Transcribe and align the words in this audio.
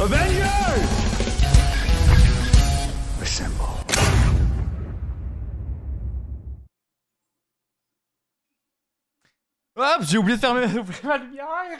Avengers! 0.00 0.80
Assemble. 3.20 3.52
Hop, 9.76 10.02
j'ai 10.02 10.18
oublié 10.18 10.36
de 10.36 10.40
fermer 10.40 10.64
ouvrir 10.64 11.04
ma 11.04 11.18
lumière. 11.18 11.78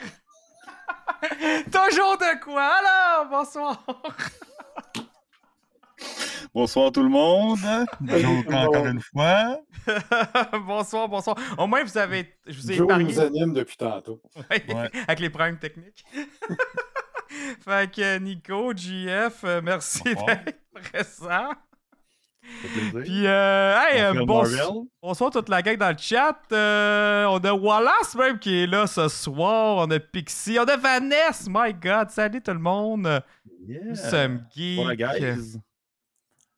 Toujours 1.65 2.17
de 2.17 2.43
quoi, 2.43 2.81
là? 2.81 3.25
Bonsoir. 3.25 3.83
Bonsoir 6.53 6.91
tout 6.91 7.01
le 7.01 7.09
monde. 7.09 7.59
Bonjour 8.01 8.43
encore 8.53 8.85
une 8.85 9.01
fois. 9.01 9.59
bonsoir, 10.67 11.07
bonsoir. 11.07 11.37
Au 11.57 11.65
moins, 11.65 11.83
vous 11.83 11.97
avez. 11.97 12.35
Je 12.45 12.59
vous 12.59 12.71
ai 12.71 12.75
Joe 12.75 12.85
épargné. 12.85 13.13
nous 13.13 13.19
anime 13.19 13.53
depuis 13.53 13.77
tantôt. 13.77 14.21
Ouais, 14.35 14.63
Ouais. 14.73 14.91
Avec 15.07 15.19
les 15.19 15.29
problèmes 15.29 15.57
techniques. 15.57 16.03
fait 17.63 17.91
que 17.91 18.19
Nico, 18.19 18.73
JF, 18.75 19.43
euh, 19.43 19.61
merci 19.63 20.03
d'être 20.03 20.59
présent. 20.91 21.51
Puis, 22.41 23.27
euh, 23.27 23.75
hey, 23.79 24.01
euh, 24.01 24.25
bonsoir 25.01 25.29
toute 25.29 25.47
la 25.47 25.61
gang 25.61 25.77
dans 25.77 25.91
le 25.91 25.97
chat. 25.97 26.39
Euh, 26.51 27.25
on 27.25 27.37
a 27.37 27.53
Wallace 27.53 28.15
même 28.15 28.39
qui 28.39 28.63
est 28.63 28.67
là 28.67 28.87
ce 28.87 29.07
soir. 29.07 29.77
On 29.77 29.91
a 29.91 29.99
Pixie. 29.99 30.57
On 30.59 30.65
a 30.65 30.75
Vanessa. 30.75 31.45
My 31.49 31.73
God. 31.73 32.09
Salut 32.09 32.41
tout 32.41 32.51
le 32.51 32.59
monde. 32.59 33.21
Yeah. 33.67 33.79
Nous 33.85 33.95
sommes 33.95 34.43
geeks. 34.53 35.59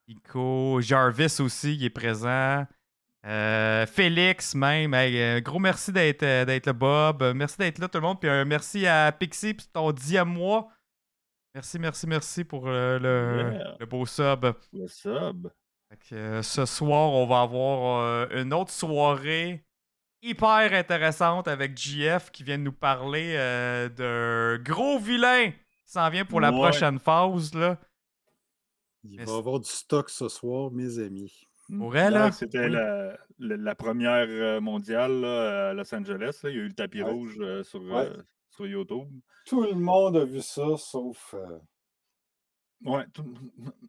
Nico, 0.07 0.79
Jarvis 0.81 1.37
aussi 1.39 1.77
qui 1.77 1.85
est 1.85 1.89
présent. 1.89 2.65
Euh, 3.25 3.85
Félix 3.85 4.53
même. 4.53 4.93
Hey, 4.93 5.17
euh, 5.21 5.39
gros 5.39 5.59
merci 5.59 5.91
d'être 5.93 6.23
euh, 6.23 6.43
d'être 6.45 6.65
là, 6.65 6.73
Bob. 6.73 7.23
Merci 7.35 7.57
d'être 7.57 7.79
là, 7.79 7.87
tout 7.87 7.97
le 7.97 8.01
monde. 8.01 8.19
Puis 8.19 8.29
un 8.29 8.43
merci 8.43 8.85
à 8.85 9.11
Pixie 9.13 9.53
pour 9.53 9.67
ton 9.71 9.91
dixième 9.93 10.27
mois. 10.29 10.67
Merci, 11.55 11.79
merci, 11.79 12.05
merci 12.07 12.43
pour 12.43 12.67
euh, 12.67 12.99
le, 12.99 13.53
Yeah. 13.53 13.77
le 13.79 13.85
beau 13.85 14.05
sub. 14.05 14.45
Le 14.73 14.87
sub. 14.87 15.47
Que, 16.09 16.15
euh, 16.15 16.41
ce 16.41 16.65
soir, 16.65 17.11
on 17.11 17.25
va 17.27 17.41
avoir 17.41 18.29
une 18.31 18.51
autre 18.53 18.71
soirée 18.71 19.63
hyper 20.23 20.73
intéressante 20.73 21.47
avec 21.47 21.77
JF 21.77 22.31
qui 22.31 22.43
vient 22.43 22.57
de 22.57 22.63
nous 22.63 22.71
parler 22.73 23.35
d'un 23.95 24.57
gros 24.57 24.97
vilain 24.97 25.51
qui 25.51 25.91
s'en 25.91 26.09
vient 26.09 26.25
pour 26.25 26.41
la 26.41 26.51
Ouais. 26.51 26.57
prochaine 26.57 26.97
phase. 26.99 27.53
Là. 27.53 27.77
Il 29.03 29.17
Mais 29.17 29.25
va 29.25 29.33
y 29.33 29.37
avoir 29.37 29.59
du 29.59 29.69
stock 29.69 30.09
ce 30.09 30.27
soir, 30.29 30.71
mes 30.71 30.97
amis. 30.97 31.47
Elle, 31.69 32.13
là? 32.13 32.25
Ouais, 32.25 32.31
C'était 32.31 32.65
Oui. 32.65 32.71
la, 32.71 33.17
la- 33.39 33.57
la 33.57 33.75
première 33.75 34.27
euh, 34.29 34.59
mondiale 34.61 35.21
là, 35.21 35.69
à 35.69 35.73
Los 35.73 35.93
Angeles. 35.95 36.39
là. 36.43 36.49
Il 36.49 36.55
y 36.55 36.59
a 36.59 36.61
eu 36.63 36.67
le 36.67 36.73
tapis 36.73 37.01
Ouais. 37.03 37.09
rouge 37.11 37.37
euh, 37.39 37.63
sur, 37.63 37.81
Ouais. 37.83 38.07
euh, 38.09 38.21
sur 38.49 38.67
YouTube. 38.67 39.07
Tout 39.45 39.63
le 39.63 39.73
monde 39.75 40.17
a 40.17 40.25
vu 40.25 40.41
ça, 40.41 40.63
sauf. 40.77 41.33
euh, 41.33 41.59
Ouais. 42.85 43.05
tout- 43.13 43.33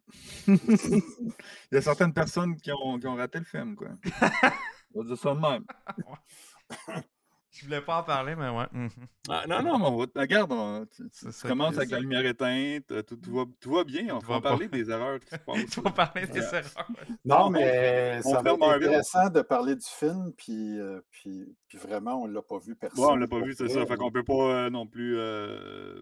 Il 0.47 1.73
y 1.73 1.75
a 1.77 1.81
certaines 1.81 2.13
personnes 2.13 2.55
qui 2.57 2.71
ont, 2.71 2.97
qui 2.99 3.07
ont 3.07 3.15
raté 3.15 3.39
le 3.39 3.45
film. 3.45 3.75
Quoi. 3.75 3.89
On 4.93 5.01
va 5.01 5.07
dire 5.07 5.17
ça 5.17 5.33
de 5.35 5.39
même. 5.39 5.65
Je 7.57 7.63
voulais 7.65 7.79
pas 7.81 7.99
en 7.99 8.03
parler, 8.03 8.35
mais 8.35 8.49
ouais. 8.49 8.65
mhm. 8.73 8.89
Ah, 9.29 9.43
non, 9.47 9.61
non, 9.63 9.79
mais 9.79 9.85
on 9.85 9.97
va- 9.97 10.05
regarde, 10.21 10.51
on- 10.51 10.85
tu, 10.85 11.47
commences 11.47 11.77
avec 11.77 11.89
la 11.91 11.99
lumière 11.99 12.25
éteinte, 12.25 13.05
tout, 13.05 13.15
tout 13.15 13.33
va, 13.33 13.43
tout 13.61 13.71
va 13.73 13.83
bien. 13.85 14.13
On 14.15 14.19
va 14.19 14.41
parler 14.41 14.67
des 14.67 14.89
erreurs 14.89 15.19
qui 15.19 15.27
se 15.29 15.35
passent. 15.45 15.65
Tu 15.71 15.81
vas 15.81 15.91
parler 15.91 16.27
des 16.27 16.39
erreurs. 16.39 16.87
Non, 17.23 17.45
On- 17.45 17.49
mais 17.49 18.19
on 18.25 18.31
ça 18.33 18.41
va 18.41 18.51
être 18.51 18.61
intéressant 18.63 19.29
de 19.29 19.41
parler 19.41 19.75
du 19.75 19.85
film, 19.87 20.33
puis, 20.37 20.79
euh, 20.79 20.99
puis, 21.11 21.55
puis 21.67 21.77
vraiment, 21.77 22.21
on 22.23 22.27
l'a 22.27 22.41
pas 22.41 22.59
vu 22.59 22.75
personne. 22.75 23.03
Ouais, 23.05 23.11
on 23.11 23.15
l'a 23.15 23.27
pas 23.27 23.39
vu, 23.39 23.53
c'est 23.57 23.69
ça. 23.69 23.85
Fait 23.85 23.95
qu'on 23.95 24.11
peut 24.11 24.23
pas 24.23 24.33
euh, 24.33 24.69
non 24.69 24.85
plus 24.85 25.15
euh, 25.17 26.01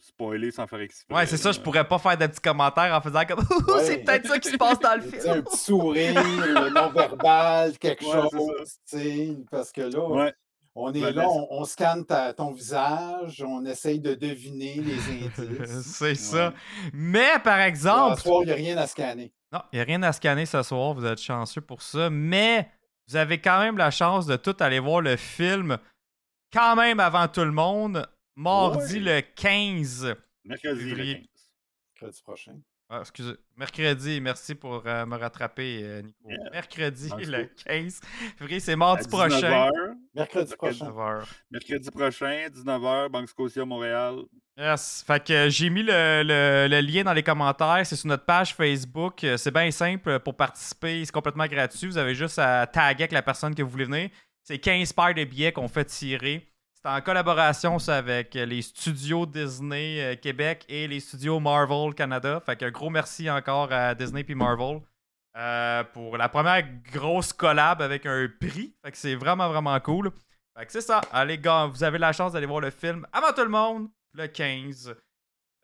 spoiler 0.00 0.50
sans 0.50 0.66
faire 0.66 0.80
exprès. 0.80 1.14
Ouais, 1.14 1.26
c'est 1.26 1.36
ça, 1.36 1.50
je 1.52 1.60
pourrais 1.60 1.86
pas 1.86 1.98
faire 1.98 2.16
de 2.16 2.26
petits 2.26 2.40
commentaires 2.40 2.94
en 2.94 3.00
faisant 3.00 3.24
comme 3.26 3.40
Ouais. 3.68 3.84
c'est 3.84 3.98
peut-être 4.04 4.26
ça 4.26 4.38
qui 4.38 4.50
se 4.50 4.56
passe 4.56 4.78
dans 4.78 4.94
le 4.94 5.02
film. 5.02 5.22
un 5.28 5.42
petit 5.42 5.56
sourire, 5.56 6.14
le 6.14 6.70
non-verbal, 6.70 7.76
quelque 7.78 8.04
Ouais, 8.04 8.28
chose, 8.30 8.78
tu 8.88 8.98
sais, 8.98 9.36
parce 9.50 9.72
que 9.72 9.82
là, 9.82 10.08
Ouais, 10.08 10.32
on 10.80 10.92
est 10.92 11.00
Ben, 11.00 11.14
là, 11.14 11.28
on, 11.28 11.46
on 11.50 11.64
scanne 11.64 12.04
ta- 12.06 12.32
ton 12.34 12.52
visage, 12.52 13.42
on 13.46 13.64
essaye 13.64 14.00
de 14.00 14.14
deviner 14.14 14.74
les 14.76 14.94
indices. 15.26 15.86
c'est 15.96 16.14
ça. 16.14 16.52
Mais 16.92 17.38
par 17.42 17.58
Là, 17.58 17.64
Ce 17.64 17.68
exemple, 17.68 18.20
soir, 18.22 18.42
il 18.42 18.46
n'y 18.46 18.52
a 18.52 18.54
rien 18.56 18.76
à 18.76 18.86
scanner. 18.86 19.32
Non, 19.52 19.60
il 19.72 19.76
n'y 19.76 19.80
a 19.80 19.84
rien 19.84 20.02
à 20.02 20.12
scanner 20.12 20.46
ce 20.46 20.62
soir, 20.62 20.94
vous 20.94 21.04
êtes 21.06 21.20
chanceux 21.20 21.60
pour 21.62 21.82
ça, 21.82 22.10
mais 22.10 22.70
vous 23.08 23.16
avez 23.16 23.40
quand 23.40 23.58
même 23.60 23.78
la 23.78 23.90
chance 23.90 24.26
de 24.26 24.36
tout 24.36 24.54
aller 24.60 24.78
voir 24.78 25.00
le 25.00 25.16
film 25.16 25.78
quand 26.52 26.76
même 26.76 27.00
avant 27.00 27.28
tout 27.28 27.44
le 27.44 27.52
monde, 27.52 28.06
mardi 28.36 29.00
le 29.00 29.20
15. 29.20 30.14
mercredi 30.44 30.80
le 30.84 30.88
Février. 30.88 31.14
15. 31.14 31.24
Mercredi 32.02 32.22
prochain. 32.22 32.60
Ah, 32.90 33.00
excusez, 33.00 33.34
mercredi, 33.54 34.18
merci 34.18 34.54
pour 34.54 34.82
euh, 34.86 35.04
me 35.04 35.16
rattraper, 35.18 35.80
euh, 35.82 36.00
Nico. 36.02 36.16
Yeah. 36.26 36.50
Mercredi 36.52 37.08
Merci 37.14 37.30
le 37.30 37.42
beaucoup. 37.42 37.54
15 37.66 38.00
février, 38.38 38.60
c'est 38.60 38.76
mardi 38.76 39.06
prochain. 39.08 39.36
19h, 39.68 39.70
Mercredi 40.14 40.48
Mercredi. 40.48 40.54
prochain. 40.56 40.86
19h. 40.86 41.24
mercredi 41.50 41.90
prochain, 41.90 42.46
19h, 42.48 43.08
Banque 43.10 43.28
Scotia, 43.28 43.64
Montréal. 43.66 44.20
Yes. 44.56 45.04
Fait 45.06 45.22
que 45.22 45.32
euh, 45.34 45.50
j'ai 45.50 45.68
mis 45.68 45.82
le, 45.82 46.22
le- 46.24 46.66
le 46.68 46.80
lien 46.80 47.04
dans 47.04 47.12
les 47.12 47.22
commentaires. 47.22 47.82
C'est 47.84 47.94
sur 47.94 48.08
notre 48.08 48.24
page 48.24 48.54
Facebook. 48.54 49.24
C'est 49.36 49.52
bien 49.52 49.70
simple 49.70 50.18
pour 50.20 50.34
participer. 50.34 51.04
C'est 51.04 51.12
complètement 51.12 51.46
gratuit. 51.46 51.88
Vous 51.88 51.98
avez 51.98 52.14
juste 52.14 52.38
à 52.38 52.66
taguer 52.66 53.02
avec 53.04 53.12
la 53.12 53.22
personne 53.22 53.54
que 53.54 53.62
vous 53.62 53.68
voulez 53.70 53.84
venir. 53.84 54.08
C'est 54.42 54.58
15 54.58 54.94
paires 54.94 55.14
de 55.14 55.24
billets 55.24 55.52
qu'on 55.52 55.68
fait 55.68 55.84
tirer. 55.84 56.47
C'est 56.80 56.88
en 56.88 57.00
collaboration 57.00 57.76
avec 57.88 58.36
euh, 58.36 58.46
les 58.46 58.62
studios 58.62 59.26
Disney 59.26 60.00
euh, 60.00 60.14
Québec 60.14 60.64
et 60.68 60.86
les 60.86 61.00
studios 61.00 61.40
Marvel 61.40 61.92
Canada. 61.92 62.40
Fait 62.46 62.54
qu'un 62.54 62.70
gros 62.70 62.88
merci 62.88 63.28
encore 63.28 63.72
à 63.72 63.96
Disney 63.96 64.22
puis 64.22 64.36
Marvel 64.36 64.80
euh, 65.36 65.82
pour 65.92 66.16
la 66.16 66.28
première 66.28 66.62
grosse 66.92 67.32
collab 67.32 67.82
avec 67.82 68.06
un 68.06 68.28
prix. 68.40 68.76
Fait 68.84 68.92
que 68.92 68.96
c'est 68.96 69.16
vraiment, 69.16 69.48
vraiment 69.48 69.78
cool. 69.80 70.12
Fait 70.56 70.66
que 70.66 70.70
c'est 70.70 70.80
ça. 70.80 71.00
Allez, 71.12 71.38
gars, 71.38 71.66
vous 71.66 71.82
avez 71.82 71.98
la 71.98 72.12
chance 72.12 72.34
d'aller 72.34 72.46
voir 72.46 72.60
le 72.60 72.70
film 72.70 73.04
avant 73.12 73.32
tout 73.32 73.42
le 73.42 73.48
monde, 73.48 73.88
le 74.14 74.28
15. 74.28 74.94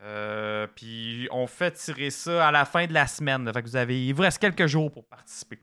Euh, 0.02 0.66
puis 0.75 1.28
on 1.30 1.47
fait 1.47 1.71
tirer 1.71 2.11
ça 2.11 2.49
à 2.49 2.50
la 2.50 2.64
fin 2.64 2.88
de 2.88 2.92
la 2.92 3.06
semaine. 3.06 3.49
Fait 3.52 3.62
que 3.62 3.68
vous 3.68 3.76
avez, 3.76 4.04
il 4.04 4.12
vous 4.14 4.23
reste 4.23 4.40
quelques 4.40 4.66
jours 4.66 4.90
pour 4.90 5.06
participer. 5.06 5.61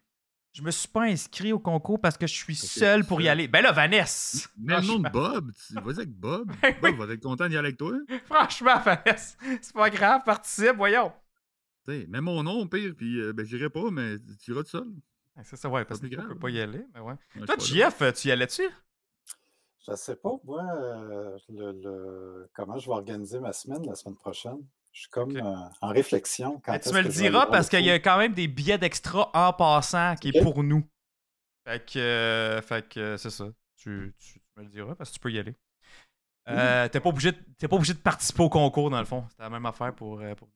Je 0.53 0.61
me 0.63 0.71
suis 0.71 0.87
pas 0.89 1.03
inscrit 1.03 1.53
au 1.53 1.59
concours 1.59 1.99
parce 2.01 2.17
que 2.17 2.27
je 2.27 2.33
suis 2.33 2.55
seul 2.55 3.05
pour 3.05 3.21
y 3.21 3.29
aller. 3.29 3.47
Ben 3.47 3.61
là, 3.61 3.71
Vanessa! 3.71 4.49
Même 4.57 4.85
nom 4.85 4.99
de 4.99 5.09
Bob. 5.09 5.51
Tu 5.67 5.73
vas 5.73 5.91
avec 5.91 6.09
Bob. 6.11 6.51
Oui. 6.63 6.91
Bob 6.93 7.07
va 7.07 7.13
être 7.13 7.21
content 7.23 7.47
d'y 7.47 7.55
aller 7.57 7.67
avec 7.69 7.77
toi. 7.77 7.93
franchement, 8.25 8.77
Vanessa, 8.83 9.37
c'est 9.61 9.73
pas 9.73 9.89
grave, 9.89 10.21
participe, 10.25 10.75
voyons. 10.75 11.13
T'sais, 11.83 12.05
mets 12.09 12.21
mon 12.21 12.43
nom 12.43 12.59
au 12.61 12.65
pire, 12.67 12.93
puis 12.97 13.19
euh, 13.21 13.33
ben, 13.33 13.45
j'irai 13.45 13.69
pas, 13.69 13.89
mais 13.91 14.17
tu 14.43 14.51
iras 14.51 14.63
tout 14.63 14.69
seul. 14.69 14.87
Ouais, 15.37 15.43
C'est 15.45 15.55
ça, 15.55 15.69
ouais, 15.69 15.85
parce 15.85 15.99
que 16.01 16.05
Pas 16.05 16.09
plus 16.09 16.15
Nico 16.17 16.21
grave. 16.27 16.33
peut 16.33 16.39
pas 16.39 16.49
y 16.49 16.59
aller. 16.59 16.85
Mais 16.93 16.99
ouais. 16.99 17.13
Ouais, 17.37 17.45
Toi, 17.45 17.55
je 17.57 17.63
suis 17.65 17.79
pas 17.79 17.85
là. 17.85 17.89
JF, 18.11 18.13
tu 18.21 18.27
y 18.27 18.31
allais-tu? 18.31 18.63
Je 19.87 19.91
ne 19.91 19.95
sais 19.95 20.15
pas, 20.17 20.29
moi, 20.43 20.61
euh, 20.75 21.37
le, 21.49 21.71
le- 21.81 22.49
comment 22.53 22.77
je 22.77 22.85
vais 22.87 22.93
organiser 22.93 23.39
ma 23.39 23.51
semaine 23.53 23.83
la 23.85 23.95
semaine 23.95 24.15
prochaine? 24.17 24.59
Je 24.91 25.01
suis 25.01 25.09
comme 25.09 25.37
euh, 25.37 25.55
en 25.81 25.89
réflexion. 25.89 26.59
Quand 26.59 26.77
tu 26.79 26.89
me 26.91 27.01
le 27.01 27.09
je 27.09 27.21
diras 27.21 27.47
parce 27.47 27.69
qu'il 27.69 27.85
y 27.85 27.91
a 27.91 27.99
quand 27.99 28.17
même 28.17 28.33
des 28.33 28.47
billets 28.47 28.77
d'extra 28.77 29.29
en 29.33 29.53
passant 29.53 30.15
qui 30.15 30.29
est 30.29 30.41
pour 30.41 30.63
nous. 30.63 30.85
Fait 31.65 31.85
que, 31.85 31.99
euh, 31.99 32.61
fait 32.61 32.89
que 32.89 32.99
euh, 32.99 33.17
c'est 33.17 33.29
ça. 33.29 33.45
Tu, 33.77 34.13
me 34.57 34.63
le 34.63 34.69
diras 34.69 34.95
parce 34.95 35.09
que 35.11 35.15
tu 35.15 35.19
peux 35.19 35.31
y 35.31 35.39
aller. 35.39 35.55
Euh, 36.49 36.87
T'es 36.89 36.99
pas, 36.99 37.09
obligé 37.09 37.31
de- 37.31 37.37
t'es 37.57 37.67
pas 37.67 37.75
obligé 37.75 37.93
de 37.93 37.99
participer 37.99 38.43
au 38.43 38.49
concours, 38.49 38.89
dans 38.89 38.99
le 38.99 39.05
fond. 39.05 39.25
C'est 39.29 39.43
la 39.43 39.49
même 39.49 39.65
affaire 39.65 39.93
pour. 39.95 40.19
euh, 40.19 40.35
pour- 40.35 40.49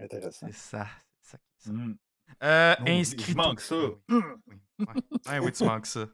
Intéressant. 0.00 0.46
C'est 0.46 0.54
ça. 0.54 0.86
C'est 1.20 1.32
ça. 1.32 1.38
qui 1.38 1.68
est 1.68 1.72
ça. 1.72 1.72
Mm. 1.72 1.96
Euh, 2.42 2.74
inscris. 2.86 3.32
il 3.32 3.36
manque 3.36 3.60
ça. 3.60 3.76
Oui, 3.76 3.94
oui, 4.08 4.56
ouais. 4.80 4.86
Ouais, 5.28 5.38
oui, 5.38 5.52
tu 5.52 5.64
manques 5.64 5.86
ça. 5.86 6.06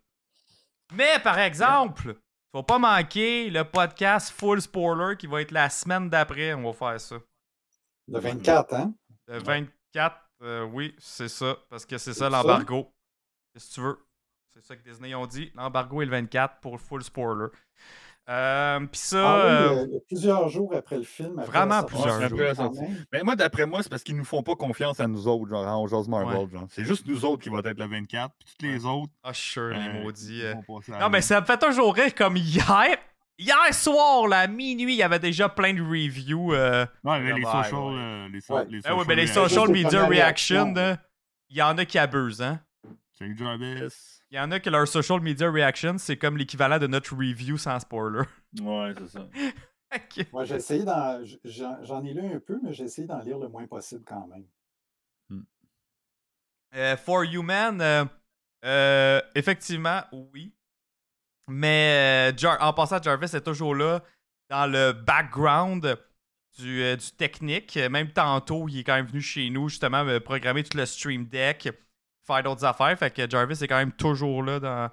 Mais 0.92 1.18
par 1.20 1.38
exemple, 1.38 2.16
faut 2.52 2.62
pas 2.62 2.78
manquer 2.78 3.50
le 3.50 3.64
podcast 3.64 4.30
Full 4.30 4.62
Spoiler 4.62 5.16
qui 5.16 5.26
va 5.26 5.42
être 5.42 5.50
la 5.50 5.68
semaine 5.68 6.08
d'après. 6.08 6.54
On 6.54 6.70
va 6.70 6.72
faire 6.72 7.00
ça. 7.00 7.16
Le 8.06 8.18
24, 8.18 8.74
hein? 8.74 8.94
Le 9.26 9.38
24, 9.38 10.16
euh, 10.42 10.64
oui, 10.64 10.94
c'est 10.98 11.28
ça. 11.28 11.56
Parce 11.68 11.84
que 11.84 11.98
c'est 11.98 12.14
ça 12.14 12.26
C'est 12.26 12.30
l'embargo. 12.30 12.90
Qu'est-ce 13.52 13.68
que 13.68 13.74
tu 13.74 13.80
veux? 13.82 13.98
C'est 14.54 14.64
ça 14.64 14.76
que 14.76 14.82
Disney 14.82 15.14
ont 15.14 15.26
dit. 15.26 15.52
L'embargo 15.54 16.00
est 16.00 16.06
le 16.06 16.10
24 16.12 16.60
pour 16.60 16.80
full 16.80 17.04
spoiler. 17.04 17.48
Euh, 18.28 18.80
Puis 18.80 19.00
ça. 19.00 19.22
Ah 19.26 19.36
oui, 19.36 19.50
euh, 19.50 19.68
euh, 19.80 19.86
il 19.88 19.94
y 19.94 19.96
a 19.96 20.00
plusieurs 20.06 20.48
jours 20.50 20.72
après 20.76 20.96
le 20.98 21.02
film. 21.02 21.38
après 21.38 21.50
Vraiment 21.58 21.82
plusieurs 21.82 22.14
jours. 22.20 22.24
Après 22.24 22.44
la 22.44 22.54
quand 22.54 22.64
sortie. 22.64 22.80
même. 22.82 23.04
Mais 23.12 23.22
moi, 23.22 23.36
d'après 23.36 23.64
moi, 23.66 23.82
c'est 23.82 23.88
parce 23.88 24.02
qu'ils 24.02 24.16
nous 24.16 24.24
font 24.24 24.42
pas 24.42 24.54
confiance 24.54 25.00
à 25.00 25.06
nous 25.06 25.26
autres, 25.26 25.48
genre, 25.48 25.66
en 25.66 25.86
Jose 25.86 26.08
Marvel. 26.08 26.36
Ouais. 26.36 26.48
genre. 26.52 26.66
C'est 26.70 26.84
juste 26.84 27.06
nous 27.06 27.24
autres 27.24 27.42
qui 27.42 27.48
vont 27.48 27.58
être 27.60 27.78
le 27.78 27.86
24, 27.86 28.34
puis 28.38 28.54
tous 28.58 28.66
les 28.66 28.84
autres. 28.84 29.12
Ah, 29.22 29.32
sure, 29.32 29.68
les 29.68 30.02
maudits. 30.02 30.42
euh. 30.42 30.54
Non, 31.00 31.08
mais 31.08 31.22
ça 31.22 31.40
me 31.40 31.46
fait 31.46 31.58
toujours 31.58 31.94
rire 31.94 32.14
comme 32.14 32.36
hier. 32.36 32.96
Hier 33.40 33.72
soir, 33.72 34.26
là, 34.26 34.40
à 34.40 34.46
minuit, 34.48 34.94
il 34.94 34.98
y 34.98 35.02
avait 35.02 35.20
déjà 35.20 35.48
plein 35.48 35.72
de 35.72 35.80
reviews. 35.80 36.52
euh, 36.52 36.84
Ouais, 37.04 37.20
mais 37.20 37.32
les 37.32 37.42
social. 37.44 37.74
ouais. 37.74 38.28
les, 38.32 38.40
so- 38.40 38.54
Ouais. 38.54 38.64
les 38.68 38.76
oui, 38.78 38.82
social 38.82 39.04
mais 39.06 39.14
les 39.14 39.22
reactions. 39.22 39.42
social 39.44 39.60
Juste 39.62 39.74
les 39.76 39.84
media 39.84 40.00
là, 40.00 40.98
il 41.50 41.56
y 41.56 41.62
en 41.62 41.78
a 41.78 41.84
qui 41.84 41.98
abusent, 41.98 42.42
hein. 42.42 42.60
Salut 43.18 43.36
Jarvis. 43.36 44.20
Il 44.30 44.36
y 44.36 44.40
en 44.40 44.50
a 44.52 44.60
que 44.60 44.70
leur 44.70 44.86
social 44.86 45.20
media 45.20 45.50
reaction, 45.50 45.98
c'est 45.98 46.16
comme 46.16 46.36
l'équivalent 46.36 46.78
de 46.78 46.86
notre 46.86 47.16
review 47.16 47.56
sans 47.56 47.80
spoiler. 47.80 48.22
Ouais, 48.60 48.94
c'est 48.96 49.08
ça. 49.08 49.26
Moi, 50.32 50.44
j'ai 50.44 50.56
essayé 50.56 50.84
d'en. 50.84 51.24
J'en 51.44 51.82
j'en 51.82 52.04
ai 52.04 52.12
lu 52.12 52.20
un 52.20 52.38
peu, 52.38 52.60
mais 52.62 52.72
j'ai 52.72 52.84
essayé 52.84 53.08
d'en 53.08 53.18
lire 53.20 53.38
le 53.38 53.48
moins 53.48 53.66
possible 53.66 54.04
quand 54.06 54.26
même. 54.28 54.44
Euh, 56.74 56.96
For 56.96 57.22
Human, 57.24 57.80
euh, 57.80 58.04
euh, 58.64 59.20
effectivement, 59.34 60.02
oui. 60.12 60.52
Mais 61.48 62.30
euh, 62.32 62.36
Jar- 62.36 62.58
en 62.60 62.72
passant, 62.74 63.02
Jarvis 63.02 63.34
est 63.34 63.40
toujours 63.40 63.74
là 63.74 64.02
dans 64.50 64.70
le 64.70 64.92
background 64.92 65.98
du, 66.58 66.82
euh, 66.82 66.96
du 66.96 67.10
technique. 67.12 67.76
Même 67.76 68.12
tantôt, 68.12 68.68
il 68.68 68.80
est 68.80 68.84
quand 68.84 68.96
même 68.96 69.06
venu 69.06 69.22
chez 69.22 69.48
nous 69.48 69.68
justement 69.70 70.04
me 70.04 70.20
programmer 70.20 70.62
tout 70.62 70.76
le 70.76 70.84
stream 70.84 71.24
deck, 71.26 71.70
faire 72.28 72.42
d'autres 72.42 72.64
affaires. 72.64 72.96
Fait 72.98 73.10
que 73.10 73.28
Jarvis 73.28 73.62
est 73.62 73.68
quand 73.68 73.78
même 73.78 73.92
toujours 73.92 74.42
là 74.42 74.60
dans, 74.60 74.90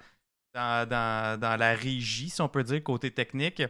dans, 0.54 1.40
dans, 1.40 1.60
la 1.60 1.76
régie, 1.76 2.30
si 2.30 2.42
on 2.42 2.50
peut 2.50 2.64
dire, 2.64 2.82
côté 2.84 3.12
technique. 3.12 3.62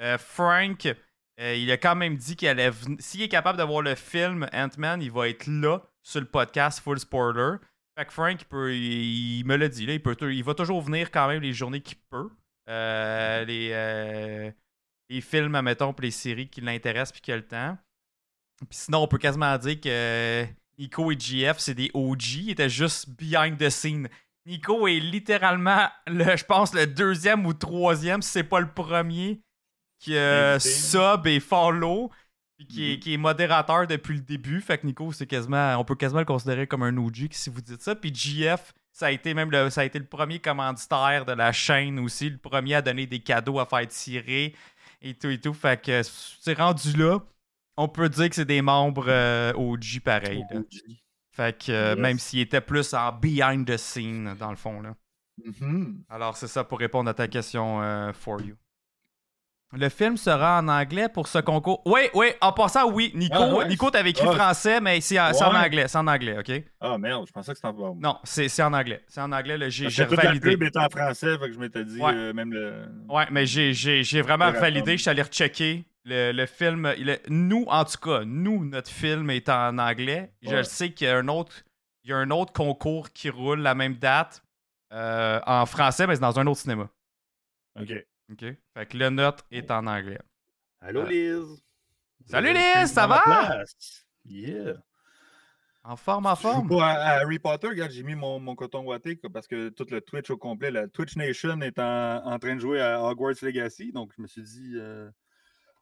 Euh, 0.00 0.16
Frank, 0.16 0.86
euh, 0.86 1.54
il 1.54 1.70
a 1.70 1.76
quand 1.76 1.96
même 1.96 2.16
dit 2.16 2.36
qu'il 2.36 2.48
allait 2.48 2.70
S'il 3.00 3.20
est 3.22 3.28
capable 3.28 3.58
d'avoir 3.58 3.82
le 3.82 3.94
film 3.94 4.48
Ant-Man, 4.52 5.02
il 5.02 5.10
va 5.10 5.28
être 5.28 5.46
là 5.46 5.82
sur 6.02 6.20
le 6.20 6.26
podcast 6.26 6.80
Full 6.80 7.00
Spoiler. 7.00 7.56
Fait 7.98 8.04
que 8.06 8.12
Frank, 8.12 8.40
il, 8.40 8.44
peut- 8.46 8.74
il- 8.74 9.44
me 9.44 9.56
l'a 9.56 9.68
dit, 9.68 9.84
là, 9.84 9.94
il, 9.94 10.02
peut, 10.02 10.16
il 10.32 10.44
va 10.44 10.54
toujours 10.54 10.80
venir 10.80 11.10
quand 11.10 11.26
même 11.28 11.42
les 11.42 11.52
journées 11.52 11.80
qu'il 11.80 11.98
peut. 12.10 12.30
Euh, 12.70 13.44
les, 13.44 14.52
les 15.08 15.20
films, 15.20 15.54
admettons, 15.56 15.92
puis 15.92 16.06
les 16.06 16.10
séries 16.12 16.48
qui 16.48 16.60
l'intéressent 16.60 17.12
puis 17.12 17.20
qui 17.20 17.32
a 17.32 17.36
le 17.36 17.46
temps. 17.46 17.76
Puis 18.68 18.78
sinon, 18.78 19.02
on 19.02 19.08
peut 19.08 19.18
quasiment 19.18 19.56
dire 19.58 19.80
que 19.80 20.46
Nico 20.78 21.10
et 21.10 21.18
GF, 21.18 21.58
c'est 21.58 21.74
des 21.74 21.90
OG. 21.94 22.22
Ils 22.34 22.50
étaient 22.50 22.68
juste 22.70 23.08
behind 23.10 23.58
the 23.58 23.68
scene. 23.70 24.08
Nico 24.46 24.86
est 24.86 25.00
littéralement, 25.00 25.88
le, 26.06 26.36
je 26.36 26.44
pense, 26.44 26.72
le 26.72 26.86
deuxième 26.86 27.44
ou 27.46 27.52
troisième, 27.52 28.22
si 28.22 28.30
c'est 28.30 28.44
pas 28.44 28.60
le 28.60 28.70
premier, 28.72 29.40
qui 29.98 30.16
euh, 30.16 30.58
sub 30.58 31.26
et 31.26 31.40
follow, 31.40 32.10
puis 32.56 32.66
qui, 32.66 32.90
est, 32.92 32.94
Mhm. 32.94 33.00
qui 33.00 33.14
est 33.14 33.18
modérateur 33.18 33.86
depuis 33.86 34.14
le 34.14 34.20
début. 34.22 34.60
Fait 34.60 34.78
que 34.78 34.86
Nico, 34.86 35.12
c'est 35.12 35.26
quasiment, 35.26 35.76
on 35.78 35.84
peut 35.84 35.96
quasiment 35.96 36.20
le 36.20 36.24
considérer 36.26 36.66
comme 36.66 36.82
un 36.82 36.96
OG 36.96 37.28
si 37.32 37.50
vous 37.50 37.60
dites 37.60 37.82
ça. 37.82 37.94
Puis 37.94 38.14
GF, 38.14 38.72
ça 38.92 39.06
a 39.06 39.10
été 39.10 39.34
même 39.34 39.50
le, 39.50 39.70
ça 39.70 39.82
a 39.82 39.84
été 39.84 39.98
le 39.98 40.06
premier 40.06 40.38
commanditaire 40.38 41.24
de 41.24 41.32
la 41.32 41.52
chaîne 41.52 41.98
aussi, 41.98 42.30
le 42.30 42.38
premier 42.38 42.74
à 42.76 42.82
donner 42.82 43.06
des 43.06 43.20
cadeaux 43.20 43.58
à 43.60 43.66
faire 43.66 43.86
tirer 43.88 44.54
et 45.02 45.14
tout 45.14 45.28
et 45.28 45.40
tout. 45.40 45.54
Fait 45.54 45.80
que 45.80 46.02
c'est 46.02 46.54
rendu 46.58 46.92
là. 46.96 47.18
On 47.78 47.88
peut 47.88 48.08
dire 48.08 48.28
que 48.28 48.34
c'est 48.34 48.44
des 48.44 48.60
membres 48.62 49.06
euh, 49.08 49.52
OG 49.54 50.00
pareil. 50.04 50.44
là. 50.50 50.60
Fait 51.32 51.56
que 51.56 51.70
euh, 51.72 51.90
Yes. 51.90 51.98
même 51.98 52.18
s'il 52.18 52.40
était 52.40 52.60
plus 52.60 52.92
en 52.94 53.12
behind 53.12 53.66
the 53.66 53.76
scene 53.76 54.34
dans 54.38 54.50
le 54.50 54.56
fond 54.56 54.80
là. 54.82 54.94
Mhm. 55.44 56.02
Alors, 56.10 56.36
c'est 56.36 56.48
ça 56.48 56.64
pour 56.64 56.80
répondre 56.80 57.08
à 57.08 57.14
ta 57.14 57.28
question, 57.28 57.80
euh, 57.80 58.12
for 58.12 58.40
you. 58.40 58.56
Le 59.72 59.88
film 59.90 60.16
sera 60.16 60.58
en 60.60 60.66
anglais 60.68 61.08
pour 61.10 61.28
ce 61.28 61.38
concours. 61.38 61.82
Oui, 61.84 62.08
oui, 62.14 62.28
en 62.40 62.52
passant, 62.52 62.90
oui. 62.90 63.12
Nico, 63.14 63.36
Ah, 63.38 63.54
ouais. 63.54 63.68
Nico 63.68 63.90
t'avais 63.90 64.10
écrit 64.10 64.26
Ah. 64.28 64.34
français, 64.34 64.80
mais 64.80 65.00
c'est 65.02 65.20
en, 65.20 65.30
anglais. 65.54 65.86
C'est 65.88 65.98
en 65.98 66.06
anglais, 66.06 66.38
OK? 66.38 66.64
Ah 66.80 66.96
merde, 66.96 67.26
je 67.28 67.32
pensais 67.32 67.52
que 67.52 67.58
c'était 67.58 67.68
en 67.68 67.94
Non, 67.96 68.16
c'est 68.24 68.62
en 68.62 68.72
anglais. 68.72 69.04
C'est 69.08 69.20
en 69.20 69.30
anglais. 69.30 69.70
J'ai 69.70 69.88
toute 70.06 70.16
la 70.16 70.24
validé. 70.24 70.50
pub 70.52 70.62
était 70.62 70.78
en 70.78 70.88
français, 70.88 71.36
fait 71.38 71.46
que 71.48 71.52
je 71.52 71.58
m'étais 71.58 71.84
dit, 71.84 72.00
Ouais. 72.00 72.12
euh, 72.14 72.32
même 72.32 72.50
le. 72.52 72.86
Ouais, 73.10 73.26
mais 73.30 73.44
j'ai- 73.46 74.22
vraiment 74.22 74.50
validé. 74.52 74.96
Je 74.96 75.02
suis 75.02 75.10
allé 75.10 75.22
rechecker. 75.22 75.84
Le, 76.04 76.32
le 76.32 76.46
film, 76.46 76.92
il 76.96 77.08
est- 77.10 77.28
nous, 77.28 77.64
en 77.68 77.84
tout 77.84 77.98
cas, 77.98 78.24
nous, 78.24 78.64
notre 78.64 78.90
film 78.90 79.30
est 79.30 79.48
en 79.48 79.78
anglais. 79.78 80.32
Je 80.42 80.62
sais 80.62 80.92
qu'il 80.92 81.06
y 81.06 81.10
a 81.10 81.16
un 81.18 81.28
autre, 81.28 81.62
il 82.04 82.10
y 82.10 82.12
a 82.12 82.16
un 82.16 82.30
autre 82.30 82.52
concours 82.52 83.10
qui 83.12 83.28
roule 83.30 83.60
la 83.60 83.74
même 83.74 83.94
date 83.96 84.42
euh, 84.92 85.40
en 85.46 85.66
français, 85.66 86.06
mais 86.06 86.14
c'est 86.14 86.20
dans 86.22 86.38
un 86.38 86.46
autre 86.46 86.60
cinéma. 86.60 86.88
Ok. 87.78 87.92
OK? 88.32 88.44
Fait 88.74 88.86
que 88.86 88.96
le 88.96 89.10
nôtre 89.10 89.44
est 89.50 89.70
en 89.70 89.86
anglais. 89.86 90.18
Allô, 90.80 91.02
Euh, 91.02 91.08
Liz? 91.08 91.62
Salut, 92.26 92.50
Euh, 92.50 92.80
Liz, 92.82 92.92
ça 92.92 93.06
va? 93.06 93.64
Yeah. 94.24 94.74
En 95.84 95.96
forme, 95.96 96.26
en 96.26 96.36
forme? 96.36 96.70
à 96.80 96.90
Harry 97.20 97.38
Potter, 97.38 97.68
regarde, 97.68 97.90
j'ai 97.92 98.02
mis 98.02 98.14
mon, 98.14 98.38
mon 98.40 98.54
coton 98.54 98.84
quoi, 98.84 98.98
parce 99.32 99.46
que 99.46 99.70
tout 99.70 99.86
le 99.90 100.00
Twitch 100.02 100.28
au 100.30 100.36
complet, 100.36 100.70
la 100.70 100.86
Twitch 100.88 101.16
Nation 101.16 101.60
est 101.62 101.78
en, 101.78 102.26
en 102.26 102.38
train 102.38 102.56
de 102.56 102.60
jouer 102.60 102.80
à 102.80 103.02
Hogwarts 103.02 103.36
Legacy. 103.42 103.92
Donc 103.92 104.12
je 104.16 104.20
me 104.22 104.26
suis 104.26 104.42
dit, 104.42 104.72
euh, 104.76 105.10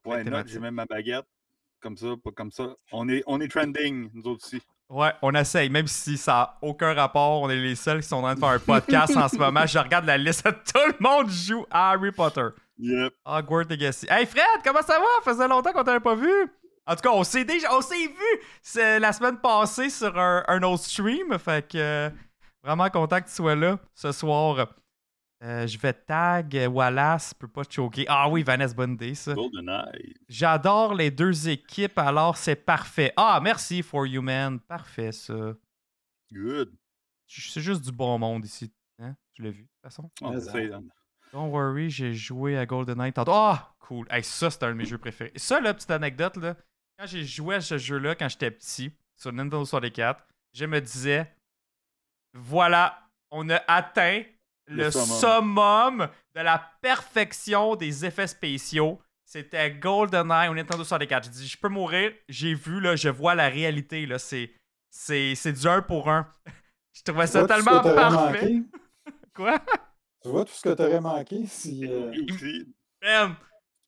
ouais, 0.07 0.25
note, 0.25 0.47
j'ai 0.49 0.59
même 0.59 0.75
ma 0.75 0.87
baguette. 0.87 1.27
Comme 1.81 1.97
ça, 1.97 2.07
pas 2.23 2.31
comme 2.31 2.51
ça. 2.51 2.75
On 2.93 3.09
est, 3.09 3.23
on 3.27 3.41
est 3.41 3.49
trending, 3.49 4.11
nous 4.15 4.23
autres 4.27 4.47
aussi. 4.47 4.63
Ouais, 4.89 5.13
on 5.21 5.35
essaye, 5.35 5.69
même 5.69 5.89
si 5.89 6.17
ça 6.17 6.33
n'a 6.33 6.59
aucun 6.69 6.95
rapport. 6.95 7.43
On 7.43 7.51
est 7.51 7.57
les 7.57 7.75
seuls 7.75 8.01
qui 8.01 8.09
sont 8.09 8.17
en 8.17 8.23
train 8.23 8.35
de 8.35 8.41
faire 8.41 8.49
un 8.51 8.59
podcast 8.59 9.17
en 9.17 9.29
ce 9.29 9.37
moment. 9.37 9.67
Je 9.67 9.79
regarde 9.79 10.05
la 10.05 10.17
liste. 10.17 10.43
Tout 10.73 10.79
le 10.87 10.97
monde 11.01 11.29
joue 11.29 11.67
à 11.71 11.91
Harry 11.91 12.13
Potter. 12.13 12.47
Yep. 12.79 13.13
Hogwarts 13.25 13.69
Legacy. 13.69 14.07
Hey 14.09 14.27
Fred, 14.27 14.45
comment 14.65 14.83
ça 14.83 14.99
va? 14.99 15.07
Ça 15.25 15.33
faisait 15.33 15.49
longtemps 15.49 15.73
qu'on 15.73 15.83
t'avait 15.83 16.01
pas 16.01 16.15
vu. 16.15 16.31
En 16.87 16.95
tout 16.95 17.03
cas, 17.03 17.11
on 17.11 17.25
s'est 17.25 17.45
déjà, 17.45 17.75
on 17.75 17.81
s'est 17.81 18.07
vu 18.07 19.01
la 19.01 19.13
semaine 19.13 19.39
passée 19.39 19.91
sur 19.91 20.17
un, 20.17 20.45
un 20.47 20.63
autre 20.63 20.85
stream. 20.85 21.37
Fait 21.39 21.67
que 21.67 21.79
euh, 21.79 22.11
vraiment 22.63 22.89
content 22.91 23.21
que 23.21 23.27
tu 23.27 23.35
sois 23.35 23.57
là 23.57 23.79
ce 23.95 24.13
soir. 24.13 24.69
Euh, 25.47 25.65
je 25.65 25.79
vais 25.79 25.93
tag 25.93 26.57
euh, 26.57 26.67
Wallace, 26.67 27.33
peut 27.33 27.47
pas 27.47 27.63
choquer. 27.69 28.05
Ah 28.09 28.29
oui, 28.29 28.43
Vanessa 28.43 28.75
Bundy, 28.75 29.15
ça. 29.15 29.33
GoldenEye. 29.33 30.15
J'adore 30.29 30.93
les 30.93 31.13
deux 31.13 31.49
équipes, 31.49 31.99
alors 31.99 32.37
c'est 32.37 32.57
parfait. 32.57 33.13
Ah, 33.17 33.39
merci 33.41 33.85
For 33.85 34.07
Human. 34.07 34.59
Parfait, 34.59 35.13
ça. 35.13 35.55
Good. 36.33 36.75
C'est 37.29 37.61
juste 37.61 37.85
du 37.85 37.93
bon 37.93 38.19
monde 38.19 38.45
ici. 38.45 38.73
Hein? 38.99 39.15
Tu 39.35 39.43
l'as 39.43 39.51
vu, 39.51 39.63
de 39.63 39.69
toute 39.69 39.83
façon? 39.83 40.11
Hein. 40.21 40.83
Don't 41.33 41.51
worry, 41.51 41.91
j'ai 41.91 42.13
joué 42.13 42.59
à 42.59 42.67
GoldenEye 42.67 43.13
tantôt. 43.13 43.31
Ah, 43.33 43.77
cool. 43.79 44.05
Hey, 44.11 44.25
ça, 44.25 44.51
c'est 44.51 44.65
un 44.65 44.71
de 44.71 44.75
mes 44.75 44.85
jeux 44.85 44.99
préférés. 44.99 45.33
Ça, 45.37 45.61
là, 45.61 45.75
petite 45.75 45.93
anecdote, 45.93 46.39
là. 46.39 46.57
Quand 46.99 47.07
j'ai 47.07 47.25
joué 47.25 47.57
à 47.57 47.61
ce 47.61 47.79
jeu-là 47.79 48.17
quand 48.17 48.29
j'étais 48.29 48.51
petit, 48.51 48.91
sur 49.15 49.33
Nintendo 49.33 49.65
64, 49.65 50.27
je 50.55 50.65
me 50.65 50.81
disais, 50.81 51.33
voilà, 52.35 52.99
on 53.31 53.49
a 53.51 53.63
atteint 53.69 54.23
le, 54.67 54.85
Le 54.85 54.91
summum. 54.91 55.07
summum. 55.19 56.09
de 56.35 56.41
la 56.41 56.71
perfection 56.83 57.77
des 57.77 58.05
effets 58.05 58.27
spéciaux. 58.27 59.01
C'était 59.25 59.71
GoldenEye 59.73 60.49
au 60.49 60.55
Nintendo 60.55 60.85
64. 60.85 61.25
J'ai 61.25 61.31
dit, 61.31 61.49
je 61.49 61.57
peux 61.59 61.69
mourir. 61.69 62.13
J'ai 62.29 62.55
vu, 62.55 62.81
là, 62.81 62.95
je 62.97 63.09
vois 63.09 63.35
la 63.35 63.49
réalité, 63.49 64.07
là. 64.07 64.19
C'est, 64.19 64.53
c'est, 64.91 65.35
c'est 65.35 65.53
du 65.53 65.67
un 65.67 65.83
pour 65.83 66.09
un. 66.09 66.27
je 66.93 67.03
trouvais 67.03 67.27
ça 67.27 67.47
tellement 67.47 67.81
t'aurais 67.81 67.95
parfait. 67.95 68.55
Quoi? 69.35 69.59
Tu 70.23 70.29
vois 70.29 70.45
tout 70.45 70.53
ce 70.53 70.63
que 70.63 70.75
tu 70.75 70.83
aurais 70.83 71.01
manqué 71.01 71.45
si. 71.47 71.87
euh. 71.87 72.13
Man, 73.03 73.35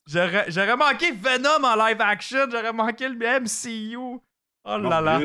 j'aurais 0.07 0.51
j'aurais 0.51 0.77
manqué 0.77 1.11
Venom 1.13 1.65
en 1.65 1.75
live 1.87 2.01
action, 2.01 2.47
j'aurais 2.51 2.73
manqué 2.73 3.09
le 3.09 3.17
MCU. 3.41 3.97
Oh 4.65 4.77
là 4.79 5.01
là. 5.01 5.21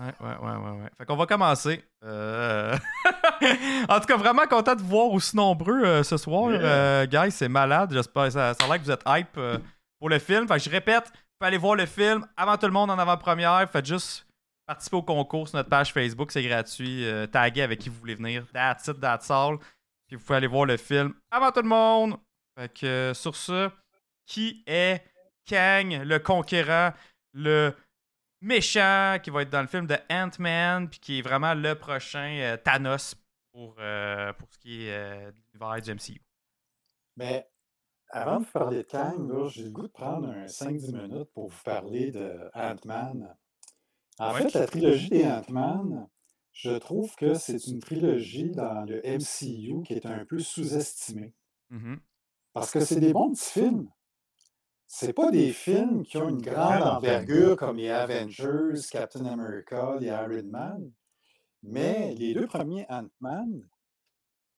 Ouais, 0.00 0.14
ouais, 0.20 0.36
ouais, 0.36 0.56
ouais, 0.56 0.82
ouais. 0.82 0.90
Fait 0.96 1.04
qu'on 1.04 1.16
va 1.16 1.26
commencer. 1.26 1.84
Euh, 2.04 2.74
en 3.88 4.00
tout 4.00 4.06
cas, 4.06 4.16
vraiment 4.16 4.46
content 4.46 4.74
de 4.74 4.80
vous 4.80 4.88
voir 4.88 5.10
aussi 5.10 5.36
nombreux 5.36 5.84
euh, 5.84 6.02
ce 6.02 6.16
soir. 6.16 6.50
Yeah. 6.50 6.60
Euh, 6.62 7.06
guys, 7.06 7.30
c'est 7.30 7.48
malade. 7.48 7.92
J'espère 7.92 8.32
ça, 8.32 8.54
ça 8.54 8.64
a 8.64 8.68
l'air 8.68 8.78
que 8.78 8.84
vous 8.84 8.90
êtes 8.90 9.02
hype 9.06 9.36
euh, 9.36 9.58
pour 9.98 10.08
le 10.08 10.18
film. 10.18 10.48
Fait 10.48 10.54
que 10.54 10.62
je 10.62 10.70
répète, 10.70 11.04
vous 11.08 11.38
pouvez 11.38 11.48
aller 11.48 11.58
voir 11.58 11.74
le 11.74 11.84
film 11.84 12.26
avant 12.34 12.56
tout 12.56 12.66
le 12.66 12.72
monde 12.72 12.90
en 12.90 12.98
avant-première. 12.98 13.68
Faites 13.70 13.84
juste 13.84 14.26
participer 14.66 14.96
au 14.96 15.02
concours 15.02 15.48
sur 15.48 15.58
notre 15.58 15.68
page 15.68 15.92
Facebook, 15.92 16.32
c'est 16.32 16.44
gratuit. 16.44 17.04
Taguez 17.30 17.62
avec 17.62 17.80
qui 17.80 17.90
vous 17.90 17.98
voulez 17.98 18.14
venir. 18.14 18.46
That's 18.54 18.86
it, 18.86 19.00
that's 19.00 19.30
all. 19.30 19.58
Puis 20.06 20.16
vous 20.16 20.24
pouvez 20.24 20.38
aller 20.38 20.46
voir 20.46 20.64
le 20.64 20.78
film 20.78 21.12
avant 21.30 21.50
tout 21.50 21.60
le 21.60 21.68
monde. 21.68 22.16
Fait 22.58 22.72
que 22.72 23.12
sur 23.14 23.36
ce, 23.36 23.68
qui 24.30 24.62
est 24.66 25.02
Kang, 25.46 26.02
le 26.04 26.18
conquérant, 26.18 26.92
le 27.34 27.74
méchant 28.40 29.18
qui 29.22 29.30
va 29.30 29.42
être 29.42 29.50
dans 29.50 29.60
le 29.62 29.66
film 29.68 29.86
de 29.86 29.96
Ant-Man, 30.10 30.88
puis 30.88 31.00
qui 31.00 31.18
est 31.18 31.22
vraiment 31.22 31.54
le 31.54 31.74
prochain 31.74 32.36
euh, 32.40 32.56
Thanos 32.56 33.14
pour, 33.52 33.76
euh, 33.78 34.32
pour 34.34 34.48
ce 34.52 34.58
qui 34.58 34.86
est 34.86 34.92
euh, 34.92 35.30
de 35.30 35.36
l'univers 35.52 35.80
du 35.82 35.90
MCU. 35.94 36.22
Mais 37.16 37.48
avant 38.10 38.40
de 38.40 38.44
vous 38.44 38.50
parler 38.52 38.78
de 38.78 38.82
Kang, 38.82 39.48
j'ai 39.48 39.64
le 39.64 39.70
goût 39.70 39.82
de 39.82 39.92
prendre 39.92 40.28
un 40.28 40.46
5-10 40.46 40.92
minutes 40.96 41.30
pour 41.34 41.48
vous 41.48 41.62
parler 41.64 42.10
de 42.10 42.50
Ant-Man. 42.54 43.34
En 44.18 44.32
Ouais. 44.32 44.42
fait, 44.42 44.58
la 44.58 44.66
trilogie 44.66 45.08
des 45.10 45.26
Ant-Man, 45.26 46.08
je 46.52 46.70
trouve 46.78 47.14
que 47.16 47.34
c'est 47.34 47.64
une 47.66 47.78
trilogie 47.80 48.50
dans 48.50 48.84
le 48.84 49.00
MCU 49.04 49.82
qui 49.84 49.94
est 49.94 50.06
un 50.06 50.24
peu 50.24 50.38
sous-estimée. 50.38 51.34
Mhm. 51.70 52.00
Parce 52.52 52.70
que 52.72 52.80
c'est 52.80 53.00
des 53.00 53.12
bons 53.12 53.32
petits 53.32 53.50
films. 53.60 53.88
C'est 54.92 55.12
pas 55.12 55.30
des 55.30 55.52
films 55.52 56.02
qui 56.02 56.16
ont 56.16 56.28
une 56.28 56.42
grande 56.42 56.82
envergure 56.82 57.56
comme 57.56 57.76
les 57.76 57.90
Avengers, 57.90 58.80
Captain 58.90 59.24
America, 59.24 59.96
les 60.00 60.08
Iron 60.08 60.42
Man. 60.50 60.90
Mais 61.62 62.14
les 62.14 62.34
deux 62.34 62.46
premiers 62.46 62.86
Ant-Man, 62.88 63.68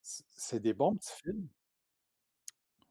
c'est 0.02 0.60
des 0.60 0.72
bons 0.74 0.96
petits 0.96 1.12
films. 1.22 1.48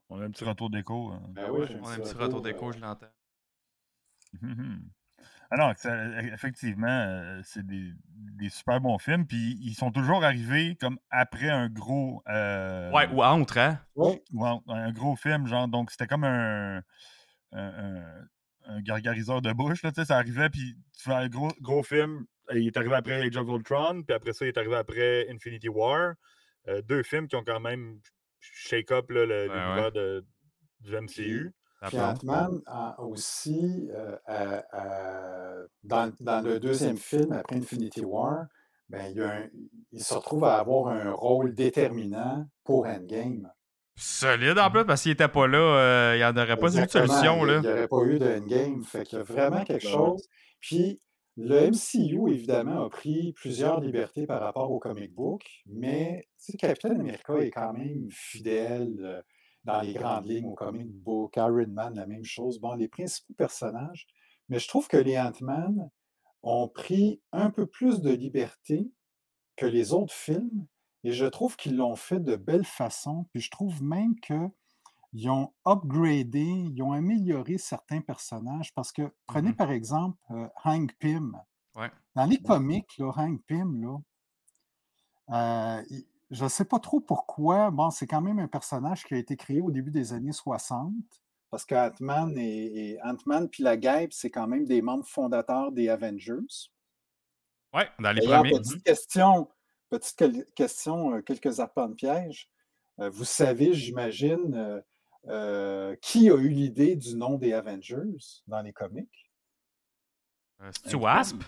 On 0.08 0.20
a 0.20 0.24
un 0.26 0.30
petit 0.30 0.44
retour 0.44 0.70
d'écho. 0.70 1.10
hein. 1.10 1.22
Ben 1.34 1.50
oui, 1.50 1.66
j'ai 1.68 1.78
un 1.78 1.80
On 1.82 1.86
a 1.88 1.94
un 1.94 1.98
petit 1.98 2.16
retour 2.16 2.42
d'écho, 2.42 2.68
euh, 2.68 2.72
je 2.72 2.78
l'entends. 2.78 3.06
Mhm. 4.40 4.90
Ah 5.50 5.74
euh, 5.86 6.20
effectivement, 6.32 6.88
euh, 6.88 7.40
c'est 7.44 7.66
des, 7.66 7.92
des 8.08 8.48
super 8.50 8.80
bons 8.80 8.98
films. 8.98 9.26
Puis 9.26 9.58
ils 9.62 9.74
sont 9.74 9.92
toujours 9.92 10.24
arrivés 10.24 10.76
comme 10.80 10.98
après 11.10 11.50
un 11.50 11.68
gros. 11.68 12.22
euh, 12.28 12.90
Ouais, 12.92 13.08
ou 13.12 13.22
entre, 13.22 13.58
hein? 13.58 13.80
Oui, 13.96 14.22
ou 14.32 14.46
en- 14.46 14.62
un 14.68 14.92
gros 14.92 15.16
film, 15.16 15.46
genre. 15.46 15.68
Donc 15.68 15.90
c'était 15.90 16.06
comme 16.06 16.24
un. 16.24 16.82
Un, 17.52 18.80
gargariseur 18.82 19.42
de 19.42 19.52
bouche, 19.52 19.82
là, 19.82 19.90
ça 19.92 20.16
arrivait, 20.16 20.48
puis 20.48 20.76
tu 20.96 21.02
fais 21.04 21.14
un 21.14 21.28
gros, 21.28 21.50
gros 21.60 21.82
film. 21.82 22.24
euh, 22.50 22.58
Il 22.58 22.66
est 22.68 22.76
arrivé 22.76 22.94
après 22.94 23.22
Age 23.22 23.36
of 23.36 23.48
Ultron, 23.48 24.02
puis 24.02 24.14
après 24.14 24.32
ça, 24.32 24.44
il 24.44 24.48
est 24.48 24.58
arrivé 24.58 24.76
après 24.76 25.28
Infinity 25.30 25.68
War. 25.68 26.14
Euh, 26.68 26.80
deux 26.82 27.02
films 27.02 27.26
qui 27.28 27.36
ont 27.36 27.44
quand 27.44 27.60
même 27.60 27.98
shake 28.40 28.90
up 28.92 29.10
là, 29.10 29.26
le- 29.26 29.48
Ouais, 29.48 29.54
l'univers 29.54 29.92
de- 29.92 30.24
du 30.80 30.94
MCU. 30.96 31.52
Puis. 31.88 31.98
Ant-Man 31.98 32.60
aussi, 32.98 33.88
euh, 33.92 34.16
à- 34.26 35.64
dans, 35.82 36.12
dans 36.20 36.40
le 36.40 36.60
deuxième 36.60 36.96
film, 36.96 37.32
après 37.32 37.56
Infinity 37.56 38.04
War, 38.04 38.46
ben, 38.88 39.06
il, 39.10 39.16
y 39.16 39.20
a 39.22 39.30
un- 39.38 39.48
il 39.90 40.02
se 40.04 40.14
retrouve 40.14 40.44
à 40.44 40.58
avoir 40.60 40.88
un 40.88 41.10
rôle 41.12 41.54
déterminant 41.54 42.46
pour 42.64 42.86
Endgame. 42.86 43.50
Solide 43.94 44.58
en 44.58 44.70
plus, 44.70 44.84
parce 44.84 45.02
qu'il 45.02 45.12
était 45.12 45.28
pas 45.28 45.46
là, 45.46 45.58
euh, 45.58 46.12
il 46.14 46.18
n'y 46.18 46.24
en 46.24 46.36
aurait 46.36 46.56
pas 46.56 46.68
eu 46.68 46.76
de 46.76 46.82
Exactement, 46.82 47.06
solution. 47.06 47.46
Il 47.46 47.60
n'y 47.60 47.68
aurait 47.68 47.88
pas 47.88 48.02
eu 48.04 48.18
de 48.18 48.26
Endgame. 48.26 48.84
Fait 48.84 49.04
qu'il 49.04 49.18
y 49.18 49.20
a 49.20 49.24
vraiment 49.24 49.64
quelque 49.64 49.86
chose. 49.86 50.26
Puis 50.60 51.00
le 51.36 51.70
MCU, 51.70 52.30
évidemment, 52.30 52.84
a 52.84 52.90
pris 52.90 53.32
plusieurs 53.32 53.80
libertés 53.80 54.26
par 54.26 54.40
rapport 54.40 54.70
au 54.70 54.78
comic 54.78 55.14
book, 55.14 55.44
mais 55.66 56.28
Captain 56.58 56.90
America 56.90 57.34
est 57.38 57.50
quand 57.50 57.72
même 57.72 58.08
fidèle 58.10 58.94
euh, 59.00 59.22
dans 59.64 59.80
les 59.80 59.94
grandes 59.94 60.26
lignes 60.26 60.46
au 60.46 60.54
comic 60.54 60.90
book. 60.90 61.36
Iron 61.36 61.68
Man, 61.68 61.94
la 61.94 62.06
même 62.06 62.24
chose. 62.24 62.60
Bon, 62.60 62.74
les 62.74 62.88
principaux 62.88 63.34
personnages. 63.34 64.06
Mais 64.48 64.58
je 64.58 64.68
trouve 64.68 64.88
que 64.88 64.96
les 64.96 65.18
Ant-Man 65.18 65.90
ont 66.42 66.68
pris 66.68 67.22
un 67.32 67.50
peu 67.50 67.66
plus 67.66 68.00
de 68.00 68.10
liberté 68.10 68.90
que 69.56 69.66
les 69.66 69.92
autres 69.92 70.12
films. 70.12 70.66
Et 71.04 71.12
je 71.12 71.26
trouve 71.26 71.56
qu'ils 71.56 71.76
l'ont 71.76 71.96
fait 71.96 72.20
de 72.20 72.36
belle 72.36 72.64
façon. 72.64 73.26
Puis 73.32 73.40
je 73.40 73.50
trouve 73.50 73.82
même 73.82 74.14
qu'ils 74.20 75.28
ont 75.30 75.52
upgradé, 75.66 76.40
ils 76.42 76.82
ont 76.82 76.92
amélioré 76.92 77.58
certains 77.58 78.00
personnages. 78.00 78.72
Parce 78.74 78.92
que, 78.92 79.12
prenez 79.26 79.50
Mhm. 79.50 79.56
par 79.56 79.70
exemple 79.72 80.18
euh, 80.30 80.48
Hank 80.64 80.94
Pym. 80.98 81.36
Ouais. 81.74 81.90
Dans 82.14 82.26
les 82.26 82.38
comics, 82.40 82.96
là, 82.98 83.12
Hank 83.16 83.42
Pym, 83.46 83.82
là, 83.82 83.98
euh, 85.30 85.82
je 86.30 86.44
ne 86.44 86.48
sais 86.48 86.64
pas 86.64 86.78
trop 86.78 87.00
pourquoi. 87.00 87.70
Bon, 87.70 87.90
c'est 87.90 88.06
quand 88.06 88.20
même 88.20 88.38
un 88.38 88.48
personnage 88.48 89.04
qui 89.04 89.14
a 89.14 89.18
été 89.18 89.36
créé 89.36 89.60
au 89.60 89.70
début 89.70 89.90
des 89.90 90.12
années 90.12 90.32
60. 90.32 90.92
Parce 91.50 91.66
que 91.66 91.74
Ant-Man 91.74 92.38
et, 92.38 92.92
et 92.92 93.02
Ant-Man 93.02 93.48
puis 93.48 93.62
la 93.62 93.76
Guêpe, 93.76 94.12
c'est 94.14 94.30
quand 94.30 94.46
même 94.46 94.64
des 94.64 94.80
membres 94.80 95.04
fondateurs 95.06 95.72
des 95.72 95.88
Avengers. 95.90 96.70
Ouais, 97.74 97.88
dans 97.98 98.12
les 98.12 98.26
premiers. 98.26 98.52
petite 98.52 98.82
question, 98.82 99.48
petite 99.98 100.16
quel- 100.16 100.46
question, 100.54 101.14
euh, 101.14 101.20
quelques 101.22 101.60
arpents 101.60 101.88
de 101.88 101.94
piège. 101.94 102.48
Euh, 103.00 103.10
vous 103.10 103.24
savez, 103.24 103.74
j'imagine, 103.74 104.82
euh, 105.28 105.94
qui 106.00 106.30
a 106.30 106.36
eu 106.36 106.48
l'idée 106.48 106.96
du 106.96 107.14
nom 107.16 107.36
des 107.38 107.52
Avengers 107.52 108.18
dans 108.46 108.62
les 108.62 108.72
comics? 108.72 109.30
Euh, 110.60 110.70
C'est-tu 110.72 110.96
Wasp? 110.96 111.42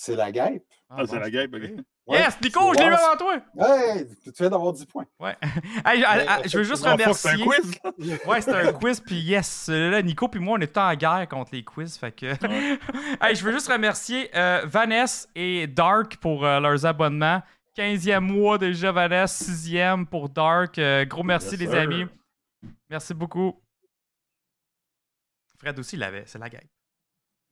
C'est 0.00 0.14
la 0.14 0.30
guêpe. 0.30 0.64
Ah, 0.88 0.98
c'est 1.04 1.16
bon, 1.16 1.20
la 1.22 1.28
guêpe, 1.28 1.52
ok. 1.52 1.84
Ouais, 2.06 2.18
Yes, 2.20 2.40
Nico, 2.40 2.72
je 2.72 2.78
l'ai 2.78 2.86
eu 2.86 2.92
avant 2.92 3.16
toi! 3.18 3.34
Hey, 3.58 4.06
tu 4.24 4.30
viens 4.38 4.48
d'avoir 4.48 4.72
10 4.72 4.86
points. 4.86 5.06
Ouais. 5.18 5.36
Hey, 5.84 6.04
ah, 6.06 6.16
Mais 6.16 6.24
ah, 6.28 6.40
je 6.46 6.56
veux 6.56 6.62
juste 6.62 6.84
fuck, 6.84 6.98
c'est 7.16 7.28
un 7.30 7.32
remercier. 7.32 7.44
quiz. 7.44 8.18
Ouais, 8.26 8.40
c'était 8.40 8.56
un 8.56 8.72
quiz, 8.74 9.00
puis 9.00 9.16
yes, 9.20 9.68
là, 9.68 10.00
Nico 10.00 10.28
puis 10.28 10.38
moi, 10.38 10.56
on 10.56 10.60
est 10.60 10.78
en 10.78 10.94
guerre 10.94 11.26
contre 11.28 11.50
les 11.52 11.64
quiz, 11.64 11.98
fait 11.98 12.12
que... 12.12 12.26
hey, 13.26 13.34
je 13.34 13.44
veux 13.44 13.50
juste 13.50 13.66
remercier 13.66 14.30
euh, 14.36 14.62
Vanessa 14.66 15.26
et 15.34 15.66
Dark 15.66 16.18
pour 16.18 16.46
euh, 16.46 16.60
leurs 16.60 16.86
abonnements. 16.86 17.42
15e 17.76 18.20
mois 18.20 18.56
déjà, 18.56 18.92
Vanessa, 18.92 19.46
6e 19.52 20.06
pour 20.06 20.28
Dark. 20.28 20.78
Euh, 20.78 21.04
gros 21.06 21.24
merci, 21.24 21.50
Yes, 21.56 21.60
les 21.60 21.66
sir. 21.66 21.80
amis. 21.80 22.06
Merci 22.88 23.14
beaucoup. 23.14 23.60
Fred 25.58 25.76
aussi 25.80 25.96
l'avait, 25.96 26.22
c'est 26.24 26.38
la 26.38 26.48
gueule. 26.48 26.68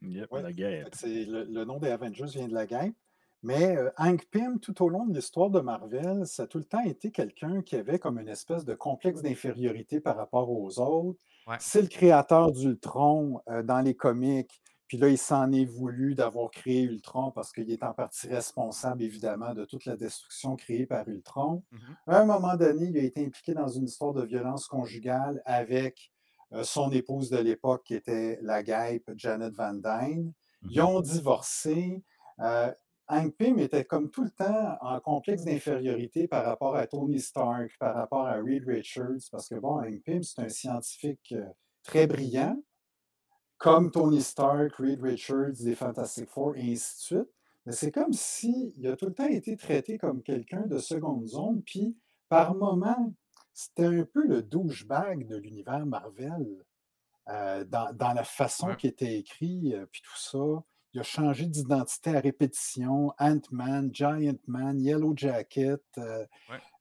Yep, 0.02 0.30
Ouais. 0.32 0.42
la 0.42 0.52
guerre. 0.52 0.88
C'est 0.92 1.24
le, 1.24 1.44
le 1.44 1.64
nom 1.64 1.78
des 1.78 1.88
Avengers 1.90 2.26
vient 2.26 2.48
de 2.48 2.54
la 2.54 2.66
guêpe. 2.66 2.94
Mais 3.42 3.76
euh, 3.76 3.90
Hank 3.98 4.26
Pym, 4.30 4.58
tout 4.58 4.82
au 4.82 4.88
long 4.88 5.06
de 5.06 5.14
l'histoire 5.14 5.50
de 5.50 5.60
Marvel, 5.60 6.26
ça 6.26 6.44
a 6.44 6.46
tout 6.46 6.58
le 6.58 6.64
temps 6.64 6.82
été 6.82 7.10
quelqu'un 7.12 7.62
qui 7.62 7.76
avait 7.76 7.98
comme 7.98 8.18
une 8.18 8.28
espèce 8.28 8.64
de 8.64 8.74
complexe 8.74 9.22
d'infériorité 9.22 10.00
par 10.00 10.16
rapport 10.16 10.50
aux 10.50 10.80
autres. 10.80 11.22
Ouais. 11.46 11.56
C'est 11.60 11.82
le 11.82 11.88
créateur 11.88 12.50
d'Ultron 12.52 13.40
euh, 13.48 13.62
dans 13.62 13.80
les 13.80 13.94
comics. 13.94 14.50
Puis 14.88 14.98
là, 14.98 15.08
il 15.08 15.18
s'en 15.18 15.50
est 15.52 15.64
voulu 15.64 16.14
d'avoir 16.14 16.50
créé 16.50 16.82
Ultron 16.82 17.30
parce 17.32 17.52
qu'il 17.52 17.70
est 17.70 17.82
en 17.82 17.92
partie 17.92 18.28
responsable, 18.28 19.02
évidemment, 19.02 19.52
de 19.52 19.64
toute 19.64 19.84
la 19.84 19.96
destruction 19.96 20.56
créée 20.56 20.86
par 20.86 21.06
Ultron. 21.08 21.62
Mhm. 21.72 21.80
À 22.06 22.20
un 22.20 22.24
moment 22.24 22.56
donné, 22.56 22.86
il 22.86 22.96
a 22.96 23.02
été 23.02 23.24
impliqué 23.24 23.52
dans 23.52 23.68
une 23.68 23.84
histoire 23.84 24.12
de 24.14 24.24
violence 24.24 24.66
conjugale 24.66 25.42
avec 25.44 25.98
euh, 25.98 26.15
son 26.62 26.90
épouse 26.90 27.30
de 27.30 27.38
l'époque, 27.38 27.84
qui 27.84 27.94
était 27.94 28.38
la 28.42 28.62
guêpe 28.62 29.10
Janet 29.16 29.52
Van 29.54 29.74
Dyne. 29.74 30.32
Ils 30.68 30.80
ont 30.80 31.00
divorcé. 31.00 32.02
Euh, 32.40 32.72
Hank 33.08 33.36
Pym 33.36 33.58
était 33.58 33.84
comme 33.84 34.10
tout 34.10 34.24
le 34.24 34.30
temps 34.30 34.76
en 34.80 34.98
complexe 35.00 35.44
d'infériorité 35.44 36.26
par 36.26 36.44
rapport 36.44 36.74
à 36.74 36.86
Tony 36.86 37.20
Stark, 37.20 37.70
par 37.78 37.94
rapport 37.94 38.26
à 38.26 38.34
Reed 38.34 38.64
Richards, 38.66 39.28
parce 39.30 39.48
que 39.48 39.54
bon, 39.54 39.78
Hank 39.78 40.02
Pym, 40.02 40.22
c'est 40.22 40.42
un 40.42 40.48
scientifique 40.48 41.32
euh, 41.32 41.46
très 41.84 42.06
brillant, 42.06 42.60
comme 43.58 43.90
Tony 43.90 44.20
Stark, 44.20 44.74
Reed 44.76 45.00
Richards, 45.00 45.54
les 45.60 45.76
Fantastic 45.76 46.28
Four, 46.28 46.56
et 46.56 46.72
ainsi 46.72 46.96
de 46.96 47.00
suite. 47.00 47.32
Mais 47.64 47.72
c'est 47.72 47.92
comme 47.92 48.12
s'il 48.12 48.86
a 48.86 48.96
tout 48.96 49.06
le 49.06 49.14
temps 49.14 49.26
été 49.26 49.56
traité 49.56 49.98
comme 49.98 50.22
quelqu'un 50.22 50.66
de 50.66 50.78
seconde 50.78 51.26
zone, 51.26 51.62
puis 51.62 51.96
par 52.28 52.54
moments, 52.54 53.12
c'était 53.58 53.86
un 53.86 54.04
peu 54.04 54.26
le 54.26 54.42
douchebag 54.42 55.26
de 55.26 55.36
l'univers 55.38 55.86
Marvel 55.86 56.62
euh, 57.28 57.64
dans, 57.64 57.90
dans 57.94 58.12
la 58.12 58.22
façon 58.22 58.68
Ouais. 58.68 58.76
qui 58.76 58.86
était 58.86 59.16
écrit, 59.16 59.72
euh, 59.74 59.86
puis 59.90 60.02
tout 60.02 60.16
ça. 60.18 60.62
Il 60.92 61.00
a 61.00 61.02
changé 61.02 61.46
d'identité 61.46 62.14
à 62.14 62.20
répétition. 62.20 63.12
Ant-Man, 63.18 63.90
Giant 63.94 64.36
Man, 64.46 64.78
Yellow 64.80 65.14
Jacket. 65.16 65.80
euh, 65.98 66.24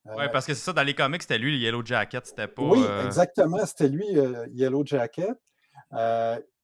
Ouais, 0.05 0.29
parce 0.29 0.45
que 0.45 0.53
c'est 0.53 0.63
ça, 0.65 0.73
dans 0.73 0.83
les 0.83 0.93
comics, 0.93 1.21
c'était 1.21 1.37
lui, 1.37 1.51
le 1.53 1.57
Yellow 1.57 1.83
Jacket, 1.83 2.25
c'était 2.27 2.47
pas. 2.47 2.61
oui, 2.63 2.83
exactement. 3.05 3.65
C'était 3.65 3.87
lui, 3.89 4.05
Yellow 4.51 4.85
Jacket. 4.85 5.37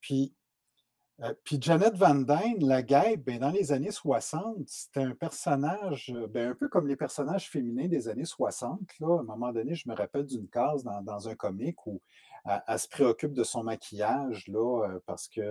Puis, 0.01 0.35
euh, 1.21 1.33
puis 1.43 1.57
Janet 1.61 1.95
Van 1.95 2.15
Dyne, 2.15 2.67
la 2.67 2.81
guêpe, 2.81 3.25
ben, 3.25 3.39
dans 3.39 3.51
les 3.51 3.71
années 3.71 3.91
60, 3.91 4.63
c'était 4.67 5.01
un 5.01 5.13
personnage, 5.13 6.11
euh, 6.15 6.27
ben, 6.27 6.51
un 6.51 6.55
peu 6.55 6.67
comme 6.67 6.87
les 6.87 6.95
personnages 6.95 7.49
féminins 7.49 7.87
des 7.87 8.07
années 8.07 8.25
60. 8.25 8.79
Là. 8.99 9.17
À 9.17 9.19
un 9.19 9.23
moment 9.23 9.51
donné, 9.51 9.75
je 9.75 9.87
me 9.87 9.95
rappelle 9.95 10.25
d'une 10.25 10.47
case 10.47 10.83
dans, 10.83 11.27
un 11.29 11.35
comic 11.35 11.85
où 11.85 12.01
elle, 12.45 12.79
se 12.79 12.87
préoccupe 12.87 13.33
de 13.33 13.43
son 13.43 13.63
maquillage 13.63 14.47
là, 14.47 14.87
euh, 14.87 14.99
parce 15.05 15.27
que 15.27 15.41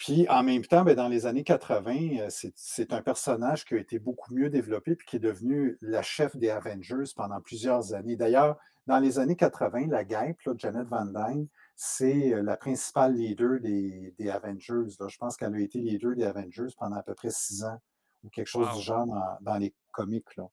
puis 0.00 0.26
en 0.30 0.42
même 0.42 0.64
temps, 0.64 0.82
ben, 0.82 0.96
dans 0.96 1.08
les 1.08 1.26
années 1.26 1.44
80, 1.44 2.20
euh, 2.20 2.28
c'est 2.56 2.94
un 2.94 3.02
personnage 3.02 3.66
qui 3.66 3.74
a 3.74 3.76
été 3.76 3.98
beaucoup 3.98 4.34
mieux 4.34 4.48
développé 4.48 4.96
puis 4.96 5.06
qui 5.06 5.16
est 5.16 5.20
devenu 5.20 5.76
la 5.82 6.00
chef 6.00 6.34
des 6.38 6.48
Avengers 6.48 7.12
pendant 7.14 7.38
plusieurs 7.42 7.92
années. 7.92 8.16
D'ailleurs, 8.16 8.56
dans 8.86 8.98
les 8.98 9.18
années 9.18 9.36
80, 9.36 9.88
la 9.88 10.04
guêpe, 10.04 10.38
Janet 10.56 10.86
Van 10.88 11.04
Dyne, 11.04 11.48
c'est 11.82 12.34
euh, 12.34 12.42
la 12.42 12.58
principale 12.58 13.14
leader 13.14 13.58
des, 13.58 14.14
des 14.18 14.28
Avengers. 14.28 14.94
là. 15.00 15.08
Je 15.08 15.16
pense 15.16 15.34
qu'elle 15.38 15.54
a 15.54 15.58
été 15.60 15.78
leader 15.78 16.14
des 16.14 16.24
Avengers 16.24 16.66
pendant 16.78 16.96
à 16.96 17.02
peu 17.02 17.14
près 17.14 17.30
six 17.30 17.64
ans 17.64 17.78
ou 18.22 18.28
quelque 18.28 18.48
chose 18.48 18.68
Wow. 18.68 18.76
du 18.76 18.82
genre 18.82 19.06
dans, 19.06 19.38
dans 19.40 19.56
les 19.56 19.72
comics. 19.90 20.36
Là. 20.36 20.46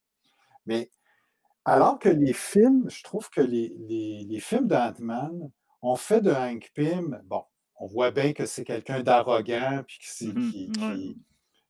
Mais 0.66 0.90
alors 1.66 2.00
que 2.00 2.08
les 2.08 2.32
films, 2.32 2.90
je 2.90 3.04
trouve 3.04 3.30
que 3.30 3.42
les, 3.42 3.76
les, 3.90 4.24
les 4.24 4.40
films 4.40 4.68
d'Ant-Man 4.68 5.52
ont 5.82 5.98
fait 5.98 6.22
de 6.22 6.32
Hank 6.32 6.72
Pym, 6.74 7.22
bon, 7.26 7.44
on 7.76 7.88
voit 7.88 8.12
bien 8.12 8.32
que 8.32 8.46
c'est 8.46 8.64
quelqu'un 8.64 9.04
d'arrogant 9.04 9.84
puis 9.86 10.00
qui, 10.00 10.28
Mhm. 10.30 10.52
qui, 10.52 10.72
qui- 10.72 11.18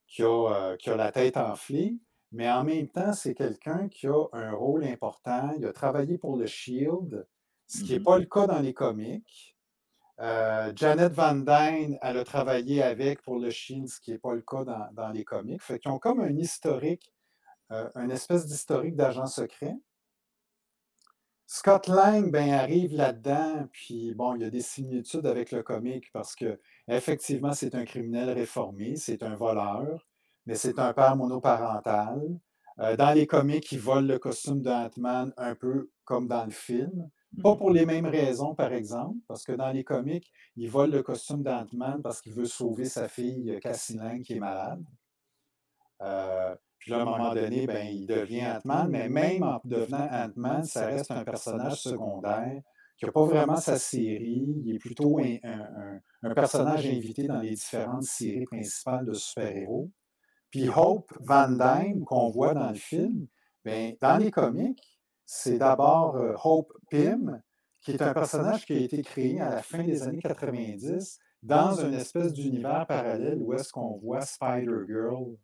qui 0.06 0.22
a, 0.24 0.28
euh, 0.54 0.76
qui 0.78 0.92
a 0.92 0.96
la 0.96 1.12
tête 1.12 1.36
enflée, 1.36 1.98
mais 2.32 2.48
en 2.50 2.64
même 2.64 2.90
temps, 2.90 3.12
c'est 3.12 3.34
quelqu'un 3.34 3.90
qui 3.90 4.06
a 4.06 4.28
un 4.34 4.52
rôle 4.52 4.84
important. 4.86 5.52
Il 5.58 5.66
a 5.66 5.74
travaillé 5.74 6.20
pour 6.20 6.38
le 6.38 6.46
Shield, 6.46 7.28
ce 7.68 7.84
qui 7.84 7.94
n'est 7.94 8.00
Mhm. 8.00 8.06
pas 8.06 8.18
le 8.20 8.26
cas 8.26 8.48
dans 8.48 8.60
les 8.60 8.74
comics. 8.74 9.56
Euh, 10.20 10.72
Janet 10.76 11.14
Van 11.14 11.36
Dyne, 11.36 11.98
elle 12.02 12.18
a 12.18 12.24
travaillé 12.24 12.82
avec 12.82 13.22
pour 13.22 13.38
le 13.40 13.50
Shield, 13.52 13.88
ce 13.88 14.00
qui 14.00 14.12
n'est 14.12 14.18
pas 14.18 14.34
le 14.34 14.42
cas 14.42 14.64
dans, 14.64 14.90
dans 14.94 15.10
les 15.10 15.24
comics. 15.24 15.62
Fait 15.62 15.78
qu'ils 15.80 15.92
ont 15.92 16.00
comme 16.00 16.22
un 16.22 16.36
historique, 16.38 17.14
euh, 17.72 17.90
une 17.96 18.12
espèce 18.12 18.48
d'historique 18.48 18.96
d'agent 18.96 19.28
secret. 19.28 19.76
Scott 21.46 21.88
Lang 21.88 22.30
ben, 22.32 22.52
arrive 22.52 22.94
là-dedans, 22.94 23.68
puis 23.72 24.14
bon, 24.16 24.36
il 24.36 24.42
y 24.42 24.46
a 24.46 24.50
des 24.50 24.62
similitudes 24.62 25.26
avec 25.26 25.52
le 25.52 25.64
comique 25.64 26.12
parce 26.12 26.36
que 26.36 26.60
effectivement, 26.90 27.54
c'est 27.54 27.74
un 27.76 27.86
criminel 27.86 28.32
réformé, 28.32 28.96
c'est 28.98 29.24
un 29.24 29.36
voleur, 29.36 30.06
mais 30.46 30.56
c'est 30.56 30.78
un 30.80 30.94
père 30.94 31.16
monoparental. 31.16 32.22
Euh, 32.80 32.98
dans 32.98 33.14
les 33.14 33.28
comics, 33.28 33.72
il 33.72 33.80
vole 33.80 34.08
le 34.08 34.20
costume 34.20 34.62
de 34.62 34.70
Ant-Man 34.70 35.34
un 35.38 35.56
peu 35.56 35.90
comme 36.04 36.28
dans 36.28 36.44
le 36.46 36.52
film. 36.52 37.10
Pas 37.42 37.56
pour 37.56 37.70
les 37.70 37.86
mêmes 37.86 38.06
raisons, 38.06 38.56
par 38.56 38.74
exemple, 38.74 39.20
parce 39.28 39.44
que 39.44 39.52
dans 39.52 39.72
les 39.72 39.84
comics, 39.84 40.32
il 40.56 40.70
vole 40.70 40.92
le 40.92 41.04
costume 41.04 41.44
d'Ant-Man 41.44 42.02
parce 42.02 42.22
qu'il 42.22 42.34
veut 42.34 42.46
sauver 42.46 42.86
sa 42.86 43.08
fille 43.08 43.52
euh, 43.52 43.60
Cassie 43.60 43.96
Lang 43.96 44.22
qui 44.22 44.34
est 44.34 44.40
malade. 44.40 44.84
Euh, 46.02 46.56
puis 46.80 46.92
là, 46.92 47.00
à 47.00 47.02
un 47.02 47.06
moment 47.06 47.34
donné, 47.34 47.68
ben, 47.68 47.88
il 47.88 48.08
devient 48.08 48.48
Ant-Man, 48.48 48.90
mais 48.90 49.10
même 49.10 49.44
en 49.44 49.62
devenant 49.64 50.08
Ant-Man, 50.12 50.64
ça 50.64 50.88
reste 50.88 51.12
un 51.12 51.24
personnage 51.24 51.82
secondaire 51.82 52.62
qui 52.98 53.06
n'a 53.06 53.12
pas 53.12 53.26
vraiment 53.26 53.58
sa 53.58 53.78
série. 53.78 54.62
Il 54.66 54.76
est 54.76 54.80
plutôt 54.80 55.20
un 55.20 56.34
personnage 56.34 56.86
invité 56.88 57.28
dans 57.28 57.40
les 57.40 57.52
différentes 57.52 58.04
séries 58.04 58.46
principales 58.46 59.06
de 59.06 59.14
super-héros. 59.14 59.92
Puis 60.50 60.70
Hope 60.70 61.12
Van 61.20 61.50
Dyne, 61.50 62.04
qu'on 62.06 62.30
voit 62.30 62.54
dans 62.54 62.70
le 62.70 62.76
film, 62.76 63.28
ben, 63.64 63.96
dans 64.02 64.18
les 64.18 64.32
comics, 64.32 64.97
c'est 65.28 65.58
d'abord 65.60 66.16
euh, 66.16 66.34
Hope 66.44 66.74
Pym, 66.90 67.42
qui 67.82 67.92
est 67.92 68.02
un 68.02 68.14
personnage 68.14 68.66
qui 68.66 68.74
a 68.74 68.80
été 68.80 69.02
créé 69.04 69.40
à 69.40 69.50
la 69.50 69.62
fin 69.62 69.84
des 69.84 70.02
années 70.04 70.20
90 70.22 71.20
dans 71.44 71.76
une 71.76 71.94
espèce 71.94 72.34
d'univers 72.34 72.88
parallèle 72.88 73.38
où 73.42 73.54
est-ce 73.54 73.72
qu'on 73.72 73.98
voit 73.98 74.22
Spider-Girl. 74.22 75.36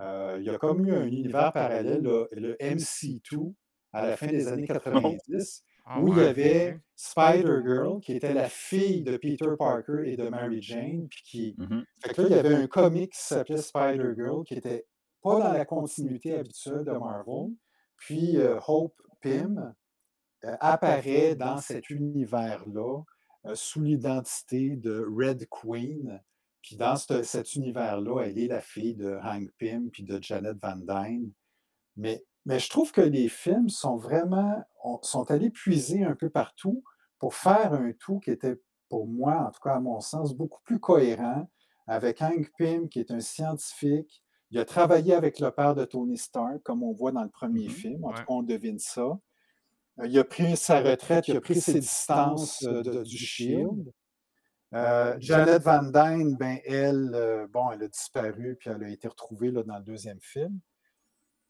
Euh, 0.00 0.36
il 0.38 0.44
y 0.46 0.50
a 0.50 0.58
comme 0.58 0.86
eu 0.86 0.92
un 0.94 1.06
univers 1.06 1.52
parallèle, 1.52 2.02
le, 2.02 2.28
le 2.32 2.54
MC2, 2.60 3.54
à 3.92 4.06
la 4.06 4.16
fin 4.16 4.26
des 4.26 4.46
années 4.48 4.66
90, 4.66 5.64
Ah 5.86 6.00
où 6.02 6.08
il 6.08 6.18
y 6.18 6.20
avait. 6.26 6.78
Spider-Girl, 6.96 8.00
qui 8.00 8.12
était 8.12 8.34
la 8.34 8.48
fille 8.48 9.02
de 9.02 9.16
Peter 9.16 9.48
Parker 9.58 10.02
et 10.04 10.16
de 10.16 10.28
Mary 10.28 10.60
Jane, 10.62 11.08
puis 11.08 11.22
qui, 11.24 11.54
Mhm. 11.58 11.84
fait 12.02 12.14
que 12.14 12.22
là, 12.22 12.28
il 12.28 12.36
y 12.36 12.38
avait 12.38 12.54
un 12.54 12.66
comic 12.66 13.12
qui 13.12 13.20
s'appelait 13.22 13.56
Spider-Girl, 13.56 14.44
qui 14.44 14.54
était 14.54 14.86
pas 15.22 15.40
dans 15.40 15.52
la 15.52 15.64
continuité 15.64 16.34
habituelle 16.38 16.84
de 16.84 16.92
Marvel. 16.92 17.52
Puis 17.96 18.36
euh, 18.36 18.58
Hope 18.66 19.00
Pym 19.26 19.74
euh, 20.44 20.56
apparaît 20.60 21.34
dans 21.34 21.56
cet 21.58 21.90
univers-là 21.90 23.02
euh, 23.46 23.54
sous 23.54 23.82
l'identité 23.82 24.76
de 24.76 25.06
Red 25.08 25.46
Queen. 25.50 26.20
Puis 26.62 26.76
dans 26.76 26.96
ce- 26.96 27.22
cet 27.22 27.54
univers-là, 27.54 28.22
elle 28.22 28.38
est 28.38 28.48
la 28.48 28.60
fille 28.60 28.94
de 28.94 29.18
Hank 29.22 29.50
Pym 29.58 29.90
puis 29.90 30.02
de 30.02 30.20
Janet 30.22 30.56
Van 30.60 30.76
Dyne. 30.76 31.30
Mais, 31.96 32.24
mais 32.44 32.58
je 32.58 32.68
trouve 32.68 32.92
que 32.92 33.00
les 33.00 33.28
films 33.28 33.68
sont 33.68 33.96
vraiment, 33.96 34.64
on- 34.84 35.00
sont 35.02 35.30
allés 35.30 35.50
puiser 35.50 36.04
un 36.04 36.14
peu 36.14 36.28
partout 36.30 36.82
pour 37.18 37.34
faire 37.34 37.72
un 37.72 37.92
tout 37.92 38.18
qui 38.20 38.30
était, 38.30 38.60
pour 38.88 39.06
moi, 39.06 39.46
en 39.46 39.50
tout 39.50 39.60
cas 39.60 39.74
à 39.76 39.80
mon 39.80 40.00
sens, 40.00 40.34
beaucoup 40.34 40.60
plus 40.64 40.78
cohérent, 40.80 41.48
avec 41.86 42.20
Hank 42.20 42.50
Pym, 42.58 42.88
qui 42.88 42.98
est 43.00 43.10
un 43.10 43.20
scientifique. 43.20 44.24
Il 44.50 44.58
a 44.58 44.64
travaillé 44.64 45.12
avec 45.14 45.40
le 45.40 45.50
père 45.50 45.74
de 45.74 45.84
Tony 45.84 46.16
Stark, 46.16 46.62
comme 46.62 46.82
on 46.82 46.92
voit 46.92 47.12
dans 47.12 47.22
le 47.24 47.30
premier 47.30 47.64
Mhm. 47.66 47.70
film. 47.70 48.04
En 48.04 48.10
tout 48.10 48.18
cas, 48.18 48.24
on 48.28 48.42
devine 48.42 48.78
ça. 48.78 49.02
Euh, 50.00 50.06
Il 50.06 50.18
a 50.18 50.24
pris 50.24 50.56
sa 50.56 50.80
retraite, 50.80 51.26
il 51.28 51.36
a 51.36 51.40
pris 51.40 51.60
ses 51.60 51.80
distances 51.80 52.62
euh, 52.64 52.82
de- 52.82 53.02
du 53.02 53.16
Shield. 53.16 53.92
Euh, 54.74 55.16
Janet 55.20 55.62
Van 55.62 55.82
Dyne, 55.82 56.36
ben, 56.36 56.58
elle, 56.66 57.12
euh, 57.14 57.46
bon, 57.48 57.70
elle 57.70 57.82
a 57.84 57.88
disparu, 57.88 58.56
puis 58.60 58.68
elle 58.70 58.82
a 58.84 58.88
été 58.88 59.08
retrouvée 59.08 59.50
là, 59.50 59.62
dans 59.62 59.78
le 59.78 59.84
deuxième 59.84 60.20
film. 60.20 60.58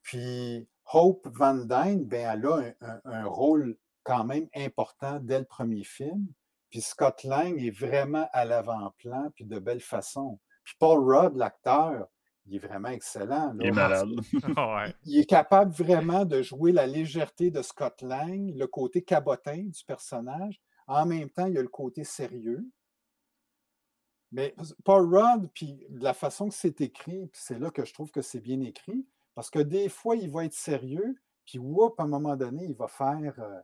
Puis 0.03 0.69
Hope 0.93 1.27
Van 1.33 1.55
Dyne, 1.55 2.05
ben, 2.05 2.31
elle 2.35 2.47
a 2.47 2.57
un, 2.57 2.73
un- 2.81 3.01
un 3.05 3.25
rôle 3.25 3.77
quand 4.05 4.25
même 4.25 4.49
important 4.55 5.19
dès 5.21 5.41
le 5.41 5.45
premier 5.45 5.83
film. 5.83 6.27
Puis 6.71 6.81
Scott 6.81 7.25
Lang 7.25 7.59
est 7.61 7.71
vraiment 7.77 8.29
à 8.33 8.45
l'avant-plan, 8.45 9.31
puis 9.35 9.45
de 9.45 9.59
belle 9.59 9.81
façon. 9.81 10.39
Puis 10.65 10.77
Paul 10.79 11.01
Rudd, 11.03 11.37
l'acteur, 11.37 12.07
il 12.49 12.57
est 12.57 12.59
vraiment 12.59 12.89
excellent. 12.89 13.55
Il 13.61 13.67
est 13.67 13.71
malade. 13.73 14.09
Ouais. 14.57 14.95
Il 15.05 15.19
est 15.21 15.25
capable 15.27 15.73
vraiment 15.73 16.25
de 16.25 16.43
jouer 16.43 16.73
la 16.73 16.87
légèreté 16.87 17.51
de 17.51 17.63
Scott 17.63 18.03
Lang, 18.03 18.53
le 18.57 18.67
côté 18.67 19.03
cabotin 19.03 19.65
du 19.65 19.85
personnage. 19.85 20.61
En 20.87 21.05
même 21.07 21.29
temps, 21.31 21.47
il 21.47 21.55
y 21.55 21.59
a 21.59 21.63
le 21.63 21.69
côté 21.69 22.05
sérieux. 22.05 22.65
Mais 24.33 24.55
Paul 24.85 25.13
Rudd, 25.15 25.49
puis 25.55 25.79
de 25.89 26.03
la 26.03 26.13
façon 26.15 26.49
que 26.49 26.55
c'est 26.55 26.81
écrit, 26.81 27.31
c'est 27.33 27.59
là 27.59 27.71
que 27.71 27.85
je 27.85 27.93
trouve 27.95 28.11
que 28.11 28.23
c'est 28.23 28.41
bien 28.41 28.61
écrit, 28.61 29.07
parce 29.35 29.51
que 29.51 29.61
des 29.61 29.89
fois, 29.89 30.17
il 30.17 30.31
va 30.31 30.45
être 30.45 30.53
sérieux, 30.53 31.15
puis 31.45 31.59
whoop, 31.59 31.99
à 32.01 32.03
un 32.05 32.09
moment 32.09 32.37
donné, 32.37 32.65
il 32.65 32.75
va 32.75 32.89
faire 32.89 33.35
euh, 33.39 33.61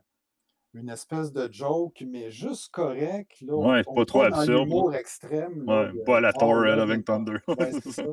une 0.73 0.89
espèce 0.89 1.31
de 1.33 1.51
joke, 1.51 2.01
mais 2.07 2.31
juste 2.31 2.71
correct. 2.71 3.39
Là, 3.41 3.55
Ouais, 3.55 3.81
on- 3.87 3.93
pas 3.95 4.05
trop 4.05 4.21
absurde, 4.23 4.49
l'humour 4.67 4.95
extrême. 4.95 5.65
là, 5.65 5.91
Ouais, 5.91 6.03
pas 6.05 6.17
à 6.17 6.21
la 6.21 6.33
Thor, 6.33 6.55
Loving 6.55 7.03
Thunder. 7.03 7.37
Ouais, 7.47 7.71
c'est 7.73 7.91
ça. 7.91 8.05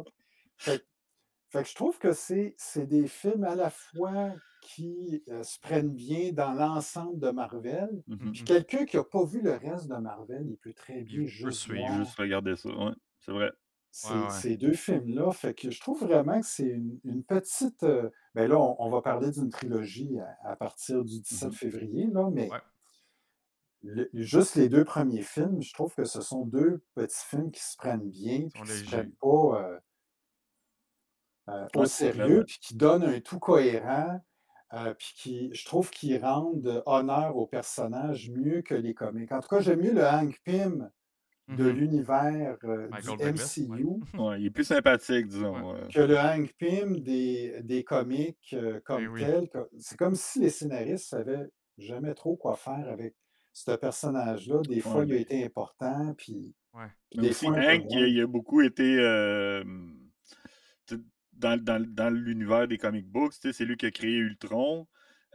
Fait, 0.60 0.78
que- 0.78 0.84
fait 1.50 1.62
que 1.62 1.68
je 1.68 1.74
trouve 1.74 1.98
que 1.98 2.12
c'est 2.12 2.54
c'est 2.58 2.86
des 2.86 3.06
films 3.08 3.44
à 3.44 3.54
la 3.54 3.70
fois 3.70 4.32
qui 4.62 5.24
euh, 5.28 5.42
se 5.42 5.58
prennent 5.58 5.94
bien 5.94 6.32
dans 6.32 6.52
l'ensemble 6.52 7.18
de 7.18 7.30
Marvel. 7.30 8.02
Mhm. 8.06 8.32
Puis 8.32 8.44
quelqu'un 8.44 8.84
qui 8.84 8.96
n'a 8.98 9.04
pas 9.04 9.24
vu 9.24 9.40
le 9.40 9.52
reste 9.56 9.88
de 9.88 9.96
Marvel, 9.96 10.46
il 10.48 10.58
peut 10.58 10.74
très 10.74 11.02
bien 11.02 11.20
peut 11.20 11.26
juste 11.26 11.60
suivre. 11.60 11.86
voir 11.86 11.98
Juste 12.04 12.16
regarder 12.18 12.56
ça, 12.56 12.68
ouais, 12.68 12.92
c'est 13.20 13.32
vrai. 13.32 13.50
ces, 13.90 14.12
Ouais, 14.14 14.20
ouais. 14.22 14.28
ces 14.30 14.56
deux 14.58 14.72
films-là. 14.74 15.32
Fait 15.32 15.54
que 15.54 15.70
je 15.70 15.80
trouve 15.80 16.04
vraiment 16.04 16.40
que 16.40 16.46
c'est 16.46 16.68
une, 16.68 17.00
une 17.04 17.24
petite. 17.24 17.82
euh, 17.84 18.10
ben 18.34 18.48
là, 18.48 18.58
on, 18.60 18.76
on 18.78 18.90
va 18.90 19.00
parler 19.02 19.30
d'une 19.30 19.48
trilogie 19.50 20.18
à, 20.20 20.50
à 20.50 20.56
partir 20.56 21.02
du 21.04 21.20
17 21.20 21.48
Mhm. 21.48 21.52
février, 21.54 22.06
là, 22.12 22.28
mais 22.30 22.50
Ouais. 22.50 22.60
le- 23.82 24.10
juste 24.12 24.56
les 24.56 24.68
deux 24.68 24.84
premiers 24.84 25.22
films, 25.22 25.62
je 25.62 25.72
trouve 25.72 25.94
que 25.94 26.04
ce 26.04 26.20
sont 26.20 26.44
deux 26.44 26.84
petits 26.94 27.24
films 27.26 27.50
qui 27.50 27.62
se 27.62 27.76
prennent 27.78 28.10
bien, 28.10 28.48
qui 28.48 28.60
ne 28.60 28.66
se 28.66 28.84
prennent 28.84 29.14
pas 29.20 29.62
euh, 29.62 29.80
euh, 31.50 31.66
au 31.76 31.84
sérieux, 31.86 32.44
puis 32.46 32.58
qui 32.60 32.74
donnent 32.76 33.04
un 33.04 33.20
tout 33.20 33.38
cohérent, 33.38 34.20
euh, 34.74 34.94
puis 34.94 35.12
qui, 35.16 35.50
je 35.54 35.64
trouve 35.64 35.90
qu'ils 35.90 36.18
rendent 36.24 36.82
honneur 36.86 37.36
aux 37.36 37.46
personnages 37.46 38.30
mieux 38.30 38.62
que 38.62 38.74
les 38.74 38.94
comics. 38.94 39.32
En 39.32 39.40
tout 39.40 39.48
cas, 39.48 39.60
j'aime 39.60 39.80
mieux 39.80 39.92
le 39.94 40.04
Hank 40.06 40.38
Pym 40.44 40.90
de 41.48 41.64
Mhm. 41.64 41.70
l'univers 41.70 42.56
euh, 42.64 42.88
du 43.02 43.16
ouais. 43.16 43.32
MCU 43.32 43.86
Ouais, 44.14 44.40
il 44.40 44.46
est 44.46 44.50
plus 44.50 44.64
sympathique, 44.64 45.26
disons. 45.26 45.54
Ouais. 45.72 45.80
ouais. 45.82 45.88
que 45.92 46.00
le 46.00 46.16
Hank 46.16 46.52
Pym 46.58 47.00
des, 47.00 47.60
des 47.64 47.82
comics 47.82 48.38
euh, 48.52 48.80
comme 48.84 49.16
Eh 49.16 49.20
tel. 49.24 49.48
C'est 49.78 49.98
comme 49.98 50.14
si 50.14 50.40
les 50.40 50.50
scénaristes 50.50 51.08
savaient 51.08 51.48
jamais 51.78 52.14
trop 52.14 52.36
quoi 52.36 52.54
faire 52.56 52.88
avec 52.88 53.16
ce 53.52 53.72
personnage-là. 53.72 54.62
Des 54.68 54.80
fois, 54.80 55.00
Ouais, 55.00 55.06
il 55.08 55.12
a 55.14 55.16
été 55.16 55.44
important, 55.44 56.14
puis 56.16 56.54
Ouais. 56.72 56.86
puis 57.10 57.18
Mais 57.18 57.22
des 57.24 57.30
aussi, 57.30 57.46
fois, 57.46 57.56
Hank, 57.58 57.84
il 57.90 57.96
a, 57.96 58.00
moins. 58.00 58.06
il 58.06 58.20
a 58.20 58.26
beaucoup 58.28 58.60
été 58.62 58.96
euh, 59.00 59.64
dans, 61.40 61.56
dans- 61.62 61.84
dans 61.88 62.10
l'univers 62.10 62.68
des 62.68 62.78
comic 62.78 63.06
books. 63.06 63.32
tu 63.34 63.40
sais, 63.40 63.52
C'est 63.52 63.64
lui 63.64 63.76
qui 63.76 63.86
a 63.86 63.90
créé 63.90 64.16
Ultron. 64.16 64.86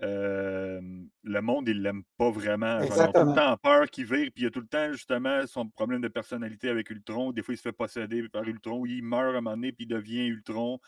Euh, 0.02 0.82
le 1.24 1.42
monde, 1.42 1.70
il 1.70 1.82
l'aime 1.82 2.04
pas 2.18 2.30
vraiment. 2.30 2.82
Ils 2.82 2.92
ont 2.92 3.12
tout 3.14 3.26
le 3.30 3.34
temps 3.36 3.58
peur 3.58 3.90
qu'il 3.90 4.06
vire, 4.06 4.30
puis 4.34 4.42
il 4.42 4.44
y 4.44 4.46
a 4.48 4.52
tout 4.52 4.60
le 4.60 4.68
temps, 4.68 4.92
justement, 4.92 5.48
son 5.48 5.70
problème 5.70 6.02
de 6.02 6.10
personnalité 6.10 6.68
avec 6.70 6.90
Ultron. 6.90 7.32
Des 7.32 7.42
fois, 7.42 7.54
il 7.54 7.58
se 7.58 7.62
fait 7.64 7.72
posséder 7.72 8.28
par 8.30 8.44
Ultron, 8.44 8.86
il 8.86 9.02
meurt 9.04 9.24
à 9.34 9.38
un 9.38 9.42
moment 9.42 9.52
donné, 9.52 9.72
puis 9.72 9.86
il 9.86 9.88
devient 9.88 10.26
Ultron. 10.28 10.80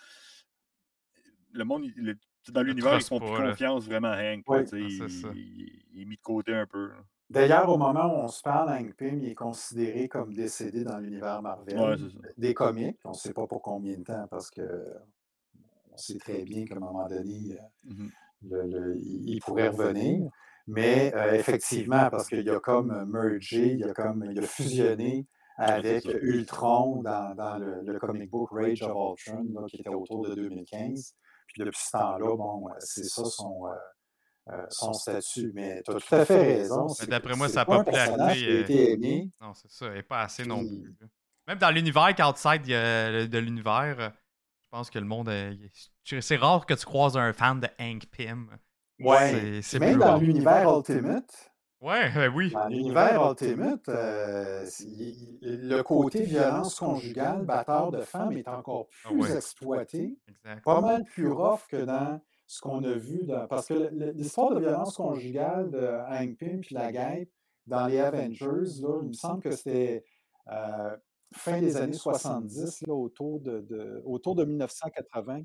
Le 1.54 1.64
monde, 1.64 1.86
le- 1.96 2.18
dans 2.50 2.62
l'univers, 2.64 2.96
ils 2.98 3.04
font 3.04 3.20
plus 3.20 3.44
là. 3.44 3.50
confiance 3.52 3.86
vraiment 3.86 4.10
à 4.10 4.18
Hank. 4.22 4.44
Là, 4.50 4.56
Ah, 4.74 4.78
il, 4.78 5.10
ça. 5.10 5.30
il- 5.34 5.82
il 5.94 6.02
est 6.02 6.06
mis 6.06 6.18
de 6.18 6.22
côté 6.22 6.54
un 6.54 6.66
peu. 6.66 6.90
là. 6.90 6.96
D'ailleurs, 7.30 7.70
au 7.70 7.78
moment 7.78 8.06
où 8.06 8.24
on 8.24 8.28
se 8.28 8.42
parle, 8.42 8.70
Hank 8.70 8.96
Pym 8.96 9.20
il 9.20 9.30
est 9.30 9.36
considéré 9.36 10.08
comme 10.08 10.34
décédé 10.34 10.84
dans 10.84 10.98
l'univers 10.98 11.42
Marvel 11.42 11.78
Ouais, 11.80 12.32
des 12.38 12.54
comics. 12.54 12.98
On 13.04 13.10
ne 13.10 13.14
sait 13.16 13.34
pas 13.34 13.48
pour 13.48 13.62
combien 13.62 13.98
de 13.98 14.04
temps, 14.04 14.28
parce 14.30 14.50
que 14.50 14.96
on 15.92 15.98
sait 15.98 16.18
très 16.18 16.44
bien 16.44 16.66
qu'à 16.66 16.76
un 16.76 16.80
moment 16.80 17.08
donné, 17.08 17.58
euh, 17.60 17.90
Mhm. 17.92 18.12
le- 18.44 18.68
le- 18.68 18.98
il 18.98 19.42
pourrait 19.42 19.70
revenir. 19.70 20.30
Mais 20.68 21.14
euh, 21.16 21.34
effectivement, 21.34 22.10
parce 22.10 22.28
qu'il 22.28 22.50
a 22.50 22.60
comme 22.60 22.92
euh, 22.92 23.06
mergé, 23.06 23.74
il 23.74 23.84
a 23.90 23.94
comme 23.94 24.26
il 24.30 24.38
a 24.40 24.42
fusionné 24.44 25.26
avec. 25.58 26.06
Ultron 26.22 27.02
dans, 27.02 27.34
dans 27.36 27.58
le, 27.58 27.82
le 27.82 28.00
comic 28.00 28.30
book 28.30 28.50
Rage 28.52 28.82
of 28.84 29.18
Ultron, 29.20 29.46
là, 29.54 29.66
qui 29.68 29.78
était 29.78 29.90
autour 29.90 30.28
de 30.28 30.36
2015. 30.36 31.16
Puis 31.48 31.64
depuis 31.64 31.80
ce 31.80 31.92
temps-là, 31.92 32.36
bon, 32.36 32.68
euh, 32.70 32.74
c'est 32.80 33.06
ça 33.06 33.24
son, 33.26 33.68
euh, 33.68 33.76
euh, 34.50 34.66
son 34.70 34.94
statut. 34.94 35.52
Mais 35.54 35.82
tu 35.84 35.92
as 35.92 35.96
tout 36.00 36.16
à 36.16 36.26
fait 36.26 36.58
raison. 36.58 36.88
d'après 37.08 37.36
moi, 37.36 37.48
c'est 37.48 37.56
sa 37.56 37.66
popularité, 37.66 38.60
été 38.62 38.92
aimé. 38.94 39.30
Non, 39.42 39.54
c'est 39.54 39.70
ça. 39.72 39.88
Elle 39.88 39.98
est 39.98 40.04
pas 40.04 40.22
assez 40.22 40.46
non 40.46 40.60
plus. 40.66 40.96
Même 41.48 41.58
dans 41.60 41.72
l'univers 41.72 42.14
qu'outside 42.16 42.64
de, 42.64 43.26
de 43.26 43.38
l'univers, 43.40 43.96
euh, 44.00 44.10
je 44.64 44.70
pense 44.70 44.90
que 44.90 45.00
le 45.00 45.06
monde. 45.06 45.30
euh, 45.30 45.54
C'est 46.04 46.36
rare 46.38 46.66
que 46.66 46.74
tu 46.74 46.86
croises 46.86 47.16
un 47.18 47.32
fan 47.34 47.60
de 47.60 47.68
Hank 47.80 48.06
Pym. 48.12 48.50
Ouais. 49.00 49.32
C'est- 49.32 49.62
C'est 49.62 49.80
Même 49.80 49.98
dans 50.00 50.06
rare. 50.08 50.18
l'univers 50.20 50.76
Ultimate, 50.78 51.52
Ouais, 51.80 52.10
ben 52.16 52.34
oui. 52.34 52.50
Dans 52.52 52.68
l'univers 52.68 53.22
Ultimate, 53.30 53.88
euh, 53.90 54.66
le 55.42 55.82
côté 55.84 56.24
violence 56.24 56.76
conjugale, 56.80 57.44
batteur 57.46 57.92
de 57.92 58.02
femmes, 58.02 58.32
est 58.34 58.48
encore 58.48 58.88
Ah 59.06 59.10
plus 59.10 59.22
ouais. 59.22 59.36
exploité, 59.38 60.18
Exact. 60.28 60.64
pas 60.64 60.82
mal 60.82 61.04
plus 61.06 61.28
rough 61.32 61.62
que 61.70 61.78
dans 61.78 62.20
ce 62.48 62.62
qu'on 62.62 62.84
a 62.84 62.94
vu. 62.94 63.24
dans- 63.26 63.48
parce 63.48 63.68
que 63.68 63.90
l'histoire 64.14 64.54
de 64.56 64.60
violence 64.60 64.96
conjugale 64.96 65.70
de 65.72 65.80
Hank 66.10 66.38
Pym 66.38 66.62
puis 66.62 66.74
la 66.76 66.92
guêpe 66.92 67.30
dans 67.66 67.88
les 67.88 68.00
Avengers, 68.00 68.82
là, 68.82 69.00
il 69.04 69.08
me 69.10 69.14
semble 69.14 69.44
que 69.44 69.52
c'était 69.52 70.06
euh, 70.50 70.98
fin 71.34 71.60
des 71.62 71.76
années 71.76 71.94
70, 71.98 72.82
là, 72.88 72.94
autour, 72.94 73.42
de, 73.42 73.60
de- 73.62 74.02
autour 74.06 74.36
de 74.36 74.46
1980, 74.46 75.42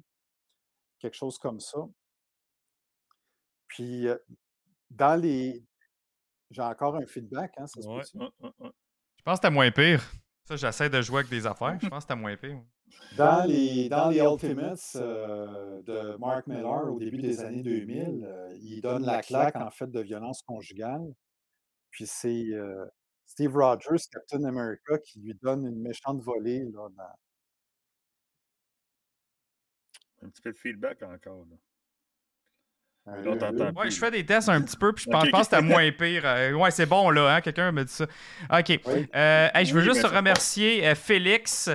quelque 1.00 1.16
chose 1.16 1.38
comme 1.38 1.58
ça. 1.60 1.78
Puis, 3.68 4.06
euh, 4.08 4.16
dans 4.90 5.20
les, 5.20 5.64
J'ai 6.50 6.62
encore 6.62 6.96
un 6.96 7.06
feedback, 7.06 7.54
hein, 7.58 7.66
ça 7.66 7.80
se 7.82 7.88
Ouais, 7.88 8.00
peut-tu? 8.00 8.18
ouais, 8.18 8.28
ouais, 8.40 8.50
ouais. 8.60 8.70
Je 9.18 9.22
pense 9.24 9.38
que 9.40 9.46
c'était 9.46 9.54
moins 9.54 9.70
pire. 9.70 10.02
Ça, 10.44 10.56
j'essaie 10.56 10.90
de 10.90 11.00
jouer 11.02 11.20
avec 11.20 11.30
des 11.30 11.46
affaires. 11.46 11.78
Je 11.80 11.88
pense 11.88 12.04
que 12.04 12.10
c'était 12.12 12.20
moins 12.20 12.36
pire. 12.36 12.62
Dans 13.16 13.44
les, 13.44 13.88
dans 13.88 14.08
les 14.08 14.20
Ultimates 14.20 14.96
euh, 14.96 15.82
de 15.82 16.16
Mark 16.18 16.46
Millar 16.46 16.92
au 16.92 16.98
début 16.98 17.18
des 17.18 17.40
années 17.40 17.62
2000, 17.62 18.24
euh, 18.24 18.56
il 18.62 18.80
donne 18.80 19.04
la 19.04 19.20
claque 19.22 19.56
en 19.56 19.70
fait 19.70 19.90
de 19.90 20.00
violence 20.00 20.42
conjugale. 20.42 21.12
Puis 21.90 22.06
c'est 22.06 22.46
euh, 22.52 22.86
Steve 23.26 23.54
Rogers, 23.54 24.02
Captain 24.10 24.44
America, 24.44 24.98
qui 24.98 25.20
lui 25.20 25.34
donne 25.42 25.66
une 25.66 25.80
méchante 25.80 26.22
volée. 26.22 26.60
Là, 26.72 26.88
dans- 26.96 27.18
Un 30.24 30.28
petit 30.30 30.40
peu 30.42 30.52
de 30.52 30.58
feedback 30.58 31.02
encore. 31.02 31.44
Là. 31.50 31.56
Ouais, 33.04 33.72
plus, 33.74 33.90
je 33.90 33.98
fais 33.98 34.12
des 34.12 34.24
tests 34.24 34.48
un 34.48 34.62
petit 34.62 34.76
peu, 34.76 34.92
puis 34.92 35.04
je 35.04 35.10
pense, 35.10 35.22
Ok, 35.22 35.26
je 35.26 35.30
pense 35.32 35.48
que 35.48 35.56
ok. 35.56 35.60
c'était 35.62 35.74
moins 35.74 35.90
pire. 35.98 36.22
Euh, 36.24 36.52
ouais, 36.52 36.70
c'est 36.70 36.86
bon, 36.86 37.10
là, 37.10 37.34
hein? 37.34 37.40
Quelqu'un 37.40 37.72
me 37.72 37.84
dit 37.84 37.92
ça. 37.92 38.04
OK. 38.04 38.80
Oui. 38.86 39.08
Euh, 39.14 39.48
hey, 39.52 39.66
je 39.66 39.74
veux 39.74 39.80
Oui, 39.80 39.92
juste 39.92 40.06
remercier 40.06 40.86
euh, 40.86 40.94
Félix. 40.94 41.68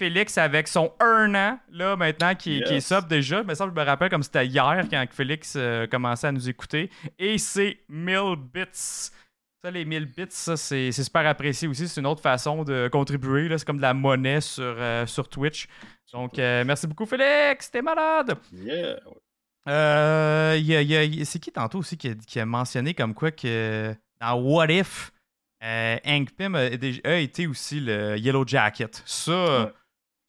Félix 0.00 0.38
avec 0.38 0.66
son 0.66 0.92
un 0.98 1.34
an, 1.34 1.58
là, 1.70 1.94
maintenant, 1.94 2.34
qui, 2.34 2.62
qui 2.62 2.74
est 2.74 2.80
sub 2.80 3.06
déjà. 3.06 3.42
Mais 3.42 3.54
ça, 3.54 3.66
je 3.66 3.78
me 3.78 3.84
rappelle 3.84 4.08
comme 4.08 4.22
c'était 4.22 4.46
hier 4.46 4.82
quand 4.90 5.04
Félix 5.12 5.54
euh, 5.56 5.86
commençait 5.86 6.28
à 6.28 6.32
nous 6.32 6.48
écouter. 6.48 6.90
Et 7.18 7.36
c'est 7.36 7.78
1000 7.90 8.36
bits. 8.52 8.64
Ça, 8.72 9.70
les 9.70 9.84
1000 9.84 10.06
bits, 10.06 10.24
ça, 10.30 10.56
c'est 10.56 10.90
super 10.90 11.26
apprécié 11.26 11.68
aussi. 11.68 11.86
C'est 11.86 12.00
une 12.00 12.06
autre 12.06 12.22
façon 12.22 12.64
de 12.64 12.88
contribuer. 12.90 13.46
là. 13.48 13.58
C'est 13.58 13.66
comme 13.66 13.76
de 13.76 13.82
la 13.82 13.92
monnaie 13.92 14.40
sur, 14.40 14.62
euh, 14.78 15.04
sur 15.06 15.28
Twitch. 15.28 15.68
Donc, 16.14 16.38
euh, 16.38 16.64
merci 16.64 16.86
beaucoup, 16.86 17.04
Félix. 17.04 17.70
T'es 17.70 17.82
malade. 17.82 18.36
Yeah. 18.54 18.94
ouais. 18.94 18.98
Euh, 19.68 20.56
il 20.58 20.64
y 20.64 20.74
a- 20.74 20.80
il 20.80 20.88
y 20.90 20.96
a- 20.96 21.04
il 21.04 21.18
y 21.18 21.22
a- 21.22 21.24
c'est 21.26 21.38
qui 21.38 21.52
tantôt 21.52 21.78
aussi 21.80 21.98
qui 21.98 22.08
a, 22.08 22.14
qui 22.14 22.42
mentionné 22.44 22.94
comme 22.94 23.12
quoi 23.12 23.30
que 23.30 23.94
dans 24.18 24.32
What 24.40 24.68
If, 24.70 25.12
Hank 25.62 26.30
Pym 26.36 26.54
a, 26.54 26.64
été 27.18 27.46
aussi 27.46 27.80
le 27.80 28.16
Yellow 28.16 28.46
Jacket? 28.46 29.02
Ça, 29.04 29.64
Ouais. 29.66 29.72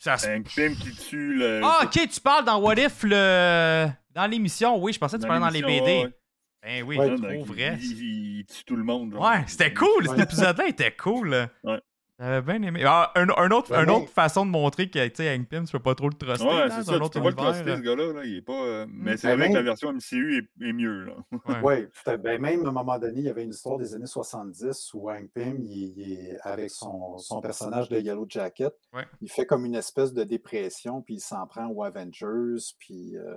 Ça 0.04 0.18
se- 0.18 0.28
Un 0.28 0.44
film 0.44 0.76
qui 0.76 0.92
tue 0.96 1.34
le. 1.36 1.62
Ah, 1.64 1.82
ok, 1.84 1.92
tu 2.10 2.20
parles 2.22 2.46
dans 2.46 2.60
What 2.60 2.76
If 2.76 3.04
le... 3.04 3.88
dans 4.14 4.26
l'émission. 4.28 4.78
Oui, 4.82 4.94
je 4.94 5.00
pensais 5.00 5.18
que 5.18 5.22
tu 5.22 5.28
dans 5.28 5.40
parlais 5.40 5.62
dans 5.62 5.68
les 5.68 5.80
BD. 5.80 5.86
ouais. 6.06 6.16
Ben 6.64 6.84
oui, 6.84 6.98
Ouais, 6.98 7.16
trop 7.16 7.44
vrai. 7.44 7.78
Il, 7.82 7.92
il- 8.02 8.38
il 8.40 8.46
tue 8.46 8.64
tout 8.66 8.76
le 8.76 8.84
monde. 8.84 9.14
genre. 9.14 9.22
Ouais, 9.24 9.44
c'était 9.48 9.74
cool. 9.74 10.08
Cet 10.08 10.20
épisode-là 10.20 10.68
était 10.68 10.92
cool. 10.96 11.48
Ouais. 11.64 11.80
J'avais 12.22 12.42
bien 12.60 12.62
aimé. 12.68 12.84
Ah, 12.86 13.12
un, 13.16 13.28
un 13.30 13.50
autre, 13.52 13.72
Ouais, 13.72 13.84
une 13.84 13.90
autre 13.90 14.10
façon 14.10 14.46
de 14.46 14.52
montrer 14.52 14.90
que, 14.92 15.08
tu 15.08 15.16
sais, 15.16 15.34
Hank 15.36 15.48
Pym, 15.50 15.66
tu 15.66 15.72
peux 15.72 15.80
pas 15.80 15.96
trop 15.96 16.08
le 16.08 16.14
truster. 16.14 16.46
Ouais, 16.46 16.70
c'est 16.70 16.84
ça. 16.84 16.94
un 16.94 16.98
Tu 16.98 17.04
autre 17.04 17.20
peux 17.20 17.22
pas 17.22 17.30
le 17.30 17.36
univers, 17.36 17.52
truster, 17.54 17.70
là. 17.72 17.78
ce 17.78 17.82
gars-là. 17.82 18.14
Là. 18.14 18.26
Il 18.26 18.36
est 18.38 18.42
pas. 18.42 18.64
euh, 18.64 18.86
Mais 18.90 19.18
c'est 19.18 19.28
Ben, 19.30 19.38
vrai 19.40 19.50
que 19.50 19.54
la 19.56 19.62
version 19.64 19.92
MCU 19.92 20.38
est, 20.38 20.68
est 20.68 20.74
mieux. 20.74 21.06
Là. 21.06 21.14
Ouais. 21.32 21.56
Oui, 21.64 21.88
tout 21.88 22.10
à- 22.12 22.18
ben, 22.18 22.40
même 22.40 22.66
à 22.66 22.70
un 22.70 22.72
moment 22.72 23.00
donné, 23.00 23.20
il 23.22 23.26
y 23.26 23.30
avait 23.30 23.44
une 23.44 23.50
histoire 23.50 23.78
des 23.80 23.96
années 23.96 24.06
70 24.06 24.94
où 24.94 25.10
Hank 25.10 25.30
Pym, 25.34 25.58
il, 25.62 25.94
il 25.98 26.12
est 26.14 26.38
avec 26.42 26.70
son, 26.70 27.18
son 27.18 27.42
personnage 27.42 27.90
de 27.90 27.98
Yellow 28.00 28.26
Jacket, 28.30 28.74
Ouais. 28.94 29.06
il 29.22 29.30
fait 29.32 29.46
comme 29.48 29.66
une 29.66 29.76
espèce 29.76 30.14
de 30.14 30.24
dépression, 30.24 31.02
puis 31.02 31.16
il 31.16 31.20
s'en 31.22 31.48
prend 31.48 31.68
aux 31.70 31.84
Avengers, 31.84 32.62
puis 32.78 33.18
euh, 33.18 33.36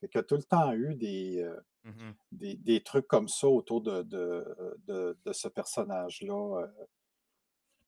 fait 0.00 0.08
qu'il 0.08 0.18
y 0.18 0.20
a 0.20 0.24
tout 0.24 0.36
le 0.36 0.42
temps 0.42 0.72
eu 0.72 0.94
des, 0.96 1.40
euh, 1.42 1.54
Mhm. 1.84 2.14
des, 2.32 2.54
des 2.56 2.80
trucs 2.82 3.06
comme 3.06 3.28
ça 3.28 3.46
autour 3.46 3.82
de, 3.82 4.02
de, 4.02 4.42
de, 4.88 5.16
de 5.24 5.32
ce 5.34 5.48
personnage-là. 5.48 6.62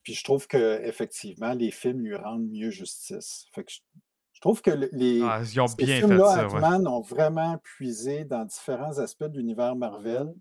Puis 0.06 0.14
je 0.14 0.22
trouve 0.22 0.46
que 0.46 0.80
effectivement, 0.84 1.52
les 1.52 1.72
films 1.72 1.98
lui 2.04 2.14
rendent 2.14 2.48
mieux 2.48 2.70
justice. 2.70 3.46
Fait 3.52 3.64
que 3.64 3.72
je, 3.72 3.80
je 4.34 4.40
trouve 4.40 4.62
que 4.62 4.70
le- 4.70 4.88
les, 4.92 5.20
Ah, 5.20 5.40
ils 5.42 5.60
ont 5.60 5.66
ces 5.66 5.74
bien 5.78 5.86
fait 6.00 6.06
films-là, 6.06 6.26
ça, 6.32 6.46
ouais. 6.46 6.54
Ant-Man, 6.54 6.86
ont 6.86 7.00
vraiment 7.00 7.58
puisé 7.58 8.24
dans 8.24 8.44
différents 8.44 8.98
aspects 9.00 9.24
de 9.24 9.36
l'univers 9.36 9.74
Marvel 9.74 10.32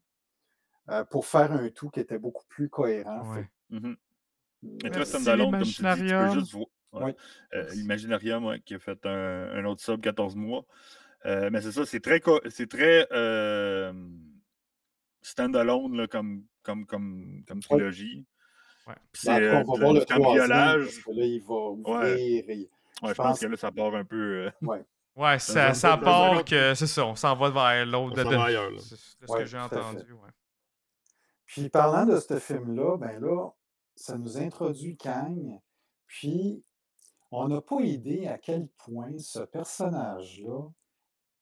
euh, 0.91 1.03
pour 1.05 1.25
faire 1.25 1.51
un 1.51 1.67
tout 1.69 1.89
qui 1.89 1.99
était 1.99 2.19
beaucoup 2.19 2.45
plus 2.47 2.69
cohérent. 2.69 3.27
Ouais. 3.33 3.41
Fait 3.41 3.49
Mhm. 3.71 3.95
que, 3.95 3.99
Mais 4.61 4.69
euh, 4.69 4.77
toi, 4.89 4.97
Merci, 4.97 5.09
Standalone, 5.13 5.51
comme 5.51 5.61
tu 5.63 5.65
dis, 5.65 5.73
tu 5.73 5.81
peux 5.81 5.87
l'Imaginarium. 5.95 6.39
juste 6.39 6.51
voir. 6.53 6.67
ouais. 6.91 7.15
Euh, 7.55 7.73
L'Imaginarium, 7.73 8.45
ouais, 8.45 8.59
qui 8.61 8.75
a 8.75 8.79
fait 8.79 9.03
un, 9.07 9.49
un 9.51 9.65
autre 9.65 9.81
sub 9.81 9.99
14 9.99 10.35
mois. 10.35 10.63
Euh, 11.25 11.49
mais 11.51 11.59
c'est 11.61 11.71
ça, 11.71 11.87
c'est 11.87 12.01
très, 12.01 12.19
co- 12.19 12.39
c'est 12.51 12.69
très 12.69 13.07
euh, 13.11 13.91
standalone 15.23 15.97
là, 15.97 16.07
comme, 16.07 16.45
comme, 16.61 16.85
comme, 16.85 17.43
comme 17.47 17.61
trilogie. 17.61 18.27
Ouais. 18.87 18.95
Puis 19.11 19.21
ben, 19.25 19.33
après, 19.33 19.45
euh, 19.47 19.63
on 19.65 19.73
va 19.73 19.79
voir 19.79 19.93
le 19.93 20.05
cambriolage. 20.05 20.83
parce 20.83 20.97
que 20.99 21.11
là, 21.11 21.25
il 21.25 21.41
va 21.43 21.53
ouvrir. 21.55 22.05
et- 22.07 22.43
Ouais, 22.47 22.69
je 23.03 23.07
je 23.09 23.13
pense 23.13 23.27
pense- 23.27 23.39
que 23.39 23.45
là, 23.47 23.57
ça 23.57 23.71
part 23.71 23.95
un 23.95 24.05
peu. 24.05 24.45
euh, 24.47 24.51
Ouais, 25.15 25.39
ça, 25.39 25.73
ça 25.73 25.97
part 25.97 26.45
que 26.45 26.73
c'est 26.75 26.87
ça, 26.87 27.05
on 27.05 27.15
s'en 27.15 27.35
va 27.35 27.49
vers 27.49 27.85
l'autre. 27.85 28.15
De, 28.15 28.23
ce 28.23 29.31
Ouais, 29.31 29.39
que 29.39 29.45
j'ai 29.45 29.57
entendu. 29.59 30.11
Ouais. 30.13 30.29
Puis 31.45 31.69
parlant 31.69 32.05
de 32.05 32.19
ce 32.19 32.39
film-là, 32.39 32.97
ben 32.97 33.19
là, 33.21 33.49
ça 33.95 34.17
nous 34.17 34.37
introduit 34.37 34.97
Kang. 34.97 35.59
Puis 36.07 36.63
on 37.31 37.47
n'a 37.47 37.61
pas 37.61 37.81
idée 37.81 38.27
à 38.27 38.37
quel 38.37 38.67
point 38.77 39.17
ce 39.17 39.39
personnage-là 39.39 40.69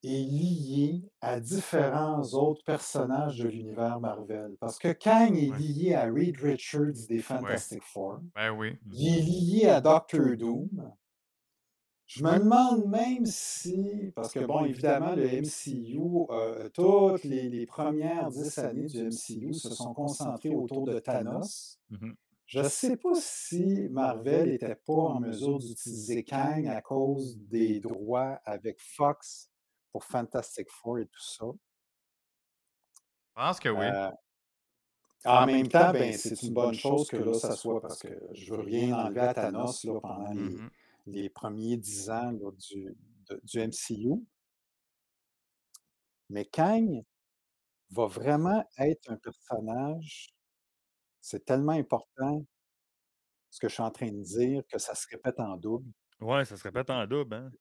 est 0.03 0.23
lié 0.23 1.01
à 1.21 1.39
différents 1.39 2.21
autres 2.33 2.63
personnages 2.65 3.39
de 3.39 3.47
l'univers 3.47 3.99
Marvel. 3.99 4.55
Parce 4.59 4.77
que 4.77 4.91
Kang 4.91 5.35
est 5.35 5.57
lié 5.57 5.93
à 5.95 6.05
Reed 6.05 6.37
Richards 6.41 7.07
des 7.07 7.19
Fantastic 7.19 7.81
Four. 7.83 8.19
Ben 8.35 8.51
oui. 8.51 8.77
Il 8.91 9.17
est 9.17 9.21
lié 9.21 9.69
à 9.69 9.81
Doctor 9.81 10.35
Doom. 10.37 10.93
Je 12.05 12.23
me 12.23 12.37
demande 12.37 12.85
même 12.85 13.25
si, 13.25 14.11
parce 14.15 14.33
que 14.33 14.45
bon, 14.45 14.65
évidemment, 14.65 15.15
le 15.15 15.25
MCU, 15.41 15.99
euh, 16.29 16.69
toutes 16.69 17.23
les, 17.23 17.49
les 17.49 17.65
premières 17.65 18.29
dix 18.29 18.57
années 18.59 18.85
du 18.85 19.03
MCU 19.05 19.53
se 19.53 19.69
sont 19.69 19.93
concentrées 19.93 20.53
autour 20.53 20.85
de 20.85 20.99
Thanos. 20.99 21.79
Mhm. 21.89 22.15
Je 22.45 22.59
ne 22.59 22.67
sais 22.67 22.97
pas 22.97 23.15
si 23.15 23.87
Marvel 23.89 24.49
n'était 24.49 24.75
pas 24.75 24.93
en 24.93 25.19
mesure 25.21 25.57
d'utiliser 25.57 26.23
Kang 26.23 26.67
à 26.67 26.81
cause 26.81 27.37
des 27.47 27.79
droits 27.79 28.39
avec 28.45 28.79
Fox 28.79 29.49
pour 29.93 30.03
Fantastic 30.03 30.69
Four 30.69 30.99
et 30.99 31.05
tout 31.07 31.21
ça. 31.23 31.45
Je 33.35 33.41
pense 33.41 33.59
que 33.59 33.69
oui. 33.69 33.85
Euh, 33.85 34.09
en 35.25 35.45
même 35.45 35.67
temps, 35.69 35.91
ben, 35.93 36.11
c'est 36.13 36.41
une 36.43 36.53
bonne 36.53 36.73
chose 36.73 37.07
que 37.07 37.15
là, 37.17 37.33
ça 37.33 37.55
soit 37.55 37.81
parce 37.81 37.99
que 38.01 38.09
je 38.33 38.53
veux 38.53 38.59
rien 38.61 38.93
enlever 38.97 39.21
à 39.21 39.33
Thanos 39.33 39.83
là, 39.85 39.99
pendant 40.01 40.31
les, 40.33 40.41
Mhm. 40.41 40.69
les 41.05 41.29
premiers 41.29 41.77
dix 41.77 42.09
ans 42.09 42.31
là, 42.31 42.51
du, 42.51 42.95
de- 43.29 43.39
du 43.43 43.59
MCU. 43.59 44.25
Mais 46.29 46.45
Kang 46.45 47.03
va 47.91 48.07
vraiment 48.07 48.65
être 48.79 49.11
un 49.11 49.17
personnage, 49.17 50.35
c'est 51.21 51.45
tellement 51.45 51.73
important 51.73 52.45
ce 53.51 53.59
que 53.61 53.69
je 53.69 53.75
suis 53.75 53.83
en 53.83 53.91
train 53.91 54.11
de 54.11 54.21
dire 54.21 54.63
que 54.67 54.77
ça 54.79 54.95
se 54.95 55.07
répète 55.07 55.39
en 55.39 55.55
double. 55.55 55.89
Ouais, 56.19 56.43
ça 56.45 56.57
se 56.57 56.63
répète 56.63 56.89
en 56.89 57.05
double. 57.05 57.35
Hein? 57.35 57.51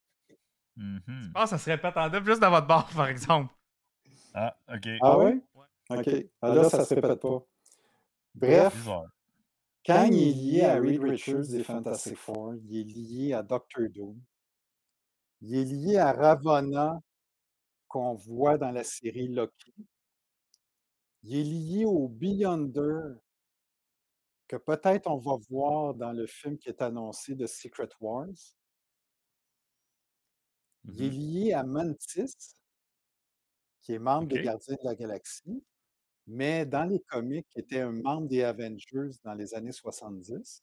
Je 0.77 1.31
pense 1.33 1.45
que 1.45 1.51
ça 1.51 1.59
se 1.59 1.71
répète 1.71 1.97
en 1.97 2.09
double 2.09 2.27
juste 2.27 2.41
dans 2.41 2.51
votre 2.51 2.67
bar, 2.67 2.89
par 2.95 3.09
exemple. 3.09 3.53
Ah, 4.35 4.57
ok. 4.73 4.89
Ah 5.01 5.19
oui? 5.19 5.43
Ouais? 5.55 5.67
OK. 5.91 6.27
Ah, 6.41 6.55
là, 6.55 6.65
ça 6.65 6.79
ne 6.79 6.85
se 6.85 6.95
répète 6.95 7.21
pas. 7.21 7.43
Bref, 8.35 8.75
Bizarre. 8.75 9.11
Kang 9.85 10.13
est 10.13 10.33
lié 10.33 10.65
à 10.65 10.81
Reed 10.81 11.03
Richards 11.03 11.49
des 11.49 11.65
Fantastic 11.65 12.17
Four. 12.17 12.55
Il 12.55 12.81
est 12.81 12.85
lié 12.85 13.33
à 13.35 13.43
Doctor 13.43 13.89
Doom. 13.91 14.19
Il 15.41 15.57
est 15.57 15.65
lié 15.65 15.99
à 15.99 16.13
Ravonna 16.13 17.01
qu'on 17.89 18.15
voit 18.15 18.57
dans 18.57 18.71
la 18.71 18.85
série 18.85 19.29
Loki. 19.29 19.75
Il 21.25 21.37
est 21.37 21.43
lié 21.43 21.85
au 21.85 22.09
Beyonder 22.09 23.17
que 24.49 24.57
peut-être 24.57 25.11
on 25.11 25.19
va 25.19 25.37
voir 25.51 25.95
dans 25.95 26.13
le 26.13 26.27
film 26.27 26.59
qui 26.59 26.69
est 26.69 26.81
annoncé 26.81 27.35
de 27.35 27.47
Secret 27.47 27.89
Wars. 28.01 28.29
Il 30.85 31.03
est 31.03 31.11
lié 31.11 31.53
à 31.53 31.63
Mantis, 31.63 32.55
qui 33.81 33.93
est 33.93 33.99
membre 33.99 34.29
des. 34.29 34.43
Gardiens 34.43 34.75
de 34.75 34.85
la 34.85 34.95
Galaxie, 34.95 35.63
mais 36.27 36.67
dans 36.67 36.85
les 36.85 37.01
comics, 37.01 37.47
qui 37.51 37.61
était 37.61 37.81
un 37.81 37.93
membre 37.93 38.29
des 38.29 38.43
Avengers 38.43 39.11
dans 39.25 39.35
les 39.35 39.55
années 39.55 39.73
70. 39.73 40.63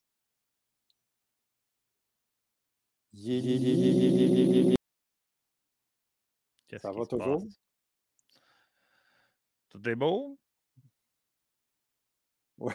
Il 3.13 3.31
est 3.31 3.41
lié... 3.41 4.75
Qu'est-ce 6.67 6.81
Ça 6.81 6.91
va 6.91 7.05
toujours? 7.05 7.43
Tout 9.69 9.89
est 9.89 9.95
beau? 9.95 10.37
Oui. 12.57 12.73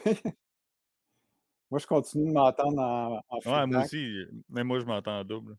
Moi, 1.69 1.79
je 1.79 1.87
continue 1.87 2.27
de 2.27 2.33
m'entendre 2.33 2.81
en, 2.81 3.21
en 3.29 3.39
Ouais, 3.39 3.67
moi 3.67 3.83
aussi. 3.83 4.25
Même 4.49 4.67
moi, 4.67 4.79
je 4.79 4.85
m'entends 4.85 5.19
en 5.19 5.23
double. 5.23 5.57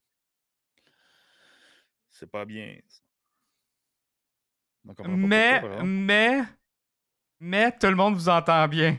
C'est 2.19 2.31
pas 2.31 2.45
bien. 2.45 2.79
ça. 2.89 3.01
On 4.89 4.95
comprend 4.95 5.05
pas 5.13 5.17
Mais, 5.17 5.63
mais, 5.85 6.41
mais, 7.41 7.73
tout 7.79 7.87
le 7.89 7.95
monde 7.95 8.15
vous 8.15 8.29
entend 8.29 8.67
bien. 8.69 8.99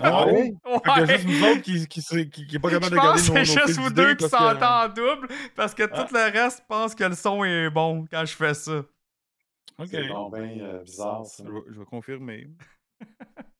Ah 0.00 0.26
oui? 0.26 0.52
Fait 0.66 0.80
qu'il 0.82 0.86
y 0.86 0.90
a 0.90 1.00
Ouais. 1.00 1.06
juste 1.06 1.26
nous 1.26 1.42
autres 1.44 1.60
qui, 1.62 1.88
qui, 1.88 2.02
qui, 2.02 2.30
qui, 2.30 2.46
qui 2.46 2.56
est 2.56 2.58
pas 2.58 2.68
Je 2.68 2.74
capable 2.74 2.90
de 2.90 2.96
garder 2.96 3.20
que 3.22 3.26
nos, 3.28 3.34
nos 3.38 3.44
c'est 3.44 3.66
juste 3.66 3.78
vous 3.78 3.90
deux 3.90 4.14
qui 4.14 4.24
que- 4.24 4.30
s'entendent 4.30 4.62
en 4.62 4.88
double 4.88 5.28
parce 5.54 5.74
que 5.74 5.84
Ah. 5.84 6.04
tout 6.04 6.14
le 6.14 6.32
reste 6.32 6.64
pense 6.68 6.94
que 6.94 7.04
le 7.04 7.14
son 7.14 7.44
est 7.44 7.70
bon 7.70 8.04
quand 8.10 8.24
je 8.26 8.34
fais 8.34 8.54
ça. 8.54 8.78
Ok. 9.78 9.88
C'est 9.90 10.08
bon, 10.08 10.28
ben 10.30 10.60
euh, 10.60 10.82
bizarre, 10.82 11.24
ça. 11.24 11.42
Je, 11.46 11.50
vais- 11.50 11.72
je 11.72 11.78
vais 11.78 11.84
confirmer. 11.86 12.48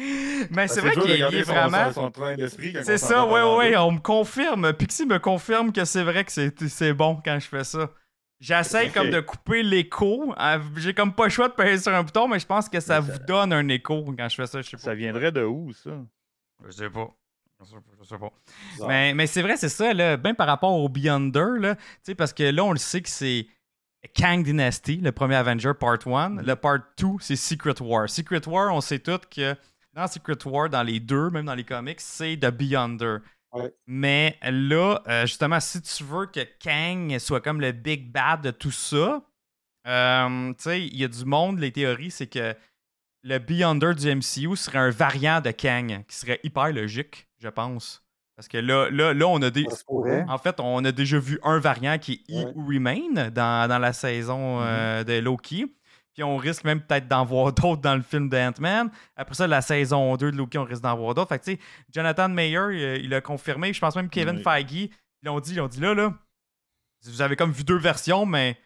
Mais 0.50 0.68
c'est 0.68 0.80
vrai 0.80 0.92
dur 0.92 1.06
de 1.06 1.12
qu'il 1.12 1.34
est 1.36 1.42
vraiment. 1.42 1.92
C'est 2.82 2.98
ça, 2.98 3.26
ouais, 3.26 3.42
ouais, 3.56 3.76
on 3.76 3.92
me 3.92 4.00
confirme. 4.00 4.72
Pixie 4.72 5.06
me 5.06 5.18
confirme 5.18 5.72
que 5.72 5.84
c'est 5.84 6.02
vrai 6.02 6.24
que 6.24 6.32
c'est 6.32 6.68
c'est 6.68 6.92
bon 6.92 7.20
quand 7.24 7.38
je 7.38 7.48
fais 7.48 7.64
ça. 7.64 7.90
J'essaie 8.40 8.88
comme 8.88 9.10
de 9.10 9.20
couper 9.20 9.62
l'écho. 9.62 10.32
Ah, 10.36 10.58
J'ai 10.76 10.94
comme 10.94 11.14
pas 11.14 11.24
le 11.24 11.30
choix 11.30 11.48
de 11.48 11.52
payer 11.52 11.76
sur 11.76 11.92
un 11.92 12.02
bouton, 12.02 12.26
mais 12.26 12.38
je 12.38 12.46
pense 12.46 12.70
que 12.70 12.80
ça 12.80 12.98
vous 12.98 13.18
donne 13.26 13.52
un 13.52 13.68
écho 13.68 14.02
quand 14.16 14.28
je 14.28 14.34
fais 14.34 14.46
ça. 14.46 14.62
Je 14.62 14.70
sais 14.70 14.76
pas. 14.78 14.82
Ça 14.82 14.94
viendrait 14.94 15.30
de 15.30 15.44
où, 15.44 15.72
ça? 15.74 15.90
Je 16.64 16.70
sais 16.70 16.88
pas. 16.88 17.08
Je 17.60 18.04
sais 18.04 18.18
pas. 18.18 18.30
Mais, 18.88 19.12
mais 19.12 19.26
c'est 19.26 19.42
vrai, 19.42 19.58
c'est 19.58 19.68
ça, 19.68 19.92
là, 19.92 20.16
bien 20.16 20.32
par 20.32 20.46
rapport 20.46 20.72
au 20.72 20.88
Beyonder, 20.88 21.58
là, 21.58 21.74
tu 21.74 21.82
sais, 22.02 22.14
parce 22.14 22.32
que 22.32 22.44
là, 22.44 22.64
on 22.64 22.72
le 22.72 22.78
sait 22.78 23.02
que 23.02 23.10
c'est 23.10 23.46
Kang 24.14 24.42
Dynasty, 24.42 24.96
le 24.96 25.12
premier 25.12 25.34
Avenger, 25.34 25.72
Part 25.78 26.06
1. 26.06 26.28
Mhm. 26.30 26.42
Le 26.46 26.56
Part 26.56 26.78
2, 26.98 27.06
c'est 27.20 27.36
Secret 27.36 27.80
War. 27.82 28.08
Secret 28.08 28.48
War, 28.48 28.74
on 28.74 28.80
sait 28.80 28.98
tous 29.00 29.18
que 29.30 29.54
dans 29.92 30.06
Secret 30.06 30.46
War, 30.46 30.68
dans 30.68 30.82
les 30.82 31.00
deux, 31.00 31.30
même 31.30 31.46
dans 31.46 31.54
les 31.54 31.64
comics, 31.64 32.00
c'est 32.00 32.36
The 32.36 32.50
Beyonder. 32.50 33.18
Ouais. 33.52 33.74
Mais 33.86 34.38
là, 34.42 35.00
euh, 35.08 35.26
justement, 35.26 35.58
si 35.58 35.82
tu 35.82 36.04
veux 36.04 36.26
que 36.26 36.40
Kang 36.62 37.18
soit 37.18 37.40
comme 37.40 37.60
le 37.60 37.72
big 37.72 38.12
bad 38.12 38.42
de 38.42 38.50
tout 38.52 38.70
ça, 38.70 39.22
euh, 39.86 40.52
tu 40.54 40.62
sais, 40.62 40.86
il 40.86 40.96
y 40.96 41.04
a 41.04 41.08
du 41.08 41.24
monde, 41.24 41.58
les 41.58 41.72
théories, 41.72 42.10
c'est 42.12 42.28
que 42.28 42.54
le 43.22 43.38
Beyonder 43.38 43.94
du 43.94 44.14
MCU 44.14 44.56
serait 44.56 44.78
un 44.78 44.90
variant 44.90 45.40
de 45.40 45.50
Kang, 45.50 46.04
qui 46.06 46.16
serait 46.16 46.40
hyper 46.44 46.72
logique, 46.72 47.28
je 47.38 47.48
pense. 47.48 48.02
Parce 48.36 48.48
que 48.48 48.56
là, 48.56 48.88
là, 48.90 49.12
là 49.12 49.26
on 49.26 49.42
a 49.42 49.50
des. 49.50 49.66
En 50.28 50.38
fait, 50.38 50.60
on 50.60 50.82
a 50.84 50.92
déjà 50.92 51.18
vu 51.18 51.38
un 51.42 51.58
variant 51.58 51.98
qui 51.98 52.24
est 52.26 52.34
Ouais. 52.34 52.52
Who 52.54 52.68
Remain 52.68 53.28
dans, 53.30 53.68
dans 53.68 53.78
la 53.78 53.92
saison 53.92 54.62
euh, 54.62 55.04
de 55.04 55.18
Loki. 55.18 55.66
Puis 56.20 56.24
on 56.24 56.36
risque 56.36 56.64
même 56.64 56.82
peut-être 56.82 57.08
d'en 57.08 57.24
voir 57.24 57.50
d'autres 57.50 57.80
dans 57.80 57.96
le 57.96 58.02
film 58.02 58.28
de 58.28 58.36
Ant-Man. 58.36 58.90
Après 59.16 59.34
ça, 59.34 59.46
la 59.46 59.62
saison 59.62 60.14
2 60.18 60.32
de 60.32 60.36
Loki, 60.36 60.58
on 60.58 60.64
risque 60.64 60.82
d'en 60.82 60.94
voir 60.94 61.14
d'autres. 61.14 61.30
Fait 61.30 61.38
que 61.38 61.44
tu 61.44 61.52
sais, 61.52 61.58
Jonathan 61.90 62.28
Mayer, 62.28 62.98
il, 62.98 63.06
il 63.06 63.14
a 63.14 63.22
confirmé. 63.22 63.72
Je 63.72 63.80
pense 63.80 63.96
même 63.96 64.10
Kevin 64.10 64.36
Oui. 64.36 64.42
Feige, 64.42 64.70
ils 64.70 64.90
l'ont 65.22 65.40
dit, 65.40 65.52
ils 65.52 65.56
l'ont 65.56 65.68
dit 65.68 65.80
là, 65.80 65.94
là. 65.94 66.12
Vous 67.06 67.22
avez 67.22 67.36
comme 67.36 67.52
vu 67.52 67.64
deux 67.64 67.78
versions, 67.78 68.26
mais 68.26 68.58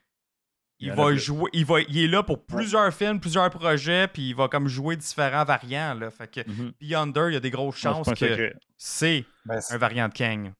Il 0.80 0.90
va 0.90 1.14
jouer. 1.14 1.48
Il, 1.52 1.64
va, 1.64 1.80
il 1.82 1.96
est 1.96 2.08
là 2.08 2.24
pour 2.24 2.44
plusieurs 2.44 2.92
films, 2.92 3.20
plusieurs 3.20 3.50
projets, 3.50 4.08
puis 4.08 4.30
il 4.30 4.34
va 4.34 4.48
comme 4.48 4.66
jouer 4.66 4.96
différents 4.96 5.44
variants. 5.44 5.94
Là. 5.94 6.10
Fait 6.10 6.26
que 6.26 6.40
Mhm. 6.50 6.72
Beyonder, 6.80 7.26
il 7.28 7.34
y 7.34 7.36
a 7.36 7.40
des 7.40 7.50
grosses 7.52 7.76
chances 7.76 8.12
que 8.18 8.52
c'est 8.76 9.24
Ben, 9.46 9.60
un 9.70 9.78
variant 9.78 10.08
de 10.08 10.12
Kang. 10.14 10.52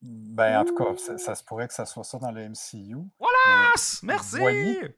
ben, 0.00 0.60
en 0.60 0.64
tout 0.64 0.76
cas, 0.76 0.96
ça, 0.96 1.18
ça 1.18 1.34
se 1.34 1.42
pourrait 1.42 1.66
que 1.66 1.74
ça 1.74 1.86
soit 1.86 2.04
ça 2.04 2.18
dans 2.20 2.30
le 2.30 2.42
MCU. 2.48 2.94
Mais 4.04 4.14
merci! 4.14 4.38
voyez- 4.38 4.96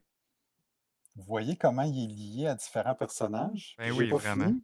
Vous 1.19 1.25
voyez 1.25 1.57
comment 1.57 1.83
il 1.83 2.05
est 2.05 2.07
lié 2.07 2.47
à 2.47 2.55
différents 2.55 2.95
personnages? 2.95 3.75
Ben 3.77 3.91
oui, 3.91 4.09
pas 4.09 4.15
vraiment. 4.15 4.45
fini. 4.45 4.63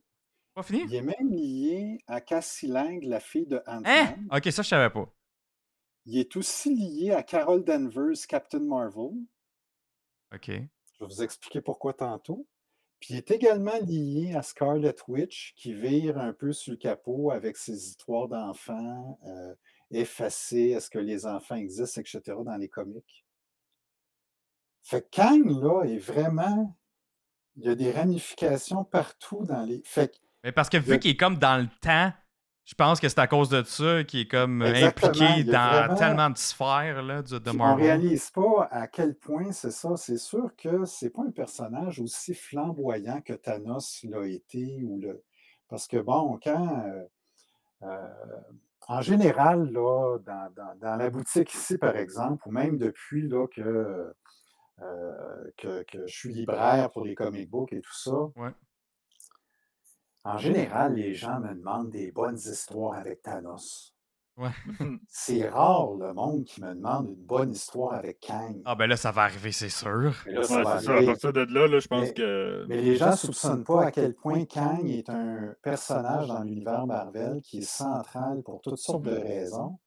Pas 0.54 0.64
fini? 0.64 0.84
Il 0.88 0.96
est 0.96 1.02
même 1.02 1.30
lié 1.30 1.98
à 2.08 2.22
Cassie 2.22 2.68
Lang, 2.68 3.04
la 3.04 3.20
fille 3.20 3.46
de 3.46 3.62
Ant-Man. 3.68 3.84
Hein? 3.86 4.16
Ok, 4.32 4.52
ça, 4.54 4.62
je 4.62 4.70
savais 4.70 4.90
pas. 4.90 5.14
Il 6.06 6.18
est 6.18 6.34
aussi 6.38 6.74
lié 6.74 7.12
à 7.12 7.24
Carol 7.24 7.62
Danvers, 7.66 8.26
Captain 8.30 8.62
Marvel. 8.62 9.12
Ok. 10.34 10.48
Je 10.48 10.54
vais 10.54 11.06
vous 11.06 11.24
expliquer 11.24 11.60
pourquoi 11.60 11.94
tantôt. 11.94 12.48
Puis 13.02 13.16
il 13.16 13.18
est 13.18 13.32
également 13.32 13.78
lié 13.82 14.34
à 14.34 14.42
Scarlet 14.42 14.96
Witch, 15.10 15.54
qui 15.58 15.74
vire 15.74 16.18
un 16.18 16.32
peu 16.32 16.54
sur 16.54 16.72
le 16.72 16.78
capot 16.78 17.32
avec 17.32 17.58
ses 17.58 17.90
histoires 17.90 18.30
d'enfants 18.30 19.20
euh, 19.26 19.54
effacées, 19.92 20.70
est-ce 20.70 20.90
que 20.90 21.00
les 21.00 21.26
enfants 21.26 21.56
existent, 21.56 22.00
etc., 22.00 22.22
dans 22.46 22.56
les 22.56 22.70
comics. 22.70 23.25
Fait 24.88 25.02
que 25.02 25.08
Kang, 25.16 25.44
là, 25.50 25.84
est 25.84 25.98
vraiment. 25.98 26.78
Il 27.56 27.64
y 27.66 27.70
a 27.70 27.76
des 27.76 27.92
ramifications 27.92 28.84
partout 28.84 29.44
dans 29.44 29.64
les. 29.64 29.82
Fait 29.84 30.10
que 30.12 30.18
Mais 30.44 30.52
parce 30.52 30.70
que 30.70 30.78
vu 30.78 30.92
Le- 30.92 30.98
qu'il 31.00 31.12
est 31.12 31.18
comme 31.18 31.38
dans 31.38 31.58
le 31.60 31.68
temps, 31.82 32.14
je 32.66 32.76
pense 32.76 33.00
que 33.00 33.10
c'est 33.10 33.20
à 33.20 33.26
cause 33.28 33.50
de 33.50 33.64
ça 33.64 34.04
qu'il 34.04 34.20
est 34.22 34.28
comme 34.28 34.62
euh, 34.62 34.68
Exactement, 34.74 35.10
impliqué 35.12 35.44
dans 35.46 35.70
vraiment- 35.72 35.96
tellement 35.96 36.30
de 36.30 36.38
sphères 36.38 37.02
là, 37.02 37.22
du- 37.24 37.34
de 37.34 37.40
Puis 37.40 37.50
on 37.52 37.56
Marvel. 37.56 37.86
réalise 37.86 38.30
pas 38.30 38.68
à 38.70 38.88
quel 38.88 39.16
point 39.16 39.52
c'est 39.52 39.72
ça. 39.72 39.96
C'est 39.98 40.18
sûr 40.18 40.52
que 40.56 40.86
c'est 40.86 41.10
pas 41.10 41.24
un 41.24 41.32
personnage 41.32 42.00
aussi 42.00 42.34
flamboyant 42.36 43.22
que 43.22 43.34
Thanos 43.34 44.04
l'a 44.04 44.26
été. 44.28 44.84
Ou 44.84 45.00
le... 45.00 45.24
Parce 45.68 45.88
que 45.88 45.98
bon, 45.98 46.40
quand 46.44 46.86
euh, 46.86 47.04
euh, 47.84 48.08
en 48.88 49.02
général, 49.02 49.72
là, 49.72 50.18
dans, 50.20 50.52
dans- 50.56 50.76
dans 50.80 50.96
la 50.96 51.10
boutique 51.10 51.52
ici, 51.54 51.78
par 51.78 51.96
exemple, 51.96 52.48
ou 52.48 52.52
même 52.52 52.78
depuis 52.78 53.28
là, 53.28 53.48
que, 53.48 54.14
que, 55.58 55.84
que 55.84 56.06
je 56.08 56.14
suis 56.16 56.34
libraire 56.34 56.92
pour 56.92 57.06
les 57.06 57.16
comic 57.16 57.50
books 57.50 57.74
et 57.74 57.82
tout 57.82 57.96
ça, 57.98 58.12
Ouais. 58.36 58.52
en 60.24 60.38
général, 60.38 60.96
les 60.96 61.14
gens 61.14 61.40
me 61.40 61.54
demandent 61.54 61.92
des 61.92 62.12
bonnes 62.12 62.38
histoires 62.38 62.94
avec 63.00 63.22
Thanos. 63.22 63.92
Ouais. 64.38 64.50
C'est 65.08 65.48
rare 65.48 65.94
le 65.94 66.14
monde 66.14 66.44
qui 66.44 66.62
me 66.62 66.74
demande 66.76 67.08
une 67.08 67.16
bonne 67.26 67.52
histoire 67.52 67.94
avec 67.94 68.20
Kang. 68.20 68.62
Ah 68.66 68.76
ben 68.76 68.88
là, 68.88 68.98
ça 68.98 69.12
va 69.12 69.22
arriver, 69.24 69.54
c'est 69.54 69.70
sûr. 69.70 70.14
Mais 70.26 70.34
là, 70.34 70.40
Ouais, 70.42 70.46
ça 70.46 70.62
va 70.62 70.80
c'est 70.80 70.86
ça. 70.88 70.92
À 70.92 70.96
arriver. 70.96 71.12
partir 71.14 71.32
de 71.32 71.40
là, 71.54 71.68
là 71.68 71.80
je 71.80 71.88
pense 71.88 72.08
Mais- 72.08 72.14
que. 72.14 72.66
Mais 72.68 72.82
les 72.82 72.98
gens 72.98 73.12
ne 73.12 73.16
soupçonnent 73.16 73.64
pas 73.64 73.86
à 73.86 73.92
quel 73.92 74.14
point 74.14 74.44
Kang 74.44 74.86
est 74.90 75.10
un 75.10 75.56
personnage 75.62 76.28
dans 76.28 76.44
l'univers 76.44 76.86
Marvel 76.86 77.40
qui 77.44 77.60
est 77.60 77.62
central 77.62 78.44
pour 78.44 78.60
toutes 78.60 78.78
sortes 78.78 79.04
de 79.04 79.16
raisons. 79.16 79.80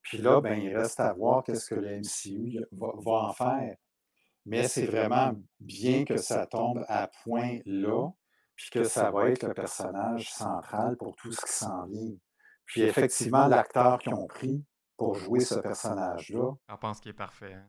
Puis 0.00 0.18
là, 0.18 0.40
ben, 0.40 0.54
il 0.60 0.76
reste 0.76 0.98
à 0.98 1.12
voir 1.12 1.44
qu'est-ce 1.44 1.72
que 1.72 1.76
le 1.78 2.00
MCU 2.00 2.58
va, 2.72 2.88
va 2.98 3.12
en 3.28 3.32
faire. 3.32 3.76
Mais 4.44 4.62
c'est 4.68 4.86
vraiment 4.86 5.32
bien 5.60 6.04
que 6.04 6.16
ça 6.16 6.46
tombe 6.46 6.84
à 6.88 7.08
point 7.24 7.60
là, 7.64 8.10
puis 8.56 8.70
que 8.70 8.80
ça 8.84 9.10
va 9.10 9.30
être 9.30 9.42
le 9.42 9.54
personnage 9.54 10.30
central 10.32 10.96
pour 10.96 11.14
tout 11.16 11.32
ce 11.32 11.40
qui 11.46 11.52
s'en 11.52 11.86
vient. 11.86 12.12
Puis 12.66 12.80
effectivement, 12.88 13.46
l'acteur 13.48 13.98
qu'ils 13.98 14.14
ont 14.14 14.26
pris 14.26 14.64
pour 14.96 15.14
jouer 15.14 15.40
ce 15.40 15.54
personnage-là, 15.60 16.52
Je 16.68 16.74
pense 16.76 17.00
qu'il 17.00 17.10
est 17.10 17.14
parfait. 17.14 17.52
hein. 17.54 17.68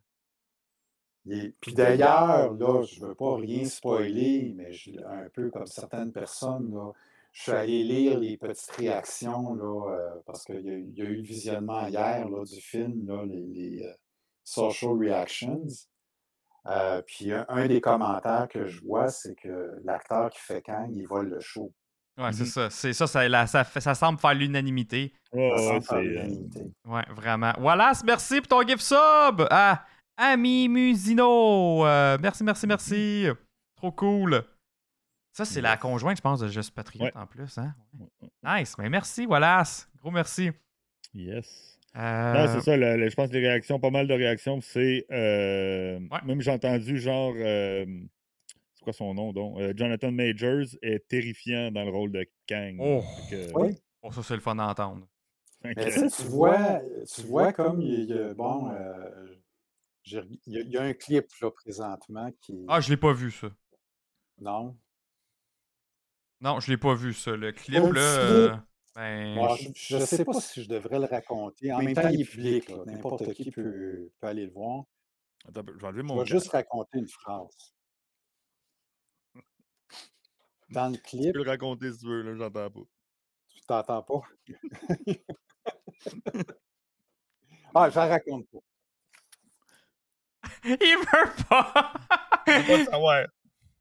est- 1.30 1.55
Puis 1.61 1.74
d'ailleurs, 1.74 2.53
là, 2.53 2.82
je 2.84 2.99
ne 3.01 3.07
veux 3.07 3.15
pas 3.15 3.36
rien 3.38 3.65
spoiler, 3.65 4.53
mais 4.55 4.71
je- 4.74 4.99
un 5.05 5.30
peu 5.30 5.49
comme 5.49 5.65
certaines 5.67 6.11
personnes, 6.11 6.74
là, 6.74 6.91
je 7.32 7.41
suis 7.43 7.51
allé 7.51 7.84
lire 7.84 8.19
les 8.19 8.38
petites 8.38 8.71
réactions, 8.71 9.53
là, 9.55 9.91
euh, 9.95 10.19
parce 10.26 10.43
qu'il 10.43 10.61
y, 10.61 10.69
a 10.69 10.74
eu- 10.74 10.88
il 10.89 10.97
y 10.97 11.01
a 11.01 11.05
eu 11.05 11.15
le 11.15 11.21
visionnement 11.24 11.88
hier 11.88 12.28
là, 12.30 12.43
du 12.43 12.61
film, 12.61 13.07
là, 13.07 13.26
les, 13.26 13.41
les, 13.47 13.84
euh, 13.86 13.93
social 14.43 14.97
reactions. 14.97 15.65
Euh, 16.68 17.01
puis 17.05 17.32
un, 17.34 17.45
un 17.49 17.68
des 17.68 17.82
commentaires 17.82 18.47
que 18.49 18.68
je 18.68 18.82
vois, 18.82 19.09
c'est 19.09 19.36
que 19.36 19.80
l'acteur 19.84 20.30
qui 20.30 20.39
fait 20.39 20.61
Kang, 20.61 20.89
il 20.95 21.05
vole 21.05 21.30
le 21.30 21.39
show. 21.39 21.74
Ouais, 22.18 22.32
c'est 22.32 22.41
Mhm. 22.43 22.47
ça. 22.47 22.70
C'est 22.70 22.93
ça, 22.93 23.07
ça, 23.07 23.28
la- 23.28 23.47
ça, 23.47 23.64
fait- 23.64 23.82
ça 23.82 23.95
semble 23.95 24.20
faire 24.20 24.34
l'unanimité. 24.36 25.14
Ouais, 25.34 25.49
Ça 25.57 25.64
semble 25.64 25.82
faire 25.84 25.89
c'est, 25.89 25.95
euh, 25.95 26.01
l'unanimité. 26.01 26.64
Ouais, 26.86 27.03
vraiment. 27.09 27.53
Wallace, 27.59 28.03
merci 28.03 28.39
pour 28.39 28.47
ton 28.49 28.61
gift 28.68 28.82
sub 28.82 29.47
à 29.49 29.84
Ami 30.16 30.70
Musino. 30.70 31.86
Euh, 31.86 32.18
merci, 32.22 32.43
merci, 32.43 32.68
merci. 32.68 33.26
Trop 33.76 33.91
cool. 33.91 34.43
Ça, 35.36 35.43
c'est 35.45 35.61
la 35.61 35.76
conjointe, 35.78 36.18
je 36.18 36.22
pense, 36.22 36.39
de 36.41 36.47
Juste 36.47 36.76
Patriote 36.76 37.14
Ouais. 37.16 37.22
en 37.22 37.26
plus. 37.26 37.57
Hein? 37.57 37.74
Nice. 38.43 38.76
Mais 38.78 38.88
merci, 38.89 39.26
Wallace. 39.26 39.89
Gros 39.99 40.11
merci. 40.11 40.51
Yes. 41.16 41.72
Euh, 41.95 42.33
Non, 42.33 42.47
c'est 42.53 42.61
ça. 42.61 42.75
le- 42.77 42.97
le- 42.97 43.09
je 43.09 43.15
pense 43.15 43.29
que 43.29 43.33
les 43.33 43.47
réactions, 43.47 43.79
pas 43.79 43.91
mal 43.91 44.07
de 44.07 44.13
réactions, 44.13 44.59
c'est. 44.61 45.05
euh, 45.11 45.99
Ouais. 45.99 46.19
Même 46.25 46.41
j'ai 46.41 46.51
entendu 46.51 46.97
genre. 46.99 47.33
euh, 47.37 47.85
c'est 48.73 48.83
quoi 48.83 48.93
son 48.93 49.13
nom 49.13 49.31
donc 49.31 49.59
Euh, 49.59 49.73
Jonathan 49.75 50.11
Majors 50.11 50.65
est 50.81 51.07
terrifiant 51.07 51.69
dans 51.71 51.83
le 51.83 51.91
rôle 51.91 52.11
de 52.11 52.25
Kang. 52.47 52.77
Oh. 52.79 53.03
Que- 53.29 53.51
oh, 54.01 54.11
ça, 54.11 54.23
c'est 54.23 54.33
le 54.35 54.41
fun 54.41 54.55
d'entendre. 54.55 55.07
fait 55.61 55.75
Mais 55.75 56.09
tu 56.09 56.23
vois, 56.23 56.81
tu 57.13 57.21
vois 57.27 57.53
comme 57.53 57.81
il 57.81 58.05
y 58.05 58.13
a, 58.13 58.33
bon, 58.33 58.71
euh, 58.71 59.35
il 60.05 60.13
y, 60.13 60.17
a, 60.17 60.23
il 60.47 60.69
y 60.71 60.77
a 60.77 60.81
un 60.81 60.93
clip 60.93 61.25
là 61.41 61.51
présentement 61.51 62.29
qui. 62.41 62.65
Ah, 62.67 62.81
je 62.81 62.89
l'ai 62.89 62.97
pas 62.97 63.13
vu, 63.13 63.29
ça. 63.31 63.47
Non? 64.41 64.75
Non, 66.41 66.59
je 66.59 66.69
l'ai 66.71 66.77
pas 66.77 66.93
vu, 66.95 67.13
ça. 67.13 67.35
Le 67.37 67.51
clip, 67.53 67.79
là. 67.93 68.65
Ben, 68.95 69.33
Moi, 69.35 69.57
je 69.75 69.97
ne 69.97 70.05
sais 70.05 70.23
pas 70.23 70.33
si 70.39 70.63
je 70.63 70.69
devrais 70.69 70.99
le 70.99 71.05
raconter. 71.05 71.71
En 71.73 71.81
même 71.81 71.93
temps, 71.95 72.09
il 72.09 72.21
est 72.21 72.25
public. 72.25 72.69
N'importe 72.85 73.33
qui 73.33 73.51
peut, 73.51 74.11
peut 74.19 74.27
aller 74.27 74.45
le 74.45 74.51
voir. 74.51 74.83
Attends, 75.47 75.63
je 75.67 75.79
vais 75.79 75.87
enlever 75.87 76.01
Je 76.01 76.13
mon. 76.13 76.19
vais 76.19 76.25
juste 76.25 76.49
raconter 76.49 76.99
une 76.99 77.07
phrase. 77.07 77.73
Dans 80.69 80.89
le 80.91 80.97
Tu 81.17 81.17
clip, 81.17 81.33
peux 81.33 81.43
le 81.43 81.49
raconter 81.49 81.91
si 81.91 81.99
tu 81.99 82.07
veux, 82.07 82.21
là, 82.21 82.35
j'entends 82.35 82.69
pas. 82.69 82.79
tu 83.49 83.61
t'entends 83.61 84.03
pas? 84.03 84.21
ah, 87.75 87.89
je 87.89 87.95
la 87.95 88.05
raconte 88.07 88.47
pas. 88.49 88.59
Il 90.65 90.97
veut 90.97 91.45
pas. 91.49 91.93
Je 92.47 92.51
veux 92.53 92.85
pas 92.85 92.91
savoir. 92.91 93.25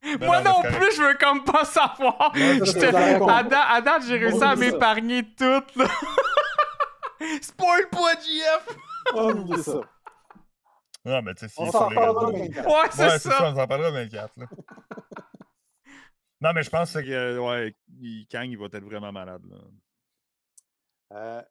Non, 0.04 0.26
Moi 0.26 0.40
non, 0.42 0.62
plus, 0.62 0.96
je 0.96 1.02
veux 1.02 1.14
comme 1.16 1.44
pas 1.44 1.64
savoir. 1.64 2.32
Non, 2.34 2.64
ça, 2.64 2.88
à, 2.88 3.42
date, 3.44 3.66
à 3.70 3.80
date, 3.80 4.02
j'ai 4.06 4.16
réussi 4.18 4.42
à 4.42 4.56
m'épargner 4.56 5.22
tout. 5.34 5.62
Là. 5.76 5.86
Spoil 7.40 7.88
pas, 7.88 8.14
JF. 8.20 8.76
Oh, 9.14 9.30
oublie 9.32 9.62
ça. 9.62 9.80
Non, 11.04 11.22
mais 11.22 11.34
tu 11.34 11.40
sais, 11.40 11.48
si 11.48 11.54
On 11.60 11.70
s'en 11.70 11.88
parlera 11.88 12.26
réseaux- 12.26 12.38
24. 12.38 12.66
Ouais, 12.68 12.88
c'est 12.90 13.02
Ouais, 13.04 13.18
ça. 13.18 13.30
ça, 13.30 13.44
on 13.52 13.54
s'en 13.54 13.66
parlera 13.66 13.90
24. 13.92 14.36
Là. 14.36 14.46
Non, 16.40 16.52
mais 16.52 16.64
je 16.64 16.70
pense 16.70 16.92
que 16.94 17.38
ouais, 17.38 17.76
il- 18.00 18.26
Kang, 18.26 18.50
il 18.50 18.58
va 18.58 18.66
être 18.66 18.82
vraiment 18.84 19.12
malade. 19.12 19.42
Là. 19.48 19.56
Euh, 21.12 21.42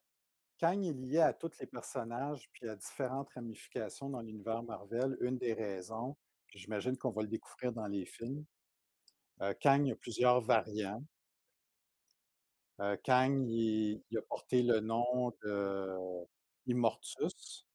Kang 0.59 0.83
est 0.83 0.91
lié 0.91 1.21
à 1.21 1.31
tous 1.31 1.51
les 1.61 1.65
personnages 1.67 2.49
puis 2.51 2.67
à 2.67 2.75
différentes 2.75 3.29
ramifications 3.33 4.09
dans 4.09 4.19
l'univers 4.19 4.61
Marvel. 4.63 5.17
Une 5.21 5.37
des 5.37 5.53
raisons, 5.53 6.17
puis 6.51 6.59
j'imagine 6.59 6.97
qu'on 6.97 7.11
va 7.11 7.23
le 7.23 7.29
découvrir 7.29 7.71
dans 7.71 7.87
les 7.87 8.05
films, 8.05 8.45
euh, 9.41 9.53
Kang 9.59 9.89
a 9.89 9.95
plusieurs 9.95 10.41
variants. 10.41 11.03
Euh, 12.81 12.97
Kang, 13.03 13.47
il, 13.47 14.03
il 14.11 14.17
a 14.17 14.21
porté 14.21 14.61
le 14.61 14.81
nom 14.81 15.31
de 15.43 15.97
Immortus. 16.67 17.65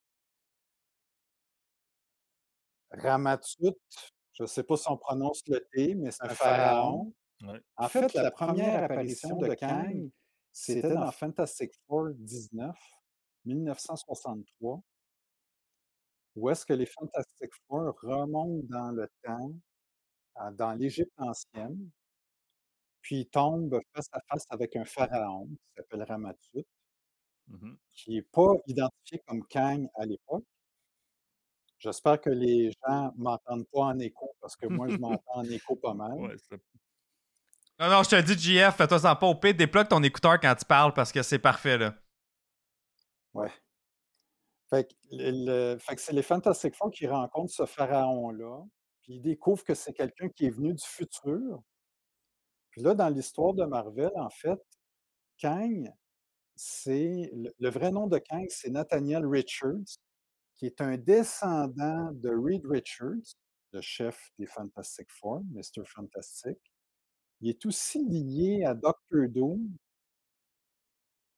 Ramatut, 2.91 3.75
je 4.35 4.43
ne 4.43 4.47
sais 4.47 4.63
pas 4.63 4.77
si 4.77 4.89
on 4.91 4.97
prononce 4.97 5.43
le 5.49 5.67
T, 5.73 5.95
mais 5.95 6.11
c'est 6.11 6.25
un 6.25 6.29
pharaon. 6.29 7.13
Ouais. 7.43 7.61
En 7.77 7.89
fait, 7.89 8.13
la 8.15 8.31
première 8.31 8.85
apparition 8.85 9.37
de 9.37 9.55
Kang, 9.55 10.11
c'était 10.53 10.95
dans 10.95 11.11
Fantastic 11.11 11.73
Four 11.87 12.11
19, 12.15 12.77
1963, 13.47 14.83
où 16.37 16.49
est-ce 16.51 16.65
que 16.67 16.73
les 16.75 16.87
Fantastic 16.87 17.51
Four 17.67 17.95
remontent 18.03 18.67
dans 18.69 18.91
le 18.93 19.09
temps, 19.25 19.53
dans 20.53 20.73
l'Égypte 20.75 21.13
ancienne, 21.17 21.91
puis 23.01 23.27
tombent 23.27 23.81
face 23.95 24.09
à 24.13 24.21
face 24.29 24.45
avec 24.51 24.77
un 24.77 24.85
pharaon 24.85 25.47
qui 25.49 25.75
s'appelle 25.77 26.03
Ramatut, 26.03 26.65
Mhm. 27.49 27.79
qui 27.93 28.11
n'est 28.17 28.23
pas 28.23 28.53
identifié 28.67 29.23
comme 29.27 29.47
Kang 29.47 29.89
à 29.95 30.05
l'époque. 30.05 30.45
J'espère 31.79 32.21
que 32.21 32.31
les 32.31 32.73
gens 32.73 33.13
ne 33.17 33.23
m'entendent 33.23 33.67
pas 33.73 33.81
en 33.83 33.99
écho, 34.01 34.35
parce 34.41 34.57
que 34.57 34.67
moi, 34.67 34.89
je 34.89 34.97
m'entends 34.97 35.37
en 35.37 35.45
écho 35.45 35.77
pas 35.77 35.95
mal. 35.95 36.19
Ouais, 36.19 36.37
Non, 37.79 37.91
non, 37.91 38.03
je 38.03 38.11
te 38.11 38.21
dis, 38.23 38.37
JF, 38.57 38.77
fais-toi 38.77 38.99
sans 38.99 39.15
pas 39.15 39.27
au 39.27 39.35
pire. 39.35 39.55
Déplogue 39.55 39.87
ton 39.89 40.03
écouteur 40.03 40.41
quand 40.41 40.55
tu 40.57 40.65
parles 40.65 40.93
parce 40.95 41.13
que 41.13 41.23
c'est 41.23 41.39
parfait, 41.39 41.79
là. 41.79 41.95
Ouais. 43.35 43.53
Fait 44.71 44.85
que, 44.89 44.95
le- 45.13 45.79
c'est 45.97 46.13
les 46.13 46.23
Fantastic 46.23 46.75
Four 46.77 46.91
qui 46.91 47.07
rencontrent 47.07 47.53
ce 47.53 47.67
pharaon-là, 47.67 48.65
puis 49.03 49.15
ils 49.15 49.21
découvrent 49.23 49.65
que 49.65 49.75
c'est 49.75 49.93
quelqu'un 49.93 50.29
qui 50.29 50.47
est 50.47 50.51
venu 50.51 50.75
du 50.75 50.85
futur. 50.85 51.63
Puis 52.71 52.83
là, 52.83 52.95
dans 52.95 53.09
l'histoire 53.09 53.55
de 53.55 53.65
Marvel, 53.65 54.11
en 54.17 54.31
fait, 54.31 54.61
Kang, 55.41 55.93
c'est 56.57 57.31
le, 57.35 57.53
le 57.59 57.71
vrai 57.71 57.93
nom 57.93 58.09
de 58.09 58.19
Kang, 58.19 58.47
c'est 58.51 58.71
Nathaniel 58.71 59.27
Richards, 59.27 59.99
qui 60.57 60.67
est 60.67 60.81
un 60.83 60.97
descendant 60.99 62.13
de 62.13 62.31
Reed 62.31 62.67
Richards, 62.67 63.37
le 63.73 63.81
chef 63.81 64.31
des 64.39 64.47
Fantastic 64.47 65.09
Four, 65.11 65.43
Mr. 65.53 65.85
Fantastic. 65.87 66.59
Il 67.41 67.51
est 67.51 67.67
aussi 67.67 68.05
lié 68.05 68.65
à 68.65 68.75
Doctor 68.75 69.29
Doom, 69.29 69.69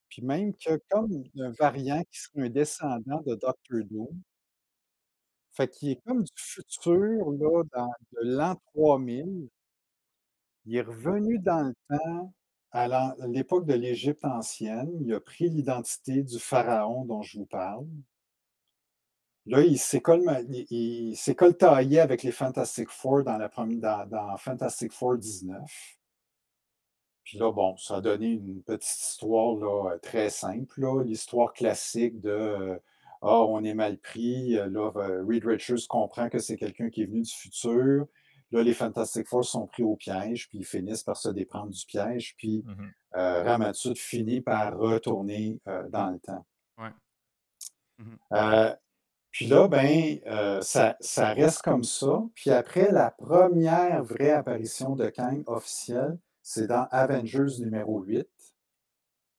puis 0.08 0.22
même 0.22 0.52
a 0.66 0.78
comme 0.90 1.24
un 1.38 1.50
variant 1.52 2.02
qui 2.10 2.20
serait 2.20 2.42
un 2.46 2.50
descendant 2.50 3.20
de 3.22 3.34
Doctor 3.34 3.80
Doom. 3.90 4.08
Fait 5.50 5.68
qu'il 5.68 5.90
est 5.90 6.00
comme 6.06 6.22
du 6.22 6.32
futur, 6.36 7.30
là, 7.32 7.62
dans, 7.74 7.88
de 8.12 8.18
l'an 8.22 8.54
3000. 8.74 9.48
Il 10.66 10.76
est 10.76 10.82
revenu 10.82 11.40
dans 11.40 11.62
le 11.62 11.74
temps, 11.88 12.32
à 12.70 13.16
l'époque 13.26 13.66
de 13.66 13.74
l'Égypte 13.74 14.24
ancienne. 14.24 14.90
Il 15.00 15.12
a 15.12 15.20
pris 15.20 15.48
l'identité 15.48 16.22
du 16.22 16.38
pharaon 16.38 17.04
dont 17.04 17.22
je 17.22 17.38
vous 17.38 17.46
parle. 17.46 17.86
Là, 19.46 19.62
il 19.62 19.78
s'est 19.78 20.00
coltaillé 21.34 22.00
avec 22.00 22.22
les 22.22 22.30
Fantastic 22.32 22.88
Four 22.90 23.24
dans, 23.24 23.38
la 23.38 23.48
premi- 23.48 23.80
dans, 23.80 24.06
dans 24.06 24.36
Fantastic 24.36 24.92
Four 24.92 25.16
19. 25.16 25.97
Puis 27.28 27.36
là, 27.36 27.52
bon, 27.52 27.76
ça 27.76 27.96
a 27.96 28.00
donné 28.00 28.28
une 28.28 28.62
petite 28.62 28.88
histoire 28.88 29.54
là, 29.56 29.90
euh, 29.90 29.98
très 29.98 30.30
simple, 30.30 30.80
là, 30.80 31.02
l'histoire 31.04 31.52
classique 31.52 32.22
de 32.22 32.30
euh, 32.30 32.78
Ah, 33.20 33.42
on 33.42 33.62
est 33.64 33.74
mal 33.74 33.98
pris. 33.98 34.56
Euh, 34.56 34.66
Là, 34.70 34.90
Reed 35.28 35.44
Richards 35.44 35.86
comprend 35.90 36.30
que 36.30 36.38
c'est 36.38 36.56
quelqu'un 36.56 36.88
qui 36.88 37.02
est 37.02 37.04
venu 37.04 37.20
du 37.20 37.30
futur. 37.30 38.06
Là, 38.50 38.62
les 38.62 38.72
Fantastic 38.72 39.28
Four 39.28 39.44
sont 39.44 39.66
pris 39.66 39.82
au 39.82 39.94
piège, 39.94 40.48
puis 40.48 40.60
ils 40.60 40.64
finissent 40.64 41.02
par 41.02 41.18
se 41.18 41.28
déprendre 41.28 41.68
du 41.68 41.84
piège, 41.84 42.34
puis 42.38 42.64
euh, 43.14 43.42
Ramatut 43.42 43.94
finit 43.94 44.40
par 44.40 44.78
retourner 44.78 45.60
euh, 45.68 45.86
dans 45.90 46.08
le 46.08 46.18
temps. 46.20 46.46
Ouais. 46.78 46.88
Mhm. 47.98 48.76
Puis 49.30 49.46
là, 49.46 49.68
ben, 49.68 50.18
euh, 50.26 50.60
ça, 50.62 50.96
ça 51.00 51.34
reste 51.34 51.60
comme 51.60 51.84
ça. 51.84 52.22
Puis 52.34 52.50
après, 52.50 52.90
la 52.90 53.10
première 53.10 54.02
vraie 54.02 54.30
apparition 54.30 54.96
de 54.96 55.10
Kang 55.10 55.42
officielle, 55.46 56.18
c'est 56.50 56.66
dans 56.66 56.86
Avengers 56.90 57.58
numéro 57.60 58.00
8. 58.04 58.26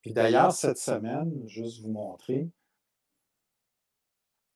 Puis 0.01 0.13
d'ailleurs, 0.13 0.51
cette 0.51 0.77
semaine, 0.77 1.41
juste 1.47 1.81
vous 1.81 1.89
montrer, 1.91 2.51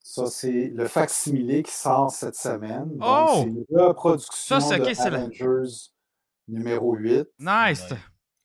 ça, 0.04 0.28
c'est 0.28 0.68
le 0.68 0.88
facsimilé 0.88 1.64
qui 1.64 1.72
sort 1.72 2.12
cette 2.12 2.36
semaine. 2.36 2.96
Donc, 2.98 3.02
Oh! 3.02 3.34
c'est 3.38 3.44
une 3.48 3.66
reproduction 3.72 4.60
Ça, 4.60 4.78
de 4.78 4.84
la- 4.84 5.02
Avengers 5.06 5.90
numéro 6.48 6.94
8. 6.94 7.28
Nice! 7.40 7.90
Ouais. 7.90 7.98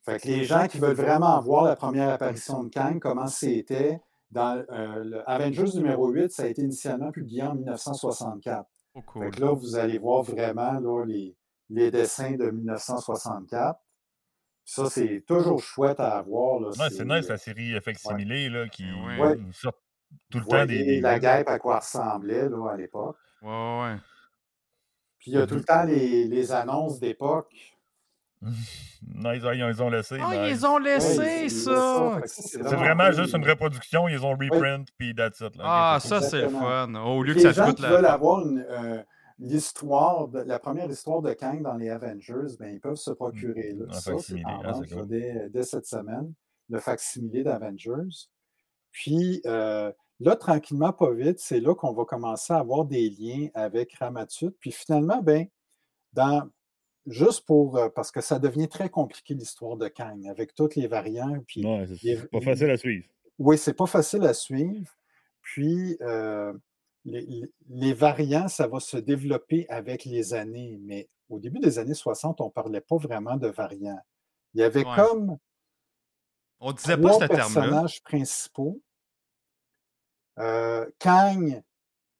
Fait 0.06 0.20
que 0.20 0.28
les 0.28 0.44
gens 0.44 0.66
qui 0.68 0.78
veulent 0.78 0.96
vraiment 0.96 1.38
voir 1.42 1.64
la 1.64 1.76
première 1.76 2.08
apparition 2.08 2.64
de 2.64 2.70
Kang, 2.70 2.98
comment 3.00 3.26
c'était, 3.26 4.00
dans 4.30 4.64
euh, 4.70 5.04
le 5.04 5.30
Avengers 5.30 5.74
numéro 5.74 6.08
8, 6.08 6.30
ça 6.32 6.44
a 6.44 6.46
été 6.46 6.62
initialement 6.62 7.10
publié 7.12 7.42
en 7.42 7.54
1964. 7.54 8.66
Oh, 8.94 9.02
Fait 9.20 9.30
que 9.32 9.40
là, 9.42 9.52
vous 9.52 9.76
allez 9.76 9.98
voir 9.98 10.22
vraiment 10.22 10.72
là, 10.80 11.04
les, 11.04 11.36
les 11.68 11.90
dessins 11.90 12.36
de 12.36 12.50
1964. 12.50 13.78
Ça, 14.70 14.84
c'est 14.90 15.24
toujours 15.26 15.62
chouette 15.62 15.98
à 15.98 16.18
avoir. 16.18 16.60
Ouais, 16.60 16.90
c'est 16.90 17.06
nice 17.06 17.26
la 17.26 17.38
série 17.38 17.72
Ouais. 17.72 17.80
Facsimilé 17.80 18.50
là, 18.50 18.68
qui 18.68 18.84
Ouais. 18.84 19.18
Ouais. 19.18 19.36
nous 19.36 19.50
sort 19.54 19.72
tout 20.30 20.36
le 20.38 20.44
Vous 20.44 20.50
temps 20.50 20.66
des. 20.66 20.76
voyez 20.76 20.84
des- 20.96 21.00
la 21.00 21.18
guêpe 21.18 21.48
à 21.48 21.58
quoi 21.58 21.78
ressemblait 21.78 22.50
là, 22.50 22.70
à 22.72 22.76
l'époque. 22.76 23.16
Ouais, 23.40 23.48
ouais, 23.48 23.82
ouais. 23.82 23.96
Puis 25.20 25.30
il 25.30 25.34
y 25.38 25.40
a 25.40 25.46
tout 25.46 25.54
le 25.54 25.64
temps 25.64 25.84
les, 25.84 26.24
les 26.26 26.52
annonces 26.52 27.00
d'époque. 27.00 27.50
ouais, 28.42 29.38
ils 29.38 29.46
ont- 29.46 29.52
ils 29.52 29.82
ont 29.82 29.88
laissé. 29.88 30.18
Oh, 30.20 30.32
ils 30.32 30.66
ont 30.66 30.76
Ouais, 30.78 31.00
c'est 31.00 31.48
ça! 31.48 32.20
C'est 32.26 32.60
vraiment 32.74 33.10
juste 33.10 33.34
une 33.34 33.48
reproduction, 33.48 34.06
ils 34.06 34.22
ont 34.22 34.32
reprint, 34.36 34.86
puis 34.98 35.14
that's 35.14 35.40
it. 35.40 35.56
là. 35.56 35.64
Ah, 35.66 35.98
ça, 35.98 36.20
c'est 36.20 36.42
le 36.42 36.48
fun. 36.50 36.94
Au 36.94 37.22
lieu 37.22 37.32
que 37.32 37.38
les 37.38 37.44
ça 37.44 37.52
gens 37.52 37.64
coûte 37.66 37.76
qui 37.76 37.82
la. 37.82 37.88
veulent 37.88 38.06
avoir 38.06 38.46
une, 38.46 38.64
euh, 38.68 39.02
l'histoire, 39.38 40.28
la 40.32 40.58
première 40.58 40.90
histoire 40.90 41.22
de 41.22 41.32
Kang 41.32 41.62
dans 41.62 41.74
les 41.76 41.88
Avengers, 41.90 42.56
ben, 42.58 42.74
ils 42.74 42.80
peuvent 42.80 42.96
se 42.96 43.10
procurer 43.10 43.72
là. 43.72 43.92
Ça, 43.92 44.18
c'est 44.18 44.44
en 44.44 44.62
ah, 44.64 44.80
cool. 44.90 45.06
dès, 45.06 45.48
dès 45.50 45.62
cette 45.62 45.86
semaine, 45.86 46.32
le 46.68 46.80
facsimilé 46.80 47.42
d'Avengers. 47.44 48.26
Puis 48.90 49.40
euh, 49.46 49.92
là, 50.20 50.36
tranquillement, 50.36 50.92
pas 50.92 51.12
vite, 51.12 51.38
c'est 51.38 51.60
là 51.60 51.74
qu'on 51.74 51.92
va 51.92 52.04
commencer 52.04 52.52
à 52.52 52.58
avoir 52.58 52.84
des 52.84 53.08
liens 53.10 53.48
avec 53.54 53.94
Ramatut. 53.94 54.50
Puis 54.58 54.72
finalement, 54.72 55.22
ben, 55.22 55.46
dans, 56.12 56.48
juste 57.06 57.46
pour, 57.46 57.76
euh, 57.76 57.88
parce 57.90 58.10
que 58.10 58.20
ça 58.20 58.38
devient 58.38 58.68
très 58.68 58.88
compliqué 58.88 59.34
l'histoire 59.34 59.76
de 59.76 59.88
Kang, 59.88 60.26
avec 60.26 60.54
toutes 60.54 60.74
les 60.74 60.86
variants. 60.88 61.38
Puis 61.46 61.64
Ouais, 61.64 61.86
c'est 61.86 62.02
les- 62.02 62.16
c'est 62.16 62.30
pas 62.30 62.40
facile 62.40 62.70
à 62.70 62.76
suivre. 62.76 63.06
oui, 63.38 63.58
c'est 63.58 63.74
pas 63.74 63.86
facile 63.86 64.24
à 64.24 64.34
suivre. 64.34 64.90
Puis, 65.42 65.96
euh, 66.02 66.52
les, 67.08 67.92
variants, 67.92 68.48
ça 68.48 68.66
va 68.66 68.80
se 68.80 68.96
développer 68.96 69.66
avec 69.68 70.04
les 70.04 70.34
années. 70.34 70.78
Mais 70.82 71.08
au 71.28 71.38
début 71.38 71.58
des 71.60 71.78
années 71.78 71.94
60, 71.94 72.40
on 72.40 72.46
ne 72.46 72.50
parlait 72.50 72.80
pas 72.80 72.96
vraiment 72.96 73.36
de 73.36 73.48
variants. 73.48 74.00
Il 74.54 74.60
y 74.60 74.64
avait 74.64 74.84
Ouais. 74.84 74.96
comme 74.96 75.38
On 76.60 76.72
disait 76.72 76.96
pas 76.96 77.12
ce 77.14 77.26
personnages 77.26 78.02
principaux. 78.02 78.80
Euh, 80.38 80.88
Kang, 80.98 81.62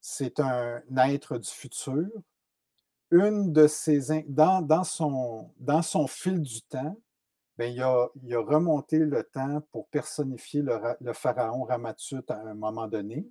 c'est 0.01 0.41
un 0.41 0.82
être 0.97 1.39
du 1.39 1.49
futur. 1.49 2.07
Une 3.11 3.53
de 3.53 3.66
ses 3.66 4.11
in- 4.12 4.22
dans, 4.28 4.61
dans, 4.61 4.84
son, 4.84 5.51
dans 5.59 5.82
son 5.82 6.07
fil 6.07 6.41
du 6.43 6.61
temps, 6.62 7.01
ben, 7.57 7.72
il, 7.72 7.80
a, 7.82 8.09
il 8.22 8.34
a 8.34 8.41
remonté 8.41 8.99
le 8.99 9.24
temps 9.24 9.61
pour 9.72 9.89
personnifier 9.89 10.62
le 10.62 11.12
pharaon 11.12 11.64
Ramatut 11.64 12.22
à 12.28 12.36
un 12.36 12.55
moment 12.55 12.86
donné. 12.86 13.26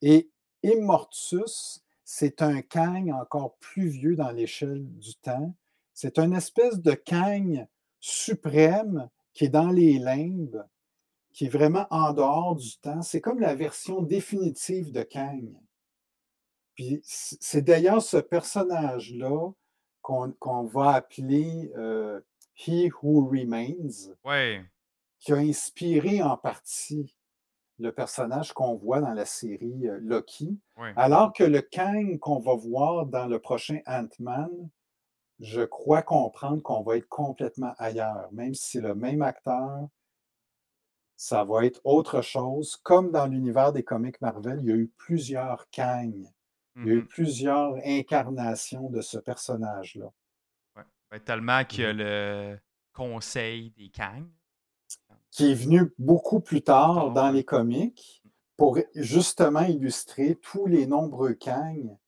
Et 0.00 0.30
Immortus, 0.64 1.82
c'est 2.04 2.42
un 2.42 2.62
Kang 2.62 3.10
encore 3.12 3.56
plus 3.58 3.88
vieux 3.88 4.16
dans 4.16 4.30
l'échelle 4.30 4.84
du 4.98 5.14
temps. 5.16 5.54
C'est 5.92 6.18
une 6.18 6.32
espèce 6.34 6.80
de 6.80 6.92
Kang 6.92 7.66
suprême 8.00 9.08
qui 9.32 9.44
est 9.44 9.48
dans 9.50 9.70
les 9.70 9.98
limbes, 9.98 10.64
qui 11.32 11.46
est 11.46 11.48
vraiment 11.48 11.86
en 11.90 12.12
dehors 12.12 12.56
du 12.56 12.76
temps. 12.78 13.02
C'est 13.02 13.20
comme 13.20 13.40
la 13.40 13.54
version 13.54 14.02
définitive 14.02 14.92
de 14.92 15.02
Kang. 15.02 15.54
Puis 16.74 17.00
c'est 17.04 17.62
d'ailleurs 17.62 18.02
ce 18.02 18.16
personnage-là 18.16 19.50
qu'on 20.02 20.32
qu'on 20.32 20.64
va 20.64 20.94
appeler 20.94 21.72
euh, 21.76 22.20
He 22.56 22.90
Who 23.02 23.26
Remains, 23.28 24.12
Ouais. 24.24 24.64
qui 25.20 25.32
a 25.32 25.36
inspiré 25.36 26.22
en 26.22 26.36
partie 26.36 27.14
le 27.84 27.92
personnage 27.92 28.52
qu'on 28.52 28.74
voit 28.74 29.00
dans 29.00 29.14
la 29.14 29.24
série 29.26 29.86
euh, 29.88 29.98
Loki, 30.02 30.58
alors 30.96 31.32
que 31.32 31.44
le 31.44 31.60
Kang 31.62 32.18
qu'on 32.18 32.40
va 32.40 32.54
voir 32.54 33.06
dans 33.06 33.26
le 33.26 33.38
prochain 33.38 33.78
Ant-Man 33.86 34.50
je 35.40 35.62
crois 35.62 36.02
comprendre 36.02 36.62
qu'on 36.62 36.82
va 36.82 36.96
être 36.96 37.08
complètement 37.08 37.74
ailleurs. 37.78 38.28
Même 38.32 38.54
si 38.54 38.70
c'est 38.70 38.80
le 38.80 38.94
même 38.94 39.20
acteur, 39.20 39.88
ça 41.16 41.44
va 41.44 41.64
être 41.64 41.80
autre 41.84 42.22
chose. 42.22 42.76
Comme 42.76 43.10
dans 43.10 43.26
l'univers 43.26 43.72
des 43.72 43.82
comics 43.82 44.20
Marvel, 44.20 44.60
il 44.62 44.68
y 44.68 44.72
a 44.72 44.76
eu 44.76 44.88
plusieurs 44.96 45.68
Kang. 45.70 46.24
Il 46.84 46.88
y 46.88 46.90
a 46.90 46.94
eu 46.94 47.02
Mhm. 47.02 47.08
plusieurs 47.08 47.74
incarnations 47.84 48.90
de 48.90 49.00
ce 49.00 49.18
personnage-là. 49.18 50.10
Ouais. 50.76 50.82
Ben, 51.10 51.20
tellement 51.20 51.52
a 51.52 51.64
Mhm. 51.64 51.96
le 51.96 52.58
conseil 52.92 53.70
des 53.70 53.88
Kang. 53.90 54.26
Qui 55.34 55.50
est 55.50 55.54
venu 55.54 55.92
beaucoup 55.98 56.38
plus 56.38 56.62
tard 56.62 56.94
Tard, 56.94 57.10
dans 57.12 57.30
les 57.30 57.44
comics 57.44 58.22
pour 58.56 58.78
justement 58.94 59.62
illustrer 59.62 60.38
tous 60.40 60.66
les 60.66 60.86
nombreux 60.86 61.34
Kang 61.34 61.98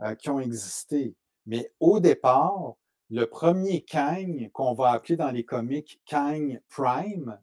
euh, 0.00 0.14
qui 0.16 0.30
ont 0.30 0.40
existé. 0.40 1.14
Mais 1.46 1.72
au 1.78 2.00
départ, 2.00 2.74
le 3.08 3.26
premier 3.26 3.82
Kang 3.84 4.50
qu'on 4.52 4.74
va 4.74 4.90
appeler 4.90 5.16
dans 5.16 5.30
les 5.30 5.44
comics 5.44 6.00
Kang 6.06 6.60
Prime, 6.68 7.38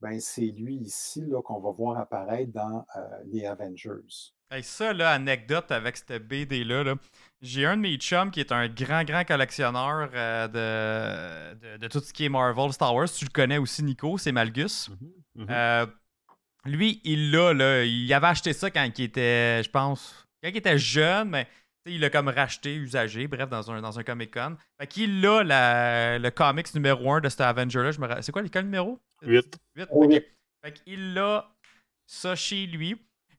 ben 0.00 0.18
c'est 0.20 0.52
lui 0.56 0.76
ici 0.76 1.22
là, 1.26 1.42
qu'on 1.42 1.60
va 1.60 1.70
voir 1.70 1.98
apparaître 1.98 2.52
dans 2.52 2.84
euh, 2.96 3.00
les 3.32 3.46
Avengers. 3.46 4.32
Hey, 4.52 4.64
ça, 4.64 4.92
là, 4.92 5.12
anecdote 5.12 5.70
avec 5.70 5.96
cette 5.96 6.26
BD-là. 6.26 6.82
là. 6.82 6.94
J'ai 7.40 7.66
un 7.66 7.76
de 7.76 7.82
mes 7.82 7.96
chums 7.98 8.32
qui 8.32 8.40
est 8.40 8.50
un 8.50 8.66
grand, 8.68 9.04
grand 9.04 9.24
collectionneur 9.24 10.10
euh, 10.12 11.54
de, 11.54 11.58
de, 11.60 11.76
de 11.76 11.86
tout 11.88 12.00
ce 12.00 12.12
qui 12.12 12.24
est 12.24 12.28
Marvel, 12.28 12.72
Star 12.72 12.92
Wars. 12.94 13.08
Tu 13.08 13.24
le 13.26 13.30
connais 13.30 13.58
aussi, 13.58 13.82
Nico, 13.84 14.18
c'est 14.18 14.32
Malgus. 14.32 14.90
Mhm. 15.36 15.46
Euh, 15.50 15.86
lui, 16.64 17.00
il 17.04 17.30
l'a, 17.30 17.52
là. 17.54 17.84
Il 17.84 18.12
avait 18.12 18.26
acheté 18.26 18.52
ça 18.52 18.70
quand 18.70 18.84
il 18.98 19.04
était, 19.04 19.62
je 19.62 19.70
pense, 19.70 20.26
quand 20.42 20.50
il 20.50 20.56
était 20.56 20.78
jeune, 20.78 21.30
mais 21.30 21.46
il 21.86 22.00
l'a 22.00 22.10
comme 22.10 22.28
racheté, 22.28 22.74
usagé, 22.74 23.26
bref, 23.28 23.48
dans 23.48 23.70
un, 23.70 23.80
dans 23.80 23.98
un 23.98 24.02
Comic-Con. 24.02 24.56
Fait 24.80 24.86
qu'il 24.88 25.24
a 25.26 25.42
la- 25.44 26.18
le 26.18 26.30
comics 26.30 26.74
numéro 26.74 27.12
1 27.12 27.20
de 27.20 27.28
cet 27.28 27.40
Avenger-là. 27.42 27.92
Je 27.92 28.00
me 28.00 28.06
ra- 28.08 28.20
C'est 28.20 28.32
quoi, 28.32 28.42
quel 28.48 28.64
numéro? 28.64 28.98
Huit. 29.22 29.58
8. 29.76 29.88
Oui. 29.92 30.16
ok. 30.16 30.22
Fait 30.62 30.72
qu'il 30.72 31.18
a 31.18 31.50
ça 32.06 32.34
chez 32.34 32.66
lui. 32.66 32.96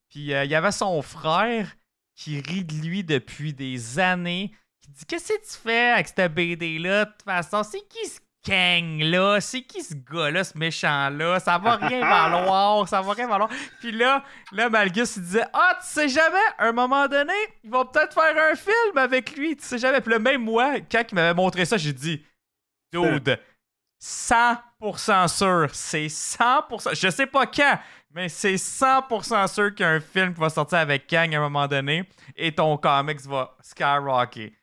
Puis 0.10 0.34
euh, 0.34 0.44
il 0.44 0.52
y 0.52 0.56
avait 0.56 0.72
son 0.72 1.02
frère 1.02 1.76
qui 2.16 2.40
rit 2.42 2.66
de 2.66 2.74
lui 2.76 3.04
depuis 3.04 3.54
des 3.54 4.00
années. 4.00 4.52
Qui 4.82 4.92
dit 4.92 5.06
Qu'est-ce 5.06 5.34
que 5.34 5.42
tu 5.42 5.58
fais 5.58 5.92
avec 5.92 6.08
cette 6.08 6.34
BD-là? 6.34 7.06
De 7.06 7.12
toute 7.12 7.24
façon, 7.24 7.64
c'est 7.64 7.88
qui 7.88 8.08
ce 8.08 8.20
Kang 8.44 9.02
là? 9.02 9.40
C'est 9.40 9.62
qui 9.62 9.84
ce 9.84 9.94
gars-là, 9.94 10.44
ce 10.44 10.58
méchant-là? 10.58 11.40
Ça 11.40 11.58
va 11.60 11.76
rien 11.76 12.02
valoir, 12.02 12.88
ça 12.88 13.02
va 13.02 13.14
rien 13.14 13.28
valoir. 13.28 13.50
Puis 13.80 13.92
là, 13.92 14.24
là, 14.52 14.70
Malgus 14.70 15.16
il 15.18 15.24
disait 15.24 15.46
Ah, 15.54 15.78
tu 15.80 15.88
sais 15.88 16.10
jamais, 16.10 16.38
à 16.58 16.68
un 16.68 16.72
moment 16.72 17.08
donné, 17.08 17.34
ils 17.64 17.70
vont 17.70 17.86
peut-être 17.86 18.14
faire 18.14 18.52
un 18.52 18.56
film 18.56 18.98
avec 18.98 19.36
lui. 19.36 19.56
Tu 19.56 19.64
sais 19.64 19.78
jamais. 19.78 20.02
Puis 20.02 20.12
là, 20.12 20.20
même 20.20 20.44
moi, 20.44 20.80
quand 20.92 21.04
il 21.12 21.16
m'avait 21.16 21.36
montré 21.36 21.66
ça, 21.66 21.78
j'ai 21.78 21.94
dit 21.94 22.26
Dude, 22.92 23.40
100% 24.02 25.28
sûr. 25.28 25.70
C'est 25.74 26.08
100%. 26.08 27.00
Je 27.00 27.10
sais 27.10 27.28
pas 27.28 27.46
quand, 27.46 27.78
mais 28.14 28.30
c'est 28.30 28.56
100% 28.56 29.48
sûr 29.48 29.76
qu'il 29.76 29.86
y 29.86 29.90
a 29.90 29.92
un 29.92 30.00
film 30.00 30.34
qui 30.34 30.40
va 30.40 30.50
sortir 30.50 30.80
avec 30.80 31.08
Kang 31.08 31.34
à 31.34 31.38
un 31.38 31.42
moment 31.42 31.68
donné 31.68 32.10
et 32.36 32.54
ton 32.54 32.78
comics 32.78 33.22
va 33.28 33.56
skyrocket. 33.62 34.54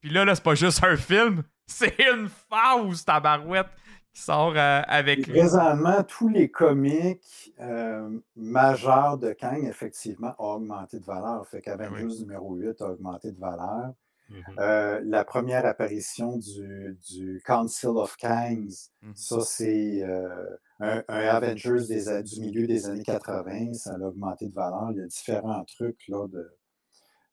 Puis 0.00 0.10
là, 0.10 0.24
là 0.24 0.34
c'est 0.34 0.44
pas 0.44 0.54
juste 0.54 0.82
un 0.82 0.96
film, 0.96 1.42
c'est 1.66 1.96
une 1.98 2.28
fausse 2.28 3.04
tabarouette 3.04 3.68
qui 4.14 4.22
sort 4.22 4.54
euh, 4.56 4.82
avec 4.86 5.28
Et 5.28 5.32
lui. 5.32 5.32
présentement, 5.32 6.02
tous 6.04 6.28
les 6.28 6.50
comics 6.50 7.52
euh, 7.60 8.18
majeurs 8.34 9.18
de 9.18 9.32
Kang, 9.32 9.62
effectivement, 9.64 10.34
ont 10.38 10.54
augmenté 10.54 10.98
de 10.98 11.04
valeur. 11.04 11.46
Fait 11.46 11.60
qu'Avengers 11.60 12.04
oui. 12.04 12.20
numéro 12.20 12.54
8 12.54 12.80
a 12.80 12.86
augmenté 12.92 13.32
de 13.32 13.38
valeur. 13.38 13.92
Mhm. 14.28 14.42
Euh, 14.58 15.00
la 15.04 15.24
première 15.24 15.64
apparition 15.66 16.36
du, 16.38 16.98
du 17.08 17.40
Council 17.46 17.90
of 17.96 18.16
Kangs, 18.16 18.88
Mhm. 19.02 19.14
ça 19.14 19.40
c'est 19.40 20.02
euh, 20.02 20.56
un, 20.80 21.04
un 21.08 21.26
Avengers 21.28 21.86
des, 21.88 22.22
du 22.24 22.40
milieu 22.40 22.66
des 22.66 22.86
années 22.86 23.04
80, 23.04 23.74
ça 23.74 23.94
a 23.94 23.98
augmenté 23.98 24.48
de 24.48 24.54
valeur. 24.54 24.88
Il 24.92 24.98
y 24.98 25.02
a 25.02 25.06
différents 25.06 25.64
trucs 25.64 26.08
là, 26.08 26.26
de, 26.26 26.38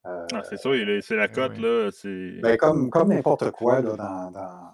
euh, 0.05 0.27
Ah, 0.33 0.43
c'est 0.43 0.57
ça, 0.57 0.69
il 0.75 0.87
est- 0.89 1.01
c'est 1.01 1.15
la 1.15 1.27
cote, 1.27 1.53
oui. 1.55 1.61
là. 1.63 1.89
C'est. 1.91 2.39
ben, 2.41 2.57
comme, 2.57 2.89
comme 2.91 3.09
n'importe 3.09 3.49
quoi 3.51 3.81
là, 3.81 3.95
dans, 3.95 4.31
dans 4.31 4.73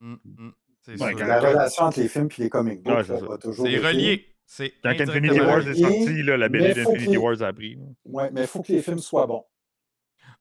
Mm, 0.00 0.16
mm, 0.24 0.50
c'est 0.82 0.92
Ouais, 0.92 1.08
sûr. 1.08 1.18
quand- 1.18 1.26
la 1.26 1.40
relation 1.40 1.84
entre 1.84 2.00
les 2.00 2.08
films 2.08 2.28
et 2.38 2.42
les 2.42 2.50
comic 2.50 2.82
books 2.82 2.94
Ouais, 2.94 3.02
c'est 3.04 3.12
là, 3.14 3.18
ça. 3.20 3.26
va 3.26 3.38
toujours 3.38 3.66
C'est 3.66 3.78
relié. 3.78 4.26
C'est 4.44 4.72
Quand 4.82 4.90
Infinity 4.90 5.40
Wars 5.40 5.66
est 5.66 5.74
sorti, 5.74 6.22
là, 6.22 6.36
la 6.36 6.48
BD 6.48 6.72
d'Infinity 6.74 7.16
Wars 7.16 7.42
a 7.42 7.52
pris. 7.52 7.76
Ouais, 8.04 8.30
mais 8.30 8.42
il 8.42 8.46
faut 8.46 8.62
que 8.62 8.70
les 8.72 8.82
films 8.82 8.98
soient 8.98 9.26
bons. 9.26 9.44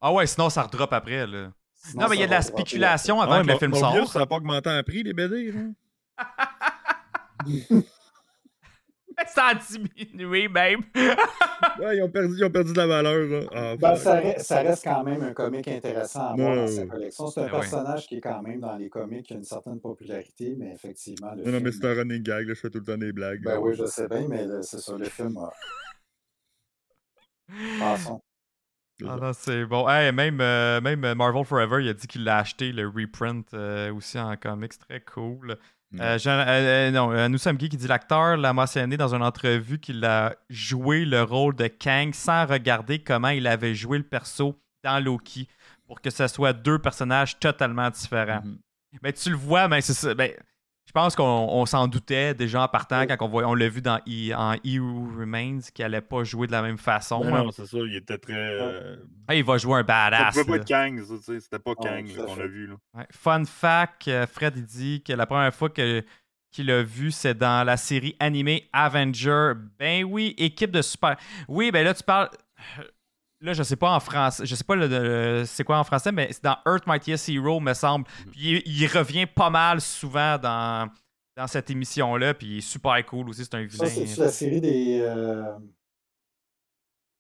Ah 0.08 0.14
ouais, 0.14 0.28
sinon 0.28 0.50
ça 0.52 0.62
redrop 0.64 0.94
après. 0.94 1.26
Là. 1.26 1.52
Sinon, 1.74 2.04
Non, 2.04 2.10
mais 2.10 2.16
il 2.18 2.20
y 2.20 2.24
a 2.24 2.28
de 2.28 2.32
la 2.32 2.42
spéculation 2.44 3.20
Ah 3.22 3.24
avant 3.24 3.38
ouais, 3.40 3.46
que 3.46 3.52
le 3.54 3.58
film 3.58 3.74
sorte. 3.74 4.08
ça 4.08 4.20
n'a 4.20 4.26
pas 4.28 4.36
augmenté 4.36 4.70
en 4.70 4.84
prix, 4.84 5.02
les 5.02 5.14
BD. 5.14 5.52
là. 5.52 5.62
Ça 9.28 9.46
a 9.46 9.56
diminué 9.56 10.48
même. 10.50 10.82
Ouais, 11.80 11.98
ils 11.98 12.04
ont 12.04 12.10
perdu, 12.10 12.36
ils 12.38 12.44
ont 12.44 12.50
perdu 12.52 12.74
de 12.74 12.78
la 12.78 12.86
valeur. 12.88 13.26
Là. 13.28 13.48
Ah, 13.54 13.76
Ben, 13.78 13.96
ça, 13.96 14.20
re- 14.20 14.40
ça 14.40 14.62
reste 14.62 14.84
quand 14.84 15.04
même 15.04 15.24
un 15.24 15.34
comic 15.34 15.68
intéressant 15.68 16.28
à 16.28 16.34
Ouais, 16.34 16.44
dans 16.56 16.62
ouais, 16.62 16.68
sa 16.68 16.86
collection. 16.86 17.28
C'est 17.28 17.40
un 17.42 17.46
Ben 17.46 17.54
ouais. 17.54 17.60
personnage 17.62 18.08
qui 18.08 18.18
est 18.18 18.22
quand 18.22 18.42
même 18.42 18.60
dans 18.60 18.76
les 18.76 18.90
comics, 18.90 19.26
qui 19.26 19.34
a 19.34 19.38
une 19.38 19.44
certaine 19.44 19.80
popularité, 19.80 20.56
mais 20.58 20.72
effectivement, 20.74 21.32
le 21.34 21.44
Non, 21.44 21.52
non, 21.54 21.60
mais 21.62 21.72
film- 21.72 21.82
c'est 21.82 21.88
un 21.88 21.94
running 21.96 22.24
gag. 22.24 22.48
Là, 22.48 22.54
je 22.54 22.60
fais 22.60 22.70
tout 22.70 22.80
le 22.80 22.84
temps 22.86 22.98
des 22.98 23.12
blagues. 23.14 23.42
Ben 23.44 23.52
là. 23.54 23.60
oui, 23.62 23.74
je 23.76 23.86
sais 23.86 24.08
bien, 24.08 24.28
mais 24.28 24.46
le- 24.46 24.62
c'est 24.62 24.80
ça, 24.80 24.98
le 24.98 25.06
film 25.06 25.38
a... 25.38 25.50
Passons. 27.80 28.22
Ah 29.04 29.18
non, 29.22 29.34
c'est 29.34 29.66
bon. 29.66 29.88
Hey, 29.90 30.12
même, 30.12 30.40
euh, 30.40 30.80
même 30.80 31.04
euh, 31.04 31.16
Marvel 31.16 31.44
Forever, 31.44 31.84
il 31.84 31.90
a 31.90 31.94
dit 31.94 32.08
qu'il 32.08 32.24
l'a 32.24 32.38
acheté, 32.38 32.72
le 32.72 32.88
reprint 32.88 33.54
euh, 33.54 33.94
aussi 33.94 34.18
en 34.20 34.36
comics. 34.38 34.78
Très 34.78 35.02
cool. 35.02 35.58
Mm. 35.92 36.02
Euh, 36.02 36.18
Jean- 36.18 36.92
non, 36.92 37.30
nous 37.30 37.38
sommes 37.38 37.58
qui 37.58 37.70
dit 37.70 37.88
l'acteur 37.88 38.38
l'a 38.38 38.54
mentionné 38.54 38.96
dans 38.98 39.14
une 39.14 39.22
entrevue 39.24 39.80
qu'il 39.80 40.04
a 40.06 40.36
joué 40.50 41.06
le 41.06 41.24
rôle 41.24 41.56
de 41.56 41.68
Kang 41.68 42.14
sans 42.14 42.46
regarder 42.46 43.00
comment 43.00 43.30
il 43.30 43.48
avait 43.48 43.76
joué 43.76 43.98
le 43.98 44.04
perso 44.04 44.60
dans 44.84 45.04
Loki 45.04 45.48
pour 45.88 46.02
que 46.02 46.10
ce 46.10 46.28
soit 46.28 46.54
deux 46.54 46.80
personnages 46.80 47.38
totalement 47.40 47.90
différents. 47.90 48.42
Mhm. 48.44 48.58
Mais 49.04 49.14
tu 49.14 49.30
le 49.30 49.36
vois, 49.36 49.68
mais 49.68 49.82
c'est 49.82 49.94
ça. 49.94 50.14
Ben, 50.16 50.32
pense 50.96 51.16
qu'on 51.16 51.24
on 51.24 51.66
s'en 51.68 51.88
doutait 51.88 52.34
déjà 52.34 52.64
en 52.64 52.68
partant 52.68 53.06
quand 53.06 53.18
on, 53.22 53.44
on 53.46 53.54
l'a 53.54 53.70
vu 53.70 53.82
dans 53.82 54.00
E- 54.08 54.34
en 54.34 54.56
Who 54.66 55.20
Remains 55.20 55.60
qu'il 55.74 55.86
allait 55.86 56.02
pas 56.02 56.24
jouer 56.24 56.48
de 56.48 56.52
la 56.54 56.62
même 56.64 56.78
façon. 56.80 57.20
Ben 57.24 57.44
non, 57.44 57.52
c'est 57.52 57.66
ça, 57.68 57.78
il 57.80 57.96
était 57.96 58.18
très. 58.18 58.34
euh, 58.34 58.96
Ah, 59.28 59.36
il 59.36 59.44
va 59.44 59.58
jouer 59.58 59.80
un 59.80 59.84
badass. 59.84 60.34
pouvait 60.34 60.46
pas 60.46 60.56
être 60.58 60.68
Kang, 60.68 61.00
ça, 61.04 61.14
tu 61.18 61.24
sais. 61.24 61.40
C'était 61.40 61.60
pas 61.60 61.76
Kang 61.76 62.06
qu'on 62.16 62.40
a 62.42 62.48
vu, 62.48 62.68
là. 62.68 62.76
Ouais. 62.96 63.06
Fun 63.12 63.46
fact, 63.46 64.08
euh, 64.08 64.26
Fred 64.26 64.54
il 64.58 64.66
dit 64.66 65.04
que 65.06 65.14
la 65.14 65.26
première 65.26 65.54
fois 65.54 65.70
que 65.70 66.04
qu'il 66.52 66.72
a 66.72 66.82
vu, 66.84 67.12
c'est 67.12 67.38
dans 67.38 67.66
la 67.66 67.76
série 67.76 68.16
animée 68.20 68.70
Avenger. 68.72 69.52
Ben 69.78 70.06
oui, 70.06 70.34
équipe 70.38 70.72
de 70.72 70.82
super. 70.82 71.18
Oui, 71.50 71.70
ben 71.72 71.84
là 71.84 71.94
tu 71.94 72.04
parles. 72.04 72.30
Là, 73.46 73.54
je 73.54 73.64
sais 73.64 73.76
pas 73.76 73.92
en 73.96 74.00
français, 74.00 74.46
je 74.46 74.56
sais 74.56 74.64
pas 74.64 74.76
le- 74.76 74.88
le- 74.88 75.46
c'est 75.46 75.64
quoi 75.64 75.78
en 75.78 75.84
français, 75.84 76.12
mais 76.12 76.28
c'est 76.32 76.44
dans 76.44 76.58
Earth 76.66 76.86
Mightiest 76.88 77.30
Hero, 77.30 77.60
me 77.60 77.74
semble. 77.74 78.06
Puis 78.32 78.62
il, 78.66 78.82
il 78.82 78.88
revient 78.88 79.26
pas 79.28 79.50
mal 79.50 79.80
souvent 79.82 80.38
dans, 80.38 80.90
dans 81.38 81.48
cette 81.48 81.70
émission-là, 81.70 82.34
puis 82.34 82.48
il 82.48 82.58
est 82.58 82.62
super 82.62 83.06
cool 83.06 83.30
aussi, 83.30 83.46
c'est 83.46 83.56
un 83.56 83.70
Ça, 83.70 83.86
vilain. 83.86 84.06
c'est 84.08 84.22
la 84.22 84.32
série 84.32 84.62
des... 84.62 85.00
euh, 85.02 85.54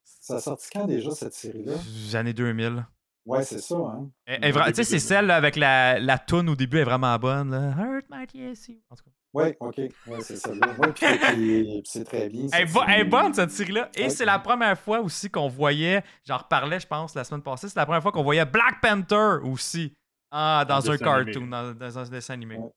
Ça 0.03 0.38
a 0.38 0.39
sorti 0.39 0.67
quand 0.73 0.86
déjà, 0.88 1.11
cette 1.11 1.34
série-là? 1.36 1.73
des 1.76 2.15
années 2.15 2.34
2000. 2.34 2.86
Ouais, 3.26 3.43
c'est 3.43 3.59
ça, 3.59 3.76
hein? 3.76 4.09
Tu 4.28 4.73
sais, 4.76 4.84
c'est 4.84 4.99
celle 4.99 5.26
là, 5.28 5.36
avec 5.36 5.55
la, 5.55 5.99
la 5.99 6.17
toune 6.19 6.47
au 6.49 6.55
début, 6.55 6.78
elle 6.78 6.82
est 6.84 6.86
vraiment 6.86 7.17
bonne. 7.17 7.49
Là. 7.51 7.76
Earth 7.95 8.09
Mightiest 8.09 8.69
Hero. 8.69 8.80
En 8.89 8.95
tout 8.95 9.03
cas. 9.03 9.11
Ouais, 9.36 9.57
OK. 9.59 9.77
Ouais, 9.77 9.91
c'est. 10.21 10.47
Ouais, 10.47 10.93
puis 10.93 11.81
c'est 11.86 12.03
très 12.05 12.29
bien. 12.29 12.47
Elle 12.53 12.71
bo- 12.71 12.81
elle 12.88 12.89
est 12.93 12.97
série. 12.99 13.09
bonne 13.09 13.33
cette 13.33 13.51
série-là. 13.51 13.89
Et 13.95 14.09
c'est 14.09 14.23
la 14.25 14.39
première 14.39 14.79
fois 14.79 15.01
aussi 15.01 15.29
qu'on 15.29 15.49
voyait, 15.49 16.03
j'en 16.25 16.38
reparlais, 16.38 16.79
je 16.79 16.88
pense, 16.88 17.13
la 17.15 17.23
semaine 17.25 17.41
passée, 17.43 17.67
c'est 17.67 17.75
la 17.77 17.86
première 17.86 18.01
fois 18.01 18.13
qu'on 18.13 18.23
voyait 18.23 18.45
Black 18.45 18.79
Panther 18.81 19.39
aussi 19.43 19.93
ah, 20.31 20.63
dans 20.67 20.89
Un 20.89 20.97
cartoon, 20.97 21.47
dans, 21.47 21.73
dans 21.73 21.99
un 21.99 22.03
dessin 22.09 22.33
animé. 22.36 22.57
Ouais. 22.57 22.71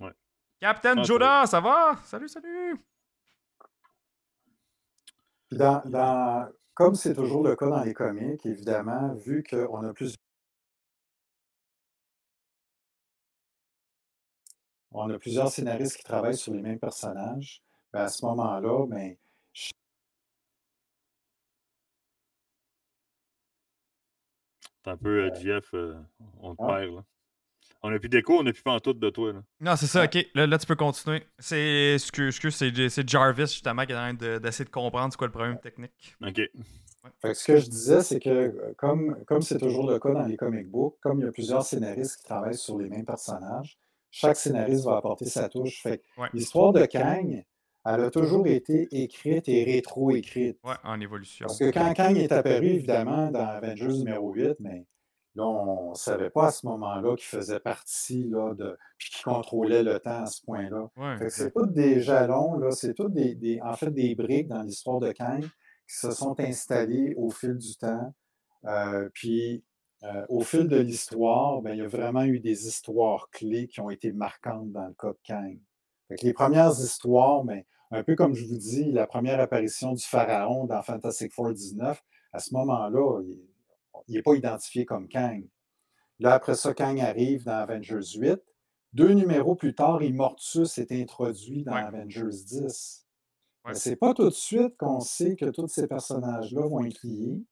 Ouais. 0.00 0.12
Captain 0.60 0.94
Ah, 0.98 1.02
Joda, 1.02 1.46
ça 1.46 1.60
va? 1.60 1.96
Salut, 2.04 2.28
salut! 2.28 2.76
Puis 5.48 5.58
dans, 5.58 5.82
dans- 5.86 6.48
comme 6.74 6.94
c'est 6.94 7.14
toujours 7.14 7.42
le 7.44 7.56
cas 7.56 7.66
dans 7.66 7.82
les 7.82 7.94
comics, 7.94 8.44
évidemment, 8.46 9.14
vu 9.14 9.42
qu'on 9.42 9.84
a 9.88 9.92
plus 9.92 10.16
on 14.92 15.10
a 15.10 15.18
plusieurs 15.18 15.50
scénaristes 15.50 15.96
qui 15.96 16.04
travaillent 16.04 16.36
sur 16.36 16.52
les 16.52 16.60
mêmes 16.62 16.78
personnages, 16.78 17.62
ben 17.92 18.02
à 18.02 18.08
ce 18.08 18.24
moment-là, 18.24 18.86
ben, 18.86 19.16
T'es 24.82 24.90
un 24.90 24.96
peu, 24.96 25.24
euh, 25.24 25.34
Jeff, 25.34 25.74
euh, 25.74 25.94
on 26.40 26.54
te 26.54 26.62
Ah. 26.62 26.78
perd, 26.78 26.94
là. 26.94 27.04
On 27.82 27.92
a 27.94 27.98
plus 27.98 28.08
d'écho, 28.08 28.38
on 28.38 28.46
a 28.46 28.52
plus 28.52 28.62
pantoute 28.62 28.98
de 28.98 29.10
toi, 29.10 29.32
là. 29.32 29.42
Non, 29.60 29.76
c'est 29.76 29.86
ça, 29.86 30.04
ok. 30.04 30.26
Là, 30.34 30.46
là, 30.46 30.58
tu 30.58 30.66
peux 30.66 30.74
continuer. 30.76 31.22
C'est 31.38 31.94
excuse, 31.94 32.38
c'est 32.50 32.88
c'est 32.88 33.08
Jarvis 33.08 33.42
justement 33.42 33.84
qui 33.84 33.92
est 33.92 33.96
en 33.96 33.98
train 33.98 34.14
de- 34.14 34.38
d'essayer 34.38 34.64
de 34.64 34.70
comprendre 34.70 35.12
c'est 35.12 35.16
quoi 35.18 35.26
le 35.26 35.32
problème 35.32 35.58
technique. 35.58 36.16
OK. 36.22 36.36
Fait 36.36 37.28
que 37.28 37.34
ce 37.34 37.44
que 37.44 37.56
je 37.58 37.68
disais, 37.68 38.02
c'est 38.02 38.20
que 38.20 38.28
euh, 38.28 38.74
comme 38.76 39.22
comme 39.24 39.40
c'est 39.42 39.58
toujours 39.58 39.90
le 39.90 39.98
cas 39.98 40.12
dans 40.12 40.26
les 40.26 40.36
comic 40.36 40.70
books, 40.70 40.96
comme 41.00 41.20
il 41.20 41.24
y 41.24 41.28
a 41.28 41.32
plusieurs 41.32 41.64
scénaristes 41.64 42.18
qui 42.18 42.24
travaillent 42.24 42.56
sur 42.56 42.78
les 42.78 42.88
mêmes 42.90 43.06
personnages, 43.06 43.78
chaque 44.10 44.36
scénariste 44.36 44.84
va 44.84 44.96
apporter 44.96 45.26
sa 45.26 45.48
touche. 45.48 45.82
Fait 45.82 45.98
que 45.98 46.20
Ouais. 46.20 46.28
l'histoire 46.32 46.72
de 46.72 46.84
Kang, 46.86 47.44
elle 47.86 48.00
a 48.04 48.10
toujours 48.10 48.46
été 48.46 48.88
écrite 48.92 49.48
et 49.48 49.64
rétro-écrite. 49.64 50.58
Ouais, 50.64 50.74
en 50.84 51.00
évolution. 51.00 51.46
Parce 51.46 51.58
que 51.58 51.70
quand 51.70 51.92
Kang 51.94 52.16
est 52.16 52.32
apparu, 52.32 52.66
évidemment, 52.66 53.30
dans 53.30 53.46
Avengers 53.46 53.88
numéro 53.98 54.32
8, 54.32 54.56
mais 54.60 54.86
là, 55.34 55.44
on 55.46 55.90
ne 55.90 55.94
savait 55.94 56.28
pas 56.30 56.48
à 56.48 56.50
ce 56.50 56.66
moment-là 56.66 57.16
qu'il 57.16 57.26
faisait 57.26 57.60
partie 57.60 58.24
là, 58.28 58.52
de. 58.54 58.76
puis 58.98 59.10
qu'il 59.10 59.22
contrôlait 59.24 59.82
le 59.82 59.98
temps 60.00 60.22
à 60.22 60.26
ce 60.26 60.42
point-là. 60.44 60.90
Ouais. 60.96 61.30
C'est 61.30 61.52
tous 61.52 61.66
des 61.66 62.00
jalons, 62.02 62.58
là, 62.58 62.70
c'est 62.72 62.92
tous 62.94 63.08
des, 63.08 63.34
des- 63.34 63.60
en 63.62 63.72
fait 63.74 63.90
des 63.90 64.14
briques 64.14 64.48
dans 64.48 64.62
l'histoire 64.62 64.98
de 65.00 65.12
Kang 65.12 65.42
qui 65.42 65.96
se 65.96 66.10
sont 66.10 66.38
installées 66.38 67.14
au 67.16 67.30
fil 67.30 67.56
du 67.56 67.76
temps. 67.76 68.12
Euh, 68.66 69.08
puis 69.14 69.64
euh, 70.02 70.24
au 70.28 70.40
fil 70.40 70.66
de 70.68 70.78
l'histoire, 70.78 71.60
ben, 71.60 71.72
il 71.72 71.78
y 71.78 71.82
a 71.82 71.88
vraiment 71.88 72.24
eu 72.24 72.40
des 72.40 72.66
histoires 72.66 73.28
clés 73.30 73.68
qui 73.68 73.80
ont 73.80 73.90
été 73.90 74.12
marquantes 74.12 74.72
dans 74.72 74.86
le 74.86 74.94
cas 74.94 75.12
de 75.12 75.18
Kang. 75.24 75.58
Les 76.22 76.32
premières 76.32 76.70
histoires, 76.70 77.44
ben, 77.44 77.62
un 77.90 78.02
peu 78.02 78.16
comme 78.16 78.34
je 78.34 78.46
vous 78.46 78.56
dis, 78.56 78.90
la 78.92 79.06
première 79.06 79.40
apparition 79.40 79.92
du 79.92 80.04
pharaon 80.04 80.64
dans 80.64 80.82
Fantastic 80.82 81.32
Four 81.32 81.52
19, 81.52 82.02
à 82.32 82.38
ce 82.38 82.54
moment-là, 82.54 83.20
il 84.08 84.14
n'est 84.14 84.22
pas 84.22 84.34
identifié 84.34 84.84
comme 84.86 85.08
Kang. 85.08 85.46
Là, 86.18 86.34
après 86.34 86.54
ça, 86.54 86.74
Kang 86.74 87.00
arrive 87.00 87.44
dans 87.44 87.56
Avengers 87.58 88.16
8. 88.16 88.40
Deux 88.92 89.12
numéros 89.12 89.54
plus 89.54 89.74
tard, 89.74 90.02
Immortus 90.02 90.78
est 90.78 90.92
introduit 90.92 91.62
dans 91.62 91.72
Ouais. 91.72 91.80
Avengers 91.80 92.44
10. 92.44 93.06
Ouais. 93.64 93.72
Mais 93.72 93.74
c'est 93.74 93.96
pas 93.96 94.14
tout 94.14 94.24
de 94.24 94.34
suite 94.34 94.76
qu'on 94.76 95.00
sait 95.00 95.36
que 95.36 95.46
tous 95.46 95.68
ces 95.68 95.86
personnages-là 95.86 96.62
vont 96.66 96.84
être 96.84 97.02
liés. 97.04 97.42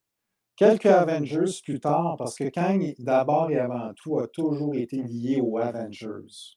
Quelques 0.59 0.87
Avengers 0.87 1.61
plus 1.63 1.79
tard, 1.79 2.17
parce 2.19 2.35
que 2.35 2.49
Kang, 2.49 2.93
d'abord 2.99 3.49
et 3.49 3.61
avant 3.61 3.95
tout, 3.95 4.19
a 4.19 4.27
toujours 4.27 4.75
été 4.75 5.01
lié 5.01 5.41
aux 5.41 5.57
Avengers. 5.57 6.57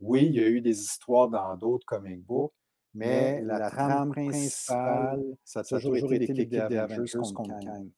Oui, 0.00 0.24
il 0.24 0.34
y 0.34 0.40
a 0.40 0.48
eu 0.48 0.62
des 0.62 0.80
histoires 0.80 1.28
dans 1.28 1.54
d'autres 1.58 1.84
comic 1.84 2.24
books, 2.24 2.54
mais 2.94 3.42
la 3.42 3.68
trame 3.68 4.12
principale, 4.12 5.22
ça 5.44 5.60
a 5.60 5.62
toujours 5.62 5.94
été 5.94 6.16
l'équipe 6.16 6.48
des 6.48 6.78
Avengers 6.78 7.18
contre 7.34 7.60
Kang. 7.60 7.90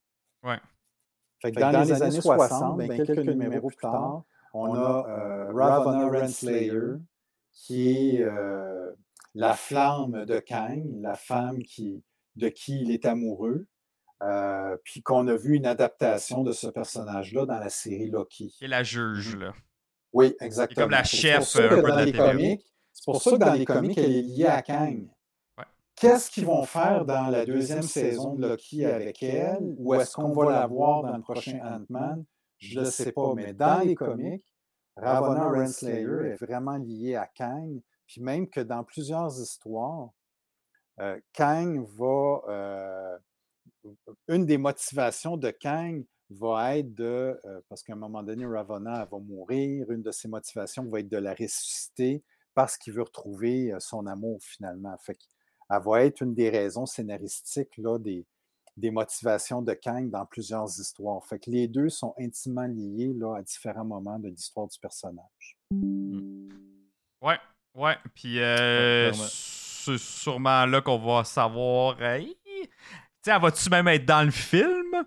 Ouais. 0.42 0.58
Fait 1.40 1.52
que 1.52 1.60
dans, 1.60 1.80
les 1.80 2.02
années 2.02 2.20
60, 2.20 2.78
ben, 2.78 3.06
quelques 3.06 3.28
numéros 3.28 3.68
plus 3.68 3.76
tard, 3.76 4.24
on 4.52 4.74
a 4.74 5.06
euh, 5.08 5.52
Ravonna 5.52 6.08
Renslayer, 6.08 6.98
qui 7.52 8.16
est 8.16 8.22
euh, 8.22 8.90
la 9.36 9.54
flamme 9.54 10.24
de 10.24 10.40
Kang, 10.40 10.82
la 11.00 11.14
femme 11.14 11.62
qui, 11.62 12.02
de 12.34 12.48
qui 12.48 12.82
il 12.82 12.90
est 12.90 13.06
amoureux, 13.06 13.68
euh, 14.22 14.76
puis 14.84 15.02
qu'on 15.02 15.26
a 15.28 15.36
vu 15.36 15.54
une 15.54 15.66
adaptation 15.66 16.42
de 16.42 16.52
ce 16.52 16.66
personnage-là 16.66 17.46
dans 17.46 17.58
la 17.58 17.70
série 17.70 18.10
Loki. 18.10 18.54
Est 18.60 18.68
la 18.68 18.82
juge, 18.82 19.36
là. 19.36 19.52
Oui, 20.12 20.34
exactement. 20.40 20.84
comme 20.84 20.90
la 20.90 21.04
chef, 21.04 21.56
euh, 21.56 22.56
C'est 22.92 23.04
pour 23.04 23.22
ça 23.22 23.30
que 23.32 23.36
dans 23.36 23.52
les 23.54 23.64
comics, 23.64 23.96
elle 23.96 24.16
est 24.16 24.22
liée 24.22 24.46
à 24.46 24.60
Kang. 24.60 25.08
Ouais. 25.56 25.64
Qu'est-ce 25.94 26.30
qu'ils 26.30 26.44
vont 26.44 26.64
faire 26.64 27.04
dans 27.04 27.28
la 27.28 27.46
deuxième 27.46 27.82
saison 27.82 28.34
de 28.34 28.46
Loki 28.46 28.84
avec 28.84 29.22
elle? 29.22 29.74
Ou 29.78 29.94
est-ce 29.94 30.14
qu'on 30.14 30.32
va 30.32 30.50
la 30.50 30.66
voir 30.66 31.02
dans 31.02 31.16
le 31.16 31.22
prochain 31.22 31.58
Ant-Man? 31.62 32.24
Je 32.58 32.80
ne 32.80 32.84
sais 32.84 33.12
pas, 33.12 33.32
mais 33.34 33.54
dans 33.54 33.80
les 33.80 33.94
comics, 33.94 34.44
Ravonna 34.96 35.48
Renslayer 35.48 36.32
est 36.32 36.44
vraiment 36.44 36.76
liée 36.76 37.16
à 37.16 37.26
Kang. 37.26 37.80
Puis 38.06 38.20
même 38.20 38.48
que 38.48 38.60
dans 38.60 38.84
plusieurs 38.84 39.40
histoires, 39.40 40.10
euh, 40.98 41.18
Kang 41.32 41.86
va. 41.96 42.42
euh, 42.48 43.18
une 44.28 44.46
des 44.46 44.58
motivations 44.58 45.36
de 45.36 45.50
Kang 45.50 46.04
va 46.30 46.78
être 46.78 46.94
de. 46.94 47.38
euh, 47.44 47.60
parce 47.68 47.82
qu'à 47.82 47.94
un 47.94 47.96
moment 47.96 48.22
donné, 48.22 48.46
Ravonna 48.46 49.02
elle 49.02 49.08
va 49.10 49.18
mourir. 49.18 49.90
Une 49.90 50.02
de 50.02 50.10
ses 50.12 50.28
motivations 50.28 50.84
va 50.88 51.00
être 51.00 51.08
de 51.08 51.16
la 51.16 51.34
ressusciter 51.34 52.22
parce 52.54 52.76
qu'il 52.76 52.92
veut 52.92 53.02
retrouver 53.02 53.72
euh, 53.72 53.80
son 53.80 54.06
amour 54.06 54.38
finalement. 54.42 54.96
Fait 54.98 55.14
qu'elle 55.14 55.82
va 55.82 56.04
être 56.04 56.20
une 56.22 56.34
des 56.34 56.50
raisons 56.50 56.86
scénaristiques 56.86 57.76
là, 57.78 57.98
des, 57.98 58.26
des 58.76 58.90
motivations 58.90 59.62
de 59.62 59.72
Kang 59.74 60.08
dans 60.10 60.26
plusieurs 60.26 60.68
histoires. 60.80 61.24
Fait 61.26 61.38
que 61.38 61.50
les 61.50 61.68
deux 61.68 61.88
sont 61.88 62.14
intimement 62.18 62.66
liés 62.66 63.12
là, 63.14 63.36
à 63.36 63.42
différents 63.42 63.84
moments 63.84 64.18
de 64.18 64.28
l'histoire 64.28 64.68
du 64.68 64.78
personnage. 64.78 65.58
Ouais, 67.22 67.38
ouais. 67.74 67.96
Puis 68.14 68.40
euh, 68.40 69.12
sûrement 69.12 70.66
là 70.66 70.80
qu'on 70.80 70.98
va 70.98 71.24
savoir. 71.24 72.00
hey, 72.02 72.36
sais, 73.24 73.30
elle 73.34 73.40
va-tu 73.42 73.68
même 73.70 73.88
être 73.88 74.04
dans 74.06 74.22
le 74.24 74.30
film? 74.30 75.04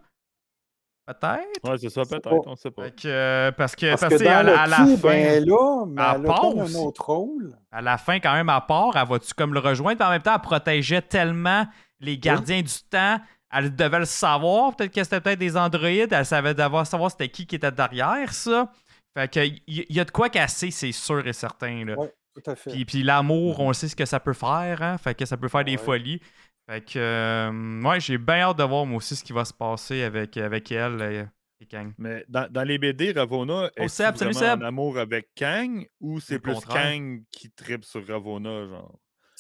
Peut-être? 1.06 1.70
Ouais, 1.70 1.78
c'est 1.78 1.90
ça, 1.90 2.04
peut-être, 2.04 2.32
on 2.48 2.56
sait 2.56 2.72
pas. 2.72 2.84
Fait 2.86 2.96
que, 3.02 3.08
euh, 3.08 3.52
parce 3.52 3.76
que, 3.76 3.90
Parce 3.90 4.02
parce 4.02 4.16
que 4.16 4.26
à, 4.26 4.38
à 4.40 4.68
la 4.68 4.76
fin, 4.78 4.96
ben, 4.96 5.12
elle 5.12 5.44
est 5.44 5.46
là, 5.46 5.86
mais 5.86 6.02
elle 6.02 6.22
elle 6.22 6.32
a 6.32 6.34
comme 6.40 6.56
passe. 6.60 6.76
un 6.76 6.80
autre 6.80 7.06
rôle. 7.06 7.58
à 7.72 7.82
la 7.82 7.98
fin, 7.98 8.20
quand 8.22 8.34
même, 8.34 8.48
à 8.48 8.62
part, 8.62 8.96
elle 8.96 9.08
va-tu 9.08 9.34
comme 9.34 9.54
le 9.54 9.60
rejoindre? 9.60 9.98
Puis 9.98 10.08
en 10.08 10.12
même 10.12 10.22
temps, 10.22 10.34
elle 10.36 10.42
protégeait 10.42 11.02
tellement 11.02 11.68
les 12.00 12.18
gardiens 12.18 12.62
du 12.62 12.74
temps. 12.90 13.20
Elle 13.54 13.76
devait 13.76 14.00
le 14.00 14.06
savoir. 14.06 14.76
Peut-être 14.78 14.94
que 14.94 15.04
c'était 15.04 15.20
peut-être 15.20 15.40
des 15.40 15.58
androïdes. 15.58 16.14
Elle 16.14 16.26
savait 16.26 16.54
d'avoir 16.54 16.88
savoir 16.88 17.12
c'était 17.12 17.30
qui 17.30 17.46
qui 17.46 17.56
était 17.56 17.72
derrière 17.72 18.34
ça. 18.34 18.72
Fait 19.16 19.28
que 19.32 19.46
il 19.46 19.62
y, 19.68 19.94
y 19.94 20.00
a 20.00 20.06
de 20.06 20.12
quoi 20.12 20.30
casser, 20.30 20.72
c'est 20.72 20.92
sûr 20.94 21.28
et 21.28 21.34
certain. 21.34 21.84
Là. 21.86 22.00
Ouais, 22.00 22.14
tout 22.34 22.50
à 22.50 22.56
fait. 22.56 22.72
Puis, 22.72 22.86
puis 22.86 23.04
l'amour, 23.04 23.60
on 23.60 23.74
sait 23.74 23.90
ce 23.90 23.96
que 23.96 24.06
ça 24.06 24.20
peut 24.22 24.34
faire, 24.34 24.82
hein? 24.82 24.98
Fait 24.98 25.14
que 25.14 25.26
ça 25.26 25.36
peut 25.38 25.50
faire 25.50 25.66
des 25.66 25.78
folies. 25.78 26.20
Fait 26.66 26.86
que, 26.86 26.98
euh, 26.98 27.82
ouais, 27.82 28.00
j'ai 28.00 28.18
bien 28.18 28.42
hâte 28.42 28.58
de 28.58 28.64
voir 28.64 28.86
moi 28.86 28.98
aussi 28.98 29.16
ce 29.16 29.24
qui 29.24 29.34
va 29.34 29.44
se 29.44 29.54
passer 29.54 30.04
avec, 30.04 30.38
avec 30.38 30.72
elle 30.72 31.02
euh, 31.02 31.26
et 31.60 31.66
Kang. 31.66 31.94
Mais 31.98 32.24
dans, 32.30 32.50
dans 32.50 32.64
les 32.64 32.78
BD, 32.78 33.12
Ravonna, 33.12 33.70
est 33.76 33.84
Oh, 33.84 33.88
Seb, 33.90 34.16
salut, 34.16 34.36
en 34.38 34.62
amour 34.62 34.98
avec 34.98 35.30
Kang 35.36 35.86
ou 36.00 36.20
c'est 36.20 36.40
plus 36.40 36.54
contraire. 36.54 36.94
Kang 36.94 37.24
qui 37.32 37.52
tripe 37.52 37.84
sur 37.84 38.08
Ravonna, 38.08 38.68
genre? 38.68 38.98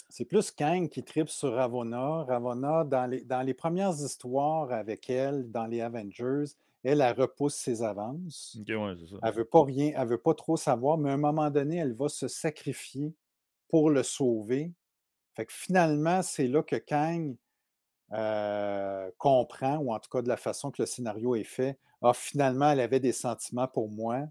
C'est 0.10 0.26
plus 0.26 0.52
Kang 0.52 0.90
qui 0.90 1.04
tripe 1.04 1.30
sur 1.30 1.54
Ravonna. 1.54 2.24
Ravonna, 2.24 2.84
dans 2.84 3.06
les, 3.10 3.24
dans 3.24 3.42
les 3.42 3.54
premières 3.54 3.94
histoires 3.94 4.72
avec 4.72 5.10
elle, 5.10 5.50
dans 5.50 5.66
les 5.66 5.82
Avengers, 5.82 6.44
elle, 6.84 7.02
elle 7.02 7.20
repousse 7.20 7.56
ses 7.56 7.82
avances. 7.82 8.58
Ok, 8.60 8.68
ouais, 8.68 8.96
c'est 9.00 9.08
ça. 9.08 9.20
Elle 9.24 9.34
veut 9.34 9.46
pas 9.46 9.64
rien, 9.64 9.94
elle 9.96 10.08
veut 10.08 10.18
pas 10.18 10.34
trop 10.34 10.58
savoir, 10.58 10.98
mais 10.98 11.10
à 11.10 11.14
un 11.14 11.18
moment 11.18 11.50
donné, 11.50 11.78
elle 11.78 11.94
va 11.94 12.10
se 12.10 12.28
sacrifier 12.28 13.16
pour 13.70 13.90
le 13.90 14.04
sauver. 14.04 14.72
Fait 15.36 15.46
que 15.46 15.54
finalement, 15.54 16.22
c'est 16.22 16.48
là 16.48 16.64
que 16.64 16.76
Kang 16.76 17.36
euh, 18.14 19.12
comprend, 19.18 19.78
ou 19.78 19.94
en 19.94 20.00
tout 20.00 20.10
cas 20.10 20.22
de 20.22 20.28
la 20.30 20.38
façon 20.38 20.72
que 20.72 20.82
le 20.82 20.86
scénario 20.86 21.36
est 21.36 21.44
fait, 21.44 21.80
ah, 22.02 22.14
finalement, 22.14 22.72
elle 22.72 22.82
avait 22.82 23.00
des 23.00 23.14
sentiments 23.14 23.68
pour 23.68 23.90
moi 23.90 24.28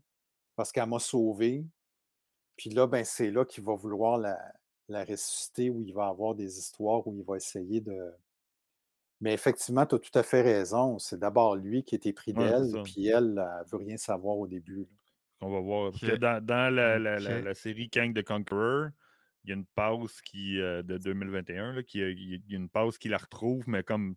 parce 0.56 0.72
qu'elle 0.72 0.88
m'a 0.88 0.98
sauvé. 1.00 1.66
Puis 2.56 2.70
là, 2.70 2.86
ben, 2.86 3.04
c'est 3.04 3.30
là 3.30 3.44
qu'il 3.44 3.64
va 3.64 3.74
vouloir 3.74 4.18
la, 4.18 4.38
la 4.88 5.04
ressusciter, 5.04 5.70
où 5.70 5.82
il 5.82 5.94
va 5.94 6.06
avoir 6.08 6.34
des 6.34 6.58
histoires, 6.58 7.06
où 7.06 7.14
il 7.16 7.24
va 7.24 7.36
essayer 7.36 7.80
de. 7.80 8.12
Mais 9.22 9.32
effectivement, 9.32 9.86
tu 9.86 9.94
as 9.94 9.98
tout 9.98 10.18
à 10.18 10.22
fait 10.22 10.42
raison. 10.42 10.98
C'est 10.98 11.18
d'abord 11.18 11.56
lui 11.56 11.82
qui 11.82 11.94
était 11.94 12.12
pris 12.12 12.34
Ouais, 12.34 12.52
d'elle, 12.52 12.82
puis 12.82 13.06
elle, 13.06 13.38
elle 13.38 13.66
veut 13.70 13.78
rien 13.78 13.96
savoir 13.96 14.36
au 14.36 14.46
début. 14.46 14.80
là. 14.80 14.84
On 15.40 15.50
va 15.50 15.60
voir. 15.60 15.90
Parce 15.92 16.02
Ok. 16.02 16.10
que 16.10 16.16
dans, 16.16 16.44
dans 16.44 16.74
la, 16.74 16.98
la- 16.98 17.20
la- 17.20 17.40
Ok. 17.40 17.42
la 17.42 17.54
série 17.54 17.90
Kang 17.90 18.14
the 18.14 18.22
Conqueror, 18.24 18.90
il 19.44 19.50
y 19.50 19.52
a 19.52 19.56
une 19.56 19.66
pause 19.74 20.20
qui, 20.22 20.60
euh, 20.60 20.82
de 20.82 20.98
2021, 20.98 21.72
là, 21.72 21.82
qui, 21.82 22.00
euh, 22.00 22.12
il 22.12 22.42
y 22.48 22.54
a 22.54 22.58
une 22.58 22.68
pause 22.68 22.98
qui 22.98 23.08
la 23.08 23.18
retrouve, 23.18 23.64
mais 23.68 23.82
comme 23.82 24.14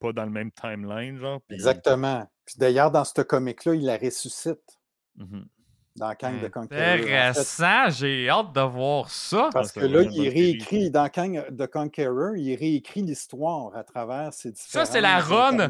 pas 0.00 0.12
dans 0.12 0.24
le 0.24 0.30
même 0.30 0.50
timeline, 0.50 1.18
genre. 1.18 1.40
puis- 1.46 1.54
Exactement. 1.56 2.26
Puis 2.46 2.54
d'ailleurs, 2.58 2.90
dans 2.90 3.04
ce 3.04 3.20
comic-là, 3.20 3.74
il 3.74 3.84
la 3.84 3.96
ressuscite 3.98 4.58
Mhm. 5.16 5.44
dans 5.96 6.14
Kang 6.14 6.40
the 6.40 6.50
Conqueror. 6.50 6.64
En 6.80 6.96
fait, 6.96 7.00
Intéressant, 7.02 7.90
j'ai 7.90 8.28
hâte 8.30 8.52
de 8.54 8.60
voir 8.62 9.10
ça. 9.10 9.50
parce 9.52 9.70
que 9.72 9.80
là, 9.80 10.02
il 10.02 10.28
réécrit, 10.30 10.90
dans 10.90 11.08
Kang 11.10 11.44
the 11.54 11.66
Conqueror, 11.66 12.34
il 12.36 12.54
réécrit 12.54 13.02
l'histoire 13.02 13.76
à 13.76 13.84
travers 13.84 14.32
ses 14.32 14.52
différentes 14.52 14.86
Ça, 14.86 14.90
c'est 14.92 15.00
la 15.02 15.18
run. 15.20 15.68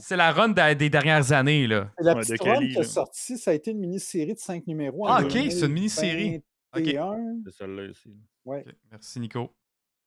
C'est 0.00 0.16
la 0.16 0.32
run 0.32 0.50
de- 0.50 0.74
des 0.74 0.90
dernières 0.90 1.32
années, 1.32 1.66
là. 1.66 1.90
C'est 1.98 2.04
La 2.04 2.12
Ouais, 2.14 2.20
de 2.20 2.26
petite 2.26 2.42
run 2.42 2.58
qui 2.68 2.78
est 2.78 2.82
sortie, 2.82 3.38
ça 3.38 3.52
a 3.52 3.54
été 3.54 3.70
une 3.70 3.78
mini-série 3.78 4.34
de 4.34 4.38
cinq 4.40 4.66
numéros. 4.66 5.06
en 5.08 5.12
Ah, 5.14 5.22
ok, 5.24 5.30
c'est 5.32 5.60
une 5.66 5.72
mini-série. 5.72 6.42
Ok. 6.74 6.82
2021. 6.84 7.42
C'est 7.44 7.52
celle-là 7.56 7.84
ici. 7.84 8.16
Ouais. 8.44 8.64
Merci, 8.90 9.20
Nico. 9.20 9.54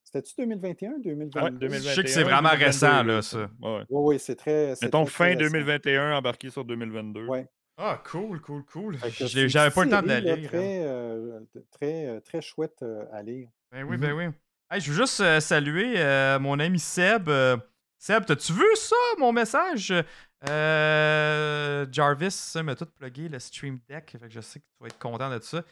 C'était-tu 0.04 0.34
2021 0.38 1.00
2022? 1.00 1.40
Ouais, 1.42 1.52
2021. 1.52 1.90
Je 1.92 1.96
sais 1.96 2.04
que 2.04 2.10
c'est 2.10 2.24
vraiment 2.24 2.50
2022, 2.50 2.66
récent, 2.66 3.04
là, 3.04 3.22
ça. 3.22 3.40
Ouais, 3.62 3.78
ouais. 3.78 3.84
Oui, 3.90 4.14
oui, 4.16 4.20
c'est 4.20 4.36
très. 4.36 4.76
c'est 4.76 4.86
Mettons 4.86 5.06
très, 5.06 5.12
fin 5.14 5.24
très 5.36 5.44
récent. 5.46 5.52
2021, 5.54 6.18
embarqué 6.18 6.50
sur 6.50 6.66
2022. 6.66 7.26
Ouais. 7.28 7.48
Ah, 7.78 8.02
cool, 8.06 8.40
cool, 8.42 8.64
cool. 8.66 8.98
J'avais 9.18 9.72
pas 9.72 9.84
le 9.86 9.90
temps 9.90 10.02
de 10.04 10.08
la 10.08 10.22
série, 10.22 10.26
là, 10.26 10.36
lire. 10.36 10.46
hein. 10.46 10.48
Très, 10.50 10.86
euh, 10.86 11.40
très, 11.72 12.06
euh, 12.08 12.20
très 12.20 12.42
chouette 12.42 12.80
euh, 12.84 13.06
à 13.12 13.24
lire. 13.24 13.50
Ben 13.72 13.84
oui, 13.86 13.98
ben 13.98 14.12
oui. 14.14 14.26
Hey, 14.70 14.80
je 14.82 14.92
veux 14.92 14.98
juste 14.98 15.20
euh, 15.22 15.40
saluer 15.40 15.94
euh, 15.98 16.38
mon 16.40 16.60
ami 16.60 16.78
Seb. 16.80 17.30
Euh, 17.30 17.58
Seb, 17.98 18.26
t'as-tu 18.26 18.54
vu 18.54 18.64
ça, 18.76 18.96
mon 19.18 19.32
message? 19.32 19.94
Euh, 20.50 21.86
Jarvis 21.92 22.32
ça 22.32 22.62
m'a 22.64 22.76
tout 22.76 22.86
plugué 22.86 23.30
le 23.30 23.40
Stream 23.40 23.80
Deck. 23.88 24.12
Fait 24.12 24.28
que 24.28 24.30
je 24.30 24.42
sais 24.42 24.60
que 24.60 24.66
tu 24.66 24.78
vas 24.82 24.88
être 24.88 25.00
content 25.00 25.30
de 25.30 25.40
ça. 25.42 25.64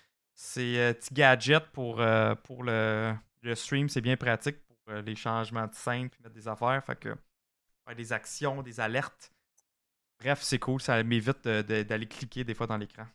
C'est 0.43 0.89
un 0.89 0.93
petit 0.93 1.13
gadget 1.13 1.67
pour, 1.67 2.01
euh, 2.01 2.33
pour 2.33 2.63
le, 2.63 3.13
le 3.43 3.53
stream. 3.53 3.87
C'est 3.89 4.01
bien 4.01 4.17
pratique 4.17 4.57
pour 4.65 4.75
euh, 4.89 5.01
les 5.03 5.15
changements 5.15 5.67
de 5.67 5.75
scène 5.75 6.09
puis 6.09 6.19
mettre 6.23 6.33
des 6.33 6.47
affaires. 6.47 6.83
Fait 6.83 6.95
que 6.99 7.15
faire 7.85 7.95
des 7.95 8.11
actions, 8.11 8.63
des 8.63 8.79
alertes. 8.79 9.31
Bref, 10.19 10.41
c'est 10.41 10.57
cool, 10.57 10.81
ça 10.81 11.01
m'évite 11.03 11.47
d'aller 11.47 12.07
cliquer 12.07 12.43
des 12.43 12.55
fois 12.55 12.65
dans 12.65 12.77
l'écran. 12.77 13.05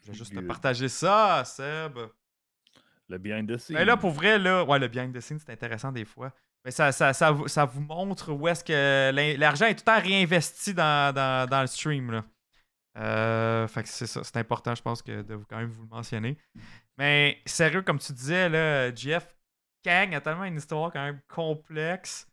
Je 0.00 0.08
vais 0.12 0.14
juste 0.14 0.34
te 0.34 0.40
partager 0.48 0.88
ça, 0.88 1.44
Seb. 1.44 1.98
Le 3.08 3.18
behind 3.18 3.46
the 3.54 3.58
scenes. 3.58 3.76
Mais 3.76 3.84
là, 3.84 3.98
pour 3.98 4.10
vrai, 4.10 4.38
là, 4.38 4.64
ouais, 4.64 4.78
le 4.78 4.88
behind 4.88 5.14
the 5.14 5.20
scenes, 5.20 5.38
c'est 5.40 5.52
intéressant 5.52 5.92
des 5.92 6.06
fois. 6.06 6.32
Mais 6.64 6.70
ça, 6.70 6.90
ça, 6.90 7.12
ça, 7.12 7.30
vous- 7.32 7.48
ça 7.48 7.66
vous 7.66 7.82
montre 7.82 8.32
où 8.32 8.48
est-ce 8.48 8.64
que 8.64 9.36
l'argent 9.38 9.66
est 9.66 9.74
tout 9.74 9.84
le 9.86 9.92
temps 9.94 10.00
réinvesti 10.00 10.72
dans, 10.72 11.14
dans, 11.14 11.46
dans 11.48 11.60
le 11.60 11.66
stream. 11.66 12.10
Là. 12.10 12.24
Euh, 12.96 13.66
fait 13.66 13.82
que 13.82 13.88
c'est 13.88 14.06
ça, 14.06 14.22
c'est 14.22 14.36
important, 14.36 14.74
je 14.74 14.82
pense, 14.82 15.02
que 15.02 15.22
de 15.22 15.34
vous, 15.34 15.44
quand 15.48 15.56
même 15.56 15.70
vous 15.70 15.82
le 15.82 15.88
mentionner. 15.88 16.36
Mais 16.96 17.38
sérieux, 17.44 17.82
comme 17.82 17.98
tu 17.98 18.12
disais, 18.12 18.48
là, 18.48 18.94
Jeff, 18.94 19.34
Kang 19.84 20.14
a 20.14 20.20
tellement 20.20 20.44
une 20.44 20.56
histoire 20.56 20.92
quand 20.92 21.02
même 21.04 21.20
complexe, 21.28 22.28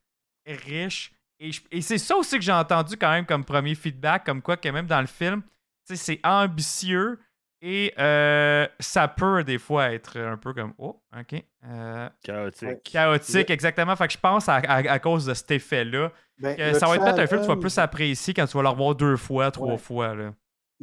et 0.45 0.53
riche. 0.55 1.13
Et, 1.39 1.51
je- 1.51 1.61
et 1.71 1.81
c'est 1.81 1.97
ça 1.97 2.15
aussi 2.15 2.35
que 2.37 2.43
j'ai 2.43 2.51
entendu 2.51 2.95
quand 2.97 3.09
même 3.11 3.25
comme 3.25 3.43
premier 3.43 3.73
feedback, 3.75 4.23
comme 4.25 4.41
quoi 4.41 4.57
que 4.57 4.69
même 4.69 4.85
dans 4.85 5.01
le 5.01 5.07
film, 5.07 5.41
tu 5.87 5.95
sais, 5.95 5.95
c'est 5.95 6.19
ambitieux 6.23 7.19
et 7.63 7.93
euh, 7.99 8.67
ça 8.79 9.07
peut 9.07 9.43
des 9.43 9.57
fois 9.59 9.91
être 9.91 10.19
un 10.19 10.37
peu 10.37 10.53
comme 10.53 10.73
oh, 10.77 11.01
ok. 11.19 11.43
euh, 11.65 12.09
Chaotique. 12.23 12.83
chaotique, 12.83 13.49
exactement. 13.49 13.95
Fait 13.95 14.07
que 14.07 14.13
je 14.13 14.19
pense 14.19 14.47
à, 14.49 14.55
à- 14.57 14.91
à 14.91 14.99
cause 14.99 15.25
de 15.25 15.33
cet 15.33 15.49
effet-là, 15.51 16.11
Ben, 16.39 16.55
que 16.55 16.73
ça 16.73 16.87
va 16.87 16.95
être 16.95 17.03
peut-être 17.03 17.19
un 17.19 17.27
film 17.27 17.39
que 17.41 17.45
tu 17.45 17.51
vas 17.51 17.57
plus 17.57 17.77
apprécier 17.79 18.33
quand 18.35 18.45
tu 18.47 18.57
vas 18.57 18.63
le 18.63 18.69
revoir 18.69 18.95
deux 18.95 19.17
fois, 19.17 19.49
trois 19.51 19.73
Ouais. 19.73 19.77
fois. 19.79 20.15
Là. 20.15 20.33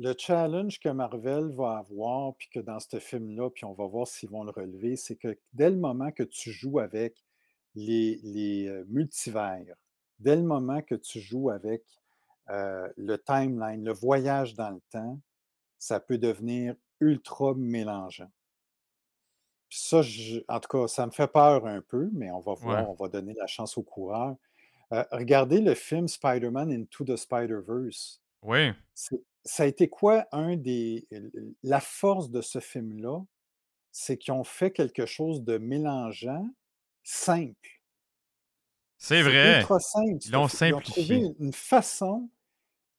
Le 0.01 0.14
challenge 0.16 0.78
que 0.78 0.88
Marvel 0.88 1.51
va 1.51 1.78
avoir, 1.78 2.34
puis 2.36 2.49
que 2.49 2.61
dans 2.61 2.78
ce 2.78 2.99
film-là, 3.01 3.51
puis 3.51 3.64
on 3.64 3.72
va 3.72 3.84
voir 3.86 4.07
s'ils 4.07 4.30
vont 4.30 4.44
le 4.44 4.53
relever, 4.53 4.94
c'est 4.96 5.16
que 5.16 5.36
dès 5.53 5.70
le 5.70 5.76
moment 5.76 6.12
que 6.12 6.22
tu 6.22 6.53
joues 6.53 6.78
avec 6.78 7.24
les, 7.74 8.20
les, 8.22 8.68
euh, 8.68 8.84
multivers, 8.88 9.74
dès 10.20 10.36
le 10.36 10.42
moment 10.42 10.82
que 10.82 10.94
tu 10.94 11.20
joues 11.20 11.51
avec 11.51 11.82
euh, 12.51 12.88
le 12.96 13.18
timeline, 13.18 13.84
le 13.84 13.92
voyage 13.92 14.55
dans 14.55 14.70
le 14.70 14.80
temps, 14.90 15.18
ça 15.78 15.99
peut 16.01 16.16
devenir 16.18 16.76
ultra 17.01 17.55
mélangeant. 17.55 18.30
Puis 19.68 19.80
ça, 19.80 20.01
je- 20.03 20.40
en 20.49 20.61
tout 20.61 20.68
cas, 20.68 20.88
ça 20.88 21.07
me 21.07 21.11
fait 21.11 21.26
peur 21.30 21.66
un 21.66 21.82
peu, 21.82 22.09
mais 22.12 22.30
on 22.30 22.40
va 22.40 22.55
voir, 22.55 22.82
Ouais. 22.82 22.86
on 22.88 22.94
va 22.94 23.09
donner 23.09 23.34
la 23.34 23.46
chance 23.46 23.76
au 23.76 23.82
coureur. 23.82 24.36
Euh, 24.92 25.05
regardez 25.12 25.61
le 25.61 25.74
film 25.74 26.09
Spider-Man 26.09 26.72
Into 26.72 27.05
the 27.05 27.16
Spider-Verse. 27.16 28.22
Oui. 28.42 28.70
C'est- 28.94 29.22
Ça 29.51 29.62
a 29.62 29.66
été 29.66 29.88
quoi 29.88 30.26
un 30.32 30.57
des. 30.57 31.09
La 31.62 31.80
force 31.80 32.30
de 32.30 32.42
ce 32.42 32.61
film-là, 32.61 33.20
c'est 33.92 34.18
qu'ils 34.18 34.32
ont 34.34 34.44
fait 34.44 34.70
quelque 34.72 35.07
chose 35.07 35.42
de 35.42 35.57
mélangeant, 35.59 36.46
simple. 37.03 37.80
C'est 38.99 39.22
vrai. 39.22 39.61
ultra 39.61 39.78
simple. 39.80 40.18
Ils 40.24 40.32
l'ont 40.32 40.49
fi- 40.49 40.66
Ils 40.68 40.74
ont 40.74 40.80
simplifié. 40.80 41.20
trouvé 41.22 41.36
une 41.40 41.53
façon 41.53 42.28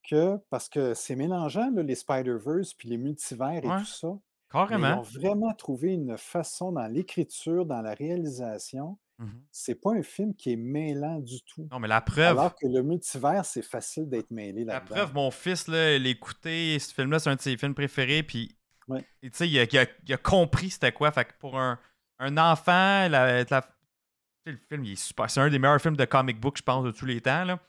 que, 0.10 0.38
parce 0.50 0.70
que 0.70 0.94
c'est 0.94 1.16
mélangeant, 1.16 1.70
là, 1.72 1.84
les 1.84 1.96
Spider-Verse, 1.96 2.74
puis 2.74 2.90
les 2.90 2.98
multivers 2.98 3.64
et 3.64 3.68
Ouais. 3.68 3.78
tout 3.80 3.86
ça, 3.86 4.08
mais 4.08 4.16
ils 4.16 4.50
Carrément. 4.52 5.00
ont 5.00 5.02
vraiment 5.04 5.54
trouvé 5.54 5.94
une 5.94 6.18
façon 6.18 6.72
dans 6.72 6.88
l'écriture, 6.88 7.66
dans 7.66 7.82
la 7.82 7.94
réalisation. 7.94 8.98
Mhm. 9.20 9.44
C'est 9.52 9.76
pas 9.76 9.92
un 9.94 10.02
film 10.02 10.34
qui 10.34 10.54
est 10.54 10.56
mêlant 10.56 11.20
du 11.20 11.42
tout. 11.44 11.68
Non, 11.72 11.80
mais 11.80 11.88
la 11.90 12.00
preuve. 12.02 12.38
Alors 12.40 12.56
que 12.56 12.66
le 12.68 12.82
multivers, 12.82 13.44
c'est 13.46 13.62
facile 13.62 14.10
d'être 14.10 14.32
mêlé 14.32 14.64
La 14.64 14.80
preuve, 14.82 15.14
mon 15.14 15.30
fils, 15.30 15.68
là, 15.68 15.98
l'écouter, 15.98 16.80
ce 16.80 16.94
film-là, 16.94 17.20
c'est 17.20 17.30
un 17.30 17.36
de 17.36 17.42
ses 17.42 17.58
films 17.58 17.76
préférés, 17.76 18.24
puis 18.24 18.56
Ouais. 18.88 19.06
tu 19.22 19.30
sais, 19.34 19.48
il 19.50 19.60
a, 19.60 19.64
il 19.64 19.78
a- 19.78 19.86
il 20.08 20.14
a 20.14 20.18
compris 20.18 20.70
c'était 20.72 20.92
quoi. 20.94 21.12
Fait 21.12 21.26
que 21.26 21.34
pour 21.40 21.60
un, 21.60 21.78
un 22.20 22.38
enfant, 22.38 23.08
la, 23.10 23.44
la- 23.44 23.70
le 24.46 24.58
film, 24.70 24.84
il 24.86 24.94
est 24.94 24.96
super. 24.96 25.30
C'est 25.30 25.42
un 25.42 25.50
des 25.50 25.60
meilleurs 25.60 25.82
films 25.82 25.98
de 25.98 26.06
comic 26.06 26.40
book, 26.40 26.58
je 26.58 26.64
pense, 26.64 26.84
de 26.86 26.92
tous 26.92 27.06
les 27.06 27.22
temps. 27.22 27.44
Là. 27.44 27.60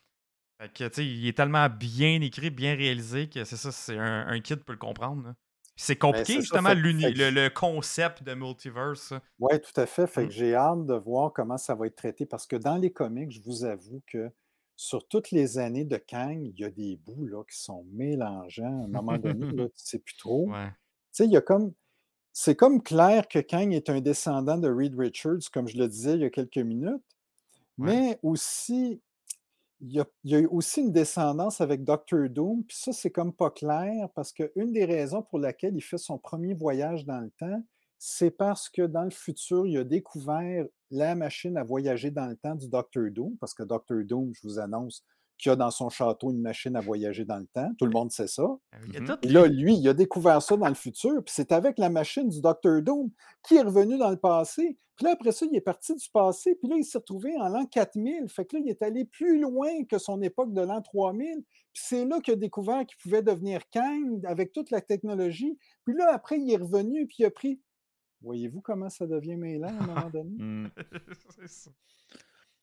Fait 0.61 0.69
que, 0.73 0.85
tu 0.89 0.95
sais, 0.95 1.07
il 1.07 1.27
est 1.27 1.37
tellement 1.37 1.69
bien 1.69 2.21
écrit, 2.21 2.51
bien 2.51 2.75
réalisé 2.77 3.29
que 3.29 3.45
c'est 3.45 3.57
ça, 3.57 3.73
c'est 3.73 3.99
un, 3.99 4.29
un 4.29 4.41
kid 4.41 4.63
peut 4.63 4.73
le 4.73 4.79
comprendre. 4.79 5.25
là. 5.29 5.35
C'est 5.83 5.97
compliqué, 5.97 6.24
c'est 6.26 6.33
ça, 6.35 6.41
justement, 6.41 6.68
fait- 6.70 6.74
fait 6.76 7.11
le, 7.12 7.31
le 7.31 7.49
concept 7.51 8.22
de 8.22 8.35
multiverse. 8.35 9.14
Oui, 9.39 9.61
tout 9.61 9.81
à 9.81 9.87
fait. 9.87 10.07
Fait 10.07 10.24
Mm. 10.24 10.28
que 10.28 10.33
j'ai 10.33 10.55
hâte 10.55 10.87
de 10.87 10.95
voir 10.95 11.33
comment 11.33 11.57
ça 11.59 11.74
va 11.74 11.87
être 11.87 11.97
traité 11.97 12.26
parce 12.26 12.47
que 12.47 12.57
dans 12.57 12.76
les 12.76 12.93
comics, 12.93 13.31
je 13.31 13.41
vous 13.43 13.64
avoue 13.64 14.03
que 14.07 14.31
sur 14.76 15.07
toutes 15.09 15.31
les 15.31 15.59
années 15.59 15.85
de 15.85 15.97
Kang, 15.97 16.41
il 16.43 16.59
y 16.59 16.64
a 16.64 16.70
des 16.70 16.97
bouts 16.97 17.26
là, 17.26 17.43
qui 17.51 17.59
sont 17.59 17.85
mélangeants. 17.93 18.83
À 18.83 18.85
un 18.85 18.89
moment 18.89 19.18
donné, 19.18 19.47
là, 19.47 19.53
tu 19.53 19.57
ne 19.62 19.68
sais 19.74 19.99
plus 19.99 20.16
trop. 20.16 20.49
Ouais. 20.51 20.68
Tu 20.68 20.74
sais, 21.12 21.24
il 21.26 21.33
y 21.33 21.37
a 21.37 21.41
comme. 21.43 21.72
C'est 22.33 22.55
comme 22.57 22.83
clair 22.83 23.26
que 23.28 23.39
Kang 23.41 23.72
est 23.74 23.91
un 23.91 24.01
descendant 24.01 24.57
de 24.59 24.68
Reed 24.70 24.95
Richards, 24.99 25.51
comme 25.53 25.66
je 25.68 25.76
le 25.78 25.89
disais 25.89 26.14
il 26.14 26.20
y 26.20 26.24
a 26.24 26.31
quelques 26.31 26.59
minutes, 26.59 27.03
mais 27.78 28.18
aussi, 28.22 29.03
il 29.81 30.05
y, 30.24 30.35
a, 30.35 30.41
aussi 30.51 30.81
une 30.81 30.93
descendance 30.93 31.61
avec 31.61 31.85
Doctor 31.85 32.28
Doom, 32.28 32.64
puis 32.64 32.76
ça, 32.76 32.93
c'est 32.93 33.11
comme 33.11 33.33
pas 33.33 33.51
clair, 33.51 34.09
parce 34.14 34.33
qu'une 34.33 34.72
des 34.72 34.85
raisons 34.85 35.22
pour 35.22 35.39
laquelle 35.39 35.74
il 35.74 35.81
fait 35.81 35.99
son 35.99 36.18
premier 36.18 36.55
voyage 36.55 37.07
dans 37.07 37.20
le 37.20 37.31
temps, 37.31 37.62
c'est 37.99 38.31
parce 38.31 38.68
que 38.68 38.83
dans 38.83 39.05
le 39.05 39.11
futur, 39.11 39.66
il 39.66 39.78
a 39.78 39.85
découvert 39.85 40.66
la 40.91 41.14
machine 41.14 41.57
à 41.57 41.64
voyager 41.64 42.11
dans 42.11 42.26
le 42.26 42.37
temps 42.37 42.55
du 42.55 42.68
Doctor 42.68 43.11
Doom, 43.11 43.37
parce 43.39 43.55
que 43.55 43.62
Doctor 43.62 44.03
Doom, 44.05 44.33
je 44.35 44.41
vous 44.43 44.59
annonce, 44.59 45.05
qu'il 45.41 45.51
a 45.53 45.57
dans 45.57 45.70
son 45.70 45.88
château 45.88 46.30
une 46.30 46.41
machine 46.41 46.76
à 46.76 46.80
voyager 46.80 47.24
dans 47.24 47.38
le 47.38 47.47
temps. 47.47 47.70
Tout 47.78 47.86
le 47.86 47.93
monde 47.93 48.11
sait 48.12 48.26
ça. 48.28 48.45
Il 48.86 48.95
y 48.95 48.97
a 48.97 49.01
tout- 49.01 49.18
Et 49.22 49.28
là, 49.28 49.47
lui, 49.47 49.74
il 49.74 49.88
a 49.88 49.95
découvert 49.95 50.41
ça 50.43 50.57
dans 50.57 50.68
le 50.68 50.74
futur, 50.74 51.22
puis 51.24 51.32
c'est 51.34 51.53
avec 51.53 51.78
la 51.78 51.91
machine 51.91 52.28
du 52.28 52.41
Dr. 52.41 52.82
Doom 52.82 53.11
qui 53.43 53.57
est 53.57 53.62
revenu 53.62 53.99
dans 53.99 54.11
le 54.11 54.16
passé. 54.18 54.78
Puis 54.97 55.07
là, 55.07 55.12
après 55.12 55.32
ça, 55.32 55.47
il 55.51 55.57
est 55.57 55.62
parti 55.62 55.95
du 55.95 56.07
passé, 56.12 56.55
puis 56.57 56.68
là, 56.68 56.76
il 56.76 56.84
s'est 56.84 56.99
retrouvé 56.99 57.34
en 57.38 57.49
l'an 57.49 57.64
4000. 57.64 58.28
Fait 58.28 58.45
que 58.45 58.57
là, 58.57 58.62
il 58.64 58.68
est 58.70 58.82
allé 58.82 59.07
plus 59.07 59.41
loin 59.41 59.84
que 59.88 59.97
son 59.97 60.20
époque 60.20 60.53
de 60.53 60.61
l'an 60.61 60.82
3000. 60.82 61.43
Puis 61.72 61.82
c'est 61.86 62.05
là 62.05 62.20
qu'il 62.20 62.34
a 62.34 62.36
découvert 62.36 62.84
qu'il 62.84 62.99
pouvait 62.99 63.22
devenir 63.22 63.62
Kang 63.70 64.20
avec 64.26 64.53
toute 64.53 64.70
la 64.70 64.82
technologie. 64.82 65.57
Puis 65.86 65.95
là, 65.97 66.12
après, 66.12 66.38
il 66.38 66.53
est 66.53 66.59
revenu, 66.59 67.07
puis 67.07 67.16
il 67.20 67.24
a 67.24 67.30
pris. 67.30 67.61
Voyez-vous 68.20 68.61
comment 68.61 68.91
ça 68.91 69.07
devient 69.07 69.36
mêlant 69.36 69.68
à 69.68 69.82
un 69.82 69.86
moment 69.86 70.11
donné? 70.11 70.68
C'est 71.38 71.49
ça. 71.49 71.70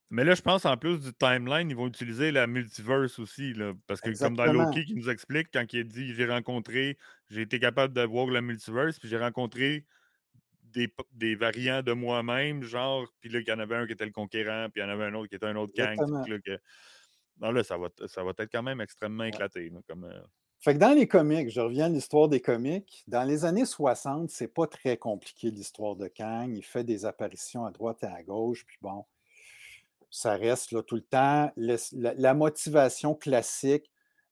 Mais 0.10 0.24
là, 0.24 0.36
je 0.36 0.42
pense 0.42 0.66
en 0.66 0.78
plus 0.78 1.00
du 1.00 1.14
timeline, 1.14 1.70
ils 1.70 1.76
vont 1.76 1.88
utiliser 1.88 2.32
la 2.32 2.48
multiverse 2.48 3.20
aussi. 3.20 3.54
Là, 3.54 3.74
parce 3.88 4.00
que 4.02 4.10
comme 4.24 4.36
dans. 4.38 4.46
Loki 4.68 4.86
qui 4.86 4.96
nous 4.96 5.10
explique, 5.10 5.50
quand 5.54 5.66
il 5.74 5.82
a 5.82 5.84
dit 5.84 6.14
j'ai 6.14 6.26
rencontré, 6.26 6.98
j'ai 7.30 7.42
été 7.42 7.60
capable 7.60 7.94
de 7.94 8.02
voir 8.04 8.28
la 8.28 8.42
multiverse, 8.42 9.00
puis 9.00 9.10
j'ai 9.10 9.18
rencontré 9.18 9.86
des, 10.64 10.94
des 11.14 11.36
variants 11.36 11.82
de 11.82 11.92
moi-même, 11.94 12.64
genre, 12.64 13.06
puis 13.20 13.30
là, 13.30 13.40
il 13.40 13.48
y 13.48 13.52
en 13.52 13.60
avait 13.60 13.76
un 13.76 13.86
qui 13.88 13.94
était 13.94 14.06
le 14.06 14.12
conquérant, 14.12 14.68
puis 14.72 14.82
il 14.82 14.86
y 14.86 14.88
en 14.88 14.92
avait 14.94 15.06
un 15.06 15.14
autre 15.14 15.30
qui 15.30 15.36
était 15.36 15.46
un 15.46 15.56
autre 15.56 15.74
gang. 15.74 15.98
Là, 16.28 16.40
que- 16.40 16.60
Non, 17.40 17.52
là, 17.52 17.64
ça 17.64 17.78
va, 17.78 17.90
ça 18.08 18.24
va 18.24 18.32
être 18.38 18.52
quand 18.52 18.64
même 18.64 18.82
extrêmement 18.82 19.24
éclaté. 19.26 19.70
là, 19.70 19.80
comme, 19.88 20.06
euh, 20.06 20.22
Fait 20.60 20.74
que 20.74 20.80
dans 20.80 20.94
les 20.94 21.08
comics, 21.08 21.50
je 21.50 21.60
reviens 21.62 21.86
à 21.86 21.90
l'histoire 21.90 22.28
des 22.30 22.42
comics, 22.42 23.04
dans 23.08 23.24
les 23.24 23.46
années 23.46 23.66
60, 23.66 24.30
c'est 24.30 24.54
pas 24.54 24.68
très 24.68 24.98
compliqué 24.98 25.52
l'histoire 25.52 25.96
de 25.96 26.08
Kang. 26.08 26.56
Il 26.56 26.64
fait 26.64 26.84
des 26.84 27.06
apparitions 27.06 27.66
à 27.66 27.72
droite 27.72 28.04
et 28.04 28.08
à 28.08 28.24
gauche, 28.24 28.66
puis 28.66 28.78
bon, 28.82 29.06
ça 30.18 30.36
reste 30.36 30.72
là 30.72 30.82
tout 30.82 30.96
le 30.96 31.04
temps. 31.04 31.52
Le- 31.56 31.78
la, 31.94 32.14
la 32.16 32.34
motivation 32.34 33.14
classique 33.14 33.92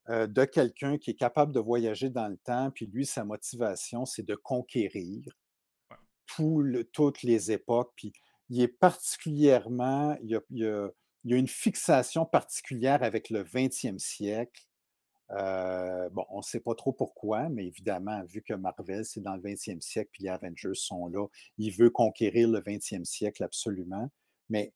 euh, 0.09 0.25
de 0.25 0.43
quelqu'un 0.43 0.97
qui 0.97 1.11
est 1.11 1.15
capable 1.15 1.51
de 1.53 1.59
voyager 1.59 2.09
dans 2.09 2.27
le 2.27 2.37
temps, 2.37 2.71
puis 2.71 2.87
lui, 2.87 3.05
sa 3.05 3.23
motivation, 3.23 4.05
c'est 4.05 4.23
de 4.25 4.33
conquérir 4.35 5.23
Ouais. 5.91 5.97
tout 6.35 6.61
le- 6.61 6.85
toutes 6.85 7.21
les 7.21 7.51
époques. 7.51 7.93
Puis 7.95 8.13
il 8.49 8.61
est 8.61 8.67
particulièrement, 8.67 10.17
il 10.23 10.29
y 10.31 10.35
a, 10.35 10.41
il 10.49 10.57
y 10.59 10.65
a- 10.65 10.89
il 11.23 11.31
y 11.31 11.33
a 11.35 11.37
une 11.37 11.47
fixation 11.47 12.25
particulière 12.25 13.03
avec 13.03 13.29
le 13.29 13.43
20e 13.43 13.99
siècle. 13.99 14.63
Euh, 15.31 16.09
bon, 16.09 16.25
on 16.29 16.37
ne 16.37 16.43
sait 16.43 16.59
pas 16.61 16.73
trop 16.75 16.93
pourquoi, 16.93 17.49
mais 17.49 17.65
évidemment, 17.67 18.23
vu 18.25 18.41
que 18.41 18.53
Marvel, 18.55 19.05
c'est 19.05 19.21
dans 19.21 19.35
le 19.35 19.41
20e 19.41 19.81
siècle, 19.81 20.09
puis 20.13 20.23
les 20.23 20.29
Avengers 20.29 20.73
sont 20.75 21.07
là, 21.07 21.27
il 21.59 21.71
veut 21.71 21.89
conquérir 21.91 22.47
le 22.49 22.59
20e 22.59 23.05
siècle 23.05 23.43
absolument. 23.43 24.09
Mais 24.49 24.73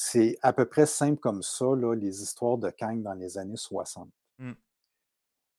c'est 0.00 0.38
à 0.42 0.52
peu 0.52 0.64
près 0.64 0.86
simple 0.86 1.18
comme 1.18 1.42
ça, 1.42 1.64
là, 1.74 1.92
les 1.92 2.22
histoires 2.22 2.56
de 2.56 2.70
Kang 2.70 3.02
dans 3.02 3.14
les 3.14 3.36
années 3.36 3.56
60. 3.56 4.08
Mm. 4.38 4.52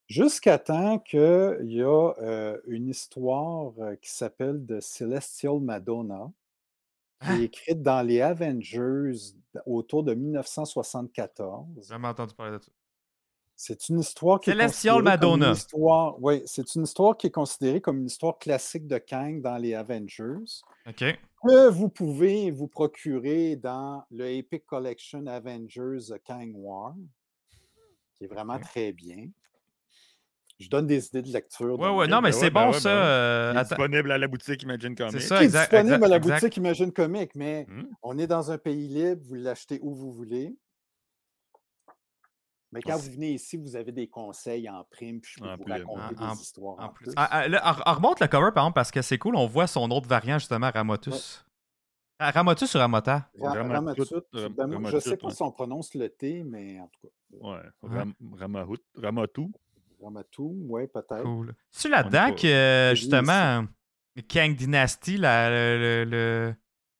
Jusqu'à 0.07 0.57
temps 0.57 0.97
qu'il 0.97 1.57
y 1.63 1.81
a 1.81 2.13
euh, 2.21 2.57
une 2.65 2.87
histoire 2.87 3.73
euh, 3.79 3.97
qui 3.97 4.09
s'appelle 4.09 4.65
The 4.65 4.79
Celestial 4.79 5.59
Madonna, 5.59 6.31
qui 7.21 7.31
est 7.31 7.43
écrite 7.43 7.81
dans 7.81 8.01
les 8.01 8.21
Avengers 8.21 9.11
autour 9.65 10.05
de 10.05 10.13
1974. 10.13 11.65
J'ai 11.75 11.81
jamais 11.81 12.07
entendu 12.07 12.33
parler 12.33 12.59
de 12.59 12.63
ça. 12.63 12.71
C'est 13.57 13.89
une 13.89 13.99
histoire 13.99 14.39
qui 14.39 14.51
Celestial 14.51 14.61
est 14.61 15.01
considérée 15.01 15.17
comme 15.19 15.33
une 15.33 15.39
Madonna. 15.39 15.51
histoire. 15.51 16.23
Oui, 16.23 16.43
c'est 16.45 16.75
une 16.75 16.83
histoire 16.83 17.17
qui 17.17 17.27
est 17.27 17.31
considérée 17.31 17.81
comme 17.81 17.97
une 17.97 18.07
histoire 18.07 18.39
classique 18.39 18.87
de 18.87 18.99
Kang 18.99 19.41
dans 19.41 19.57
les 19.57 19.75
Avengers, 19.75 20.61
OK. 20.87 21.03
Que 21.47 21.69
vous 21.69 21.89
pouvez 21.89 22.51
vous 22.51 22.67
procurer 22.67 23.55
dans 23.55 24.03
le 24.11 24.29
Epic 24.29 24.65
Collection 24.65 25.25
Avengers 25.27 26.13
Kang 26.25 26.51
War, 26.55 26.95
qui 28.15 28.25
est 28.25 28.27
vraiment 28.27 28.59
très 28.59 28.91
bien. 28.93 29.27
Je 30.59 30.67
donne 30.69 30.87
des 30.87 31.07
idées 31.07 31.21
de 31.21 31.31
lecture. 31.31 31.79
Ouais, 31.79 32.01
même. 32.01 32.09
non, 32.09 32.17
mais 32.21 32.31
Ben 32.31 32.37
c'est 32.37 32.49
ben 32.49 32.65
bon 32.65 32.73
ça. 32.73 32.89
ben 32.89 32.95
ouais. 32.99 33.01
euh, 33.05 33.51
il 33.53 33.55
est 33.55 33.59
attends. 33.61 33.69
disponible 33.75 34.11
à 34.11 34.17
la 34.17 34.27
boutique 34.27 34.63
Imagine 34.63 34.93
Comics. 34.93 35.21
ça, 35.21 35.37
qui 35.37 35.43
est 35.43 35.45
exact, 35.45 35.71
disponible 35.71 35.93
exact, 35.95 36.03
à 36.05 36.07
la 36.09 36.15
exact. 36.17 36.33
boutique 36.41 36.57
Imagine 36.57 36.91
Comics, 36.91 37.31
mais 37.35 37.65
Hmm. 37.69 37.83
on 38.03 38.17
est 38.17 38.27
dans 38.27 38.51
un 38.51 38.57
pays 38.57 38.87
libre, 38.89 39.21
vous 39.25 39.35
l'achetez 39.35 39.79
où 39.81 39.93
vous 39.95 40.11
voulez. 40.11 40.53
Mais 42.71 42.81
quand 42.81 42.97
vous 42.97 43.11
venez 43.11 43.31
ici, 43.33 43.57
vous 43.57 43.75
avez 43.75 43.91
des 43.91 44.07
conseils 44.07 44.69
en 44.69 44.83
prime, 44.91 45.19
puis 45.21 45.33
je 45.35 45.41
peux 45.43 45.49
En 45.49 45.57
vous 45.57 45.63
plus, 45.63 45.71
raconter 45.73 46.15
en- 46.19 46.33
des 46.35 46.41
histoires 46.41 46.75
en, 46.79 46.83
En 46.85 46.89
plus. 46.89 47.05
plus. 47.05 47.13
Ah, 47.17 47.27
ah, 47.31 47.47
là, 47.47 47.71
remonte 47.87 48.19
le 48.19 48.27
cover, 48.27 48.51
par 48.53 48.63
exemple, 48.65 48.75
parce 48.75 48.91
que 48.91 49.01
c'est 49.01 49.17
cool. 49.17 49.35
On 49.35 49.47
voit 49.47 49.65
son 49.67 49.89
autre 49.91 50.07
variant, 50.07 50.37
justement, 50.37 50.69
Ramotus. 50.71 51.43
Ah, 52.19 52.31
Ramotus 52.31 52.75
ou 52.75 52.77
Ramota? 52.77 53.29
Ra- 53.39 53.53
Ramatut, 53.53 53.71
Ramatut, 53.73 54.13
Ram- 54.33 54.53
ben, 54.53 54.85
je 54.89 54.95
ne 54.95 54.99
sais 54.99 55.17
pas 55.17 55.27
ouais. 55.27 55.33
si 55.33 55.41
on 55.41 55.51
prononce 55.51 55.93
le 55.95 56.09
T, 56.09 56.43
mais 56.43 56.79
en 56.79 56.87
tout 56.87 57.07
cas, 57.07 57.13
Ouais. 57.31 57.59
Ouais. 57.83 57.97
Ram, 57.97 58.13
Ramahout, 58.37 58.77
Ramatou. 58.95 59.51
Ramatou, 60.01 60.55
oui, 60.69 60.87
peut-être. 60.87 61.23
Cool. 61.23 61.53
C'est 61.71 61.89
là-dedans 61.89 62.33
que, 62.35 62.47
euh, 62.47 62.95
justement, 62.95 63.65
Kang 64.27 64.55
Dynasty, 64.55 65.17
la- 65.17 65.49
le, 65.49 66.03
le, 66.05 66.55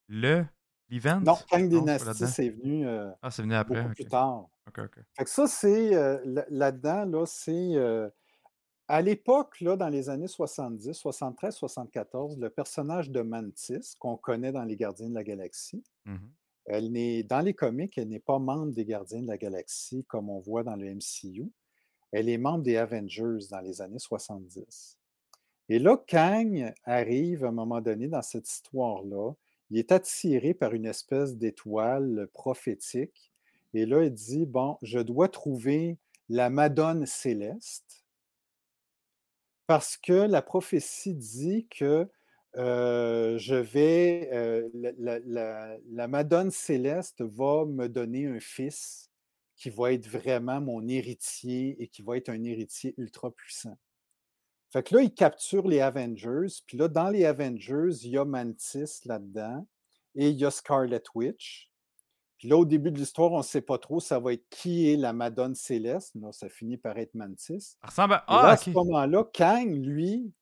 le, 0.08 0.46
l'event? 0.90 1.20
Non, 1.22 1.38
Kang 1.50 1.68
Dynasty, 1.70 2.28
c'est 2.28 2.50
venu 2.50 2.88
euh, 2.88 3.10
Ah, 3.22 3.30
c'est 3.32 3.42
venu 3.42 3.56
après. 3.56 3.82
beaucoup 3.84 3.96
plus 3.96 4.06
tard. 4.06 4.46
Ok, 4.70 4.78
ok. 4.80 5.00
Fait 5.18 5.24
que 5.26 5.30
ça, 5.30 5.48
c'est 5.48 5.96
euh, 5.96 6.20
là- 6.26 6.46
là-dedans, 6.50 7.06
là, 7.06 7.26
c'est 7.26 7.76
euh, 7.76 8.10
à 8.88 9.02
l'époque, 9.02 9.62
là, 9.62 9.78
dans 9.78 9.90
les 9.90 10.10
années 10.10 10.28
70, 10.28 10.94
73, 10.94 11.56
74, 11.56 12.38
le 12.40 12.50
personnage 12.50 13.12
de 13.12 13.22
Mantis, 13.22 13.96
qu'on 14.00 14.18
connaît 14.18 14.52
dans 14.52 14.64
Les 14.66 14.78
Gardiens 14.78 15.10
de 15.10 15.16
la 15.16 15.24
Galaxie, 15.24 15.84
Mhm. 16.06 16.32
elle 16.66 16.92
n'est, 16.92 17.24
dans 17.24 17.42
les 17.42 17.54
comics, 17.54 17.98
elle 17.98 18.10
n'est 18.10 18.20
pas 18.20 18.40
membre 18.40 18.74
des 18.74 18.86
Gardiens 18.86 19.22
de 19.24 19.28
la 19.28 19.38
Galaxie 19.38 20.06
comme 20.06 20.30
on 20.30 20.40
voit 20.40 20.64
dans 20.64 20.76
le 20.76 20.88
MCU. 20.88 21.52
Elle 22.12 22.30
est 22.30 22.38
membre 22.38 22.64
des 22.64 22.78
Avengers 22.78 23.48
dans 23.52 23.62
les 23.62 23.82
années 23.82 24.00
70. 24.00 24.98
Et 25.70 25.80
là, 25.80 25.98
Kang 26.08 26.74
arrive 26.86 27.46
à 27.46 27.50
un 27.50 27.52
moment 27.52 27.82
donné 27.82 28.08
dans 28.08 28.22
cette 28.24 28.50
histoire-là. 28.50 29.34
Il 29.72 29.78
est 29.80 29.92
attiré 29.92 30.54
par 30.56 30.74
une 30.74 30.86
espèce 30.88 31.38
d'étoile 31.38 32.28
prophétique. 32.34 33.29
Et 33.74 33.86
là, 33.86 34.04
il 34.04 34.14
dit, 34.14 34.46
bon, 34.46 34.78
je 34.82 35.00
dois 35.00 35.30
trouver 35.30 35.98
la 36.30 36.50
Madone 36.50 37.06
céleste 37.06 38.04
parce 39.68 39.98
que 39.98 40.14
la 40.14 40.42
prophétie 40.42 41.14
dit 41.16 41.68
que 41.70 42.10
euh, 42.58 43.38
je 43.38 43.56
vais, 43.56 44.30
euh, 44.34 44.68
la, 44.98 45.20
la- 45.20 46.08
Madone 46.08 46.50
céleste 46.50 47.22
va 47.22 47.66
me 47.66 47.88
donner 47.88 48.26
un 48.26 48.40
fils 48.40 49.12
qui 49.56 49.70
va 49.70 49.94
être 49.94 50.08
vraiment 50.08 50.60
mon 50.60 50.88
héritier 50.88 51.76
et 51.82 51.88
qui 51.88 52.02
va 52.02 52.18
être 52.18 52.30
un 52.30 52.44
héritier 52.44 52.96
ultra 52.98 53.30
puissant. 53.32 53.78
Fait 54.72 54.84
que 54.84 54.96
là, 54.96 55.02
il 55.04 55.14
capture 55.14 55.68
les 55.68 55.82
Avengers. 55.82 56.48
Puis 56.66 56.78
là, 56.78 56.88
dans 56.88 57.10
les 57.10 57.26
Avengers, 57.26 57.92
il 58.04 58.12
y 58.12 58.18
a 58.18 58.26
Mantis 58.26 59.02
là-dedans 59.06 59.68
et 60.16 60.30
il 60.30 60.38
y 60.38 60.46
a 60.46 60.52
Scarlet 60.52 61.04
Witch. 61.16 61.69
Puis 62.40 62.48
là, 62.48 62.58
au 62.58 62.66
début 62.66 62.90
de 62.90 62.98
l'histoire, 62.98 63.34
on 63.34 63.40
ne 63.40 63.44
sait 63.44 63.62
pas 63.62 63.78
trop 63.78 64.00
ça 64.00 64.18
va 64.18 64.32
être 64.32 64.48
qui 64.50 64.90
est 64.90 64.96
la 64.96 65.12
Madone 65.12 65.56
céleste. 65.56 66.16
Non, 66.16 66.32
ça 66.32 66.48
finit 66.48 66.78
par 66.78 66.98
être 66.98 67.14
Mantis. 67.14 67.76
Ça 67.82 67.88
ressemble 67.88 68.14
à... 68.14 68.18
Là, 68.18 68.24
Ah, 68.28 68.48
à 68.52 68.58
ce 68.58 68.70
moment-là, 68.70 69.26
Kang, 69.34 69.76
lui, 69.86 70.34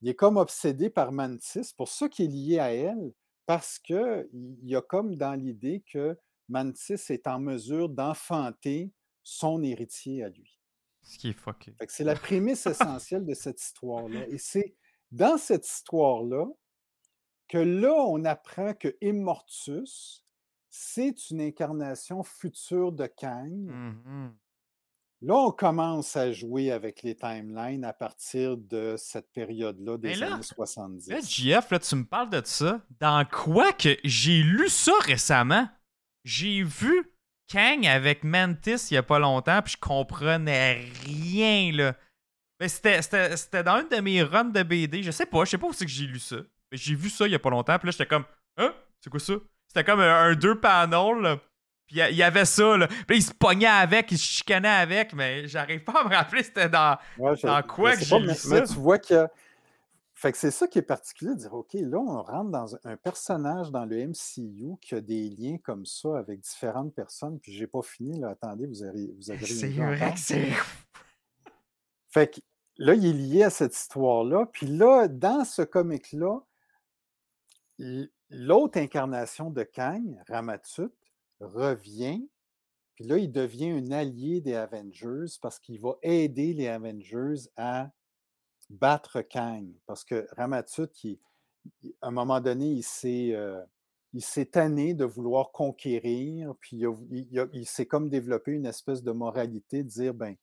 il 0.00 0.08
est 0.08 0.14
comme 0.14 0.36
obsédé 0.36 0.90
par 0.90 1.10
Mantis. 1.10 1.74
Pour 1.76 1.88
ça 1.88 2.08
qu'il 2.08 2.26
est 2.26 2.28
lié 2.28 2.58
à 2.60 2.72
elle, 2.72 3.12
parce 3.44 3.80
qu'il 3.80 4.28
y 4.62 4.76
a 4.76 4.82
comme 4.82 5.16
dans 5.16 5.34
l'idée 5.34 5.82
que 5.90 6.16
Mantis 6.48 6.94
est 7.08 7.26
en 7.26 7.40
mesure 7.40 7.88
d'enfanter 7.88 8.92
son 9.24 9.64
héritier 9.64 10.22
à 10.22 10.28
lui. 10.28 10.60
Ce 11.02 11.18
qui 11.18 11.30
est 11.30 11.32
fucké. 11.32 11.74
C'est 11.88 12.04
la 12.04 12.14
prémisse 12.14 12.66
essentielle 12.66 13.26
de 13.26 13.34
cette 13.34 13.60
histoire-là. 13.60 14.28
Et 14.28 14.38
c'est 14.38 14.76
dans 15.10 15.38
cette 15.38 15.66
histoire-là 15.66 16.46
que 17.48 17.58
là, 17.58 17.92
on 17.92 18.24
apprend 18.24 18.74
que 18.74 18.96
Immortus, 19.00 20.23
c'est 20.76 21.30
une 21.30 21.40
incarnation 21.40 22.24
future 22.24 22.90
de 22.90 23.06
Kang. 23.06 23.48
Mhm. 23.52 24.34
Là, 25.22 25.34
on 25.36 25.52
commence 25.52 26.16
à 26.16 26.32
jouer 26.32 26.72
avec 26.72 27.02
les 27.04 27.14
timelines 27.14 27.84
à 27.84 27.92
partir 27.92 28.56
de 28.56 28.96
cette 28.98 29.32
période-là 29.32 29.96
des 29.98 30.16
là- 30.16 30.34
années 30.34 30.42
70. 30.42 31.08
Là, 31.10 31.20
JF, 31.20 31.70
là, 31.70 31.78
tu 31.78 31.94
me 31.94 32.04
parles 32.04 32.28
de 32.28 32.42
ça. 32.44 32.80
Dans 32.98 33.24
quoi 33.24 33.72
que 33.72 33.96
j'ai 34.02 34.42
lu 34.42 34.68
ça 34.68 34.92
récemment? 35.02 35.68
J'ai 36.24 36.64
vu 36.64 37.08
Kang 37.46 37.86
avec 37.86 38.24
Mantis 38.24 38.88
il 38.90 38.94
y 38.94 38.96
a 38.96 39.02
pas 39.04 39.20
longtemps, 39.20 39.62
puis 39.62 39.74
je 39.74 39.78
comprenais 39.78 40.84
rien, 41.06 41.70
là. 41.72 41.96
Mais 42.58 42.68
c'était 42.68 43.62
dans 43.62 43.80
une 43.80 43.88
de 43.88 44.00
mes 44.00 44.24
runs 44.24 44.44
de 44.46 44.62
BD. 44.64 45.04
Je 45.04 45.12
sais 45.12 45.26
pas, 45.26 45.44
je 45.44 45.50
sais 45.50 45.58
pas 45.58 45.68
où 45.68 45.72
c'est 45.72 45.84
que 45.86 45.90
j'ai 45.90 46.06
lu 46.06 46.18
ça. 46.18 46.36
Mais 46.72 46.76
j'ai 46.78 46.96
vu 46.96 47.08
ça 47.10 47.26
il 47.26 47.32
y 47.32 47.36
a 47.36 47.38
pas 47.38 47.50
longtemps, 47.50 47.78
puis 47.78 47.86
là, 47.86 47.92
j'étais 47.92 48.06
comme, 48.06 48.24
hein? 48.56 48.74
C'est 49.00 49.08
quoi 49.08 49.20
ça? 49.20 49.34
C'était 49.74 49.90
comme 49.90 49.98
un, 50.00 50.26
un 50.30 50.34
deux 50.36 50.54
là. 50.54 51.36
Puis 51.88 51.96
il 51.98 52.14
y 52.16 52.22
avait 52.22 52.44
ça, 52.44 52.76
là. 52.76 52.86
Puis 53.08 53.16
il 53.16 53.22
se 53.22 53.32
pognait 53.34 53.66
avec, 53.66 54.12
il 54.12 54.18
se 54.18 54.24
chicanait 54.24 54.68
avec, 54.68 55.12
mais 55.14 55.48
j'arrive 55.48 55.82
pas 55.82 56.00
à 56.02 56.08
me 56.08 56.14
rappeler 56.14 56.44
c'était 56.44 56.68
dans. 56.68 56.96
Ouais, 57.18 57.34
quoi 57.66 57.96
que 57.96 58.04
j'ai 58.04 58.20
mais, 58.20 58.34
mais 58.50 58.62
tu 58.62 58.74
vois 58.74 58.98
que. 59.00 59.26
Fait 60.14 60.30
que 60.30 60.38
c'est 60.38 60.52
ça 60.52 60.68
qui 60.68 60.78
est 60.78 60.82
particulier 60.82 61.32
de 61.32 61.38
dire, 61.40 61.52
OK, 61.52 61.72
là, 61.74 61.98
on 61.98 62.22
rentre 62.22 62.50
dans 62.52 62.76
un- 62.84 62.96
personnage 62.96 63.72
dans 63.72 63.84
le 63.84 63.96
MCU 64.06 64.76
qui 64.80 64.94
a 64.94 65.00
des 65.00 65.28
liens 65.28 65.58
comme 65.58 65.84
ça 65.84 66.16
avec 66.18 66.38
différentes 66.40 66.94
personnes, 66.94 67.40
puis 67.40 67.52
j'ai 67.52 67.66
pas 67.66 67.82
fini, 67.82 68.20
là. 68.20 68.28
Attendez, 68.30 68.66
vous 68.68 68.84
avez, 68.84 69.12
vous 69.18 69.32
avez 69.32 69.44
rien 69.44 69.56
C'est 69.56 69.68
vrai 69.70 69.96
encore. 69.96 70.14
que 70.14 70.20
c'est. 70.20 70.52
Fait 72.10 72.32
que 72.32 72.40
là, 72.78 72.94
il 72.94 73.04
est 73.06 73.12
lié 73.12 73.42
à 73.42 73.50
cette 73.50 73.76
histoire-là. 73.76 74.46
Puis 74.52 74.66
là, 74.68 75.08
dans 75.08 75.44
ce 75.44 75.62
comic-là, 75.62 76.38
l'autre 78.34 78.78
incarnation 78.78 79.50
de 79.50 79.62
Kang, 79.62 80.20
Ramatut, 80.28 80.90
revient. 81.40 82.28
Puis 82.94 83.04
là, 83.04 83.18
il 83.18 83.32
devient 83.32 83.70
un 83.70 83.90
allié 83.90 84.40
des 84.40 84.54
Avengers 84.54 85.36
parce 85.40 85.58
qu'il 85.58 85.80
va 85.80 85.96
aider 86.02 86.52
les 86.52 86.68
Avengers 86.68 87.48
à 87.56 87.90
battre 88.70 89.22
Kang. 89.22 89.66
Parce 89.86 90.04
que 90.04 90.26
Ramatut, 90.32 90.88
il- 91.02 91.18
à 92.02 92.08
un 92.08 92.10
moment 92.10 92.40
donné, 92.40 92.66
il 92.66 92.82
s'est, 92.82 93.32
euh, 93.32 93.64
tanné 94.52 94.94
de 94.94 95.04
vouloir 95.04 95.50
conquérir. 95.50 96.54
Puis 96.60 96.84
il, 97.10 97.66
s'est 97.66 97.86
comme 97.86 98.08
développé 98.08 98.52
une 98.52 98.66
espèce 98.66 99.02
de 99.02 99.12
moralité 99.12 99.82
de 99.82 99.88
dire, 99.88 100.14
ben, 100.14 100.36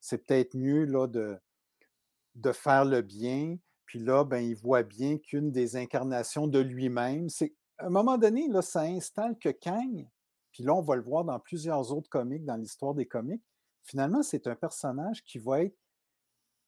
c'est 0.00 0.26
peut-être 0.26 0.54
mieux 0.56 0.84
là, 0.84 1.06
de 1.06 2.52
faire 2.52 2.84
le 2.84 3.02
bien. 3.02 3.58
Puis 3.92 3.98
là, 4.00 4.24
ben, 4.24 4.38
il 4.38 4.54
voit 4.54 4.82
bien 4.84 5.18
qu'une 5.18 5.50
des 5.52 5.76
incarnations 5.76 6.46
de 6.46 6.58
lui-même, 6.58 7.28
c'est 7.28 7.52
à 7.76 7.88
un 7.88 7.90
moment 7.90 8.16
donné, 8.16 8.48
là, 8.48 8.62
ça 8.62 8.80
installe 8.84 9.36
que 9.38 9.50
Kang, 9.50 10.08
puis 10.50 10.62
là, 10.62 10.72
on 10.72 10.80
va 10.80 10.96
le 10.96 11.02
voir 11.02 11.24
dans 11.26 11.38
plusieurs 11.38 11.92
autres 11.92 12.08
comics, 12.08 12.42
dans 12.42 12.56
l'histoire 12.56 12.94
des 12.94 13.04
comics, 13.04 13.42
finalement, 13.82 14.22
c'est 14.22 14.46
un 14.46 14.54
personnage 14.56 15.22
qui 15.24 15.38
va 15.38 15.64
être, 15.64 15.76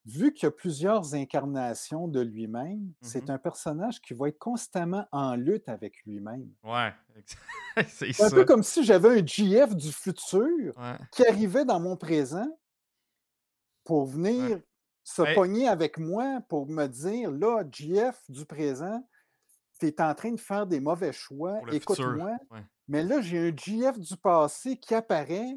vu 0.04 0.34
qu'il 0.34 0.44
y 0.44 0.48
a 0.48 0.50
plusieurs 0.50 1.14
incarnations 1.14 2.08
de 2.08 2.20
lui-même, 2.20 2.92
c'est 3.00 3.22
Mhm. 3.30 3.36
un 3.36 3.38
personnage 3.38 4.02
qui 4.02 4.12
va 4.12 4.28
être 4.28 4.38
constamment 4.38 5.06
en 5.10 5.34
lutte 5.34 5.70
avec 5.70 6.04
lui-même. 6.04 6.50
Ouais, 6.62 6.92
c'est 7.88 8.12
C'est 8.12 8.22
un 8.22 8.28
ça. 8.28 8.36
peu 8.36 8.44
comme 8.44 8.62
si 8.62 8.84
j'avais 8.84 9.18
un 9.18 9.24
GF 9.24 9.74
du 9.74 9.92
futur 9.92 10.76
Ouais. 10.76 10.98
qui 11.10 11.26
arrivait 11.26 11.64
dans 11.64 11.80
mon 11.80 11.96
présent 11.96 12.54
pour 13.82 14.04
venir 14.04 14.60
se 15.04 15.22
Hey. 15.22 15.34
pogner 15.34 15.68
avec 15.68 15.98
moi 15.98 16.40
pour 16.48 16.66
me 16.66 16.86
dire 16.86 17.30
là, 17.30 17.62
GF 17.70 18.20
du 18.28 18.44
présent, 18.46 19.06
tu 19.78 19.86
es 19.86 20.00
en 20.00 20.14
train 20.14 20.32
de 20.32 20.40
faire 20.40 20.66
des 20.66 20.80
mauvais 20.80 21.12
choix, 21.12 21.60
écoute-moi. 21.72 22.32
Ouais. 22.50 22.60
Mais 22.88 23.02
là, 23.02 23.20
j'ai 23.20 23.38
un 23.48 23.52
GF 23.56 23.98
du 23.98 24.16
passé 24.16 24.76
qui 24.78 24.94
apparaît 24.94 25.56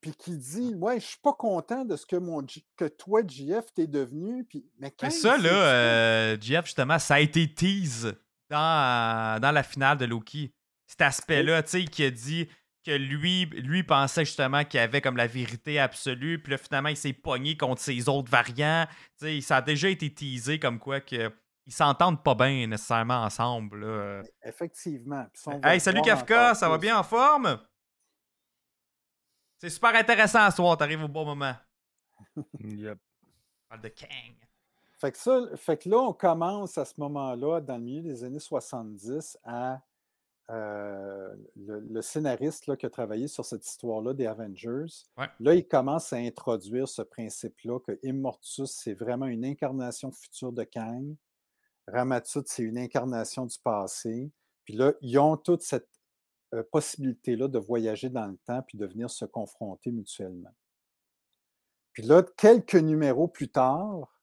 puis 0.00 0.12
qui 0.12 0.36
dit 0.36 0.74
Ouais, 0.76 1.00
je 1.00 1.06
suis 1.06 1.20
pas 1.22 1.32
content 1.32 1.84
de 1.84 1.96
ce 1.96 2.04
que, 2.06 2.16
mon, 2.16 2.46
G- 2.46 2.64
que 2.76 2.84
toi, 2.86 3.20
GF, 3.26 3.64
t'es 3.74 3.86
devenu. 3.86 4.44
Puis, 4.44 4.66
mais 4.78 4.92
ça, 5.10 5.36
là, 5.36 5.50
euh, 5.52 6.36
Jeff, 6.40 6.64
justement, 6.66 6.98
ça 6.98 7.14
a 7.14 7.20
été 7.20 7.52
tease 7.52 8.14
dans, 8.50 9.40
dans 9.40 9.50
la 9.52 9.62
finale 9.62 9.98
de 9.98 10.04
Loki. 10.04 10.54
Cet 10.86 11.00
aspect-là, 11.02 11.62
tu 11.62 11.70
sais, 11.70 11.84
qui 11.86 12.04
a 12.04 12.10
dit 12.10 12.48
que 12.84 12.92
lui, 12.92 13.46
lui 13.46 13.82
pensait 13.82 14.24
justement 14.24 14.64
qu'il 14.64 14.80
avait 14.80 15.00
comme 15.00 15.16
la 15.16 15.26
vérité 15.26 15.78
absolue, 15.78 16.40
puis 16.42 16.52
là, 16.52 16.58
finalement, 16.58 16.90
il 16.90 16.96
s'est 16.96 17.12
pogné 17.12 17.56
contre 17.56 17.80
ses 17.80 18.08
autres 18.08 18.30
variants. 18.30 18.86
Tu 19.18 19.26
sais, 19.26 19.40
ça 19.40 19.56
a 19.56 19.62
déjà 19.62 19.88
été 19.88 20.12
teasé 20.12 20.58
comme 20.58 20.78
quoi 20.78 21.00
que 21.00 21.32
ils 21.66 21.72
s'entendent 21.72 22.22
pas 22.22 22.34
bien 22.34 22.66
nécessairement 22.66 23.22
ensemble. 23.22 23.80
là. 23.80 24.22
Effectivement. 24.42 25.26
Hey, 25.62 25.80
salut 25.80 26.02
Kafka, 26.02 26.54
ça 26.54 26.68
va 26.68 26.76
bien 26.76 26.98
en 26.98 27.02
forme? 27.02 27.58
C'est 29.58 29.70
super 29.70 29.94
intéressant 29.94 30.40
à 30.40 30.50
soir, 30.50 30.76
t'arrives 30.76 31.02
au 31.02 31.08
bon 31.08 31.24
moment. 31.24 31.54
Yep. 32.60 32.98
On 33.22 33.68
parle 33.68 33.80
de 33.80 33.88
Kang. 33.88 34.36
Fait 34.98 35.12
que, 35.12 35.18
ça, 35.18 35.40
fait 35.56 35.76
que 35.78 35.88
là, 35.88 35.98
on 35.98 36.12
commence 36.12 36.78
à 36.78 36.84
ce 36.84 36.94
moment-là, 36.98 37.60
dans 37.60 37.76
le 37.76 37.82
milieu 37.82 38.02
des 38.02 38.24
années 38.24 38.38
70, 38.38 39.38
à 39.42 39.80
euh, 40.50 41.34
le, 41.56 41.80
le 41.80 42.02
scénariste 42.02 42.66
là, 42.66 42.76
qui 42.76 42.84
a 42.84 42.90
travaillé 42.90 43.28
sur 43.28 43.44
cette 43.44 43.66
histoire-là 43.66 44.12
des 44.12 44.26
Avengers. 44.26 44.92
Ouais. 45.16 45.28
Là, 45.40 45.54
il 45.54 45.66
commence 45.66 46.12
à 46.12 46.16
introduire 46.16 46.86
ce 46.86 47.00
principe-là 47.00 47.80
que 47.80 47.98
Immortus, 48.02 48.70
c'est 48.70 48.92
vraiment 48.92 49.26
une 49.26 49.44
incarnation 49.44 50.12
future 50.12 50.52
de 50.52 50.64
Kang. 50.64 51.16
Ramatut, 51.86 52.42
c'est 52.46 52.62
une 52.62 52.78
incarnation 52.78 53.46
du 53.46 53.58
passé. 53.58 54.30
Puis 54.64 54.74
là, 54.74 54.92
ils 55.00 55.18
ont 55.18 55.36
toute 55.38 55.62
cette 55.62 55.88
euh, 56.52 56.62
possibilité-là 56.72 57.48
de 57.48 57.58
voyager 57.58 58.10
dans 58.10 58.26
le 58.26 58.36
temps 58.44 58.62
puis 58.62 58.76
de 58.76 58.86
venir 58.86 59.08
se 59.08 59.24
confronter 59.24 59.92
mutuellement. 59.92 60.54
Puis 61.92 62.02
là, 62.02 62.22
quelques 62.36 62.74
numéros 62.74 63.28
plus 63.28 63.50
tard, 63.50 64.20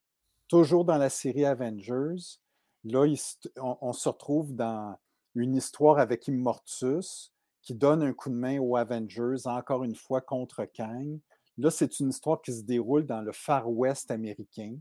toujours 0.47 0.86
dans 0.86 0.97
la 0.97 1.09
série 1.09 1.45
Avengers, 1.45 2.39
là, 2.84 3.05
il 3.07 3.17
on, 3.57 3.78
on 3.82 3.93
se 3.93 4.09
retrouve 4.09 4.53
dans 4.53 4.99
une 5.36 5.55
histoire 5.55 5.99
avec 5.99 6.27
Immortus 6.27 7.34
qui 7.61 7.75
donne 7.75 8.01
un 8.03 8.13
coup 8.13 8.29
de 8.29 8.36
main 8.36 8.59
aux 8.59 8.75
Avengers, 8.75 9.45
encore 9.45 9.84
une 9.84 9.95
fois 9.95 10.21
contre 10.21 10.65
Kang. 10.65 11.19
Là, 11.57 11.69
c'est 11.69 11.99
une 11.99 12.09
histoire 12.09 12.41
qui 12.41 12.53
se 12.53 12.63
déroule 12.63 13.05
dans 13.05 13.21
le 13.21 13.32
Far 13.32 13.69
West 13.69 14.09
américain. 14.11 14.77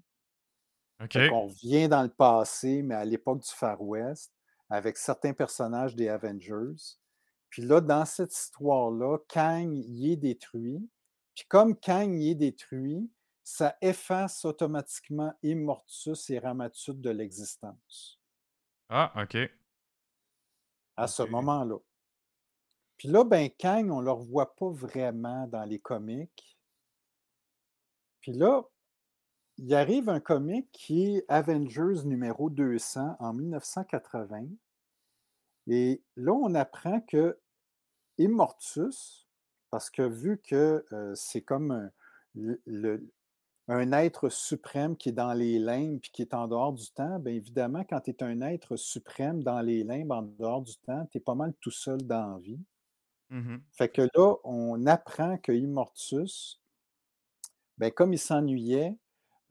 Qu'on 1.29 1.47
revient 1.47 1.89
dans 1.89 2.03
le 2.03 2.11
passé, 2.11 2.83
mais 2.83 2.95
à 2.95 3.05
l'époque 3.05 3.41
du 3.41 3.51
Far 3.51 3.81
West, 3.81 4.33
avec 4.69 4.99
certains 4.99 5.33
personnages 5.33 5.97
des 5.97 6.09
Avengers. 6.09 6.77
Puis 7.49 7.63
là, 7.63 7.81
dans 7.81 8.05
cette 8.05 8.35
histoire-là, 8.35 9.19
Kang 9.29 9.75
y 9.75 10.13
est 10.13 10.17
détruit. 10.17 10.89
Puis 11.35 11.47
comme 11.49 11.75
Kang 11.75 12.15
y 12.15 12.31
est 12.31 12.35
détruit, 12.35 13.11
ça 13.43 13.77
efface 13.81 14.45
automatiquement 14.45 15.33
Immortus 15.43 16.31
et 16.31 16.39
Ramatut 16.39 16.95
de 16.95 17.11
l'existence 17.11 18.21
Ah, 18.89 19.13
OK. 19.23 19.37
À 21.01 21.07
ce 21.07 21.23
moment-là. 21.23 21.79
Puis 22.97 23.09
là, 23.09 23.25
ben, 23.25 23.49
Kang, 23.59 23.91
on 23.91 24.01
ne 24.01 24.05
le 24.05 24.13
revoit 24.13 24.55
pas 24.55 24.69
vraiment 24.71 25.47
dans 25.47 25.65
les 25.65 25.79
comics. 25.79 26.59
Puis 28.21 28.33
là, 28.33 28.63
il 29.57 29.75
arrive 29.75 30.09
un 30.11 30.21
comic 30.21 30.71
qui 30.73 31.17
est 31.17 31.25
Avengers 31.29 32.05
numéro 32.05 32.51
200 32.51 33.17
en 33.19 33.33
1980. 33.33 34.49
Et 35.69 36.03
là, 36.17 36.33
on 36.33 36.55
apprend 36.55 37.01
que 37.01 37.39
Immortus, 38.19 39.27
parce 39.71 39.89
que 39.89 40.03
vu 40.03 40.39
que 40.39 40.85
euh, 40.93 41.15
c'est 41.15 41.43
comme 41.43 41.71
un, 41.71 41.91
le- 42.35 42.61
le- 42.67 43.09
un 43.71 43.93
être 43.93 44.29
suprême 44.31 44.97
qui 44.97 45.11
est 45.11 45.13
dans 45.13 45.33
les 45.33 45.59
limbes 45.59 46.01
puis 46.01 46.11
qui 46.11 46.23
est 46.23 46.35
en 46.35 46.49
dehors 46.49 46.73
du 46.73 46.91
temps, 46.91 47.19
bien 47.21 47.35
évidemment, 47.35 47.85
quand 47.89 48.01
tu 48.01 48.11
es 48.11 48.23
un 48.23 48.41
être 48.43 48.77
suprême 48.77 49.43
dans 49.45 49.61
les 49.61 49.85
limbes, 49.85 50.11
en 50.11 50.23
dehors 50.23 50.63
du 50.63 50.77
temps, 50.79 51.07
tu 51.11 51.19
es 51.19 51.21
pas 51.21 51.35
mal 51.37 51.55
tout 51.61 51.71
seul 51.71 52.03
dans 52.03 52.35
la 52.35 52.39
vie. 52.41 52.61
Mhm. 53.31 53.63
Fait 53.73 53.89
que 53.89 54.03
là, 54.15 54.35
on 54.45 54.87
apprend 54.87 55.39
que 55.39 55.53
Immortus, 55.53 56.61
ben, 57.79 57.91
comme 57.91 58.13
il 58.13 58.19
s'ennuyait, 58.19 58.97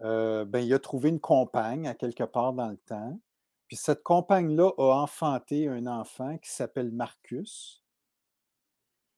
euh, 0.01 0.45
ben, 0.45 0.59
il 0.59 0.73
a 0.73 0.79
trouvé 0.79 1.09
une 1.09 1.19
compagne 1.19 1.87
à 1.87 1.95
quelque 1.95 2.23
part 2.23 2.53
dans 2.53 2.69
le 2.69 2.77
temps. 2.77 3.19
Puis 3.67 3.77
cette 3.77 4.03
compagne-là 4.03 4.71
a 4.77 5.01
enfanté 5.03 5.67
un 5.67 5.87
enfant 5.87 6.37
qui 6.39 6.49
s'appelle 6.51 6.91
Marcus. 6.91 7.78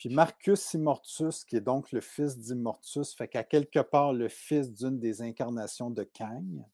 Puis 0.01 0.09
Marcus 0.09 0.73
Immortus, 0.73 1.45
qui 1.45 1.57
est 1.57 1.61
donc 1.61 1.91
le 1.91 2.01
fils 2.01 2.35
d'Immortus, 2.35 3.13
fait 3.13 3.27
qu'à 3.27 3.43
quelque 3.43 3.77
part 3.77 4.13
le 4.13 4.29
fils 4.29 4.73
d'une 4.73 4.99
des 4.99 5.21
incarnations 5.21 5.91
de 5.91 6.01
Kang. 6.01 6.65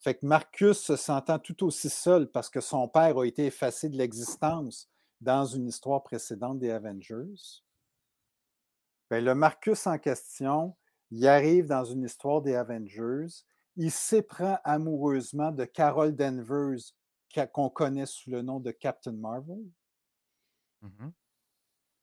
Fait 0.00 0.16
que 0.16 0.26
Marcus 0.26 0.78
se 0.78 0.96
sentant 0.96 1.38
tout 1.38 1.64
aussi 1.64 1.88
seul 1.88 2.28
parce 2.28 2.50
que 2.50 2.60
son 2.60 2.88
père 2.88 3.16
a 3.18 3.24
été 3.24 3.46
effacé 3.46 3.88
de 3.88 3.96
l'existence 3.96 4.90
dans 5.20 5.44
une 5.44 5.68
histoire 5.68 6.02
précédente 6.02 6.58
des 6.58 6.72
Avengers. 6.72 7.62
Ben, 9.10 9.24
le 9.24 9.36
Marcus 9.36 9.86
en 9.86 9.98
question, 9.98 10.74
il 11.12 11.24
arrive 11.24 11.68
dans 11.68 11.84
une 11.84 12.02
histoire 12.02 12.42
des 12.42 12.56
Avengers, 12.56 13.28
il 13.76 13.92
s'éprend 13.92 14.58
amoureusement 14.64 15.52
de 15.52 15.64
Carol 15.64 16.16
Danvers, 16.16 16.80
qu'on 17.52 17.70
connaît 17.70 18.06
sous 18.06 18.28
le 18.32 18.42
nom 18.42 18.58
de 18.58 18.72
Captain 18.72 19.12
Marvel. 19.12 19.62
Mhm. 20.82 21.12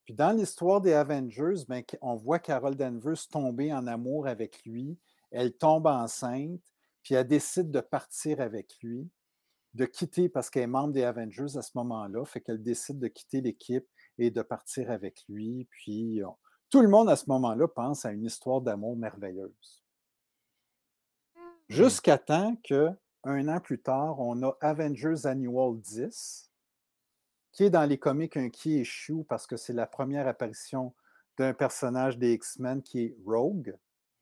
Puis 0.05 0.13
dans 0.13 0.31
l'histoire 0.31 0.81
des 0.81 0.93
Avengers, 0.93 1.65
ben, 1.67 1.83
on 2.01 2.15
voit 2.15 2.39
Carol 2.39 2.75
Danvers 2.75 3.27
tomber 3.27 3.73
en 3.73 3.87
amour 3.87 4.27
avec 4.27 4.63
lui. 4.63 4.97
Elle 5.31 5.53
tombe 5.57 5.87
enceinte, 5.87 6.61
puis 7.01 7.15
elle 7.15 7.27
décide 7.27 7.71
de 7.71 7.81
partir 7.81 8.39
avec 8.39 8.77
lui, 8.81 9.09
de 9.73 9.85
quitter, 9.85 10.29
parce 10.29 10.49
qu'elle 10.49 10.63
est 10.63 10.67
membre 10.67 10.93
des 10.93 11.03
Avengers 11.03 11.57
à 11.57 11.61
ce 11.61 11.71
moment-là, 11.75 12.23
fait 12.25 12.39
qu'elle 12.39 12.61
décide 12.61 12.99
de 12.99 13.07
quitter 13.07 13.41
l'équipe 13.41 13.85
et 14.17 14.29
de 14.29 14.41
partir 14.41 14.91
avec 14.91 15.23
lui. 15.27 15.67
Puis 15.71 16.23
on- 16.23 16.37
tout 16.69 16.81
le 16.81 16.87
monde 16.87 17.09
à 17.09 17.15
ce 17.15 17.29
moment-là 17.29 17.67
pense 17.67 18.05
à 18.05 18.11
une 18.11 18.25
histoire 18.25 18.61
d'amour 18.61 18.95
merveilleuse. 18.95 19.83
Jusqu'à 21.67 22.17
temps 22.17 22.55
que, 22.63 22.89
un 23.23 23.47
an 23.47 23.59
plus 23.59 23.81
tard, 23.81 24.19
on 24.19 24.43
a 24.43 24.55
Avengers 24.61 25.25
Annual 25.25 25.79
10, 25.79 26.51
qui 27.55 27.63
est 27.63 27.69
dans 27.69 27.85
les 27.85 27.97
comics 27.97 28.35
un 28.35 28.49
qui 28.49 28.79
est 28.79 28.83
chou 28.83 29.25
parce 29.27 29.47
que 29.47 29.55
c'est 29.55 29.73
la 29.73 29.87
première 29.87 30.27
apparition 30.27 30.93
d'un 31.37 31.53
personnage 31.53 32.17
des 32.17 32.33
X-Men 32.33 32.83
qui 32.83 32.99
est 33.05 33.17
Rogue. 33.25 33.75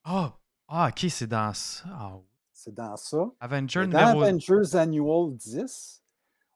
Ah, 0.03 0.37
ah, 0.67 0.89
OK, 0.89 1.09
c'est 1.09 1.27
dans 1.27 1.53
ça. 1.53 1.83
Ah. 1.91 2.19
C'est 2.53 2.73
dans 2.73 2.95
ça. 2.95 3.31
Avenger 3.39 3.87
dans 3.87 4.11
numéro... 4.11 4.21
Avengers 4.21 4.75
Annual 4.75 5.35
10, 5.35 6.03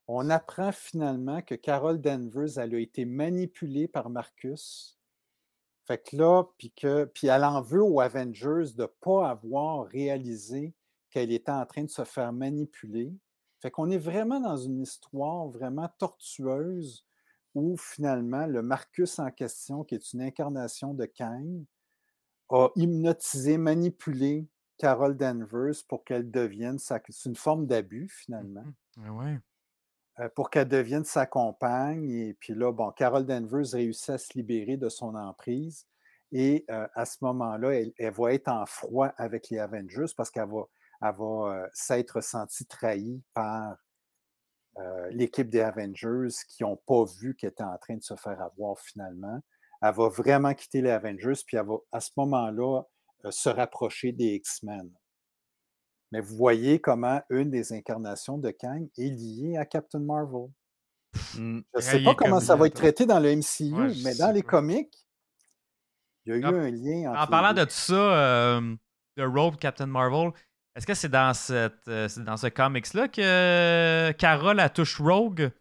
on 0.08 0.30
apprend 0.30 0.72
finalement 0.72 1.42
que 1.42 1.56
Carol 1.56 2.00
Danvers 2.00 2.60
elle 2.60 2.76
a 2.76 2.80
été 2.80 3.06
manipulée 3.06 3.88
par 3.88 4.12
Marcus. 4.12 5.00
Fait 5.86 5.98
que 5.98 6.16
là, 6.16 6.44
puis 6.60 6.72
que 6.72 7.06
puis 7.06 7.28
elle 7.28 7.44
en 7.44 7.62
veut 7.62 7.84
aux 7.84 8.02
Avengers 8.02 8.74
de 8.76 8.84
ne 8.84 8.88
pas 9.02 9.30
avoir 9.30 9.88
réalisé 9.88 10.76
qu'elle 11.10 11.32
était 11.32 11.52
en 11.52 11.66
train 11.66 11.84
de 11.84 11.90
se 11.90 12.04
faire 12.04 12.32
manipuler. 12.34 13.12
Fait 13.68 13.72
qu'on 13.72 13.90
est 13.90 13.98
vraiment 13.98 14.40
dans 14.40 14.56
une 14.56 14.80
histoire 14.82 15.50
vraiment 15.50 15.90
tortueuse 15.98 17.06
où 17.54 17.76
finalement 17.76 18.48
le 18.48 18.62
Marcus 18.62 19.20
en 19.20 19.30
question, 19.30 19.84
qui 19.84 19.96
est 19.96 20.14
une 20.14 20.22
incarnation 20.22 20.94
de 20.94 21.06
Kang, 21.06 21.66
a 22.50 22.70
hypnotisé, 22.78 23.58
manipulé 23.58 24.48
Carol 24.78 25.18
Danvers 25.18 25.84
pour 25.90 26.06
qu'elle 26.06 26.32
devienne 26.32 26.80
sa... 26.80 27.02
C'est 27.10 27.28
une 27.28 27.36
forme 27.36 27.68
d'abus 27.68 28.08
finalement 28.08 28.64
Mhm. 28.96 29.10
Ouais, 29.10 29.10
ouais. 29.10 29.40
euh, 30.20 30.30
pour 30.30 30.50
qu'elle 30.50 30.68
devienne 30.68 31.06
sa 31.06 31.26
compagne. 31.26 32.10
Et 32.10 32.34
puis 32.34 32.54
là, 32.56 32.72
bon, 32.72 32.92
Carol 32.92 33.26
Danvers 33.26 33.72
réussit 33.74 34.10
à 34.12 34.18
se 34.18 34.34
libérer 34.38 34.78
de 34.78 34.90
son 34.90 35.16
emprise. 35.16 35.86
Et 36.32 36.66
euh, 36.70 36.88
à 36.94 37.06
ce 37.06 37.18
moment-là, 37.22 37.72
elle, 37.74 37.94
elle 37.98 38.14
va 38.14 38.34
être 38.34 38.48
en 38.50 38.66
froid 38.66 39.08
avec 39.18 39.50
les 39.50 39.60
Avengers 39.60 40.12
parce 40.16 40.30
qu'elle 40.32 40.50
va, 40.50 40.64
elle 41.02 41.14
va 41.16 41.24
euh, 41.64 41.68
s'être 41.74 42.22
sentie 42.22 42.66
trahie 42.66 43.22
par 43.34 43.76
euh, 44.78 45.10
l'équipe 45.12 45.50
des 45.50 45.62
Avengers 45.62 46.28
qui 46.50 46.64
n'ont 46.64 46.78
pas 46.78 47.04
vu 47.20 47.36
qu'elle 47.36 47.50
était 47.52 47.64
en 47.64 47.78
train 47.78 47.96
de 47.96 48.04
se 48.04 48.16
faire 48.16 48.40
avoir 48.42 48.80
finalement. 48.80 49.40
Elle 49.82 49.94
va 49.94 50.10
vraiment 50.10 50.54
quitter 50.54 50.82
les 50.82 50.90
Avengers, 50.92 51.40
puis 51.46 51.58
elle 51.58 51.66
va 51.66 51.76
à 51.92 52.00
ce 52.00 52.12
moment-là 52.18 52.82
euh, 53.26 53.32
se 53.32 53.50
rapprocher 53.50 54.12
des 54.12 54.36
X-Men. 54.36 54.92
Mais 56.12 56.22
vous 56.22 56.36
voyez 56.36 56.80
comment 56.80 57.22
une 57.30 57.50
des 57.52 57.74
incarnations 57.74 58.38
de 58.38 58.50
Kang 58.52 58.88
est 58.98 59.10
liée 59.10 59.58
à 59.58 59.66
Captain 59.66 60.00
Marvel. 60.00 60.48
Mm. 61.14 61.20
Je 61.36 61.42
ne 61.42 61.62
Ah, 61.74 61.82
sais 61.82 62.04
pas 62.04 62.16
comment 62.16 62.38
comme 62.38 62.46
ça 62.46 62.56
va 62.56 62.68
être 62.68 62.76
traité 62.76 63.06
dans 63.06 63.20
le 63.20 63.36
MCU, 63.36 63.74
Ouais, 63.74 63.94
mais 64.04 64.16
dans 64.16 64.32
les 64.32 64.44
pas. 64.44 64.50
comics, 64.50 64.94
il 66.26 66.30
y 66.30 66.36
a 66.36 66.38
eu 66.38 66.44
Ah, 66.46 66.50
un 66.50 66.72
lien 66.72 67.12
entre 67.12 67.22
En 67.22 67.28
parlant 67.28 67.54
de 67.54 67.64
tout 67.64 67.72
ça, 67.72 67.94
euh, 68.58 68.76
de 69.18 69.24
Rogue 69.24 69.58
Captain 69.58 69.86
Marvel, 69.88 70.32
est-ce 70.78 70.86
que 70.86 70.94
c'est 70.94 71.10
dans, 71.10 71.34
cette, 71.34 71.88
euh, 71.88 72.08
c'est 72.08 72.24
dans 72.24 72.38
ce 72.38 72.48
comics-là 72.48 73.08
que 73.08 74.12
Carol 74.12 74.60
elle 74.60 74.72
touche 74.72 75.02
Rogue? 75.02 75.52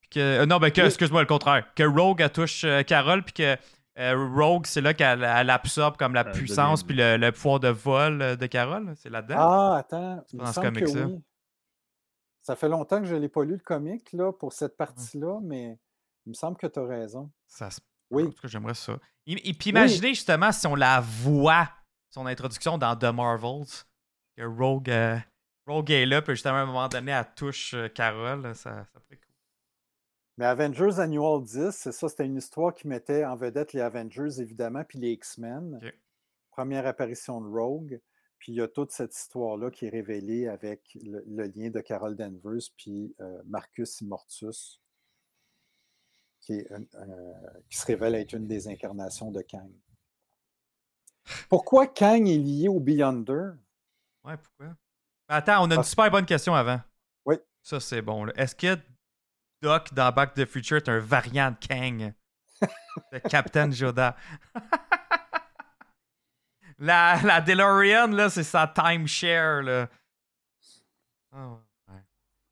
Puis 0.00 0.08
Que, 0.10 0.20
euh, 0.20 0.46
non, 0.46 0.58
ben 0.58 0.70
que, 0.70 0.80
excuse-moi, 0.80 1.20
le 1.20 1.26
contraire. 1.26 1.66
Que 1.74 1.82
Rogue 1.82 2.20
elle 2.22 2.32
touche 2.32 2.64
euh, 2.64 2.82
Carol, 2.82 3.22
puis 3.22 3.34
que 3.34 3.56
euh, 3.98 4.28
Rogue, 4.34 4.66
c'est 4.66 4.80
là 4.80 4.94
qu'elle 4.94 5.22
elle 5.22 5.50
absorbe 5.50 5.98
comme 5.98 6.14
la 6.14 6.24
puissance 6.24 6.82
puis 6.82 6.96
le, 6.96 7.16
le 7.18 7.32
pouvoir 7.32 7.60
de 7.60 7.68
vol 7.68 8.22
euh, 8.22 8.34
de 8.34 8.46
Carol. 8.46 8.94
C'est 8.96 9.10
là-dedans? 9.10 9.36
Ah, 9.38 9.76
attends, 9.78 10.24
dans 10.32 10.42
me 10.42 10.46
ce 10.48 10.52
semble 10.54 10.72
que 10.72 10.80
comics-là. 10.80 11.06
oui. 11.06 11.22
Ça 12.42 12.56
fait 12.56 12.68
longtemps 12.68 13.00
que 13.00 13.06
je 13.06 13.14
ne 13.14 13.20
l'ai 13.20 13.28
pas 13.28 13.44
lu 13.44 13.52
le 13.52 13.58
comic 13.58 14.12
là, 14.12 14.32
pour 14.32 14.52
cette 14.52 14.76
partie-là, 14.76 15.38
mais 15.42 15.78
il 16.26 16.30
me 16.30 16.34
semble 16.34 16.56
que 16.56 16.66
tu 16.66 16.78
as 16.78 16.84
raison. 16.86 17.30
Ça 17.46 17.70
se 17.70 17.80
Oui. 18.10 18.24
En 18.24 18.30
tout 18.30 18.40
cas, 18.42 18.48
j'aimerais 18.48 18.74
ça. 18.74 18.98
Et, 19.26 19.50
et 19.50 19.54
puis 19.54 19.70
imaginez 19.70 20.08
justement 20.14 20.50
si 20.50 20.66
on 20.66 20.74
la 20.74 21.00
voit, 21.00 21.68
son 22.10 22.26
introduction 22.26 22.78
dans 22.78 22.96
The 22.96 23.04
Marvels, 23.14 23.84
que 24.36 24.42
Rogue, 24.42 24.90
euh, 24.90 25.16
Rogue 25.66 25.90
est 25.90 26.06
là, 26.06 26.22
puis 26.22 26.34
justement 26.34 26.56
à 26.56 26.60
un 26.60 26.66
moment 26.66 26.88
donné, 26.88 27.12
elle 27.12 27.26
touche 27.36 27.74
euh, 27.74 27.88
Carol. 27.88 28.42
là, 28.42 28.54
Ça, 28.54 28.84
ça 28.92 29.00
cool. 29.08 29.18
Mais 30.36 30.46
Avengers 30.46 30.98
Annual 30.98 31.42
10, 31.44 31.70
c'est 31.70 31.92
ça, 31.92 32.08
c'était 32.08 32.26
une 32.26 32.36
histoire 32.36 32.74
qui 32.74 32.88
mettait 32.88 33.24
en 33.24 33.36
vedette 33.36 33.72
les 33.72 33.80
Avengers, 33.80 34.40
évidemment, 34.40 34.82
puis 34.84 34.98
les 34.98 35.12
X-Men. 35.12 35.78
Première 36.50 36.86
apparition 36.86 37.40
de 37.40 37.48
Rogue. 37.48 38.00
Puis 38.38 38.52
il 38.52 38.56
y 38.56 38.60
a 38.60 38.68
toute 38.68 38.90
cette 38.90 39.16
histoire-là 39.16 39.70
qui 39.70 39.86
est 39.86 39.90
révélée 39.90 40.48
avec 40.48 40.98
le, 41.02 41.24
le 41.26 41.44
lien 41.46 41.70
de 41.70 41.80
Carol 41.80 42.14
Danvers 42.16 42.60
puis 42.76 43.14
euh, 43.20 43.40
Marcus 43.46 44.00
Immortus, 44.02 44.82
qui, 46.40 46.54
est 46.54 46.70
un- 46.72 46.82
un- 47.00 47.60
qui 47.70 47.78
se 47.78 47.86
révèle 47.86 48.14
être 48.16 48.34
une 48.34 48.46
des 48.46 48.68
incarnations 48.68 49.30
de 49.30 49.40
Kang. 49.40 49.70
Pourquoi 51.48 51.86
Kang 51.86 52.28
est 52.28 52.36
lié 52.36 52.68
au 52.68 52.80
Beyonder? 52.80 53.52
Ouais, 54.24 54.36
pourquoi? 54.36 54.74
Attends, 55.28 55.64
on 55.64 55.70
a 55.70 55.74
une 55.76 55.82
super 55.84 56.10
bonne 56.10 56.26
question 56.26 56.54
avant. 56.54 56.80
Oui. 57.24 57.36
Ça, 57.62 57.80
c'est 57.80 58.02
bon. 58.02 58.26
Est-ce 58.28 58.54
que 58.54 58.78
Doc 59.62 59.92
dans 59.94 60.12
Back 60.12 60.34
to 60.34 60.44
the 60.44 60.48
Future 60.48 60.76
est 60.78 60.88
un 60.88 60.98
variant 60.98 61.50
de 61.50 61.56
Kang? 61.66 62.12
de 63.12 63.18
Captain 63.18 63.70
Yoda. 63.70 64.16
la, 66.78 67.20
la 67.22 67.40
DeLorean, 67.40 68.08
là, 68.08 68.28
c'est 68.30 68.42
sa 68.42 68.66
timeshare, 68.66 69.62
là. 69.62 69.88
Ah, 71.32 71.50
ouais. 71.88 72.00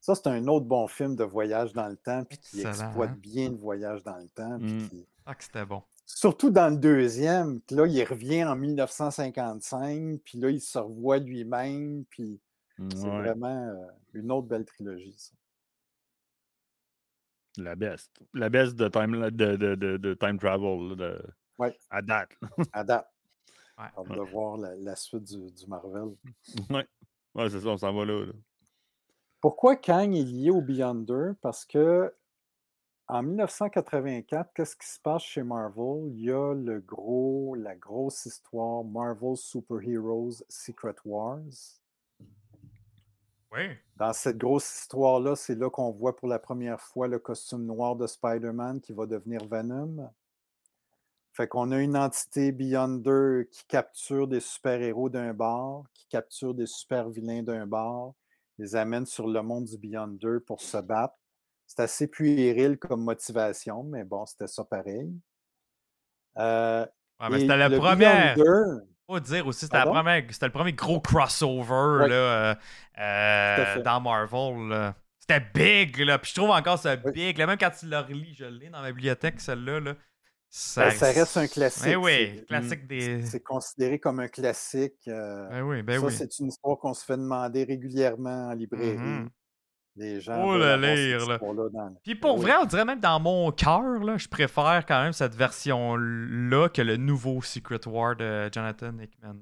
Ça, 0.00 0.14
c'est 0.14 0.26
un 0.28 0.46
autre 0.48 0.66
bon 0.66 0.86
film 0.88 1.14
de 1.16 1.24
voyage 1.24 1.72
dans 1.72 1.88
le 1.88 1.96
temps, 1.96 2.24
puis 2.24 2.38
qui 2.38 2.62
Excellent, 2.62 2.86
exploite 2.88 3.10
hein? 3.10 3.18
bien 3.20 3.50
le 3.50 3.56
voyage 3.56 4.02
dans 4.02 4.16
le 4.16 4.28
temps. 4.28 4.58
puis 4.58 4.72
Mm. 4.72 4.88
qui- 4.88 5.08
Ah, 5.24 5.34
que 5.34 5.44
c'était 5.44 5.64
bon. 5.64 5.82
Surtout 6.14 6.50
dans 6.50 6.68
le 6.68 6.76
deuxième, 6.76 7.60
que 7.62 7.74
là, 7.74 7.86
il 7.86 8.04
revient 8.04 8.44
en 8.44 8.54
1955, 8.54 10.20
puis 10.24 10.38
là, 10.38 10.50
il 10.50 10.60
se 10.60 10.78
revoit 10.78 11.18
lui-même, 11.18 12.04
puis 12.10 12.38
c'est 12.90 13.04
Ouais, 13.04 13.18
vraiment 13.22 13.68
euh, 13.68 13.86
une 14.12 14.30
autre 14.30 14.46
belle 14.46 14.64
trilogie, 14.66 15.14
ça. 15.16 15.32
La 17.58 17.74
best. 17.76 18.10
La 18.34 18.48
best 18.50 18.76
de 18.76 18.88
time, 18.88 19.30
de, 19.30 19.56
de, 19.56 19.74
de, 19.74 19.96
de 19.96 20.14
time 20.14 20.38
travel. 20.38 20.96
De, 20.96 21.20
Ouais. 21.58 21.76
À 21.90 22.00
date. 22.02 22.30
À 22.72 22.82
date. 22.82 23.08
Ouais. 23.78 23.84
Hâte 23.96 24.08
de 24.08 24.20
voir 24.30 24.56
la, 24.56 24.74
la 24.76 24.96
suite 24.96 25.24
du, 25.24 25.50
du 25.50 25.66
Marvel. 25.66 26.14
ouais. 26.70 26.86
Ouais, 27.34 27.48
c'est 27.50 27.60
ça, 27.60 27.68
on 27.68 27.76
s'en 27.78 27.92
va 27.94 28.04
là. 28.04 28.26
là. 28.26 28.32
Pourquoi 29.40 29.76
Kang 29.76 30.14
est 30.14 30.24
lié 30.24 30.50
au 30.50 30.60
Beyonder? 30.60 31.32
Parce 31.40 31.64
que 31.64 32.12
en 33.12 33.22
1984, 33.22 34.54
qu'est-ce 34.54 34.74
qui 34.74 34.88
se 34.88 34.98
passe 34.98 35.22
chez 35.22 35.42
Marvel? 35.42 36.08
Il 36.14 36.22
y 36.22 36.30
a 36.30 36.54
le 36.54 36.80
gros, 36.80 37.54
la 37.54 37.76
grosse 37.76 38.24
histoire 38.24 38.84
Marvel 38.84 39.36
Super 39.36 39.82
Heroes 39.82 40.42
Secret 40.48 40.96
Wars. 41.04 41.42
Oui. 43.52 43.68
Dans 43.96 44.14
cette 44.14 44.38
grosse 44.38 44.80
histoire-là, 44.80 45.36
c'est 45.36 45.56
là 45.56 45.68
qu'on 45.68 45.90
voit 45.90 46.16
pour 46.16 46.26
la 46.26 46.38
première 46.38 46.80
fois 46.80 47.06
le 47.06 47.18
costume 47.18 47.66
noir 47.66 47.96
de 47.96 48.06
Spider-Man 48.06 48.80
qui 48.80 48.94
va 48.94 49.04
devenir 49.04 49.44
Venom. 49.44 50.10
Fait 51.34 51.46
qu'on 51.46 51.70
a 51.70 51.82
une 51.82 51.98
entité 51.98 52.50
Beyonder 52.50 53.46
qui 53.50 53.66
capture 53.66 54.26
des 54.26 54.40
super-héros 54.40 55.10
d'un 55.10 55.34
bord, 55.34 55.84
qui 55.92 56.06
capture 56.06 56.54
des 56.54 56.66
super-vilains 56.66 57.42
d'un 57.42 57.66
bord, 57.66 58.14
les 58.56 58.74
amène 58.74 59.04
sur 59.04 59.28
le 59.28 59.42
monde 59.42 59.66
du 59.66 59.76
Beyonder 59.76 60.38
pour 60.46 60.62
se 60.62 60.78
battre. 60.78 61.21
C'est 61.74 61.82
assez 61.84 62.06
puéril 62.06 62.76
comme 62.76 63.02
motivation, 63.02 63.82
mais 63.82 64.04
bon, 64.04 64.26
c'était 64.26 64.46
ça 64.46 64.62
pareil. 64.62 65.10
Euh, 66.38 66.84
c'était 67.30 67.56
la 67.56 67.68
le 67.70 67.78
première. 67.78 68.34
Beyonder, 68.36 68.84
Faut 69.06 69.20
dire 69.20 69.46
aussi, 69.46 69.64
c'était 69.66 69.78
le 69.82 70.50
premier 70.50 70.72
gros 70.74 71.00
crossover 71.00 72.02
Ouais. 72.02 72.08
là, 72.08 72.14
euh, 72.14 72.54
euh, 72.98 73.82
dans 73.82 74.00
Marvel. 74.00 74.68
là. 74.68 74.94
C'était 75.18 75.40
big, 75.54 75.96
là. 76.00 76.18
Puis 76.18 76.30
je 76.30 76.40
trouve 76.40 76.50
encore 76.50 76.78
ça 76.78 76.96
big. 76.96 77.38
Là, 77.38 77.46
même 77.46 77.56
quand 77.58 77.70
tu 77.70 77.86
l'as 77.86 78.02
relis, 78.02 78.34
je 78.34 78.44
l'ai 78.44 78.68
dans 78.68 78.82
ma 78.82 78.92
bibliothèque, 78.92 79.40
celle-là. 79.40 79.80
Là. 79.80 79.92
Ben, 79.94 80.90
ça 80.90 81.06
reste 81.06 81.36
un 81.38 81.46
classique. 81.46 81.84
Ben 81.84 81.96
oui, 81.96 82.34
C'est- 82.40 82.44
classique 82.46 82.86
des. 82.86 83.22
c'est 83.24 83.40
considéré 83.42 83.98
comme 83.98 84.20
un 84.20 84.28
classique. 84.28 84.98
euh, 85.08 85.48
Ben 85.48 85.62
oui, 85.62 85.82
ça, 85.88 86.00
oui. 86.06 86.12
c'est 86.12 86.38
une 86.40 86.48
histoire 86.48 86.76
qu'on 86.78 86.92
se 86.92 87.02
fait 87.04 87.16
demander 87.16 87.64
régulièrement 87.64 88.48
en 88.48 88.52
librairie. 88.52 88.98
Mhm. 88.98 89.30
Les 89.94 90.20
gens 90.22 90.42
Oh, 90.46 90.58
cette 90.58 90.80
lire, 90.80 91.28
là. 91.28 91.38
dans- 91.38 91.94
Puis 92.02 92.14
pour 92.14 92.36
Oui. 92.38 92.42
vrai, 92.46 92.54
on 92.62 92.64
dirait 92.64 92.84
même 92.86 93.00
dans 93.00 93.20
mon 93.20 93.52
cœur, 93.52 93.82
là, 94.02 94.16
je 94.16 94.26
préfère 94.28 94.84
quand 94.86 95.02
même 95.02 95.12
cette 95.12 95.34
version-là 95.34 96.68
que 96.70 96.80
le 96.82 96.96
nouveau 96.96 97.42
Secret 97.42 97.86
War 97.86 98.16
de 98.16 98.48
Jonathan 98.52 98.96
Hickman. 98.98 99.36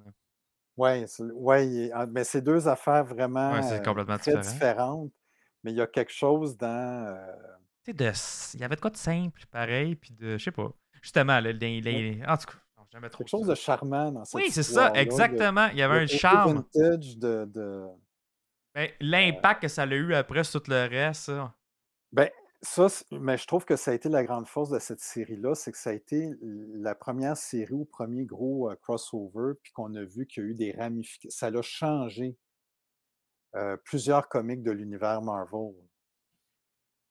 Oui, 0.77 1.05
ouais, 1.35 1.91
ah, 1.95 2.07
mais 2.07 2.25
c'est 2.25 2.41
deux 2.43 2.67
affaires 2.67 3.05
vraiment 3.05 3.53
Ouais, 3.53 3.73
euh, 3.73 3.79
complètement 3.81 4.19
très 4.19 4.33
différent. 4.37 4.53
différentes. 4.53 5.13
Mais 5.63 5.73
il 5.73 5.77
y 5.77 5.81
a 5.81 5.87
quelque 5.87 6.13
chose 6.13 6.57
dans. 6.57 7.07
euh, 7.07 7.33
Tu 7.85 7.93
sais, 8.15 8.51
il 8.55 8.61
y 8.61 8.65
avait 8.65 8.77
de 8.77 8.81
quoi 8.81 8.91
de 8.91 8.97
simple, 8.97 9.43
pareil, 9.51 9.95
puis 9.95 10.13
de. 10.15 10.37
Je 10.39 10.45
sais 10.45 10.51
pas. 10.51 10.71
Justement, 11.03 11.39
là, 11.41 11.53
les, 11.53 11.81
les- 11.81 12.23
en 12.27 12.37
tout 12.37 12.47
cas, 12.47 13.09
trop. 13.09 13.19
quelque 13.19 13.29
chose 13.29 13.47
de 13.47 13.55
charmant 13.55 14.11
dans 14.11 14.25
cette 14.25 14.35
Oui, 14.35 14.51
c'est 14.51 14.63
ça, 14.63 14.91
exactement. 14.95 15.69
Il 15.73 15.79
y 15.79 15.83
avait 15.83 16.01
un 16.01 16.07
charme. 16.07 16.65
vintage 16.75 17.17
de, 17.19 17.45
de- 17.47 17.87
Ben, 18.75 18.91
L'impact 19.01 19.63
que 19.63 19.69
ça 19.69 19.83
a 19.83 19.87
eu 19.87 20.15
après 20.15 20.45
sur 20.45 20.63
tout 20.63 20.71
le 20.71 20.89
reste, 20.89 21.23
ça. 21.23 21.55
Ben, 22.13 22.31
ça, 22.63 22.87
mais 23.13 23.39
je 23.39 23.47
trouve 23.47 23.65
que 23.65 23.77
ça 23.77 23.91
a 23.91 23.95
été 23.95 24.09
la 24.09 24.25
grande 24.25 24.47
force 24.47 24.69
de 24.71 24.79
cette 24.79 25.01
série-là, 25.01 25.55
c'est 25.55 25.73
que 25.73 25.79
ça 25.79 25.91
a 25.91 25.93
été 25.93 26.31
la 26.41 26.95
première 26.95 27.37
série 27.37 27.73
ou 27.73 27.85
premier 27.85 28.25
gros 28.27 28.71
euh, 28.71 28.77
crossover, 28.77 29.55
puis 29.63 29.73
qu'on 29.73 29.95
a 29.95 30.05
vu 30.05 30.27
qu'il 30.27 30.43
y 30.43 30.47
a 30.47 30.49
eu 30.51 30.55
des 30.55 30.73
ramifications. 30.73 31.31
Ça 31.31 31.51
l'a 31.51 31.63
changé 31.63 32.37
euh, 33.57 33.77
plusieurs 33.85 34.29
comics 34.29 34.63
de 34.63 34.71
l'univers 34.71 35.23
Marvel 35.23 35.73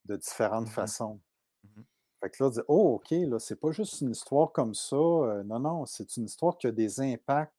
de 0.06 0.16
différentes 0.18 0.68
Mhm. 0.68 0.74
façons. 0.74 1.22
Mhm. 1.64 1.86
Fait 2.22 2.30
que 2.30 2.44
là, 2.44 2.48
on 2.48 2.52
dit, 2.52 2.60
oh, 2.68 2.94
OK, 2.96 3.12
là, 3.12 3.40
c'est 3.40 3.60
pas 3.60 3.72
juste 3.72 4.02
une 4.02 4.12
histoire 4.12 4.52
comme 4.52 4.74
ça. 4.74 4.96
euh, 4.96 5.44
non, 5.44 5.60
non, 5.60 5.86
c'est 5.86 6.16
une 6.18 6.26
histoire 6.26 6.58
qui 6.58 6.68
a 6.68 6.72
des 6.72 7.00
impacts 7.02 7.54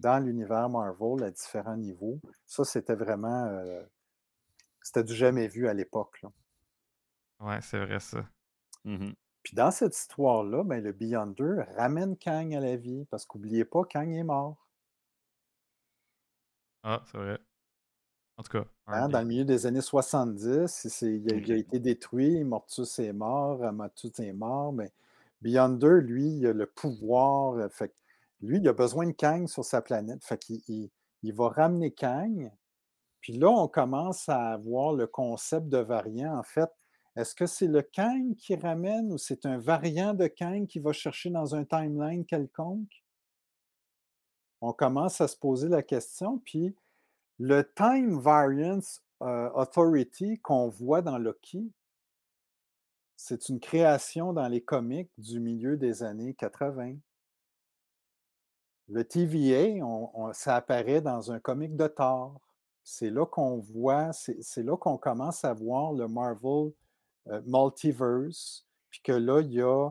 dans 0.00 0.18
l'univers 0.24 0.68
Marvel 0.68 1.22
à 1.24 1.30
différents 1.30 1.76
niveaux. 1.76 2.18
Ça, 2.46 2.64
c'était 2.64 2.94
vraiment. 2.96 3.46
euh, 3.46 3.82
c'était 4.82 5.04
du 5.04 5.14
jamais 5.14 5.48
vu 5.48 5.68
à 5.68 5.74
l'époque. 5.74 6.22
Ouais, 7.40 7.60
c'est 7.60 7.84
vrai, 7.84 7.98
ça. 8.00 8.24
Mhm. 8.84 9.14
Puis 9.42 9.54
dans 9.54 9.70
cette 9.70 9.94
histoire-là, 9.96 10.64
ben, 10.64 10.82
le 10.82 10.92
Beyonder 10.92 11.64
ramène 11.76 12.16
Kang 12.16 12.54
à 12.54 12.60
la 12.60 12.76
vie, 12.76 13.04
parce 13.10 13.26
qu'oubliez 13.26 13.64
pas, 13.66 13.82
Kang 13.84 14.10
est 14.10 14.22
mort. 14.24 14.66
Ah, 16.82 17.02
c'est 17.06 17.18
vrai. 17.18 17.38
En 18.36 18.42
tout 18.42 18.50
cas, 18.52 18.64
hein, 18.86 19.08
dans 19.08 19.20
le 19.20 19.26
milieu 19.26 19.44
des 19.44 19.66
années 19.66 19.80
70, 19.80 20.86
il, 21.02 21.30
a, 21.32 21.36
il 21.36 21.52
a 21.52 21.56
été 21.56 21.78
détruit, 21.78 22.42
Mortus 22.44 22.98
est 22.98 23.12
mort, 23.12 23.62
Amatus 23.64 24.18
est 24.20 24.32
mort, 24.32 24.72
mais 24.72 24.92
Beyonder, 25.42 26.00
lui, 26.02 26.28
il 26.38 26.46
a 26.46 26.52
le 26.52 26.66
pouvoir. 26.66 27.54
euh, 27.54 27.68
Fait 27.68 27.94
lui, 28.42 28.58
il 28.58 28.68
a 28.68 28.72
besoin 28.72 29.06
de 29.06 29.12
Kang 29.12 29.46
sur 29.48 29.64
sa 29.64 29.82
planète. 29.82 30.24
Fait 30.24 30.38
qu'il 30.38 30.90
il, 31.22 31.34
va 31.34 31.48
ramener 31.48 31.92
Kang. 31.92 32.50
Puis 33.20 33.34
là, 33.34 33.48
on 33.50 33.68
commence 33.68 34.28
à 34.28 34.52
avoir 34.52 34.94
le 34.94 35.06
concept 35.06 35.68
de 35.68 35.78
variant. 35.78 36.38
En 36.38 36.42
fait, 36.42 36.70
est-ce 37.16 37.34
que 37.34 37.46
c'est 37.46 37.66
le 37.66 37.82
Kang 37.82 38.34
qui 38.36 38.56
ramène 38.56 39.12
ou 39.12 39.18
c'est 39.18 39.44
un 39.44 39.58
variant 39.58 40.14
de 40.14 40.26
Kang 40.26 40.66
qui 40.66 40.78
va 40.78 40.92
chercher 40.92 41.30
dans 41.30 41.54
un 41.54 41.64
timeline 41.64 42.24
quelconque? 42.24 43.04
On 44.62 44.72
commence 44.72 45.20
à 45.20 45.28
se 45.28 45.36
poser 45.36 45.68
la 45.68 45.82
question. 45.82 46.38
Puis 46.38 46.74
le 47.38 47.70
Time 47.74 48.18
Variance 48.18 49.02
euh, 49.22 49.50
Authority 49.54 50.38
qu'on 50.40 50.68
voit 50.68 51.02
dans 51.02 51.18
Loki, 51.18 51.70
c'est 53.16 53.50
une 53.50 53.60
création 53.60 54.32
dans 54.32 54.48
les 54.48 54.62
comics 54.62 55.10
du 55.18 55.40
milieu 55.40 55.76
des 55.76 56.02
années 56.02 56.32
80. 56.34 56.96
Le 58.90 59.04
TVA, 59.04 59.84
on- 59.84 60.10
on- 60.14 60.32
ça 60.32 60.56
apparaît 60.56 61.00
dans 61.00 61.30
un 61.32 61.38
comic 61.40 61.76
de 61.76 61.86
Thor. 61.86 62.40
C'est 62.82 63.10
là 63.10 63.24
qu'on 63.26 63.58
voit, 63.58 64.12
c'est 64.12 64.62
là 64.62 64.76
qu'on 64.76 64.96
commence 64.98 65.44
à 65.44 65.52
voir 65.54 65.92
le 65.92 66.08
Marvel 66.08 66.72
euh, 67.28 67.40
Multiverse, 67.46 68.66
puis 68.88 69.00
que 69.02 69.12
là, 69.12 69.40
il 69.40 69.52
y 69.52 69.62
a 69.62 69.90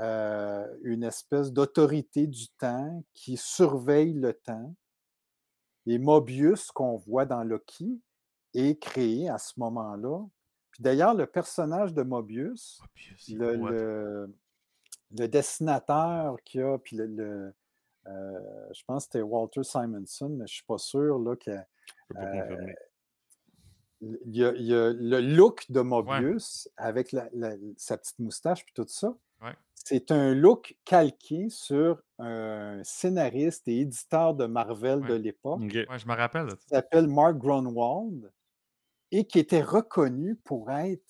euh, 0.00 0.66
une 0.82 1.04
espèce 1.04 1.52
d'autorité 1.52 2.26
du 2.26 2.48
temps 2.58 3.04
qui 3.12 3.36
surveille 3.36 4.12
le 4.14 4.32
temps. 4.32 4.74
Et 5.86 5.98
Mobius, 5.98 6.72
qu'on 6.72 6.96
voit 6.96 7.26
dans 7.26 7.44
Loki, 7.44 8.00
est 8.54 8.80
créé 8.80 9.28
à 9.28 9.38
ce 9.38 9.52
moment-là. 9.60 10.24
Puis 10.72 10.82
d'ailleurs, 10.82 11.14
le 11.14 11.26
personnage 11.26 11.94
de 11.94 12.02
Mobius, 12.02 12.80
le, 13.34 13.56
what? 13.56 13.70
le- 13.70 14.34
le 15.16 15.28
dessinateur 15.28 16.36
qui 16.44 16.60
a, 16.60 16.76
puis 16.78 16.96
le, 16.96 17.06
le- 17.06 17.54
euh, 18.06 18.38
je 18.74 18.82
pense 18.86 19.06
que 19.06 19.12
c'était 19.12 19.22
Walter 19.22 19.62
Simonson, 19.62 20.28
mais 20.30 20.36
je 20.38 20.42
ne 20.42 20.46
suis 20.46 20.64
pas 20.64 20.78
sûr 20.78 21.18
là, 21.18 21.36
que 21.36 21.50
Je 21.50 21.92
peux 22.08 22.14
pas 22.14 22.20
Euh, 22.22 22.40
confirmer. 22.48 22.74
il 24.00 24.36
y, 24.36 24.44
a, 24.44 24.52
il 24.52 24.62
y 24.66 24.74
a 24.74 24.90
le 24.92 25.20
look 25.20 25.64
de 25.70 25.80
Mobius 25.80 26.68
avec 26.76 27.12
la- 27.12 27.28
la- 27.32 27.56
sa 27.76 27.96
petite 27.96 28.18
moustache 28.18 28.64
puis 28.64 28.74
tout 28.74 28.86
ça. 28.86 29.14
Ouais. 29.42 29.54
C'est 29.74 30.10
un 30.10 30.34
look 30.34 30.76
calqué 30.84 31.48
sur 31.48 32.02
un 32.18 32.82
scénariste 32.84 33.66
et 33.68 33.80
éditeur 33.80 34.34
de 34.34 34.46
Marvel 34.46 35.00
de 35.02 35.14
l'époque 35.14 35.60
je 35.62 36.06
me 36.08 36.14
rappelle 36.14 36.48
qui 36.56 36.68
s'appelle 36.68 37.06
Mark 37.08 37.36
Grunwald 37.38 38.30
et 39.10 39.26
qui 39.26 39.38
était 39.38 39.62
reconnu 39.62 40.36
pour 40.36 40.70
être. 40.70 41.02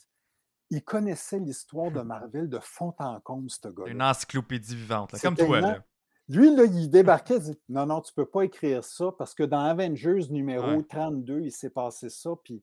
Il 0.71 0.83
connaissait 0.83 1.39
l'histoire 1.39 1.91
de 1.93 2.01
Marvel 2.03 2.49
de 2.49 2.59
fond 2.61 2.95
en 2.99 3.21
comble, 3.21 3.51
ce 3.51 3.59
C'est 3.62 3.75
gars-là. 3.75 3.91
une 3.93 4.03
encyclopédie 4.03 4.75
vivante, 4.77 5.12
là, 5.12 5.19
comme 5.21 5.37
toi. 5.37 5.61
Là. 5.61 5.85
Lui, 6.29 6.55
là, 6.57 6.65
il 6.65 6.89
débarquait, 6.91 7.37
il 7.37 7.43
dit 7.43 7.59
Non, 7.69 7.87
non, 7.87 8.01
tu 8.01 8.13
peux 8.15 8.27
pas 8.27 8.43
écrire 8.43 8.83
ça 8.85 9.13
parce 9.19 9.35
que 9.35 9.43
dans 9.43 9.61
Avengers 9.61 10.29
numéro 10.31 10.67
Ouais. 10.69 10.83
32, 10.85 11.41
il 11.41 11.53
s'est 11.53 11.71
passé 11.71 12.09
ça, 12.09 12.31
puis 12.43 12.63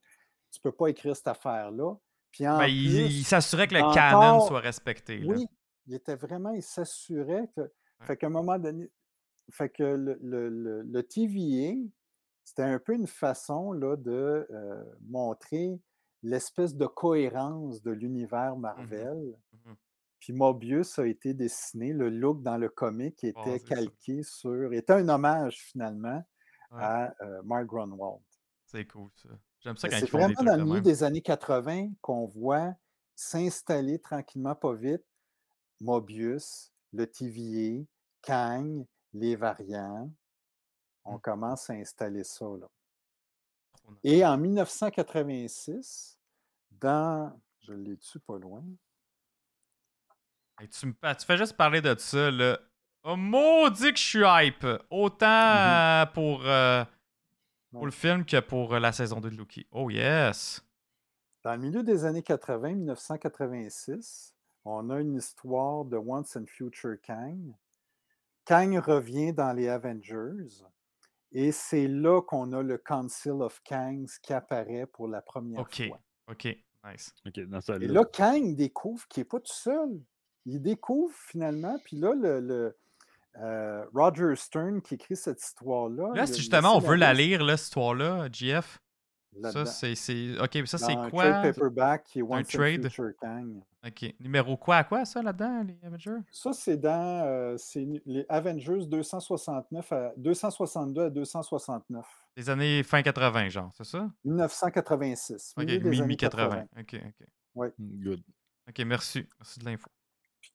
tu 0.52 0.60
peux 0.62 0.72
pas 0.72 0.88
écrire 0.88 1.16
cette 1.16 1.28
affaire-là. 1.28 1.96
Puis 2.32 2.48
en 2.48 2.58
Ben, 2.58 2.68
il 2.68 2.90
plus, 2.90 3.16
il 3.20 3.24
s'assurait 3.24 3.68
que 3.68 3.76
le 3.76 3.82
encore- 3.82 3.94
canon 3.94 4.42
soit 4.42 4.60
respecté. 4.62 5.20
là. 5.20 5.34
oui, 5.36 5.46
il 5.88 5.94
était 5.96 6.16
vraiment, 6.16 6.52
il 6.52 6.64
s'assurait 6.64 7.50
que. 7.56 7.72
Fait 8.02 8.18
qu'à 8.18 8.28
un 8.28 8.32
moment 8.32 8.58
donné, 8.58 8.90
fait 9.52 9.70
que 9.70 9.84
le, 9.84 10.18
le, 10.24 10.50
le, 10.50 10.82
le 10.82 11.04
TVA, 11.04 11.76
c'était 12.44 12.64
un 12.64 12.80
peu 12.80 12.94
une 12.94 13.06
façon 13.06 13.74
là, 13.74 13.96
de 13.96 14.48
euh, 14.50 14.84
montrer 15.08 15.80
l'espèce 16.24 16.76
de 16.76 16.86
cohérence 16.88 17.82
de 17.84 17.92
l'univers 17.92 18.56
Marvel. 18.56 19.36
Mhm. 19.66 19.76
Puis 20.22 20.31
Mobius 20.34 20.98
a 20.99 21.06
été 21.07 21.34
dessiné, 21.34 21.91
le 21.93 22.10
look 22.10 22.41
dans 22.43 22.56
le 22.57 22.69
comic 22.69 23.22
était 23.23 23.34
Basé 23.43 23.60
sur- 23.60 23.68
calqué 23.69 24.23
sur, 24.23 24.72
était 24.72 24.93
un 24.93 25.10
hommage 25.10 25.57
finalement 25.65 26.23
Ouais. 26.72 26.81
à 26.84 27.14
euh, 27.22 27.41
Mark 27.43 27.65
Grunwald. 27.65 28.22
C'est 28.65 28.85
cool, 28.85 29.10
ça. 29.15 29.27
J'aime 29.60 29.76
ça 29.76 29.89
quand 29.89 29.95
C'est 29.98 30.06
des 30.06 30.11
vraiment 30.11 30.34
trucs 30.34 30.48
dans 30.48 30.56
le 30.56 30.64
milieu 30.64 30.80
des 30.81 31.03
années 31.03 31.22
80 31.22 31.89
qu'on 31.99 32.26
voit 32.27 32.73
s'installer 33.15 33.99
tranquillement, 33.99 34.56
pas 34.56 34.73
vite, 34.73 35.03
Mobius, 35.81 36.72
le 36.93 37.06
TVA, 37.07 37.84
Kang, 38.22 38.85
les 39.14 39.35
variants. 39.35 40.10
On 41.03 41.18
Mm. 41.18 41.22
commence 41.22 41.69
à 41.69 41.73
installer 41.73 42.23
ça. 42.23 42.45
Là. 42.45 42.69
Et 44.03 44.23
en 44.26 44.38
1986, 44.38 46.18
dans. 46.69 47.38
Je 47.60 47.73
l'ai 47.73 47.95
dessus 47.95 48.19
pas 48.19 48.38
loin? 48.39 48.64
Hey, 50.62 50.70
tu, 50.70 50.86
me, 50.86 50.94
tu 50.94 51.26
fais 51.26 51.38
juste 51.38 51.58
parler 51.58 51.82
de 51.82 51.96
ça, 51.98 52.30
là. 52.30 52.60
Oh, 53.04 53.16
maudit 53.16 53.94
que 53.94 54.00
je 54.00 54.04
suis 54.04 54.24
hype! 54.24 54.64
Autant 54.92 55.26
euh, 55.28 56.06
pour, 56.06 56.46
euh, 56.46 56.86
pour 57.74 57.86
Ouais. 57.86 57.86
le 57.86 57.92
film 57.92 58.26
que 58.26 58.40
pour 58.40 58.76
euh, 58.76 58.80
la 58.80 58.92
saison 58.92 59.20
2 59.20 59.32
de 59.32 59.38
Loki. 59.38 59.66
Oh 59.72 59.90
yes! 59.90 60.62
Dans 61.44 61.54
le 61.54 61.58
milieu 61.58 61.82
des 61.82 62.06
années 62.06 62.22
80, 62.22 62.76
1986, 62.76 64.36
on 64.66 64.90
a 64.92 65.00
une 65.00 65.16
histoire 65.16 65.86
de 65.86 65.98
Once 65.98 66.36
and 66.36 66.46
Future 66.48 66.98
Kang. 67.02 67.56
Kang 68.46 68.78
revient 68.78 69.34
dans 69.34 69.52
les 69.54 69.68
Avengers 69.68 70.64
et 71.32 71.52
c'est 71.52 71.88
là 71.88 72.22
qu'on 72.22 72.54
a 72.54 72.62
le 72.62 72.78
Council 72.78 73.42
of 73.42 73.62
Kangs 73.64 74.06
qui 74.22 74.34
apparaît 74.34 74.86
pour 74.86 75.08
la 75.08 75.22
première 75.24 75.62
Ok. 75.62 75.82
fois. 75.88 76.00
Ok, 76.28 76.46
nice. 76.86 77.14
Ok, 77.26 77.40
dans 77.48 77.62
Et 77.62 77.64
celle-là. 77.66 77.94
là, 77.94 78.06
Kang 78.06 78.56
découvre 78.56 79.08
qu'il 79.08 79.22
n'est 79.22 79.26
pas 79.26 79.40
tout 79.40 79.52
seul. 79.52 80.02
Il 80.45 80.61
découvre 80.61 81.13
finalement, 81.15 81.77
puis 81.84 81.97
là, 81.97 82.13
le, 82.15 82.39
le, 82.39 82.77
euh, 83.38 83.85
Roger 83.93 84.35
Stern 84.35 84.81
qui 84.81 84.95
écrit 84.95 85.15
cette 85.15 85.41
histoire-là. 85.41 86.11
Là, 86.15 86.26
si 86.26 86.38
justement 86.41 86.76
on 86.76 86.80
veut 86.80 86.95
la 86.95 87.13
lire, 87.13 87.43
là, 87.43 87.57
cette 87.57 87.68
histoire-là, 87.68 88.27
GF, 88.31 88.80
ça 89.43 89.65
c'est. 89.65 89.95
c'est- 89.95 90.38
Ok, 90.41 90.55
mais 90.55 90.65
ça 90.65 90.77
c'est 90.77 90.93
un 90.93 91.09
quoi? 91.09 91.23
trade 91.31 91.53
paperback 91.55 92.03
qui 92.03 92.19
est 92.19 92.23
un 92.23 92.39
and 92.39 92.43
trade? 92.43 92.84
Future 92.89 93.11
Kang. 93.19 93.61
Ok. 93.85 94.13
Numéro 94.19 94.57
quoi 94.57 94.77
à 94.77 94.84
quoi 94.84 95.05
ça 95.05 95.22
là-dedans, 95.23 95.63
les 95.63 95.80
Avengers? 95.88 96.19
Ça, 96.31 96.53
c'est 96.53 96.77
dans 96.77 97.26
euh, 97.26 97.55
les 98.05 98.26
Avengers 98.30 98.85
269 98.85 99.91
à 99.91 100.11
262 100.18 101.01
à 101.05 101.09
269. 101.09 102.05
Les 102.38 102.49
années 102.49 102.84
fin 102.84 103.01
80, 103.01 103.49
genre, 103.49 103.72
c'est 103.76 103.85
ça? 103.85 104.09
1986. 104.23 105.53
Ok, 105.57 105.63
milieu 105.65 105.80
des 105.80 106.01
années 106.01 106.07
mi-80. 106.07 106.68
Ok, 106.80 106.95
ok. 107.55 107.65
Good. 107.80 108.22
Ok, 108.69 108.80
merci. 108.85 109.26
Merci 109.39 109.59
de 109.59 109.65
l'info. 109.65 109.88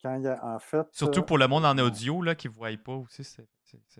Puis 0.07 0.13
quand 0.13 0.17
il 0.17 0.25
y 0.25 0.29
a, 0.29 0.45
en 0.45 0.59
fait, 0.59 0.87
Surtout 0.93 1.21
euh, 1.21 1.25
pour 1.25 1.39
le 1.39 1.49
monde 1.49 1.65
en 1.65 1.77
audio 1.79 2.23
là, 2.23 2.35
qui 2.35 2.49
ne 2.49 2.53
voit 2.53 2.71
pas 2.77 2.93
aussi, 2.93 3.25
c'est 3.25 3.47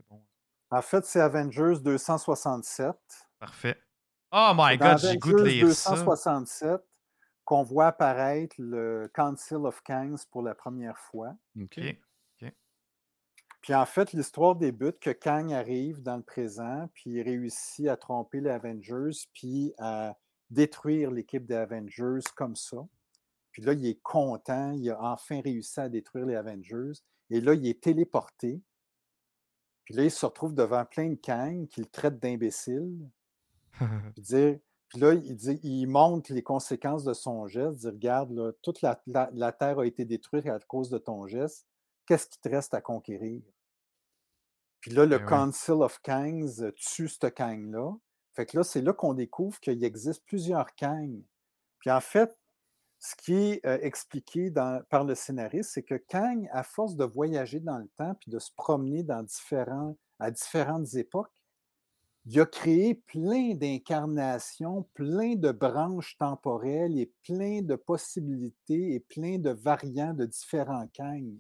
bon. 0.09 0.23
en 0.71 0.83
fait, 0.83 1.05
c'est 1.05 1.21
Avengers 1.21 1.81
267. 1.83 2.95
Parfait. 3.39 3.81
Oh 4.33 4.53
my 4.55 4.77
god, 4.77 4.99
j'ai 4.99 5.17
goût 5.17 5.33
de 5.33 5.41
Avengers 5.41 5.55
lire 5.55 5.73
ça. 5.73 5.91
267 5.91 6.81
qu'on 7.45 7.63
voit 7.63 7.87
apparaître 7.87 8.57
le 8.59 9.11
Council 9.15 9.59
of 9.65 9.81
Kangs 9.83 10.25
pour 10.31 10.43
la 10.43 10.55
première 10.55 10.99
fois. 10.99 11.35
Ok. 11.61 11.79
Ok. 12.43 12.53
Puis 13.63 13.75
en 13.75 13.87
fait, 13.87 14.13
l'histoire 14.13 14.57
débute 14.57 14.99
que 14.99 15.11
Kang 15.11 15.53
arrive 15.53 16.03
dans 16.03 16.17
le 16.17 16.23
présent, 16.23 16.89
puis 16.93 17.11
il 17.11 17.23
réussit 17.23 17.89
à 17.89 17.97
tromper 17.97 18.41
les 18.41 18.51
Avengers, 18.51 19.27
puis 19.33 19.73
à 19.79 20.17
détruire 20.51 21.11
l'équipe 21.11 21.47
des 21.47 21.55
Avengers 21.55 22.21
comme 22.35 22.57
ça. 22.57 22.79
Puis 23.57 23.65
là, 23.65 23.73
il 23.73 23.87
est 23.87 24.03
content, 24.03 24.73
il 24.73 24.91
a 24.91 25.01
enfin 25.03 25.41
réussi 25.41 25.81
à 25.81 25.89
détruire 25.89 26.27
les 26.27 26.35
Avengers. 26.35 26.93
Et 27.31 27.41
là, 27.41 27.55
il 27.55 27.67
est 27.67 27.83
téléporté. 27.83 28.61
Puis 29.87 29.95
là, 29.95 30.05
il 30.05 30.11
se 30.11 30.27
retrouve 30.27 30.55
devant 30.55 30.85
plein 30.85 31.09
de 31.09 31.15
Kang 31.15 31.67
qui 31.67 31.81
le 31.81 31.87
traitent 31.87 32.19
d'imbécile. 32.19 33.09
Puis, 34.15 34.23
dire- 34.23 34.59
puis 34.91 35.01
là, 35.01 35.15
il, 35.15 35.35
dit, 35.35 35.59
il 35.63 35.87
montre 35.87 36.35
les 36.35 36.43
conséquences 36.43 37.03
de 37.05 37.15
son 37.15 37.47
geste. 37.47 37.77
Il 37.77 37.81
dit 37.81 37.87
Regarde, 37.89 38.31
là, 38.33 38.53
toute 38.61 38.83
la, 38.83 39.03
la- 39.07 39.31
la 39.33 39.53
Terre 39.53 39.79
a 39.79 39.87
été 39.87 40.05
détruite 40.05 40.45
à 40.47 40.59
cause 40.61 40.91
de 40.91 40.99
ton 40.99 41.27
geste. 41.27 41.67
Qu'est-ce 42.05 42.29
qui 42.29 42.39
te 42.39 42.51
reste 42.51 42.75
à 42.75 42.83
conquérir? 42.83 43.41
Puis 44.81 44.91
là, 44.91 45.07
le 45.07 45.17
Ben 45.17 45.25
ouais. 45.25 45.31
Council 45.31 45.81
of 45.83 45.99
Kangs 46.03 46.73
tue 46.77 47.09
ce 47.09 47.27
Kang-là. 47.27 47.97
Fait 48.35 48.45
que 48.45 48.59
là, 48.59 48.65
c'est 48.65 48.83
là 48.83 48.93
qu'on 48.93 49.15
découvre 49.15 49.59
qu'il 49.61 49.83
existe 49.83 50.27
plusieurs 50.27 50.75
Kang. 50.75 51.23
Puis 51.79 51.91
en 51.91 52.03
fait, 52.03 52.37
ce 53.07 53.15
qui 53.15 53.35
est 53.35 53.67
euh, 53.67 53.79
expliqué 53.83 54.51
par 54.91 55.05
le 55.05 55.15
scénariste, 55.15 55.71
c'est 55.75 55.85
que 55.85 55.95
Kang, 55.95 56.49
à 56.51 56.65
force 56.65 56.97
de 56.97 57.05
voyager 57.05 57.61
dans 57.61 57.79
le 57.79 57.89
temps 57.97 58.17
puis 58.21 58.33
de 58.33 58.41
se 58.41 58.51
promener 58.57 59.07
à 60.19 60.31
différentes 60.33 60.95
époques, 60.95 61.45
il 62.25 62.41
a 62.41 62.47
créé 62.47 62.95
plein 62.95 63.55
d'incarnations, 63.55 64.89
plein 64.95 65.37
de 65.37 65.53
branches 65.53 66.17
temporelles 66.19 66.99
et 66.99 67.13
plein 67.23 67.63
de 67.63 67.77
possibilités 67.77 68.95
et 68.95 69.01
plein 69.01 69.39
de 69.39 69.51
variants 69.51 70.13
de 70.13 70.27
différents 70.27 70.89
Kang. 70.93 71.39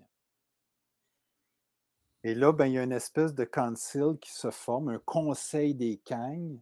Et 2.22 2.36
là, 2.36 2.52
ben, 2.52 2.66
il 2.66 2.74
y 2.74 2.78
a 2.78 2.84
une 2.84 2.92
espèce 2.92 3.34
de 3.34 3.44
council 3.44 4.16
qui 4.20 4.32
se 4.32 4.50
forme, 4.52 4.90
un 4.90 5.00
conseil 5.00 5.74
des 5.74 5.96
Kang. 6.04 6.60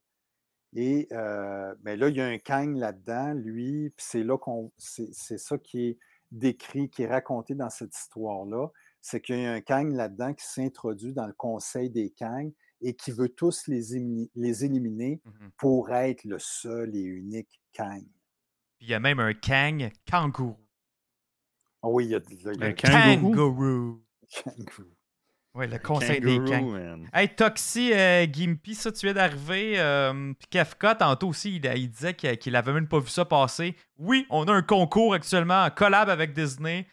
Et 0.74 1.06
euh, 1.12 1.74
ben 1.82 1.98
là, 1.98 2.08
il 2.08 2.16
y 2.16 2.20
a 2.20 2.26
un 2.26 2.38
Kang 2.38 2.76
là-dedans, 2.76 3.32
lui, 3.34 3.90
puis 3.90 4.06
c'est 4.08 4.24
là 4.24 4.36
qu'on. 4.38 4.72
C'est 4.76 5.38
ça 5.38 5.56
qui 5.58 5.86
est 5.88 5.98
décrit, 6.32 6.90
qui 6.90 7.02
est 7.04 7.06
raconté 7.08 7.54
dans 7.54 7.70
cette 7.70 7.96
histoire-là. 7.96 8.68
C'est 9.00 9.20
qu'il 9.20 9.38
y 9.40 9.44
a 9.46 9.52
un 9.52 9.60
Kang 9.60 9.92
là-dedans 9.92 10.34
qui 10.34 10.44
s'introduit 10.46 11.12
dans 11.12 11.26
le 11.26 11.32
conseil 11.34 11.90
des 11.90 12.10
Kang 12.10 12.52
et 12.80 12.94
qui 12.94 13.12
veut 13.12 13.28
tous 13.28 13.68
les, 13.68 13.94
éliminer- 13.96 14.30
les 14.34 14.64
éliminer 14.64 15.20
Mhm. 15.24 15.50
pour 15.58 15.90
être 15.92 16.24
le 16.24 16.38
seul 16.40 16.96
et 16.96 17.02
unique 17.02 17.60
Kang. 17.72 18.02
Puis 18.78 18.86
il 18.86 18.90
y 18.90 18.94
a 18.94 19.00
même 19.00 19.20
un 19.20 19.32
Kang 19.34 19.90
kangourou. 20.10 20.56
Ah 21.82 21.88
oui, 21.88 22.06
il 22.06 22.10
y 22.10 22.14
a, 22.16 22.20
il 22.30 22.42
y 22.42 22.48
a 22.48 22.66
Un 22.66 22.70
un 22.70 22.72
Kangourou? 22.72 23.30
Kangourou. 23.32 24.00
Ouais, 25.54 25.68
le 25.68 25.78
conseil 25.78 26.20
des 26.20 26.38
Kangs. 26.38 27.06
Hey, 27.12 27.28
Toxy, 27.28 27.92
euh, 27.92 28.26
Gimpy, 28.32 28.74
ça, 28.74 28.90
tu 28.90 29.06
viens 29.06 29.14
d'arriver. 29.14 29.74
euh, 29.78 30.32
puis 30.38 30.48
Kefka, 30.50 30.96
tantôt 30.96 31.28
aussi, 31.28 31.56
il, 31.56 31.64
il 31.76 31.88
disait 31.90 32.14
qu'il 32.14 32.36
qu'il 32.38 32.56
avait 32.56 32.72
même 32.72 32.88
pas 32.88 32.98
vu 32.98 33.08
ça 33.08 33.24
passer. 33.24 33.76
Oui, 33.98 34.26
on 34.30 34.48
a 34.48 34.52
un 34.52 34.62
concours 34.62 35.14
actuellement 35.14 35.62
en 35.64 35.70
collab 35.70 36.08
avec 36.08 36.32
Disney. 36.32 36.88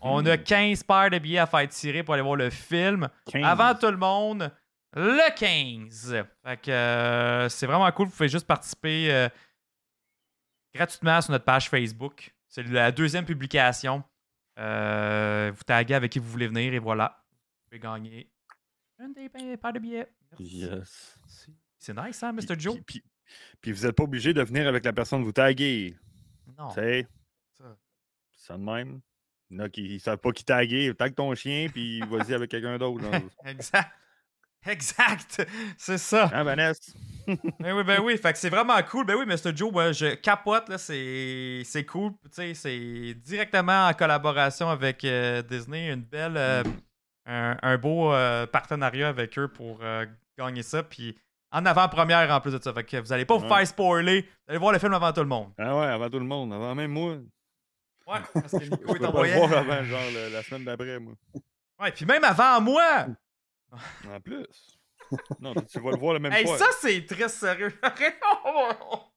On 0.00 0.24
a 0.24 0.36
Mhm. 0.36 0.42
15 0.44 0.82
paires 0.84 1.10
de 1.10 1.18
billets 1.18 1.38
à 1.38 1.46
faire 1.46 1.68
tirer 1.68 2.02
pour 2.04 2.14
aller 2.14 2.22
voir 2.22 2.36
le 2.36 2.50
film. 2.50 3.08
15. 3.30 3.42
Avant 3.44 3.74
tout 3.74 3.90
le 3.90 3.96
monde, 3.96 4.52
le 4.94 5.34
15. 5.36 6.24
Fait 6.44 6.56
que 6.60 6.70
euh, 6.70 7.48
c'est 7.48 7.66
vraiment 7.66 7.90
cool. 7.92 8.06
Vous 8.06 8.12
pouvez 8.12 8.28
juste 8.28 8.46
participer 8.46 9.12
euh, 9.12 9.28
gratuitement 10.74 11.20
sur 11.20 11.32
notre 11.32 11.44
page 11.44 11.68
Facebook. 11.68 12.32
C'est 12.48 12.62
la 12.68 12.90
deuxième 12.92 13.24
publication. 13.24 14.02
Vous 14.56 15.62
taguez 15.66 15.94
avec 15.94 16.12
qui 16.12 16.18
vous 16.20 16.28
voulez 16.30 16.46
venir 16.48 16.72
et 16.72 16.78
voilà. 16.78 17.22
Pouvez 17.66 17.78
gagner 17.80 18.30
une 18.98 19.12
des 19.12 19.28
pa- 19.28 19.38
paires 19.60 19.72
de 19.72 19.78
billets. 19.78 20.08
Merci. 20.30 20.56
Yes. 20.58 21.18
Merci. 21.22 21.54
C'est 21.78 21.96
nice, 21.96 22.22
hein, 22.22 22.34
Puis- 22.34 22.46
Mr. 22.48 22.58
Joe? 22.58 22.78
Puis, 23.60 23.72
vous 23.72 23.84
n'êtes 23.86 23.96
pas 23.96 24.04
obligé 24.04 24.32
de 24.32 24.42
venir 24.42 24.66
avec 24.68 24.84
la 24.84 24.92
personne 24.92 25.22
vous 25.24 25.32
taguez. 25.32 25.96
Non. 26.56 26.68
Tu 26.68 26.74
sais, 26.74 27.06
ça. 27.58 27.76
c'est 28.32 28.46
ça 28.46 28.56
de 28.56 28.62
même. 28.62 29.00
Il 29.50 29.56
y 29.58 29.60
en 29.60 29.64
a 29.64 29.68
qui 29.68 29.94
ne 29.94 29.98
savent 29.98 30.18
pas 30.18 30.32
qui 30.32 30.44
taguer. 30.44 30.92
Tag 30.94 31.14
ton 31.14 31.34
chien, 31.34 31.68
puis 31.68 32.00
vas-y 32.00 32.34
avec 32.34 32.50
quelqu'un 32.50 32.78
d'autre. 32.78 33.04
Exact. 33.44 33.90
Exact. 34.64 35.46
C'est 35.78 35.98
ça. 35.98 36.30
Hein, 36.32 36.42
Vanessa? 36.44 36.80
Ben 37.58 37.76
oui, 37.76 37.82
ben 37.84 38.00
oui. 38.02 38.16
Fait 38.18 38.32
que 38.32 38.38
c'est 38.38 38.50
vraiment 38.50 38.80
cool. 38.84 39.04
Ben 39.04 39.16
oui, 39.16 39.26
Mr. 39.26 39.54
Joe, 39.56 39.72
moi, 39.72 39.90
je 39.92 40.14
capote, 40.14 40.68
là. 40.68 40.78
C'est, 40.78 41.62
c'est 41.64 41.84
cool. 41.84 42.12
Tu 42.24 42.28
sais, 42.32 42.54
c'est 42.54 43.14
directement 43.14 43.88
en 43.88 43.92
collaboration 43.94 44.68
avec 44.70 45.04
euh, 45.04 45.42
Disney. 45.42 45.92
Une 45.92 46.02
belle. 46.02 46.36
euh, 46.36 46.62
un, 47.26 47.56
un 47.62 47.76
beau 47.78 48.12
euh, 48.12 48.46
partenariat 48.46 49.08
avec 49.08 49.38
eux 49.38 49.48
pour 49.48 49.78
euh, 49.82 50.06
gagner 50.38 50.62
ça. 50.62 50.82
Puis 50.82 51.18
en 51.52 51.64
avant-première 51.66 52.30
en 52.30 52.40
plus 52.40 52.52
de 52.52 52.62
ça. 52.62 52.72
Fait 52.72 52.84
que 52.84 52.96
vous 52.98 53.12
allez 53.12 53.24
pas 53.24 53.36
vous 53.36 53.44
Ouais. 53.46 53.56
faire 53.58 53.66
spoiler. 53.66 54.22
Vous 54.22 54.28
allez 54.50 54.58
voir 54.58 54.72
le 54.72 54.78
film 54.78 54.94
avant 54.94 55.12
tout 55.12 55.20
le 55.20 55.26
monde. 55.26 55.52
Ah 55.58 55.76
ouais, 55.76 55.86
avant 55.86 56.08
tout 56.10 56.18
le 56.18 56.24
monde, 56.24 56.52
avant 56.52 56.74
même 56.74 56.90
moi. 56.92 57.12
Ouais, 58.06 58.18
parce 58.34 58.52
que 58.52 58.64
Nico 58.64 58.94
est 58.94 58.98
peux 58.98 59.06
en 59.06 59.12
pas 59.12 59.22
le 59.22 59.28
voyage. 59.30 59.38
voir 59.48 59.52
avant, 59.60 59.84
genre, 59.84 60.00
le- 60.14 60.32
la 60.32 60.42
semaine 60.42 60.64
d'après, 60.64 60.98
moi. 60.98 61.14
Ouais, 61.80 61.92
puis 61.92 62.04
même 62.06 62.22
avant 62.24 62.60
moi. 62.60 63.06
En 63.72 64.20
plus. 64.20 64.46
Non, 65.40 65.54
tu 65.54 65.80
vas 65.80 65.90
le 65.92 65.98
voir 65.98 66.14
la 66.14 66.18
même 66.20 66.32
Hey, 66.32 66.46
fois. 66.46 66.58
ça, 66.58 66.66
c'est 66.80 67.04
très 67.06 67.28
sérieux. 67.28 67.72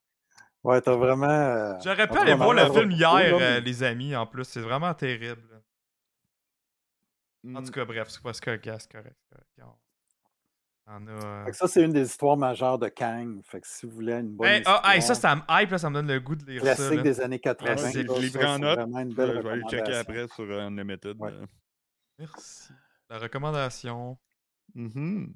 Ouais, 0.62 0.78
t'as 0.82 0.94
vraiment. 0.94 1.26
euh, 1.26 1.74
J'aurais 1.82 2.06
pu 2.06 2.18
aller 2.18 2.34
voir 2.34 2.52
le 2.52 2.70
film 2.70 2.90
hier, 2.90 3.10
euh, 3.40 3.60
les 3.60 3.82
amis, 3.82 4.14
en 4.14 4.26
plus. 4.26 4.44
C'est 4.44 4.60
vraiment 4.60 4.92
terrible. 4.92 5.40
En 7.54 7.62
tout 7.62 7.70
cas, 7.72 7.84
bref, 7.84 8.08
c'est 8.10 8.22
pas 8.22 8.32
c'est 8.32 8.44
correct, 8.44 8.64
c'est 8.64 8.90
correct. 8.92 9.16
c'est 9.28 9.34
correct. 9.62 9.76
On 10.92 11.06
a, 11.06 11.10
euh, 11.10 11.44
Fait 11.44 11.50
que 11.52 11.56
ça, 11.56 11.68
c'est 11.68 11.82
une 11.84 11.92
des 11.92 12.06
histoires 12.06 12.36
majeures 12.36 12.78
de 12.78 12.88
Kang. 12.88 13.40
Fait 13.44 13.60
que 13.60 13.66
si 13.66 13.86
vous 13.86 13.92
voulez 13.92 14.14
une 14.14 14.30
bonne 14.30 14.48
Hey, 14.48 14.58
histoire, 14.58 14.80
ah, 14.82 14.96
hey, 14.96 15.02
ça, 15.02 15.14
ça 15.14 15.36
me 15.36 15.42
hype, 15.48 15.70
là, 15.70 15.78
ça 15.78 15.88
me 15.88 15.94
donne 15.94 16.08
le 16.08 16.18
goût 16.20 16.34
de 16.34 16.44
lire 16.44 16.64
ça. 16.64 16.74
classique 16.74 17.02
des 17.02 17.20
années 17.20 17.38
80. 17.38 17.74
Classique. 17.76 18.08
ça, 18.08 18.14
Je 18.16 18.20
l'ai 18.20 18.28
ça, 18.30 18.38
pris 18.38 18.48
en 18.48 18.54
c'est 18.54 18.60
note. 18.60 18.78
vraiment 18.80 18.98
une 19.00 19.10
Je 19.12 19.16
vais 19.16 19.22
aller 19.22 19.62
checker 19.62 19.76
recommandation. 19.76 20.00
après 20.00 20.28
sur 20.28 20.44
euh, 20.44 20.66
Unlimited. 20.66 21.16
Ouais. 21.20 21.30
euh. 21.32 21.46
Merci. 22.18 22.72
La 23.08 23.18
recommandation. 23.18 24.18
Mhm. 24.74 25.32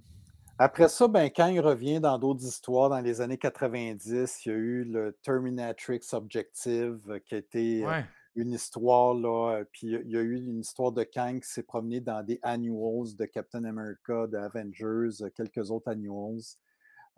Après 0.58 0.88
ça, 0.88 1.08
ben, 1.08 1.30
il 1.50 1.60
revient 1.60 2.00
dans 2.00 2.18
d'autres 2.18 2.44
histoires, 2.44 2.88
dans 2.90 3.00
les 3.00 3.20
années 3.20 3.38
90, 3.38 4.46
il 4.46 4.48
y 4.48 4.52
a 4.52 4.56
eu 4.56 4.84
le 4.84 5.16
Terminatrix 5.22 6.00
Objective, 6.12 6.98
euh, 7.08 7.18
qui 7.20 7.34
a 7.34 7.38
été 7.38 7.84
euh, 7.84 7.88
Ouais. 7.88 8.04
Une 8.36 8.52
histoire, 8.52 9.14
là, 9.14 9.56
euh, 9.56 9.64
puis 9.72 9.88
il 9.88 10.10
y 10.10 10.16
a 10.16 10.20
eu 10.20 10.34
une 10.36 10.60
histoire 10.60 10.92
de 10.92 11.04
Kang 11.04 11.40
qui 11.40 11.48
s'est 11.48 11.62
promené 11.62 12.00
dans 12.00 12.22
des 12.22 12.40
annuals 12.42 13.14
de 13.16 13.24
Captain 13.26 13.64
America, 13.64 14.26
de 14.26 14.36
Avengers, 14.36 15.22
euh, 15.22 15.30
quelques 15.34 15.70
autres 15.70 15.90
annuals. 15.90 16.42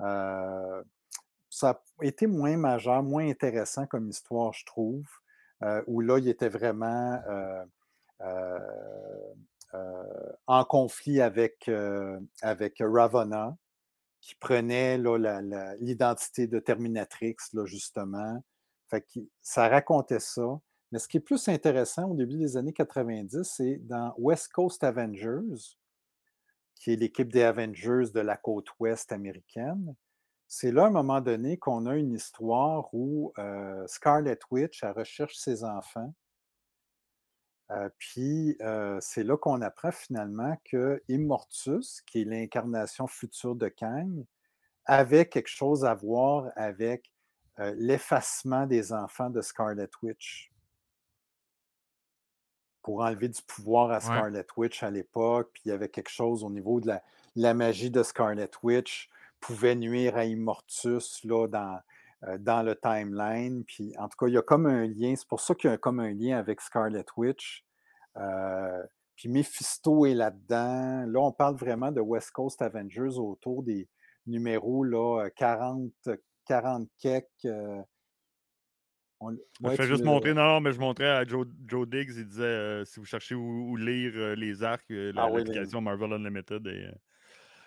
Euh, 0.00 0.82
ça 1.48 1.70
a 1.70 2.04
été 2.04 2.26
moins 2.26 2.56
majeur, 2.56 3.02
moins 3.02 3.26
intéressant 3.28 3.86
comme 3.86 4.10
histoire, 4.10 4.52
je 4.52 4.64
trouve, 4.66 5.06
où 5.86 6.00
là, 6.02 6.18
il 6.18 6.28
était 6.28 6.50
vraiment 6.50 7.18
en 10.46 10.64
conflit 10.64 11.22
avec, 11.22 11.70
avec 12.42 12.76
Ravonna, 12.80 13.56
qui 14.20 14.34
prenait 14.34 14.98
l'identité 15.78 16.46
de 16.46 16.58
Terminatrix, 16.58 17.36
là, 17.54 17.64
justement. 17.64 18.44
Que 18.90 18.98
ça 19.40 19.68
racontait 19.68 20.20
ça. 20.20 20.60
Mais 20.96 21.00
ce 21.00 21.08
qui 21.08 21.18
est 21.18 21.20
plus 21.20 21.46
intéressant 21.48 22.10
au 22.10 22.14
début 22.14 22.38
des 22.38 22.56
années 22.56 22.72
90, 22.72 23.42
c'est 23.42 23.76
dans 23.86 24.14
West 24.16 24.50
Coast 24.50 24.82
Avengers, 24.82 25.76
qui 26.74 26.94
est 26.94 26.96
l'équipe 26.96 27.30
des 27.30 27.42
Avengers 27.42 28.10
de 28.14 28.20
la 28.20 28.38
côte 28.38 28.68
ouest 28.80 29.12
américaine. 29.12 29.94
C'est 30.48 30.72
là, 30.72 30.84
à 30.84 30.86
un 30.86 30.90
moment 30.90 31.20
donné, 31.20 31.58
qu'on 31.58 31.84
a 31.84 31.96
une 31.96 32.14
histoire 32.14 32.88
où 32.94 33.30
euh, 33.36 33.86
Scarlet 33.86 34.38
Witch, 34.50 34.82
recherche 34.84 35.36
ses 35.36 35.64
enfants. 35.64 36.14
Euh, 37.72 37.90
puis 37.98 38.56
euh, 38.62 38.96
c'est 39.02 39.22
là 39.22 39.36
qu'on 39.36 39.60
apprend 39.60 39.92
finalement 39.92 40.56
que 40.64 41.02
Immortus, 41.08 42.00
qui 42.06 42.22
est 42.22 42.24
l'incarnation 42.24 43.06
future 43.06 43.54
de 43.54 43.68
Kang, 43.68 44.24
avait 44.86 45.28
quelque 45.28 45.50
chose 45.50 45.84
à 45.84 45.92
voir 45.92 46.50
avec 46.56 47.12
l'effacement 47.58 48.66
des 48.66 48.94
enfants 48.94 49.28
de 49.28 49.42
Scarlet 49.42 49.90
Witch 50.02 50.55
pour 52.86 53.00
enlever 53.00 53.28
du 53.28 53.42
pouvoir 53.42 53.90
à 53.90 53.98
Scarlet 54.00 54.46
Witch 54.56 54.84
à 54.84 54.90
l'époque. 54.92 55.50
Puis 55.52 55.62
il 55.64 55.70
y 55.70 55.72
avait 55.72 55.88
quelque 55.88 56.08
chose 56.08 56.44
au 56.44 56.50
niveau 56.50 56.80
de 56.80 56.86
la, 56.86 57.02
la 57.34 57.52
magie 57.52 57.90
de 57.90 58.04
Scarlet 58.04 58.48
Witch 58.62 59.10
pouvait 59.40 59.74
nuire 59.74 60.16
à 60.16 60.24
Immortus 60.24 61.24
là, 61.24 61.48
dans, 61.48 61.80
euh, 62.28 62.38
dans 62.38 62.62
le 62.62 62.76
timeline. 62.76 63.64
Puis 63.64 63.92
en 63.98 64.08
tout 64.08 64.16
cas, 64.16 64.28
il 64.28 64.34
y 64.34 64.38
a 64.38 64.42
comme 64.42 64.66
un 64.66 64.86
lien. 64.86 65.14
C'est 65.16 65.26
pour 65.26 65.40
ça 65.40 65.56
qu'il 65.56 65.68
y 65.68 65.72
a 65.72 65.78
comme 65.78 65.98
un 65.98 66.12
lien 66.12 66.38
avec 66.38 66.60
Scarlet 66.60 67.04
Witch. 67.16 67.64
Euh, 68.18 68.84
puis 69.16 69.28
Mephisto 69.30 70.06
est 70.06 70.14
là-dedans. 70.14 71.06
Là, 71.08 71.18
on 71.20 71.32
parle 71.32 71.56
vraiment 71.56 71.90
de 71.90 72.00
West 72.00 72.30
Coast 72.30 72.62
Avengers 72.62 73.18
autour 73.18 73.64
des 73.64 73.88
numéros 74.28 74.84
là, 74.84 75.28
40, 75.34 75.90
40 76.44 76.88
quelques. 77.00 77.26
euh, 77.46 77.82
on- 79.20 79.30
je 79.30 79.66
ouais, 79.66 79.76
fais 79.76 79.84
tu 79.84 79.88
juste 79.88 80.04
montrer, 80.04 80.34
non, 80.34 80.44
non, 80.46 80.60
mais 80.60 80.72
je 80.72 80.78
montrais 80.80 81.08
à 81.08 81.24
Joe, 81.24 81.46
Joe 81.66 81.88
Diggs, 81.88 82.12
il 82.16 82.26
disait 82.26 82.42
euh, 82.44 82.84
si 82.84 83.00
vous 83.00 83.06
cherchez 83.06 83.34
où, 83.34 83.70
où 83.70 83.76
lire 83.76 84.12
euh, 84.16 84.34
les 84.34 84.62
arcs, 84.62 84.84
euh, 84.90 85.12
la- 85.12 85.22
Ah 85.24 85.30
oui, 85.30 85.38
l'application 85.38 85.80
Marvel 85.80 86.12
Unlimited. 86.12 86.66
Et, 86.66 86.70
euh, 86.86 86.92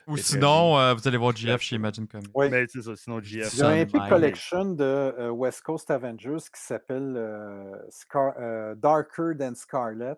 Ou 0.07 0.17
Et 0.17 0.21
sinon, 0.21 0.77
euh, 0.80 0.93
vous 0.95 1.07
allez 1.07 1.17
voir 1.17 1.35
GF 1.35 1.61
chez 1.61 1.76
Imagine 1.76 2.07
Comics. 2.07 2.31
Oui. 2.34 2.49
ben, 2.49 2.65
c'est 2.67 2.81
ça, 2.81 2.95
sinon 2.95 3.21
GF. 3.21 3.53
Il 3.53 3.59
y 3.59 3.61
a 3.61 3.67
un 3.67 3.76
Epic. 3.76 4.01
Collection 4.09 4.65
de 4.73 4.84
euh, 4.84 5.30
West 5.30 5.61
Coast 5.61 5.91
Avengers 5.91 6.38
qui 6.53 6.61
s'appelle 6.61 7.13
euh, 7.15 7.71
Scar- 7.89 8.34
euh, 8.39 8.73
Darker 8.76 9.34
Than 9.38 9.53
Scarlet. 9.55 10.15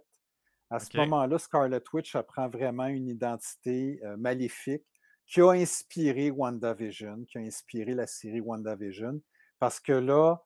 À 0.70 0.80
ce 0.80 0.96
moment-là, 0.96 1.38
Scarlet 1.38 1.82
Witch 1.92 2.16
apprend 2.16 2.48
vraiment 2.48 2.86
une 2.88 3.10
identité 3.10 4.00
euh, 4.06 4.16
maléfique 4.16 4.84
qui 5.28 5.42
a 5.42 5.50
inspiré 5.52 6.32
WandaVision, 6.32 7.26
qui 7.26 7.38
a 7.38 7.42
inspiré 7.42 7.94
la 7.94 8.08
série 8.08 8.40
WandaVision, 8.40 9.22
parce 9.60 9.82
que 9.82 9.92
là, 9.92 10.42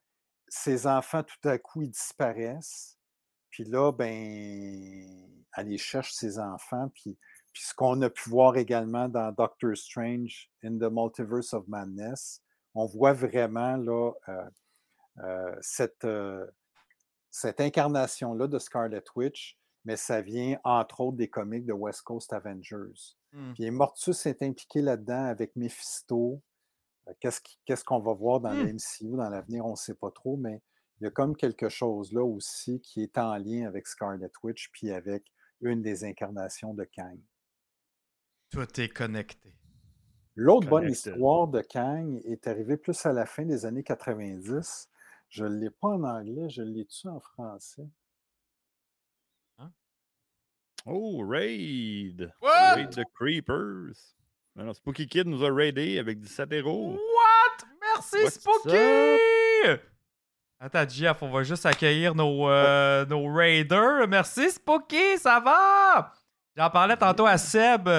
ses 0.48 0.88
enfants, 0.88 1.24
tout 1.24 1.50
à 1.50 1.58
coup, 1.58 1.82
ils 1.82 1.90
disparaissent. 1.90 2.98
Puis 3.50 3.64
là, 3.64 3.92
ben, 3.92 5.40
elle 5.56 5.68
les 5.68 5.78
cherche, 5.78 6.14
ses 6.14 6.40
enfants. 6.40 6.90
Puis, 6.94 7.18
puis 7.54 7.64
ce 7.64 7.74
qu'on 7.74 8.02
a 8.02 8.10
pu 8.10 8.30
voir 8.30 8.58
également 8.58 9.08
dans 9.08 9.32
Doctor 9.32 9.76
Strange 9.78 10.50
in 10.64 10.78
the 10.78 10.92
Multiverse 10.92 11.54
of 11.54 11.68
Madness, 11.68 12.42
on 12.74 12.86
voit 12.86 13.14
vraiment 13.14 13.78
là, 13.78 14.12
euh, 14.28 14.50
euh, 15.20 15.56
cette, 15.62 16.04
euh, 16.04 16.46
cette 17.32 17.62
incarnation-là 17.62 18.48
de 18.48 18.60
Scarlet 18.60 19.04
Witch, 19.16 19.58
mais 19.86 19.96
ça 19.96 20.22
vient 20.22 20.60
entre 20.64 21.02
autres 21.02 21.18
des 21.18 21.30
comics 21.30 21.66
de 21.66 21.74
West 21.74 22.02
Coast 22.02 22.34
Avengers. 22.34 23.16
Hmm. 23.32 23.54
Puis 23.54 23.72
Mortus 23.72 24.26
est 24.26 24.42
impliqué 24.42 24.82
là-dedans 24.82 25.26
avec 25.26 25.56
Mephisto. 25.56 26.42
Qu'est-ce 27.20 27.84
qu'on 27.84 28.00
va 28.00 28.14
voir 28.14 28.40
dans 28.40 28.52
le 28.52 28.74
MCU 28.74 29.16
dans 29.16 29.30
l'avenir, 29.30 29.66
on 29.66 29.72
ne 29.72 29.76
sait 29.76 29.94
pas 29.94 30.12
trop, 30.12 30.38
mais 30.38 30.62
il 31.00 31.04
y 31.04 31.08
a 31.08 31.12
comme 31.12 31.36
quelque 31.36 31.70
chose 31.70 32.12
là 32.14 32.24
aussi 32.24 32.80
qui 32.82 33.04
est 33.04 33.18
en 33.18 33.36
lien 33.38 33.68
avec 33.68 33.88
Scarlet 33.88 34.32
Witch 34.44 34.70
puis 34.72 34.92
avec 34.92 35.32
une 35.62 35.82
des 35.82 36.04
incarnations 36.04 36.74
de 36.74 36.84
Kang. 36.86 37.20
Tout 38.50 38.80
est 38.80 38.90
connecté. 38.90 39.56
L'autre 40.36 40.68
bonne 40.68 40.90
histoire 40.90 41.48
de 41.48 41.62
Kang 41.62 42.22
est 42.26 42.48
arrivée 42.48 42.78
plus 42.78 43.06
à 43.06 43.14
la 43.14 43.26
fin 43.26 43.46
des 43.46 43.66
années 43.66 43.84
90. 43.84 44.90
Je 45.30 45.46
ne 45.46 45.56
l'ai 45.56 45.70
pas 45.70 45.90
en 45.90 46.04
anglais, 46.04 46.50
je 46.50 46.62
l'ai-tu 46.62 47.08
en 47.08 47.20
français? 47.20 47.88
Oh, 50.88 51.24
Raid! 51.26 52.32
What? 52.42 52.76
Raid 52.76 52.92
the 52.92 53.06
Creepers! 53.16 54.14
Non, 54.56 54.64
non, 54.64 54.74
Spooky 54.74 55.08
Kid 55.08 55.28
nous 55.28 55.44
a 55.44 55.52
raidé 55.52 56.00
avec 56.00 56.20
17 56.20 56.54
héros. 56.54 56.94
What? 56.94 57.68
Merci, 57.82 58.24
What's 58.24 58.36
Spooky! 58.36 59.82
Attends, 60.60 60.88
Jeff, 60.88 61.22
on 61.22 61.30
va 61.30 61.44
juste 61.44 61.66
accueillir 61.66 62.16
nos, 62.16 62.50
euh, 62.50 63.06
nos 63.06 63.32
raiders. 63.34 64.08
Merci, 64.08 64.52
Spooky, 64.52 65.18
ça 65.18 65.42
va? 65.42 66.14
J'en 66.56 66.70
parlais 66.70 66.96
tantôt 66.96 67.26
à 67.26 67.38
Seb. 67.38 67.90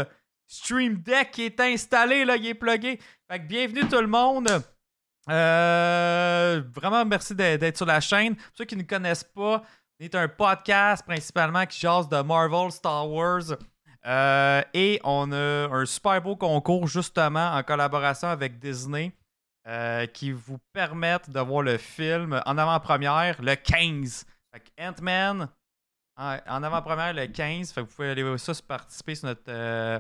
Stream 0.47 0.97
Deck 0.97 1.39
est 1.41 1.61
installé, 1.61 2.25
là, 2.25 2.37
il 2.37 2.47
est 2.47 2.55
plugué. 2.55 2.99
Fait 3.31 3.39
que 3.41 3.47
bienvenue 3.47 3.87
tout 3.87 4.01
le 4.01 4.07
monde. 4.07 4.49
Euh, 5.29 6.63
vraiment, 6.73 7.05
merci 7.05 7.35
d'être 7.35 7.61
d'être 7.61 7.77
sur 7.77 7.87
la 7.87 8.01
chaîne. 8.01 8.35
Pour 8.37 8.45
ceux 8.55 8.65
qui 8.65 8.77
ne 8.77 8.85
connaissent 8.85 9.25
pas, 9.25 9.63
on 10.01 10.05
est 10.05 10.15
un 10.15 10.29
podcast 10.29 11.05
principalement 11.05 11.67
qui 11.67 11.81
jase 11.81 12.09
de 12.09 12.23
Marvel, 12.23 12.71
Star 12.71 13.11
Wars. 13.11 13.57
Euh, 14.07 14.63
et 14.73 15.01
on 15.03 15.33
a 15.33 15.69
un 15.73 15.85
super 15.85 16.23
beau 16.23 16.37
concours 16.37 16.87
justement 16.87 17.53
en 17.53 17.63
collaboration 17.65 18.29
avec 18.29 18.59
Disney 18.59 19.13
euh, 19.67 20.07
qui 20.07 20.31
vous 20.31 20.59
permettent 20.73 21.29
de 21.29 21.41
voir 21.41 21.63
le 21.63 21.77
film 21.77 22.41
en 22.47 22.57
avant-première 22.59 23.43
le 23.43 23.57
15. 23.57 24.25
Fait 24.53 24.61
que 24.61 24.71
Ant-Man 24.81 25.49
en, 26.17 26.63
avant-première 26.63 27.15
le 27.15 27.27
15. 27.27 27.73
Fait 27.73 27.81
que 27.81 27.87
vous 27.87 27.95
pouvez 27.95 28.11
aller 28.11 28.23
voir 28.23 28.39
ça 28.39 28.53
participer 28.67 29.17
sur 29.17 29.27
notre 29.27 29.43
euh, 29.49 29.99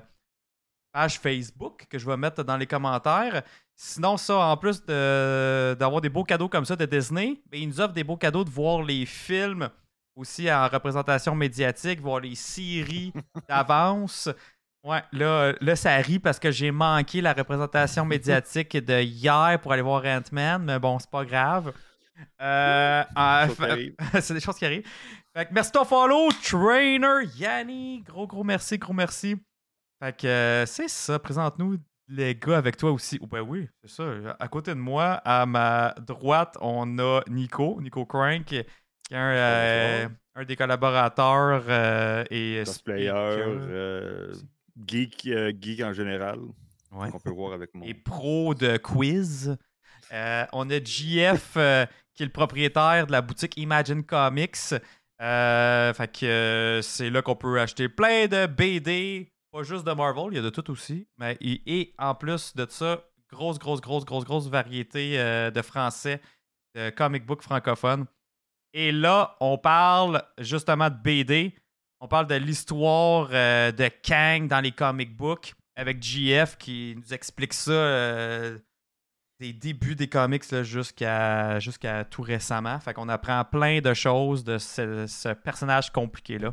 page 0.93 1.19
Facebook 1.19 1.87
que 1.91 1.99
je 1.99 2.07
vais 2.07 2.16
mettre 2.16 2.45
dans 2.45 2.57
les 2.57 2.66
commentaires. 2.66 3.43
Sinon, 3.74 4.16
ça, 4.16 4.39
en 4.39 4.57
plus 4.57 4.83
d'avoir 4.87 6.01
des 6.01 6.09
beaux 6.09 6.24
cadeaux 6.24 6.49
comme 6.49 6.65
ça 6.65 6.77
de 6.77 6.87
Disney, 6.87 7.43
ben, 7.51 7.61
ils 7.61 7.69
nous 7.69 7.81
offrent 7.81 7.93
des 7.93 8.05
beaux 8.05 8.16
cadeaux 8.16 8.45
de 8.45 8.51
voir 8.51 8.83
les 8.83 9.05
films 9.05 9.69
aussi 10.16 10.51
en 10.51 10.66
représentation 10.68 11.34
médiatique, 11.34 12.01
voir 12.01 12.20
les 12.20 12.34
séries 12.34 13.12
d'avance. 13.48 14.28
Ouais, 14.82 15.02
là, 15.12 15.52
là, 15.60 15.76
ça 15.76 15.97
rit 15.97 16.18
parce 16.18 16.38
que 16.38 16.51
j'ai 16.51 16.70
manqué 16.70 17.20
la 17.20 17.32
représentation 17.32 18.05
médiatique 18.06 18.76
de 18.76 19.01
hier 19.01 19.59
pour 19.62 19.72
aller 19.72 19.82
voir 19.82 20.05
Ant-Man, 20.05 20.64
mais 20.64 20.78
bon, 20.78 20.98
c'est 20.98 21.10
pas 21.10 21.24
grave. 21.24 21.72
Euh, 22.40 23.05
t'arrive. 23.14 23.94
c'est 24.20 24.34
des 24.34 24.40
choses 24.40 24.56
qui 24.56 24.64
arrivent. 24.64 24.88
Fait 25.36 25.47
que 25.47 25.52
merci 25.52 25.72
ton 25.72 25.84
follow, 25.84 26.30
Trainer 26.43 27.26
Yanni. 27.36 28.01
Gros, 28.02 28.26
gros 28.26 28.44
merci, 28.44 28.78
gros 28.78 28.94
merci. 28.94 29.36
Fait 30.02 30.16
que 30.16 30.26
euh, 30.26 30.66
c'est 30.66 30.88
ça. 30.88 31.18
Présente-nous 31.18 31.76
les 32.09 32.34
gars 32.34 32.56
avec 32.56 32.76
toi 32.76 32.93
aussi. 32.93 33.18
Oh, 33.20 33.26
ben 33.26 33.40
oui, 33.40 33.68
c'est 33.82 33.90
ça. 33.90 34.36
À 34.38 34.48
côté 34.48 34.70
de 34.70 34.80
moi, 34.80 35.20
à 35.24 35.44
ma 35.47 35.94
droite, 35.98 36.56
on 36.60 36.98
a 36.98 37.22
Nico, 37.28 37.80
Nico 37.82 38.06
Crank, 38.06 38.55
est 39.11 39.15
euh, 39.16 40.09
un 40.35 40.45
des 40.45 40.57
collaborateurs 40.57 41.65
euh, 41.69 42.24
et 42.31 42.62
Cosplayer, 42.65 43.09
speaker. 43.11 43.47
euh, 43.49 44.35
geek, 44.87 45.27
euh, 45.27 45.53
geek 45.61 45.81
en 45.83 45.93
général. 45.93 46.39
Ouais. 46.93 47.11
qu'on 47.11 47.19
peut 47.20 47.31
voir 47.31 47.53
avec 47.53 47.74
moi. 47.74 47.87
et 47.87 47.95
pro 47.95 48.55
de 48.55 48.77
quiz. 48.78 49.57
Euh, 50.12 50.45
on 50.53 50.70
a 50.70 50.78
JF, 50.83 51.55
euh, 51.57 51.85
qui 52.15 52.23
est 52.23 52.27
le 52.27 52.33
propriétaire 52.33 53.07
de 53.07 53.12
la 53.12 53.20
boutique 53.23 53.57
Imagine 53.57 54.03
Comics. 54.05 54.57
Euh, 55.20 55.93
fait 55.95 56.09
que 56.20 56.27
euh, 56.27 56.83
c'est 56.83 57.11
là 57.11 57.23
qu'on 57.23 57.35
peut 57.37 57.61
acheter 57.61 57.89
plein 57.89 58.27
de 58.27 58.47
BD, 58.47 59.33
pas 59.51 59.62
juste 59.62 59.85
de 59.87 59.93
Marvel, 59.93 60.27
il 60.31 60.37
y 60.37 60.39
a 60.39 60.43
de 60.43 60.51
tout 60.51 60.70
aussi. 60.70 61.07
Mais 61.19 61.37
et 61.41 61.93
en 61.99 62.15
plus 62.15 62.55
de 62.55 62.66
ça, 62.70 63.03
grosse, 63.31 63.59
grosse, 63.59 63.81
grosse, 63.81 64.05
grosse, 64.05 64.24
grosse 64.24 64.49
variété 64.49 65.19
euh, 65.19 65.51
de 65.51 65.61
français, 65.62 66.20
de 66.74 66.91
comic 66.91 67.27
book 67.27 67.43
francophones. 67.43 68.07
Et 68.78 68.93
là, 68.93 69.35
on 69.40 69.57
parle 69.57 70.23
justement 70.36 70.90
de 70.90 70.97
BD. 70.97 71.55
On 72.01 72.09
parle 72.09 72.27
de 72.27 72.35
l'histoire 72.35 73.31
euh, 73.32 73.73
de 73.73 73.89
Kang 74.03 74.47
dans 74.48 74.61
les 74.61 74.70
comic 74.73 75.16
books 75.16 75.55
avec 75.77 76.03
JF 76.03 76.59
qui 76.59 76.94
nous 76.94 77.15
explique 77.15 77.55
ça 77.55 77.73
euh, 77.73 78.59
des 79.40 79.55
débuts 79.55 79.94
des 79.94 80.09
comics 80.09 80.44
jusqu'à 80.62 81.59
jusqu'à 81.59 82.05
tout 82.05 82.20
récemment. 82.20 82.78
Fait 82.81 82.93
qu'on 82.93 83.09
apprend 83.09 83.43
plein 83.47 83.81
de 83.81 83.94
choses 83.94 84.44
de 84.44 84.59
ce, 84.59 85.07
ce 85.07 85.31
personnage 85.32 85.90
compliqué-là. 85.90 86.53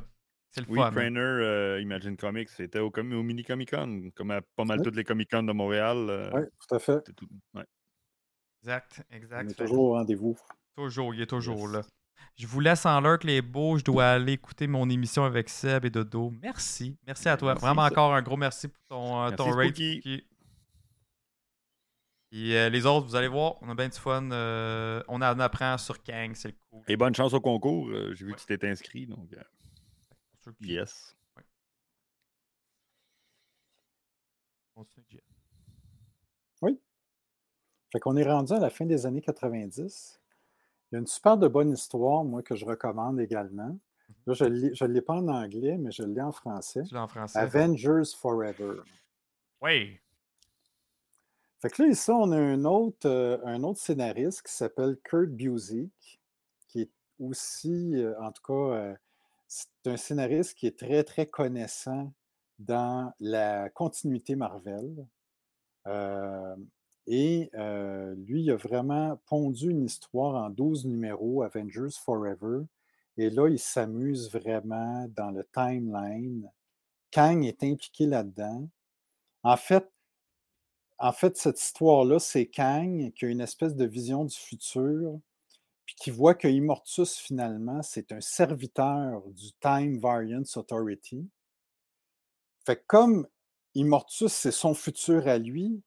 C'est 0.51 0.61
le 0.61 0.67
Oui, 0.69 0.79
fun. 0.79 0.91
Trainer, 0.91 1.19
euh, 1.19 1.81
Imagine 1.81 2.15
Comics, 2.15 2.47
c'était 2.51 2.79
au, 2.79 2.89
mini 3.03 3.43
Comic 3.43 3.71
Con, 3.71 4.11
comme 4.15 4.31
à 4.31 4.39
pas 4.55 4.63
mal 4.63 4.77
Oui. 4.79 4.85
toutes 4.85 4.95
les 4.95 5.03
Comic 5.03 5.29
Con 5.29 5.43
de 5.43 5.51
Montréal. 5.51 5.97
euh, 6.09 6.29
Oui, 6.33 6.41
tout 6.69 6.73
à 6.75 6.79
fait. 6.79 6.93
c'était 7.05 7.11
tout- 7.13 7.27
ouais. 7.55 7.65
Exact, 8.61 9.01
exact. 9.11 9.51
est 9.51 9.55
Fait- 9.55 9.65
toujours 9.65 9.83
au 9.83 9.93
rendez-vous. 9.95 10.37
Toujours, 10.77 11.13
il 11.13 11.21
est 11.21 11.25
toujours 11.27 11.67
Yes. 11.67 11.73
là. 11.73 11.81
Je 12.35 12.47
vous 12.47 12.59
laisse 12.59 12.85
en 12.85 12.99
lurk, 13.01 13.23
les 13.23 13.41
beaux. 13.41 13.77
Je 13.77 13.83
dois 13.83 14.05
aller 14.11 14.33
écouter 14.33 14.67
mon 14.67 14.89
émission 14.89 15.23
avec 15.23 15.49
Seb 15.49 15.85
et 15.85 15.89
Dodo. 15.89 16.31
Merci. 16.41 16.97
Merci 17.05 17.29
à 17.29 17.37
toi. 17.37 17.49
Merci, 17.53 17.61
Vraiment 17.65 17.83
encore 17.83 18.13
un 18.13 18.21
gros 18.21 18.37
merci 18.37 18.67
pour 18.67 18.81
ton, 18.89 19.17
euh, 19.21 19.29
Merci, 19.29 19.35
ton 19.37 19.51
raid. 19.51 19.69
Spooky. 19.75 19.99
Spooky. 20.01 20.27
Et 22.35 22.57
euh, 22.57 22.69
les 22.69 22.85
autres, 22.87 23.05
vous 23.05 23.15
allez 23.15 23.27
voir, 23.27 23.55
on 23.61 23.69
a 23.69 23.75
bien 23.75 23.87
du 23.89 23.97
fun. 23.99 24.31
euh, 24.31 25.03
on 25.07 25.17
en 25.21 25.39
apprend 25.39 25.77
sur 25.77 26.01
Kang, 26.01 26.31
c'est 26.33 26.47
le 26.47 26.55
cool. 26.71 26.83
Et 26.87 26.97
bonne 26.97 27.13
chance 27.13 27.33
au 27.33 27.39
concours. 27.41 27.87
euh, 27.89 28.13
J'ai 28.15 28.25
vu 28.25 28.31
Ouais. 28.31 28.35
que 28.35 28.41
tu 28.41 28.47
t'étais 28.47 28.69
inscrit. 28.69 29.05
Donc, 29.05 29.31
euh, 29.33 30.51
yes. 30.61 31.15
Continue, 34.75 35.05
Jeff. 35.09 35.21
Fait 37.91 37.99
qu'on 37.99 38.17
est 38.17 38.23
rendu 38.23 38.51
à 38.53 38.57
la 38.59 38.71
fin 38.71 38.87
des 38.87 39.05
années 39.05 39.21
90. 39.21 40.19
Il 40.93 40.97
y 40.97 40.97
a 40.97 40.99
une 40.99 41.07
super 41.07 41.39
de 41.39 41.47
bonne 41.47 41.71
histoire, 41.71 42.23
moi, 42.23 42.43
que 42.43 42.53
je 42.53 42.65
recommande 42.65 43.19
également. 43.19 43.75
Là, 44.27 44.33
je 44.35 44.45
ne 44.45 44.91
l'ai 44.91 45.01
pas 45.01 45.15
en 45.15 45.27
anglais, 45.27 45.75
mais 45.79 45.89
je 45.89 46.03
l'ai 46.03 46.21
en 46.21 46.31
français. 46.31 46.83
Tu 46.83 46.93
l'as 46.93 47.01
en 47.01 47.07
français? 47.07 47.39
Avengers 47.39 48.13
Forever. 48.15 48.75
Oui. 49.63 49.99
Fait 51.57 51.71
que 51.71 51.81
là, 51.81 51.89
ici, 51.89 52.11
on 52.11 52.31
a 52.31 52.37
un 52.37 52.63
autre, 52.65 53.09
euh, 53.09 53.39
un 53.43 53.63
autre 53.63 53.79
scénariste 53.79 54.43
qui 54.43 54.53
s'appelle 54.53 54.97
Kurt 55.03 55.31
Busiek, 55.31 56.21
qui 56.67 56.81
est 56.81 56.91
aussi, 57.17 57.95
euh, 57.95 58.13
en 58.21 58.31
tout 58.31 58.43
cas, 58.43 58.53
euh, 58.53 58.95
c'est 59.47 59.69
un 59.87 59.97
scénariste 59.97 60.55
qui 60.55 60.67
est 60.67 60.77
très, 60.77 61.03
très 61.03 61.25
connaissant 61.25 62.13
dans 62.59 63.11
la 63.19 63.71
continuité 63.71 64.35
Marvel. 64.35 65.07
Et 67.07 67.51
lui, 68.17 68.43
il 68.43 68.51
a 68.51 68.55
vraiment 68.55 69.19
pondu 69.25 69.69
une 69.69 69.85
histoire 69.85 70.35
en 70.35 70.49
12 70.49 70.85
numéros, 70.85 71.43
Avengers 71.43 71.95
Forever. 72.03 72.63
Et 73.17 73.29
là, 73.29 73.47
il 73.47 73.59
s'amuse 73.59 74.31
vraiment 74.31 75.07
dans 75.15 75.31
le 75.31 75.45
timeline. 75.53 76.49
Kang 77.11 77.45
est 77.45 77.63
impliqué 77.63 78.05
là-dedans. 78.05 78.67
En 79.43 79.57
fait, 79.57 79.87
en 80.97 81.11
fait, 81.11 81.37
cette 81.37 81.61
histoire-là, 81.61 82.19
c'est 82.19 82.47
Kang 82.47 83.11
qui 83.13 83.25
a 83.25 83.27
une 83.27 83.41
espèce 83.41 83.75
de 83.75 83.85
vision 83.85 84.23
du 84.25 84.35
futur, 84.35 85.19
puis 85.85 85.95
qui 85.95 86.11
voit 86.11 86.33
que 86.33 86.47
Immortus, 86.47 87.17
finalement, 87.17 87.83
c'est 87.83 88.13
un 88.13 88.21
serviteur 88.21 89.21
du 89.27 89.51
Time 89.59 89.99
Variance 89.99 90.55
Authority. 90.55 91.27
Fait 92.65 92.77
que 92.77 92.83
comme 92.87 93.27
Immortus, 93.75 94.31
c'est 94.31 94.51
son 94.51 94.73
futur 94.73 95.27
à 95.27 95.37
lui, 95.37 95.81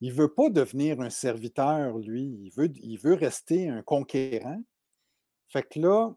il 0.00 0.12
ne 0.12 0.16
veut 0.16 0.32
pas 0.32 0.48
devenir 0.48 1.00
un 1.00 1.10
serviteur, 1.10 1.98
lui. 1.98 2.50
Il 2.82 2.98
veut, 2.98 3.14
rester 3.14 3.68
un 3.68 3.82
conquérant. 3.82 4.62
Fait 5.48 5.62
que 5.62 5.78
là, 5.78 6.14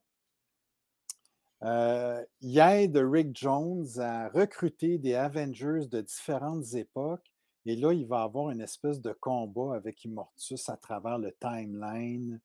euh, 1.63 2.23
il 2.41 2.57
aide 2.59 2.97
Rick 2.97 3.35
Jones 3.35 3.87
à 3.97 4.29
recruter 4.29 4.97
des 4.97 5.15
Avengers 5.15 5.87
de 5.91 6.01
différentes 6.01 6.73
époques. 6.73 7.29
Et 7.65 7.75
là, 7.75 7.93
il 7.93 8.07
va 8.07 8.23
avoir 8.23 8.51
une 8.51 8.61
espèce 8.61 9.01
de 9.01 9.13
combat 9.13 9.75
avec 9.75 10.03
Immortus 10.03 10.69
à 10.69 10.77
travers 10.77 11.17
le 11.17 11.33
timeline. 11.39 12.39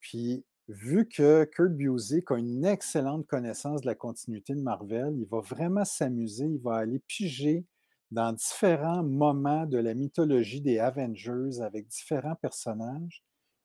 Puis, 0.00 0.44
vu 0.68 1.08
que 1.08 1.44
Kurt 1.44 1.72
Busiek 1.72 2.30
a 2.30 2.38
une 2.38 2.64
excellente 2.64 3.26
connaissance 3.26 3.82
de 3.82 3.86
la 3.86 3.94
continuité 3.94 4.54
de 4.54 4.60
Marvel, 4.60 5.14
il 5.18 5.26
va 5.26 5.40
vraiment 5.40 5.84
s'amuser, 5.84 6.46
il 6.46 6.60
va 6.60 6.76
aller 6.76 6.98
piger 6.98 7.64
dans 8.12 8.34
différents 8.34 9.02
moments 9.02 9.64
de 9.64 9.78
la 9.78 9.94
mythologie 9.94 10.60
des 10.60 10.78
Avengers 10.78 11.62
avec 11.62 11.88
différents 11.88 12.34
personnages. 12.34 13.24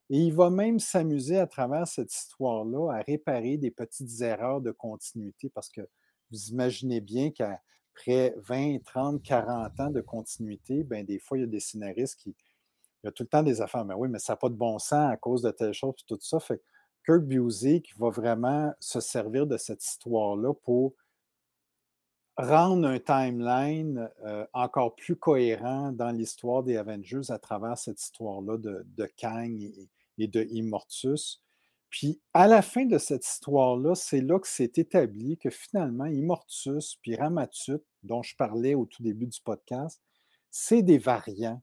Et 0.09 0.19
il 0.19 0.33
va 0.33 0.49
même 0.49 0.79
s'amuser 0.79 1.37
à 1.37 1.47
travers 1.47 1.85
cette 1.85 2.13
histoire-là 2.13 2.93
à 2.93 3.01
réparer 3.01 3.57
des 3.57 3.71
petites 3.71 4.21
erreurs 4.21 4.61
de 4.61 4.71
continuité 4.71 5.49
parce 5.49 5.69
que 5.69 5.81
vous 6.31 6.47
imaginez 6.47 7.01
bien 7.01 7.29
qu'après 7.31 8.35
20, 8.37 8.83
30, 8.85 9.21
40 9.21 9.79
ans 9.81 9.89
de 9.89 9.99
continuité, 9.99 10.85
ben, 10.85 11.05
des 11.05 11.19
fois, 11.19 11.37
il 11.37 11.41
y 11.41 11.43
a 11.43 11.47
des 11.47 11.59
scénaristes 11.59 12.17
qui. 12.17 12.33
Il 13.03 13.07
y 13.07 13.09
a 13.09 13.11
tout 13.11 13.23
le 13.23 13.29
temps 13.29 13.43
des 13.43 13.61
affaires, 13.61 13.85
mais 13.85 13.93
oui, 13.93 14.09
mais 14.09 14.17
ça 14.17 14.33
n'a 14.33 14.37
pas 14.37 14.49
de 14.49 14.55
bon 14.55 14.79
sens 14.79 15.11
à 15.11 15.17
cause 15.17 15.41
de 15.43 15.51
telle 15.51 15.73
chose 15.73 15.93
et 15.99 16.05
tout 16.07 16.17
ça. 16.19 16.39
Fait 16.39 16.57
que 16.57 16.63
Kurt 17.03 17.23
Busiek 17.23 17.93
va 17.97 18.09
vraiment 18.09 18.73
se 18.79 18.99
servir 19.01 19.45
de 19.45 19.57
cette 19.57 19.83
histoire-là 19.85 20.53
pour 20.53 20.93
rendre 22.37 22.87
un 22.87 22.99
timeline 22.99 24.09
euh, 24.23 24.45
encore 24.53 24.95
plus 24.95 25.15
cohérent 25.15 25.91
dans 25.91 26.11
l'histoire 26.11 26.63
des 26.63 26.77
Avengers 26.77 27.29
à 27.29 27.39
travers 27.39 27.77
cette 27.77 28.01
histoire-là 28.01 28.57
de, 28.57 29.11
Kang 29.17 29.59
et, 30.17 30.27
de 30.27 30.43
Immortus. 30.51 31.41
Puis 31.89 32.21
à 32.33 32.47
la 32.47 32.61
fin 32.61 32.85
de 32.85 32.97
cette 32.99 33.25
histoire-là, 33.25 33.95
c'est 33.95 34.21
là 34.21 34.39
que 34.39 34.47
c'est 34.47 34.77
établi 34.77 35.37
que 35.37 35.49
finalement, 35.49 36.05
Immortus 36.05 36.97
puis 37.01 37.15
Ramatut, 37.15 37.79
dont 38.03 38.21
je 38.21 38.35
parlais 38.35 38.75
au 38.75 38.85
tout 38.85 39.01
début 39.01 39.27
du 39.27 39.41
podcast, 39.41 40.01
c'est 40.51 40.83
des 40.83 40.97
variants. 40.97 41.61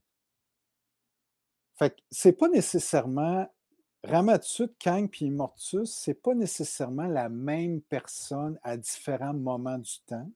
Fait 1.77 1.91
que 1.91 2.01
c'est 2.11 2.33
pas 2.33 2.49
nécessairement 2.49 3.49
Ramatut, 4.03 4.69
Kang 4.79 5.09
puis 5.09 5.27
Immortus, 5.27 5.91
c'est 5.91 6.21
pas 6.21 6.35
nécessairement 6.35 7.07
la 7.07 7.29
même 7.29 7.81
personne 7.81 8.59
à 8.63 8.77
différents 8.77 9.35
moments 9.35 9.79
du 9.79 10.01
temps. 10.07 10.29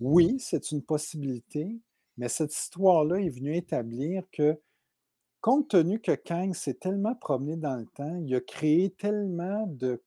Oui, 0.00 0.36
c'est 0.38 0.72
une 0.72 0.82
possibilité, 0.82 1.80
mais 2.16 2.28
cette 2.28 2.54
histoire-là 2.54 3.20
est 3.20 3.30
venue 3.30 3.56
établir 3.56 4.24
que, 4.32 4.60
compte 5.40 5.68
tenu 5.68 6.00
que 6.00 6.12
Kang 6.12 6.54
s'est 6.54 6.74
tellement 6.74 7.14
promené 7.14 7.56
dans 7.56 7.76
le 7.76 7.86
temps, 7.86 8.16
il 8.24 8.34
a 8.34 8.40
créé 8.40 8.90
tellement 8.90 9.66
de, 9.66 10.02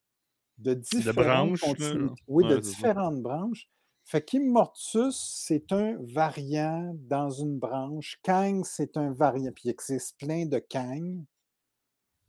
de 0.57 0.73
différentes 0.73 1.53
branches, 1.59 1.79
là, 1.79 2.07
oui, 2.27 2.43
ouais, 2.43 2.55
de 2.55 2.61
ça. 2.61 2.69
différentes 2.69 3.21
branches. 3.21 3.69
Fait 4.09 4.23
qu'Immortus, 4.23 5.15
c'est 5.15 5.71
un 5.71 5.95
variant 5.99 6.95
dans 6.95 7.29
une 7.29 7.59
branche. 7.59 8.19
Kang, 8.23 8.65
c'est 8.65 8.97
un 8.97 9.11
variant. 9.11 9.51
Puis 9.51 9.65
il 9.65 9.69
existe 9.69 10.17
plein 10.17 10.47
de 10.47 10.57
Kang. 10.57 11.23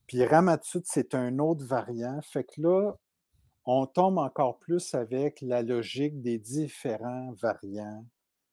Puis 0.07 0.23
Ramatut, 0.25 0.83
c'est 0.85 1.15
un 1.15 1.39
autre 1.39 1.65
variant. 1.65 2.21
Fait 2.21 2.45
que 2.45 2.61
là, 2.61 2.93
on 3.73 3.87
tombe 3.87 4.19
encore 4.19 4.59
plus 4.59 4.95
avec 4.95 5.41
la 5.43 5.63
logique 5.63 6.21
des 6.21 6.39
différents 6.39 7.33
variants 7.35 8.05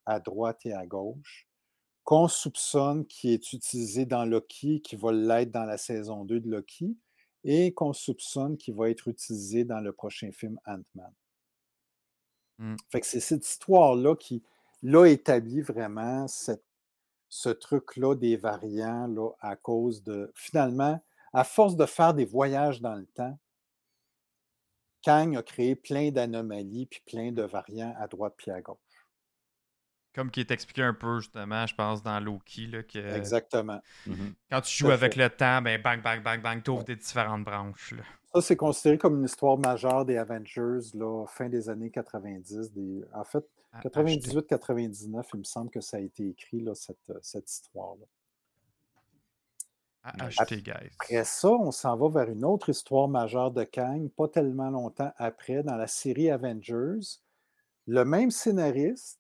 à 0.05 0.19
droite 0.19 0.63
et 0.65 0.73
à 0.73 0.85
gauche 0.85 1.47
qu'on 2.03 2.27
soupçonne 2.27 3.03
qui 3.07 3.33
est 3.33 3.51
utilisé 3.51 4.05
dans 4.05 4.25
Loki, 4.25 4.79
qui 4.81 4.95
va 4.95 5.11
l'être 5.11 5.51
dans 5.51 5.65
la 5.65 5.77
saison 5.79 6.23
2 6.23 6.39
de 6.39 6.49
Loki, 6.49 6.95
et 7.43 7.73
qu'on 7.73 7.93
soupçonne 7.93 8.57
qui 8.57 8.71
va 8.71 8.91
être 8.91 9.07
utilisé 9.07 9.65
dans 9.65 9.79
le 9.79 9.91
prochain 9.91 10.31
film 10.31 10.59
Ant-Man. 10.67 11.11
Mm. 12.59 12.75
Fait 12.89 13.01
que 13.01 13.07
c'est 13.07 13.19
cette 13.19 13.45
histoire-là 13.45 14.15
qui 14.15 14.43
l'a 14.83 15.07
établi 15.07 15.61
vraiment 15.61 16.27
cette- 16.27 16.63
ce 17.27 17.49
truc-là 17.49 18.13
des 18.13 18.37
variants 18.37 19.07
là, 19.07 19.31
à 19.39 19.55
cause 19.55 20.03
de, 20.03 20.31
finalement, 20.35 21.03
à 21.33 21.43
force 21.43 21.75
de 21.75 21.87
faire 21.87 22.13
des 22.13 22.25
voyages 22.25 22.81
dans 22.81 22.95
le 22.95 23.07
temps, 23.07 23.37
Kang 25.03 25.35
a 25.37 25.43
créé 25.43 25.75
plein 25.75 26.11
d'anomalies 26.11 26.85
puis 26.87 27.01
plein 27.05 27.31
de 27.31 27.43
variants 27.43 27.95
à 27.99 28.07
droite 28.07 28.33
puis 28.37 28.51
à 28.51 28.61
gauche. 28.61 28.77
Comme 30.13 30.31
qui 30.31 30.39
est 30.39 30.49
expliqué 30.49 30.81
un 30.81 30.95
peu, 30.95 31.19
justement, 31.19 31.67
je 31.67 31.75
pense, 31.75 32.01
dans 32.01 32.19
Loki, 32.19 32.65
là, 32.67 32.81
que 32.81 32.97
Exactement. 33.15 33.79
Mhm. 34.07 34.33
quand 34.49 34.61
tu 34.61 34.75
joues 34.75 34.89
avec 34.91 35.13
fait. 35.13 35.19
le 35.23 35.29
temps, 35.29 35.61
ben 35.61 35.79
bang, 35.79 36.01
bang, 36.01 36.23
bang, 36.23 36.41
bang, 36.41 36.63
tu 36.63 36.71
ouvres 36.71 36.79
Ouais. 36.79 36.85
des 36.85 36.95
différentes 36.95 37.43
branches. 37.43 37.91
là. 37.91 38.03
Ça, 38.33 38.41
c'est 38.41 38.55
considéré 38.55 38.97
comme 38.97 39.19
une 39.19 39.25
histoire 39.25 39.57
majeure 39.59 40.05
des 40.05 40.17
Avengers, 40.17 40.79
là, 40.95 41.25
fin 41.27 41.49
des 41.49 41.69
années 41.69 41.91
90. 41.91 42.71
Des... 42.73 43.03
En 43.13 43.23
fait, 43.23 43.45
À 43.71 43.77
acheter. 43.77 43.89
98-99, 43.89 45.23
il 45.33 45.39
me 45.39 45.43
semble 45.43 45.69
que 45.69 45.81
ça 45.81 45.97
a 45.97 45.99
été 45.99 46.27
écrit, 46.29 46.61
là, 46.61 46.73
cette, 46.73 47.11
cette 47.21 47.49
histoire-là. 47.51 48.05
À 50.07 50.25
acheter, 50.25 50.61
guys. 50.61 50.89
Après 50.99 51.25
ça, 51.25 51.49
on 51.49 51.71
s'en 51.71 51.97
va 51.97 52.07
vers 52.07 52.29
une 52.29 52.45
autre 52.45 52.69
histoire 52.69 53.09
majeure 53.09 53.51
de 53.51 53.65
Kang, 53.65 54.09
pas 54.11 54.29
tellement 54.29 54.69
longtemps 54.69 55.11
après, 55.17 55.63
dans 55.63 55.75
la 55.75 55.87
série 55.87 56.29
Avengers. 56.29 57.19
Le 57.87 58.05
même 58.05 58.31
scénariste, 58.31 59.19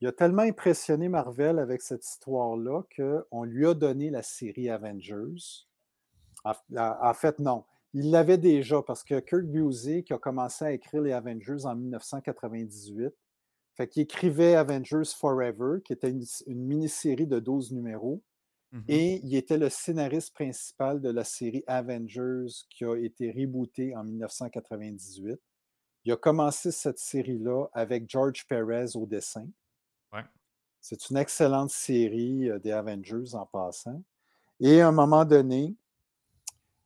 il 0.00 0.08
a 0.08 0.12
tellement 0.12 0.42
impressionné 0.42 1.08
Marvel 1.08 1.60
avec 1.60 1.82
cette 1.82 2.04
histoire-là 2.04 2.82
qu'on 2.96 3.44
lui 3.44 3.66
a 3.66 3.74
donné 3.74 4.10
la 4.10 4.22
série 4.22 4.68
Avengers. 4.70 5.66
En, 6.44 7.14
fait, 7.14 7.38
non. 7.38 7.64
Il 7.94 8.10
l'avait 8.10 8.38
déjà 8.38 8.82
parce 8.82 9.04
que 9.04 9.20
Kurt 9.20 9.46
Busiek 9.46 10.10
a 10.10 10.18
commencé 10.18 10.64
à 10.64 10.72
écrire 10.72 11.02
les 11.02 11.12
Avengers 11.12 11.64
en 11.64 11.76
1998. 11.76 13.14
Fait 13.74 13.88
qu'il 13.88 14.02
écrivait 14.02 14.56
Avengers 14.56 15.10
Forever, 15.16 15.80
qui 15.84 15.92
était 15.92 16.10
une, 16.10 16.24
une 16.46 16.64
mini-série 16.66 17.26
de 17.26 17.38
12 17.38 17.72
numéros. 17.72 18.22
Mhm. 18.72 18.84
Et 18.88 19.20
il 19.24 19.34
était 19.36 19.58
le 19.58 19.68
scénariste 19.68 20.34
principal 20.34 21.00
de 21.00 21.10
la 21.10 21.24
série 21.24 21.64
Avengers 21.66 22.46
qui 22.70 22.84
a 22.84 22.96
été 22.96 23.30
rebootée 23.30 23.96
en 23.96 24.04
1998. 24.04 25.40
Il 26.04 26.12
a 26.12 26.16
commencé 26.16 26.70
cette 26.70 26.98
série-là 26.98 27.66
avec 27.72 28.08
George 28.08 28.46
Perez 28.48 28.96
au 28.96 29.06
dessin. 29.06 29.48
Ouais. 30.12 30.24
C'est 30.80 31.10
une 31.10 31.16
excellente 31.16 31.70
série 31.70 32.48
euh, 32.48 32.58
des 32.58 32.70
Avengers 32.70 33.34
en 33.34 33.46
passant. 33.46 34.02
Et 34.60 34.80
à 34.80 34.88
un 34.88 34.92
moment 34.92 35.24
donné, 35.24 35.74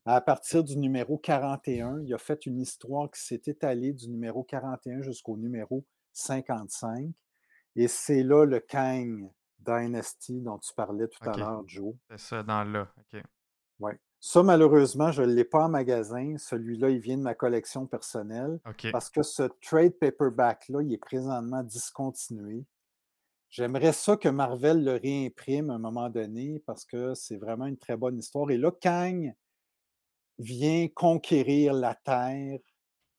à 0.07 0.20
partir 0.20 0.65
du 0.65 0.77
numéro 0.77 1.19
41, 1.19 2.01
il 2.01 2.15
a 2.15 2.19
fait 2.19 2.47
une 2.47 2.59
histoire 2.59 3.11
qui 3.11 3.20
s'est 3.20 3.43
étalée 3.47 3.93
du 3.93 4.09
numéro 4.09 4.43
41 4.43 5.02
jusqu'au 5.02 5.36
numéro 5.36 5.85
55. 6.15 7.11
Et 7.77 7.89
c'est 7.89 8.23
là 8.23 8.44
le 8.44 8.61
Kang 8.61 9.31
Dynasty 9.65 10.41
dont 10.41 10.59
tu 10.59 10.73
parlais 10.74 11.09
tout 11.09 11.19
à 11.28 11.32
l'heure, 11.41 11.62
Joe. 11.66 11.95
C'est 12.11 12.19
ça, 12.20 12.43
dans 12.43 12.65
là. 12.65 12.89
OK. 12.99 13.23
Ouais. 13.81 13.99
Ça, 14.23 14.43
malheureusement, 14.43 15.11
je 15.12 15.23
ne 15.23 15.32
l'ai 15.32 15.45
pas 15.45 15.65
en 15.65 15.69
magasin. 15.70 16.37
Celui-là, 16.37 16.91
il 16.91 16.99
vient 17.01 17.16
de 17.16 17.23
ma 17.23 17.35
collection 17.35 17.87
personnelle 17.87 18.61
parce 18.93 19.09
que 19.09 19.23
ce 19.23 19.45
trade 19.62 19.99
paperback-là, 19.99 20.82
il 20.82 20.93
est 20.93 20.99
présentement 20.99 21.62
discontinué. 21.62 22.66
J'aimerais 23.49 23.93
ça 23.93 24.16
que 24.16 24.28
Marvel 24.28 24.85
le 24.85 24.93
réimprime 24.97 25.70
à 25.70 25.74
un 25.74 25.78
moment 25.78 26.11
donné 26.11 26.62
parce 26.66 26.85
que 26.85 27.15
c'est 27.15 27.37
vraiment 27.39 27.66
une 27.66 27.78
très 27.78 27.97
bonne 27.97 28.19
histoire. 28.19 28.51
Et 28.51 28.59
là, 28.59 28.70
Kang 28.70 29.35
vient 30.39 30.87
conquérir 30.89 31.73
la 31.74 31.95
Terre, 31.95 32.59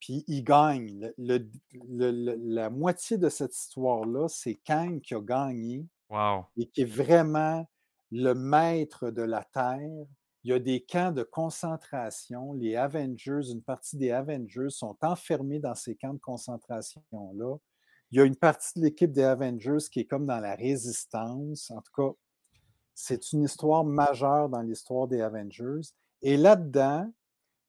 puis 0.00 0.24
il 0.28 0.42
gagne. 0.42 0.98
Le- 1.00 1.14
le- 1.18 1.48
le- 1.88 2.10
le- 2.10 2.36
la 2.38 2.70
moitié 2.70 3.18
de 3.18 3.28
cette 3.28 3.56
histoire-là, 3.56 4.28
c'est 4.28 4.54
Kang 4.64 5.00
qui 5.00 5.14
a 5.14 5.20
gagné 5.20 5.86
Et 6.56 6.66
qui 6.68 6.82
est 6.82 6.84
vraiment 6.84 7.66
le 8.10 8.34
maître 8.34 9.10
de 9.10 9.22
la 9.22 9.44
Terre. 9.44 10.06
Il 10.44 10.50
y 10.50 10.52
a 10.52 10.58
des 10.58 10.84
camps 10.84 11.12
de 11.12 11.22
concentration. 11.22 12.52
Les 12.54 12.76
Avengers, 12.76 13.50
une 13.50 13.62
partie 13.62 13.96
des 13.96 14.10
Avengers 14.10 14.70
sont 14.70 14.96
enfermés 15.02 15.60
dans 15.60 15.74
ces 15.74 15.94
camps 15.94 16.14
de 16.14 16.18
concentration-là. 16.18 17.56
Il 18.10 18.18
y 18.18 18.20
a 18.20 18.24
une 18.24 18.36
partie 18.36 18.78
de 18.78 18.84
l'équipe 18.84 19.12
des 19.12 19.22
Avengers 19.22 19.84
qui 19.90 20.00
est 20.00 20.04
comme 20.04 20.26
dans 20.26 20.40
la 20.40 20.54
résistance. 20.54 21.70
En 21.70 21.80
tout 21.80 21.92
cas, 21.96 22.14
c'est 22.94 23.32
une 23.32 23.44
histoire 23.44 23.84
majeure 23.84 24.48
dans 24.50 24.60
l'histoire 24.60 25.08
des 25.08 25.22
Avengers. 25.22 25.80
Et 26.20 26.36
là-dedans, 26.36 27.10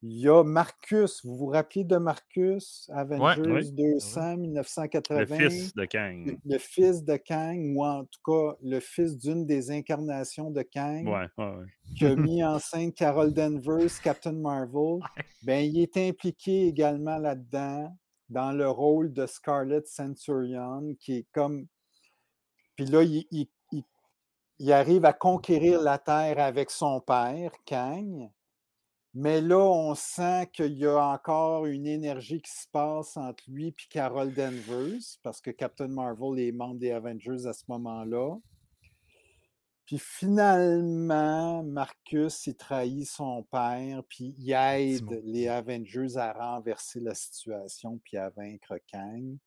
il 0.05 0.19
y 0.19 0.27
a 0.27 0.43
Marcus. 0.43 1.25
Vous 1.25 1.38
vous 1.38 1.45
rappelez 1.47 1.85
de 1.85 1.95
Marcus, 1.97 2.89
Avengers 2.93 3.41
Oui. 3.49 3.71
200, 3.71 4.31
Le 4.31 4.38
1980? 4.41 5.25
fils 5.49 5.73
de 5.73 5.85
Kang. 5.85 6.25
le, 6.25 6.38
le 6.45 6.57
fils 6.59 7.03
de 7.03 7.15
Kang, 7.15 7.73
ou 7.75 7.84
en 7.85 8.03
tout 8.03 8.19
cas 8.25 8.57
le 8.61 8.80
fils 8.81 9.17
d'une 9.17 9.45
des 9.45 9.71
incarnations 9.71 10.51
de 10.51 10.61
Kang, 10.61 11.07
Ouais, 11.07 11.27
ouais, 11.38 11.55
ouais. 11.55 11.65
qui 11.97 12.05
a 12.05 12.15
mis 12.17 12.43
en 12.43 12.59
scène 12.59 12.91
Carol 12.91 13.34
Danvers, 13.34 14.01
Captain 14.03 14.34
Marvel, 14.34 14.99
ben, 15.43 15.63
il 15.65 15.80
est 15.80 15.95
impliqué 15.97 16.67
également 16.67 17.17
là-dedans, 17.17 17.97
dans 18.30 18.51
le 18.51 18.69
rôle 18.69 19.13
de 19.13 19.25
Scarlet 19.25 19.84
Centurion, 19.85 20.95
qui 20.99 21.17
est 21.19 21.27
comme. 21.31 21.65
Puis 22.75 22.85
là, 22.85 23.03
il, 23.03 23.25
il- 23.31 23.47
il- 23.71 23.84
il 24.59 24.71
arrive 24.73 25.05
à 25.05 25.13
conquérir 25.13 25.81
la 25.81 25.97
Terre 25.97 26.39
avec 26.39 26.71
son 26.71 26.99
père, 26.99 27.51
Kang. 27.65 28.30
Mais 29.15 29.41
là, 29.41 29.60
on 29.60 29.94
sent 29.94 30.49
qu'il 30.53 30.73
y 30.73 30.88
a 30.88 30.98
encore 30.98 31.68
une 31.68 31.85
énergie 31.85 32.41
qui 32.41 32.52
se 32.52 32.68
passe 32.68 33.15
entre 33.15 33.44
lui 33.48 33.68
et 33.68 33.76
Carol 33.90 34.34
Danvers, 34.34 35.19
parce 35.22 35.40
que 35.40 35.52
Captain 35.52 35.88
Marvel 35.88 36.40
est 36.40 36.52
membre 36.52 36.80
des 36.80 36.91
Avengers 36.91 37.45
à 37.45 37.53
ce 37.53 37.64
moment-là. 37.68 38.35
Puis 39.85 39.99
finalement, 39.99 41.61
Marcus, 41.64 42.48
il 42.48 42.56
trahit 42.56 43.06
son 43.06 43.44
père, 43.44 44.02
puis 44.10 44.34
il 44.40 44.52
aide 44.52 45.22
les 45.26 45.48
Avengers 45.48 46.18
à 46.18 46.34
renverser 46.34 46.99
la 46.99 47.14
situation, 47.14 47.99
puis 48.03 48.18
à 48.18 48.30
vaincre 48.30 48.80
Kang. 48.91 49.38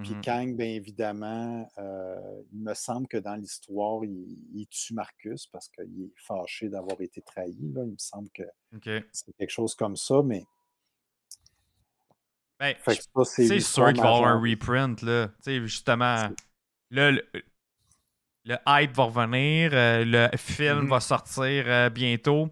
Puis 0.00 0.14
Mhm. 0.14 0.20
Kang, 0.22 0.56
bien 0.56 0.68
évidemment, 0.68 1.70
euh, 1.78 2.42
il 2.52 2.60
me 2.62 2.72
semble 2.72 3.06
que 3.08 3.18
dans 3.18 3.34
l'histoire, 3.36 4.02
il, 4.04 4.38
il 4.54 4.66
tue 4.68 4.94
Marcus 4.94 5.46
parce 5.48 5.68
qu'il 5.68 6.04
est 6.04 6.12
fâché 6.16 6.68
d'avoir 6.70 6.98
été 7.00 7.20
trahi. 7.20 7.56
Là. 7.74 7.82
Il 7.84 7.92
me 7.92 7.98
semble 7.98 8.30
que 8.30 8.42
c'est 9.12 9.36
quelque 9.36 9.50
chose 9.50 9.74
comme 9.74 9.96
ça, 9.96 10.22
mais 10.24 10.44
Ben, 12.58 12.74
c'est 12.84 13.60
sûr 13.60 13.86
qu'il 13.92 14.02
va 14.02 14.08
y 14.08 14.14
avoir 14.14 14.24
un 14.24 14.40
reprint, 14.40 15.02
là. 15.02 15.28
Tu 15.28 15.34
sais, 15.42 15.60
justement, 15.60 16.28
là, 16.90 17.10
le, 17.10 17.22
le 18.44 18.56
hype 18.66 18.92
va 18.92 19.02
revenir, 19.04 19.70
euh, 19.74 20.04
le 20.04 20.36
film 20.36 20.82
Mhm. 20.82 20.88
va 20.88 21.00
sortir 21.00 21.64
euh, 21.66 21.90
bientôt. 21.90 22.48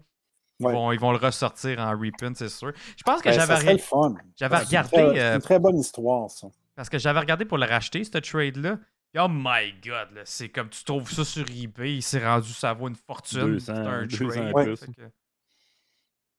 Ils, 0.59 0.67
Ouais. 0.67 0.73
vont, 0.73 0.91
ils 0.91 0.99
vont 0.99 1.11
le 1.11 1.17
ressortir 1.17 1.79
en 1.79 1.97
reprint, 1.97 2.35
c'est 2.37 2.49
sûr. 2.49 2.71
Je 2.95 3.03
pense 3.03 3.21
que 3.21 3.29
Ben, 3.29 3.33
j'avais 3.33 3.53
une 3.73 3.79
regardé, 3.79 4.89
très- 4.91 5.13
C'est 5.15 5.19
euh, 5.21 5.35
une 5.35 5.41
très 5.41 5.59
bonne 5.59 5.79
histoire, 5.79 6.29
ça. 6.29 6.47
Parce 6.75 6.89
que 6.89 6.97
j'avais 6.99 7.19
regardé 7.19 7.45
pour 7.45 7.57
le 7.57 7.65
racheter, 7.65 8.03
ce 8.03 8.17
trade-là. 8.17 8.79
Oh 9.17 9.27
my 9.29 9.73
god, 9.83 10.11
là, 10.13 10.21
c'est 10.25 10.49
comme 10.49 10.69
tu 10.69 10.83
trouves 10.85 11.11
ça 11.11 11.25
sur 11.25 11.45
eBay, 11.49 11.95
il 11.97 12.01
s'est 12.01 12.25
rendu, 12.25 12.49
ça 12.53 12.73
vaut 12.73 12.87
une 12.87 12.95
fortune. 12.95 13.41
200, 13.41 13.65
c'est 13.75 13.79
un 13.81 14.05
200 14.05 14.27
trade. 14.51 14.53
plus. 14.65 14.75
fait 14.77 14.93
que- 14.93 15.01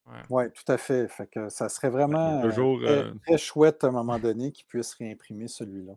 Ouais. 0.04 0.22
Oui, 0.30 0.44
tout 0.52 0.72
à 0.72 0.78
fait. 0.78 1.06
Fait 1.06 1.28
que 1.28 1.48
ça 1.48 1.68
serait 1.68 1.90
vraiment 1.90 2.40
euh, 2.40 2.48
toujours, 2.48 2.80
euh, 2.82 3.12
très 3.24 3.38
chouette 3.38 3.84
à 3.84 3.86
un 3.86 3.92
moment 3.92 4.18
donné 4.18 4.50
qu'ils 4.50 4.66
puissent 4.66 4.94
réimprimer 4.94 5.46
celui-là. 5.46 5.92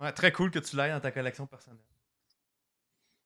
Ouais, 0.00 0.12
très 0.12 0.32
cool 0.32 0.50
que 0.50 0.58
tu 0.58 0.76
l'aies 0.76 0.90
dans 0.90 1.00
ta 1.00 1.10
collection 1.12 1.46
personnelle. 1.46 1.80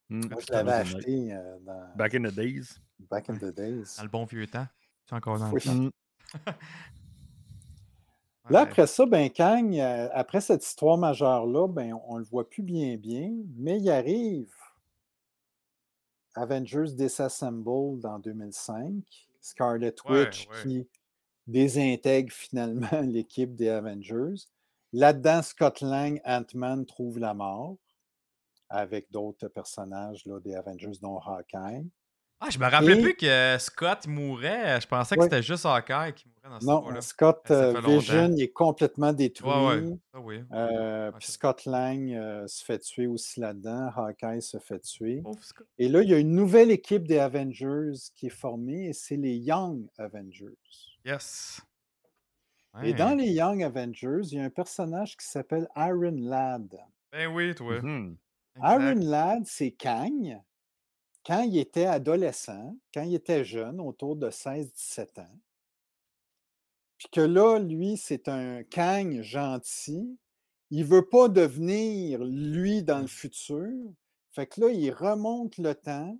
Hmm. 0.08 0.20
Moi, 0.30 0.40
je 0.46 0.52
l'avais 0.52 0.72
acheté 0.72 1.34
euh, 1.34 1.58
dans 1.60 1.92
Back 1.96 2.14
in 2.14 2.22
the 2.22 2.32
days. 2.32 2.78
Back 3.10 3.28
in 3.30 3.36
the 3.38 3.52
Days. 3.52 3.94
Dans 3.96 4.04
le 4.04 4.08
bon 4.08 4.24
vieux 4.26 4.46
temps. 4.46 4.68
Tu 5.06 5.14
es 5.14 5.16
encore 5.16 5.38
dans 5.40 5.48
le 5.48 5.54
Oui. 5.54 5.60
temps. 5.64 6.52
Là, 8.50 8.60
après 8.60 8.86
ça, 8.86 9.06
ben, 9.06 9.28
Kang, 9.30 9.76
euh, 9.76 10.08
après 10.12 10.40
cette 10.40 10.64
histoire 10.64 10.96
majeure-là, 10.98 11.66
ben, 11.68 11.98
on 12.06 12.14
ne 12.14 12.20
le 12.20 12.24
voit 12.24 12.48
plus 12.48 12.62
bien 12.62 12.96
bien, 12.96 13.32
mais 13.56 13.78
il 13.78 13.90
arrive 13.90 14.52
Avengers 16.34 16.92
Disassembled 16.92 18.04
en 18.04 18.18
2005, 18.18 19.02
Scarlet 19.40 19.94
Ouais, 20.08 20.20
Witch 20.24 20.48
ouais. 20.48 20.62
qui 20.62 20.88
désintègre 21.46 22.32
finalement 22.32 23.00
l'équipe 23.02 23.54
des 23.54 23.68
Avengers. 23.68 24.34
Là-dedans, 24.92 25.42
Scott 25.42 25.80
Lang, 25.80 26.20
Ant-Man 26.24 26.86
trouve 26.86 27.18
la 27.18 27.34
mort 27.34 27.76
avec 28.68 29.10
d'autres 29.10 29.48
personnages 29.48 30.24
là, 30.26 30.40
des 30.40 30.54
Avengers, 30.54 30.98
dont 31.00 31.18
Hawkeye. 31.18 31.84
Ah, 32.38 32.50
je 32.50 32.58
me 32.58 32.66
rappelais 32.68 32.98
Et- 32.98 33.02
plus 33.02 33.16
que 33.16 33.56
Scott 33.58 34.06
mourait. 34.06 34.78
Je 34.80 34.86
pensais 34.86 35.16
que 35.16 35.22
c'était 35.22 35.42
juste 35.42 35.64
Hawkeye 35.64 36.12
qui 36.14 36.28
mourait 36.28 36.50
dans 36.50 36.60
ce 36.60 36.66
Non, 36.66 36.90
là 36.90 37.00
Scott 37.00 37.50
euh. 37.50 37.80
Vision 37.80 38.30
il 38.36 38.42
est 38.42 38.52
complètement 38.52 39.12
détruit. 39.14 39.50
Ouais, 39.50 39.80
ouais. 39.80 39.96
Ah 40.12 40.20
oui. 40.20 40.42
Euh, 40.52 41.10
Ah, 41.14 41.16
puis 41.18 41.28
Scott 41.28 41.64
Lang 41.64 42.12
euh, 42.12 42.46
se 42.46 42.62
fait 42.62 42.78
tuer 42.80 43.06
aussi 43.06 43.40
là-dedans. 43.40 43.90
Hawkeye 43.96 44.42
se 44.42 44.58
fait 44.58 44.80
tuer. 44.80 45.22
Et 45.78 45.88
là, 45.88 46.02
il 46.02 46.10
y 46.10 46.14
a 46.14 46.18
une 46.18 46.34
nouvelle 46.34 46.70
équipe 46.70 47.08
des 47.08 47.18
Avengers 47.18 47.92
qui 48.14 48.26
est 48.26 48.30
formée 48.30 48.88
et 48.88 48.92
c'est 48.92 49.16
les 49.16 49.36
Young 49.36 49.88
Avengers. 49.98 50.58
Yes. 51.04 51.60
Et 52.82 52.92
dans 52.92 53.14
les 53.16 53.30
Young 53.30 53.62
Avengers, 53.62 54.20
il 54.30 54.36
y 54.36 54.38
a 54.38 54.44
un 54.44 54.50
personnage 54.50 55.16
qui 55.16 55.26
s'appelle 55.26 55.66
Iron 55.76 56.16
Lad. 56.18 56.76
Ben 57.10 57.28
oui, 57.28 57.54
toi. 57.54 57.76
Iron 58.56 58.94
Lad, 59.00 59.44
c'est 59.46 59.70
Kang. 59.70 60.38
Quand 61.26 61.42
il 61.42 61.58
était 61.58 61.86
adolescent, 61.86 62.76
quand 62.94 63.02
il 63.02 63.16
était 63.16 63.44
jeune, 63.44 63.80
autour 63.80 64.14
de 64.14 64.30
16-17 64.30 65.20
ans. 65.20 65.38
Puis 66.98 67.08
que 67.10 67.20
là, 67.20 67.58
lui, 67.58 67.96
c'est 67.96 68.28
un 68.28 68.62
Kang 68.62 69.20
gentil. 69.22 70.16
Il 70.70 70.82
ne 70.82 70.86
veut 70.86 71.08
pas 71.08 71.28
devenir 71.28 72.22
lui 72.22 72.84
dans 72.84 73.00
le 73.00 73.08
futur. 73.08 73.72
Fait 74.30 74.46
que 74.46 74.60
là, 74.60 74.70
il 74.70 74.92
remonte 74.92 75.58
le 75.58 75.74
temps 75.74 76.16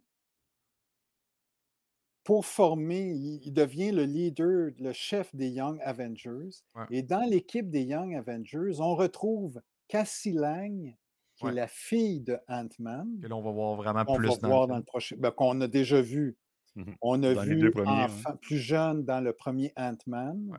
pour 2.25 2.45
former, 2.45 3.13
il, 3.13 3.41
il 3.45 3.53
devient 3.53 3.93
le 3.93 4.03
leader, 4.03 4.73
le 4.77 4.93
chef 4.93 5.33
des 5.37 5.51
Young 5.51 5.81
Avengers. 5.83 6.65
Ouais. 6.75 6.87
Et 6.91 7.03
dans 7.03 7.25
l'équipe 7.31 7.71
des 7.71 7.85
Young 7.85 8.13
Avengers, 8.17 8.81
on 8.81 8.97
retrouve 8.97 9.63
Cassie 9.87 10.33
Lang, 10.33 10.97
qui 11.37 11.45
Ouais. 11.45 11.53
est 11.53 11.55
la 11.55 11.69
fille 11.69 12.21
de 12.21 12.39
Ant-Man 12.49 13.21
Que 13.23 13.29
là, 13.29 13.37
on 13.37 13.43
va 13.43 13.51
voir 13.53 13.75
vraiment 13.77 14.05
on 14.09 14.17
plus 14.17 14.29
va 14.29 14.37
dans 14.37 14.49
voir 14.49 14.63
le 14.63 14.69
dans 14.69 14.75
film. 14.75 14.79
le 14.81 14.85
prochain. 14.85 15.17
ben, 15.19 15.31
qu'on 15.31 15.61
a 15.61 15.69
déjà 15.69 16.01
vu. 16.01 16.37
Mhm. 16.75 16.97
On 17.01 17.23
a 17.23 17.35
Dans 17.35 17.43
vu 17.43 17.71
premiers, 17.71 18.05
enfant- 18.05 18.37
plus 18.37 18.59
jeune 18.59 19.05
dans 19.05 19.21
le 19.21 19.33
premier 19.33 19.73
Ant-Man, 19.77 20.49
Ouais. 20.51 20.59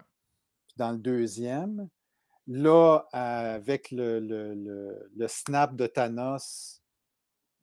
puis 0.68 0.76
dans 0.78 0.92
le 0.92 0.98
deuxième. 0.98 1.90
là, 2.50 3.00
avec 3.12 3.92
le, 3.92 4.22
le- 4.22 4.54
le- 4.56 5.12
le 5.18 5.28
snap 5.28 5.76
de 5.76 5.86
Thanos, 5.86 6.82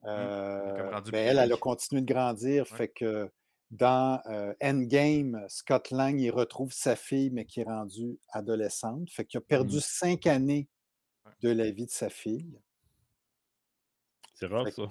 Mmh. 0.02 0.06
euh, 0.08 1.00
ben, 1.10 1.26
elle, 1.26 1.38
elle 1.38 1.52
a 1.54 1.56
continué 1.56 2.02
de 2.02 2.12
grandir. 2.12 2.66
Ouais. 2.70 2.76
Fait 2.76 2.88
que 2.88 3.30
dans 3.70 4.20
euh, 4.26 4.52
Endgame, 4.62 5.42
Scott 5.48 5.90
Lang, 5.90 6.20
il 6.20 6.30
retrouve 6.30 6.70
sa 6.74 6.96
fille, 6.96 7.30
mais 7.30 7.46
qui 7.46 7.60
est 7.60 7.64
rendue 7.64 8.18
adolescente. 8.28 9.08
Fait 9.10 9.24
qu'il 9.24 9.38
a 9.38 9.40
perdu 9.40 9.76
Mhm. 9.76 9.80
cinq 9.80 10.26
années 10.26 10.68
de 11.40 11.48
la 11.48 11.70
vie 11.70 11.86
de 11.86 11.90
sa 11.90 12.10
fille. 12.10 12.60
C'est 14.34 14.46
rare, 14.46 14.66
ça. 14.68 14.82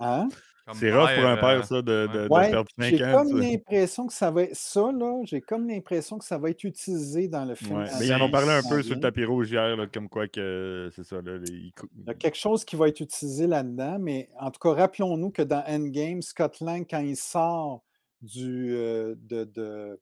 Hein? 0.00 0.28
Comme 0.66 0.76
C'est 0.78 0.90
rare 0.90 1.14
pour 1.14 1.24
un 1.26 1.36
père, 1.36 1.58
euh, 1.58 1.62
ça, 1.62 1.82
de, 1.82 2.08
ouais. 2.30 2.46
de, 2.46 2.50
perdre 2.50 2.70
j'ai 2.78 2.96
5 2.96 3.06
ans. 3.06 3.12
comme 3.18 3.28
tu 3.28 3.42
sais. 3.42 3.50
l'impression 3.52 4.06
que 4.06 4.12
ça 4.14 4.30
va 4.30 4.42
être 4.44 4.56
ça, 4.56 4.90
là. 4.92 5.20
J'ai 5.24 5.42
comme 5.42 5.68
l'impression 5.68 6.16
que 6.16 6.24
ça 6.24 6.38
va 6.38 6.48
être 6.48 6.64
utilisé 6.64 7.28
dans 7.28 7.44
le 7.44 7.54
film. 7.54 7.76
Ouais, 7.80 7.84
Mais 8.00 8.06
ils 8.06 8.14
en 8.14 8.20
ont 8.22 8.30
parlé 8.30 8.48
un 8.48 8.62
peu 8.66 8.82
sur 8.82 8.94
le 8.94 9.00
tapis 9.02 9.26
rouge 9.26 9.50
hier, 9.50 9.76
là, 9.76 9.86
comme 9.86 10.08
quoi 10.08 10.26
que 10.26 10.88
c'est 10.96 11.04
ça. 11.04 11.20
Là, 11.20 11.36
les- 11.36 11.52
Il 11.52 11.72
y 12.06 12.10
a 12.10 12.14
quelque 12.14 12.38
chose 12.38 12.64
qui 12.64 12.76
va 12.76 12.88
être 12.88 13.00
utilisé 13.00 13.46
là-dedans, 13.46 13.98
mais 14.00 14.30
en 14.40 14.50
tout 14.50 14.58
cas, 14.58 14.72
rappelons-nous 14.72 15.32
que 15.32 15.42
dans 15.42 15.62
Endgame, 15.68 16.22
Scott 16.22 16.58
Lang, 16.60 16.86
quand 16.88 17.00
il 17.00 17.16
sort 17.16 17.84
du, 18.22 18.74
euh, 18.74 19.14
de- 19.18 19.44
de- 19.44 20.00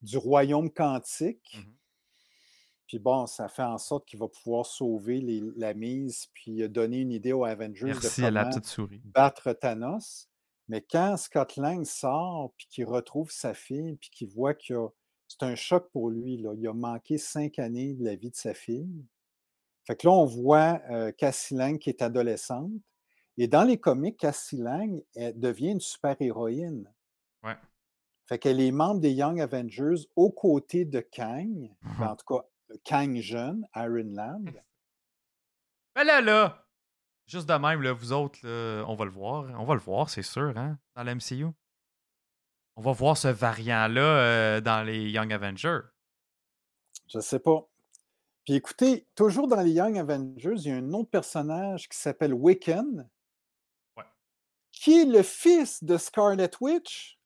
du 0.00 0.16
royaume 0.18 0.68
quantique, 0.68 1.58
Mhm. 1.58 1.72
Puis 2.92 2.98
bon, 2.98 3.26
ça 3.26 3.48
fait 3.48 3.62
en 3.62 3.78
sorte 3.78 4.06
qu'il 4.06 4.18
va 4.18 4.28
pouvoir 4.28 4.66
sauver 4.66 5.22
les- 5.22 5.42
la 5.56 5.72
mise, 5.72 6.26
puis 6.34 6.62
euh, 6.62 6.68
donner 6.68 6.98
une 6.98 7.10
idée 7.10 7.32
aux 7.32 7.42
Avengers 7.46 7.86
Merci 7.86 8.20
de 8.20 8.26
à 8.26 8.30
la 8.30 8.42
comment 8.42 8.50
petite 8.54 8.66
souris. 8.66 9.00
battre 9.06 9.54
Thanos. 9.54 10.28
Mais 10.68 10.82
quand 10.82 11.16
Scott 11.16 11.56
Lang 11.56 11.86
sort, 11.86 12.52
puis 12.58 12.66
qu'il 12.68 12.84
retrouve 12.84 13.30
sa 13.30 13.54
fille, 13.54 13.96
puis 13.96 14.10
qu'il 14.10 14.28
voit 14.28 14.52
que 14.52 14.74
c'est 15.26 15.42
un 15.42 15.54
choc 15.54 15.88
pour 15.90 16.10
lui, 16.10 16.36
là. 16.36 16.52
il 16.54 16.68
a 16.68 16.74
manqué 16.74 17.16
cinq 17.16 17.58
années 17.58 17.94
de 17.94 18.04
la 18.04 18.14
vie 18.14 18.28
de 18.30 18.36
sa 18.36 18.52
fille. 18.52 19.06
Fait 19.86 19.96
que 19.96 20.06
là, 20.06 20.12
on 20.12 20.26
voit 20.26 20.82
euh, 20.90 21.12
Cassie 21.12 21.54
Lang 21.54 21.78
qui 21.78 21.88
est 21.88 22.02
adolescente. 22.02 22.72
Et 23.38 23.48
dans 23.48 23.64
les 23.64 23.78
comics, 23.78 24.18
Cassie 24.18 24.58
Lang 24.58 25.02
elle 25.14 25.40
devient 25.40 25.70
une 25.70 25.80
super-héroïne. 25.80 26.92
Ouais. 27.42 27.56
Fait 28.26 28.38
qu'elle 28.38 28.60
est 28.60 28.70
membre 28.70 29.00
des 29.00 29.12
Young 29.12 29.40
Avengers 29.40 30.06
aux 30.14 30.30
côtés 30.30 30.84
de 30.84 31.00
Kang, 31.00 31.74
en 32.12 32.16
tout 32.16 32.26
cas, 32.26 32.46
Kang 32.84 33.16
jeune, 33.20 33.66
Iron 33.76 34.10
Lad. 34.14 34.62
Mais 35.96 36.04
là, 36.04 36.20
là, 36.20 36.66
juste 37.26 37.48
de 37.48 37.54
même, 37.54 37.82
là, 37.82 37.92
vous 37.92 38.12
autres, 38.12 38.38
là, 38.42 38.84
on 38.88 38.94
va 38.94 39.04
le 39.04 39.10
voir. 39.10 39.44
On 39.60 39.64
va 39.64 39.74
le 39.74 39.80
voir, 39.80 40.08
c'est 40.10 40.22
sûr, 40.22 40.56
hein, 40.56 40.78
dans 40.94 41.02
l'MCU. 41.04 41.46
On 42.76 42.82
va 42.82 42.92
voir 42.92 43.16
ce 43.18 43.28
variant-là 43.28 44.00
euh, 44.02 44.60
dans 44.60 44.82
les 44.82 45.10
Young 45.10 45.32
Avengers. 45.32 45.80
Je 47.08 47.20
sais 47.20 47.38
pas. 47.40 47.68
Puis 48.44 48.54
écoutez, 48.54 49.06
toujours 49.14 49.46
dans 49.46 49.60
les 49.60 49.72
Young 49.72 49.98
Avengers, 49.98 50.54
il 50.56 50.68
y 50.68 50.70
a 50.70 50.76
un 50.76 50.92
autre 50.94 51.10
personnage 51.10 51.88
qui 51.88 51.98
s'appelle 51.98 52.32
Wiccan, 52.34 53.08
Ouais. 53.96 54.04
qui 54.72 55.00
est 55.02 55.04
le 55.04 55.22
fils 55.22 55.84
de 55.84 55.96
Scarlet 55.98 56.50
Witch, 56.60 57.18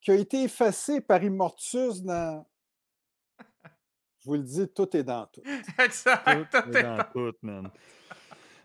qui 0.00 0.10
a 0.10 0.14
été 0.14 0.44
effacé 0.44 1.00
par 1.00 1.22
Immortus 1.22 2.02
dans. 2.02 2.46
Je 4.22 4.28
vous 4.28 4.34
le 4.34 4.42
dis, 4.42 4.68
tout 4.74 4.96
est 4.96 5.02
dans 5.02 5.26
tout. 5.26 5.42
exact. 5.78 6.24
Tout 6.24 6.62
tout 6.62 6.76
est 6.76 6.78
est 6.78 6.82
dans 6.82 6.96
dans- 6.96 7.04
tout, 7.12 7.36
man. 7.42 7.70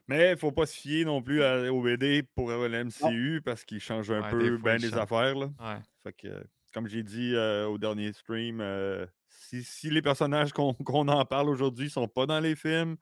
Mais 0.08 0.32
il 0.32 0.38
faut 0.38 0.52
pas 0.52 0.66
se 0.66 0.76
fier 0.78 1.04
non 1.04 1.22
plus 1.22 1.44
à- 1.44 1.72
au 1.74 1.82
BD 1.82 2.24
pour 2.24 2.50
euh, 2.50 2.68
le 2.70 2.86
MCU 2.86 3.42
parce 3.44 3.66
qu'il 3.66 3.80
change 3.80 4.10
un 4.12 4.22
Ouais, 4.22 4.30
peu 4.32 4.40
des 4.52 4.58
bien 4.58 4.78
change. 4.78 4.94
affaires. 4.94 5.36
Là. 5.36 5.46
Ouais. 5.60 5.80
Fait 6.04 6.14
que, 6.14 6.44
comme 6.74 6.88
j'ai 6.88 7.04
dit 7.04 7.34
euh, 7.36 7.66
au 7.68 7.78
dernier 7.78 8.14
stream, 8.14 8.62
euh, 8.62 9.06
si, 9.28 9.64
si 9.64 9.90
les 9.90 10.02
personnages 10.02 10.54
qu'on 10.54 10.74
qu'on 10.74 11.08
en 11.10 11.26
parle 11.26 11.50
aujourd'hui 11.50 11.90
sont 11.90 12.08
pas 12.08 12.26
dans 12.26 12.40
les 12.40 12.56
films, 12.56 12.96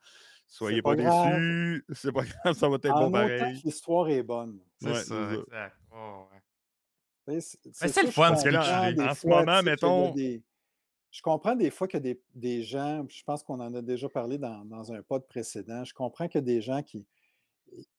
soyez 0.48 0.82
pas 0.82 0.96
pas, 0.96 1.02
déçus. 1.30 1.84
C'est 1.94 2.10
pas 2.12 2.24
grave, 2.24 2.56
ça 2.56 2.68
va 2.68 2.74
être 2.76 2.90
En 2.90 3.04
bon 3.04 3.12
pareil. 3.12 3.60
l'histoire 3.64 4.08
est 4.08 4.22
bonne. 4.24 4.58
C'est 4.80 4.88
Ouais, 4.88 4.94
ça, 4.94 5.02
c'est 5.04 5.14
ça. 5.36 5.40
exact. 5.42 5.76
Oh, 5.94 6.28
c'est- 6.32 6.42
Mais 7.28 7.40
c'est 7.40 7.58
c'est 7.72 7.88
ça, 7.88 8.02
le 8.02 8.10
fun, 8.10 8.34
ce 8.36 8.44
que 8.44 8.48
là, 8.48 8.92
des 8.92 9.00
en 9.02 9.14
ce 9.14 9.26
moment, 9.28 9.62
mettons- 9.62 10.12
des- 10.12 10.42
Je 11.16 11.22
comprends 11.22 11.56
des 11.56 11.70
fois 11.70 11.88
que 11.88 11.96
des, 11.96 12.20
des 12.34 12.62
gens, 12.62 13.06
je 13.08 13.22
pense 13.24 13.42
qu'on 13.42 13.58
en 13.60 13.74
a 13.74 13.80
déjà 13.80 14.06
parlé 14.06 14.36
dans, 14.36 14.66
dans 14.66 14.92
un 14.92 15.00
pod 15.00 15.26
précédent, 15.26 15.82
je 15.82 15.94
comprends 15.94 16.28
que 16.28 16.38
des 16.38 16.60
gens 16.60 16.82
qui 16.82 17.06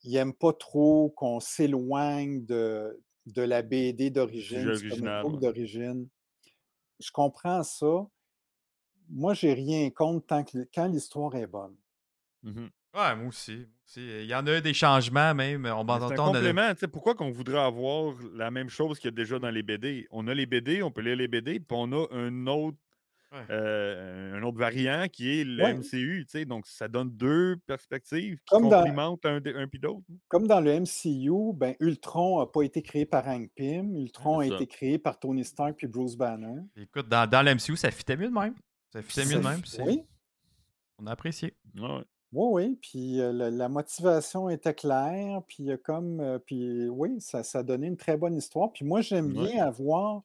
n'aiment 0.06 0.36
pas 0.36 0.54
trop 0.54 1.10
qu'on 1.18 1.40
s'éloigne 1.40 2.46
de, 2.46 3.02
de 3.26 3.42
la 3.42 3.64
BD 3.64 4.12
d'origine, 4.12 4.72
du 4.72 5.02
d'origine. 5.42 6.08
Je 7.00 7.10
comprends 7.12 7.64
ça. 7.64 8.06
Moi, 9.10 9.34
j'ai 9.34 9.54
rien 9.54 9.90
contre 9.90 10.28
tant 10.28 10.44
que 10.44 10.68
quand 10.72 10.86
l'histoire 10.86 11.34
est 11.34 11.48
bonne. 11.48 11.76
Ouais, 12.44 13.16
moi 13.16 13.30
aussi. 13.30 13.56
moi 13.56 13.66
aussi. 13.84 14.02
Il 14.22 14.26
y 14.26 14.36
en 14.36 14.46
a 14.46 14.60
eu 14.60 14.62
des 14.62 14.76
changements, 14.76 15.34
même. 15.34 15.66
On 15.66 15.80
un 15.80 15.84
m'entend. 15.84 16.34
complément. 16.34 16.72
tu 16.74 16.82
sais, 16.82 16.88
Pourquoi 16.88 17.16
qu'on 17.16 17.32
voudrait 17.32 17.62
avoir 17.66 18.14
la 18.36 18.52
même 18.52 18.70
chose 18.70 19.00
qu'il 19.00 19.08
y 19.10 19.14
a 19.14 19.16
déjà 19.16 19.40
dans 19.40 19.50
les 19.50 19.64
BD? 19.64 20.08
On 20.12 20.28
a 20.28 20.36
les 20.36 20.46
BD, 20.46 20.84
on 20.84 20.92
peut 20.92 21.02
lire 21.02 21.16
les 21.16 21.28
BD, 21.28 21.60
puis 21.60 21.68
on 21.72 21.92
a 21.94 22.06
un 22.12 22.46
autre, 22.46 22.78
Ouais. 23.32 23.40
euh, 23.50 24.36
un 24.40 24.44
autre 24.44 24.58
variant 24.58 25.06
qui 25.12 25.40
est 25.40 25.44
le 25.44 25.62
Ouais. 25.62 25.74
MCU. 25.74 26.24
tu 26.26 26.32
sais, 26.32 26.46
Donc, 26.46 26.66
ça 26.66 26.88
donne 26.88 27.10
deux 27.10 27.58
perspectives 27.66 28.38
qui 28.38 28.46
Comme 28.48 28.70
dans- 28.70 28.78
complimentent 28.80 29.26
un, 29.26 29.42
des- 29.42 29.54
un 29.54 29.68
puis 29.68 29.80
l'autre. 29.80 30.06
Comme 30.30 30.48
dans 30.48 30.62
le 30.62 30.72
MCU, 30.80 31.54
ben, 31.54 31.76
Ultron 31.82 32.40
n'a 32.40 32.46
pas 32.46 32.62
été 32.62 32.82
créé 32.82 33.06
par 33.06 33.28
Hank 33.28 33.50
Pym. 33.56 33.96
Ultron 33.98 34.40
a 34.40 34.48
ça. 34.48 34.56
été 34.56 34.66
créé 34.68 34.98
par 34.98 35.20
Tony 35.20 35.44
Stark 35.44 35.76
puis 35.78 35.88
Bruce 35.88 36.16
Banner. 36.16 36.62
Écoute, 36.78 37.10
dans, 37.10 37.30
dans 37.30 37.42
l'MCU, 37.42 37.76
ça 37.76 37.92
fitait 37.92 38.16
mieux 38.16 38.30
de 38.30 38.34
même. 38.34 38.56
Ça 38.94 39.02
fitait 39.02 39.26
mieux 39.26 39.42
de 39.42 39.48
même. 39.48 39.62
Oui, 39.86 40.04
On 41.00 41.06
a 41.08 41.12
apprécié. 41.12 41.54
Ouais. 41.76 42.04
Oui, 42.34 42.48
oui, 42.52 42.80
puis 42.82 43.22
euh, 43.22 43.32
la, 43.32 43.50
la 43.52 43.70
motivation 43.70 44.50
était 44.50 44.74
claire, 44.74 45.42
puis 45.48 45.70
euh, 45.72 45.78
comme, 45.78 46.20
euh, 46.20 46.40
puis 46.40 46.88
oui, 46.90 47.20
ça, 47.22 47.42
ça 47.44 47.64
donnait 47.64 47.88
une 47.88 47.96
très 47.98 48.18
bonne 48.18 48.36
histoire. 48.36 48.72
Puis 48.74 48.84
moi, 48.86 49.00
j'aime 49.02 49.28
Ouais. 49.38 49.52
bien 49.54 49.66
avoir, 49.66 50.24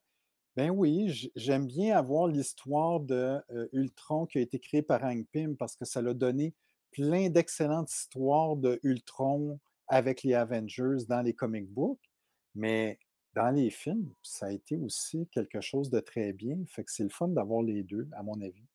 ben 0.56 0.70
oui, 0.70 1.30
j'aime 1.34 1.66
bien 1.66 1.96
avoir 1.96 2.26
l'histoire 2.28 3.00
de 3.00 3.40
euh, 3.50 3.68
Ultron 3.72 4.26
qui 4.26 4.38
a 4.38 4.40
été 4.42 4.58
créé 4.58 4.82
par 4.82 5.02
Hank 5.02 5.26
Pym 5.32 5.56
parce 5.56 5.76
que 5.76 5.84
ça 5.84 6.02
l'a 6.02 6.14
donné 6.14 6.54
plein 6.90 7.30
d'excellentes 7.30 7.90
histoires 7.90 8.56
de 8.56 8.78
Ultron 8.82 9.58
avec 9.88 10.22
les 10.22 10.34
Avengers 10.34 11.04
dans 11.08 11.22
les 11.22 11.34
comic 11.34 11.68
books, 11.68 12.00
mais 12.54 12.98
dans 13.34 13.50
les 13.50 13.70
films, 13.70 14.12
ça 14.22 14.46
a 14.46 14.52
été 14.52 14.76
aussi 14.76 15.26
quelque 15.32 15.60
chose 15.62 15.90
de 15.90 16.00
très 16.00 16.32
bien. 16.34 16.58
Fait 16.68 16.84
que 16.84 16.92
c'est 16.92 17.02
le 17.02 17.08
fun 17.08 17.28
d'avoir 17.28 17.62
les 17.62 17.82
deux, 17.82 18.08
à 18.12 18.22
mon 18.22 18.40
avis. 18.42 18.66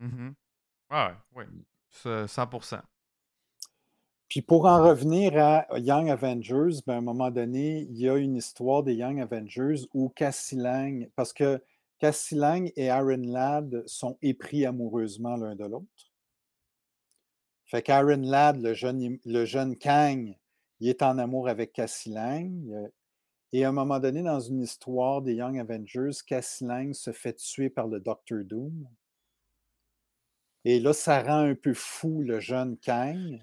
Mhm. 0.00 0.34
Ouais, 0.90 1.14
oui. 1.32 1.44
Ça, 1.90 2.26
100%. 2.28 2.82
Puis 4.28 4.42
pour 4.42 4.66
en 4.66 4.82
revenir 4.82 5.38
à 5.38 5.66
Young 5.78 6.10
Avengers, 6.10 6.80
ben, 6.86 6.94
à 6.94 6.96
un 6.96 7.00
moment 7.00 7.30
donné, 7.30 7.86
il 7.90 7.98
y 7.98 8.08
a 8.08 8.16
une 8.16 8.36
histoire 8.36 8.82
des 8.82 8.94
Young 8.94 9.20
Avengers 9.20 9.86
où 9.94 10.08
Cassie 10.08 10.56
Lang, 10.56 11.08
parce 11.14 11.32
que 11.32 11.62
Cassie 11.98 12.34
Lang 12.34 12.72
et 12.76 12.90
Aaron 12.90 13.22
Ladd 13.22 13.84
sont 13.86 14.18
épris 14.22 14.66
amoureusement 14.66 15.36
l'un 15.36 15.54
de 15.54 15.64
l'autre. 15.64 16.12
Fait 17.66 17.82
qu'Aaron 17.82 18.22
Ladd, 18.22 18.60
le 18.60 18.74
jeune, 18.74 19.18
le 19.24 19.44
jeune 19.44 19.76
Kang, 19.76 20.36
il 20.80 20.88
est 20.88 21.02
en 21.02 21.18
amour 21.18 21.48
avec 21.48 21.72
Cassie 21.72 22.10
Lang. 22.10 22.90
Et 23.52 23.64
à 23.64 23.68
un 23.68 23.72
moment 23.72 24.00
donné, 24.00 24.22
dans 24.22 24.40
une 24.40 24.60
histoire 24.60 25.22
des 25.22 25.34
Young 25.34 25.58
Avengers, 25.58 26.18
Cassie 26.26 26.64
Lang 26.64 26.92
se 26.92 27.12
fait 27.12 27.34
tuer 27.34 27.70
par 27.70 27.86
le 27.86 28.00
Doctor 28.00 28.40
Doom. 28.44 28.88
Et 30.64 30.80
là, 30.80 30.92
ça 30.92 31.22
rend 31.22 31.48
un 31.48 31.54
peu 31.54 31.74
fou 31.74 32.22
le 32.22 32.40
jeune 32.40 32.76
Kang, 32.78 33.40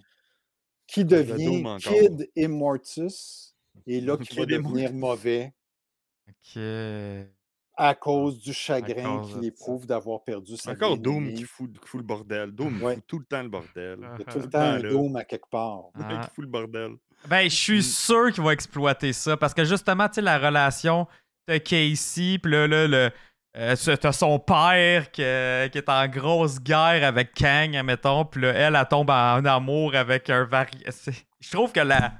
qui 0.93 1.03
de 1.05 1.17
devient. 1.17 1.77
Kid 1.81 2.29
Immortus, 2.35 3.55
et 3.87 3.99
là, 4.01 4.17
qui 4.17 4.35
va 4.37 4.45
devenir 4.45 4.93
mauvais 4.93 5.53
Ok. 6.29 6.61
à 7.75 7.95
cause 7.95 8.39
du 8.39 8.53
chagrin 8.53 9.23
qu'il 9.27 9.43
éprouve 9.45 9.85
d'avoir 9.87 10.23
perdu 10.23 10.55
sa 10.57 10.71
Encore 10.71 10.97
Doom 10.97 11.33
qui 11.33 11.43
fout, 11.43 11.71
qui 11.79 11.87
fout 11.87 11.99
le 12.01 12.05
bordel. 12.05 12.51
Doom 12.51 12.81
Ouais. 12.83 12.95
fout 12.95 13.03
tout 13.07 13.19
le 13.19 13.25
temps 13.25 13.41
le 13.43 13.49
bordel. 13.49 13.97
Il 13.99 14.19
y 14.19 14.21
a 14.21 14.31
tout 14.31 14.39
le 14.39 14.49
temps 14.49 14.59
un 14.59 14.79
là. 14.79 14.89
Doom 14.89 15.15
à 15.15 15.23
quelque 15.25 15.49
part. 15.49 15.85
Ah. 15.95 16.21
qui 16.27 16.35
fout 16.35 16.45
le 16.45 16.51
bordel. 16.51 16.91
Ben, 17.27 17.49
je 17.49 17.55
suis 17.55 17.79
Mm. 17.79 17.81
sûr 17.81 18.31
qu'il 18.31 18.43
va 18.43 18.53
exploiter 18.53 19.11
ça 19.13 19.35
parce 19.37 19.53
que 19.53 19.65
justement, 19.65 20.07
tu 20.07 20.15
sais, 20.15 20.21
la 20.21 20.37
relation 20.37 21.07
de 21.47 21.57
Casey, 21.57 22.37
puis 22.37 22.51
là, 22.51 22.67
là, 22.67 22.87
le, 22.87 23.11
euh, 23.57 23.75
t'as 23.75 24.11
son 24.11 24.39
père 24.39 25.11
que- 25.11 25.67
qui 25.67 25.77
est 25.77 25.89
en 25.89 26.07
grosse 26.07 26.59
guerre 26.59 27.03
avec 27.07 27.33
Kang, 27.33 27.75
admettons, 27.75 28.25
puis 28.25 28.41
là, 28.41 28.49
elle, 28.53 28.75
elle 28.75 28.87
tombe 28.87 29.09
en 29.09 29.43
amour 29.45 29.95
avec 29.95 30.29
un 30.29 30.43
vari... 30.45 30.83
Je 31.39 31.51
trouve 31.51 31.71
que 31.71 31.79
la, 31.81 32.13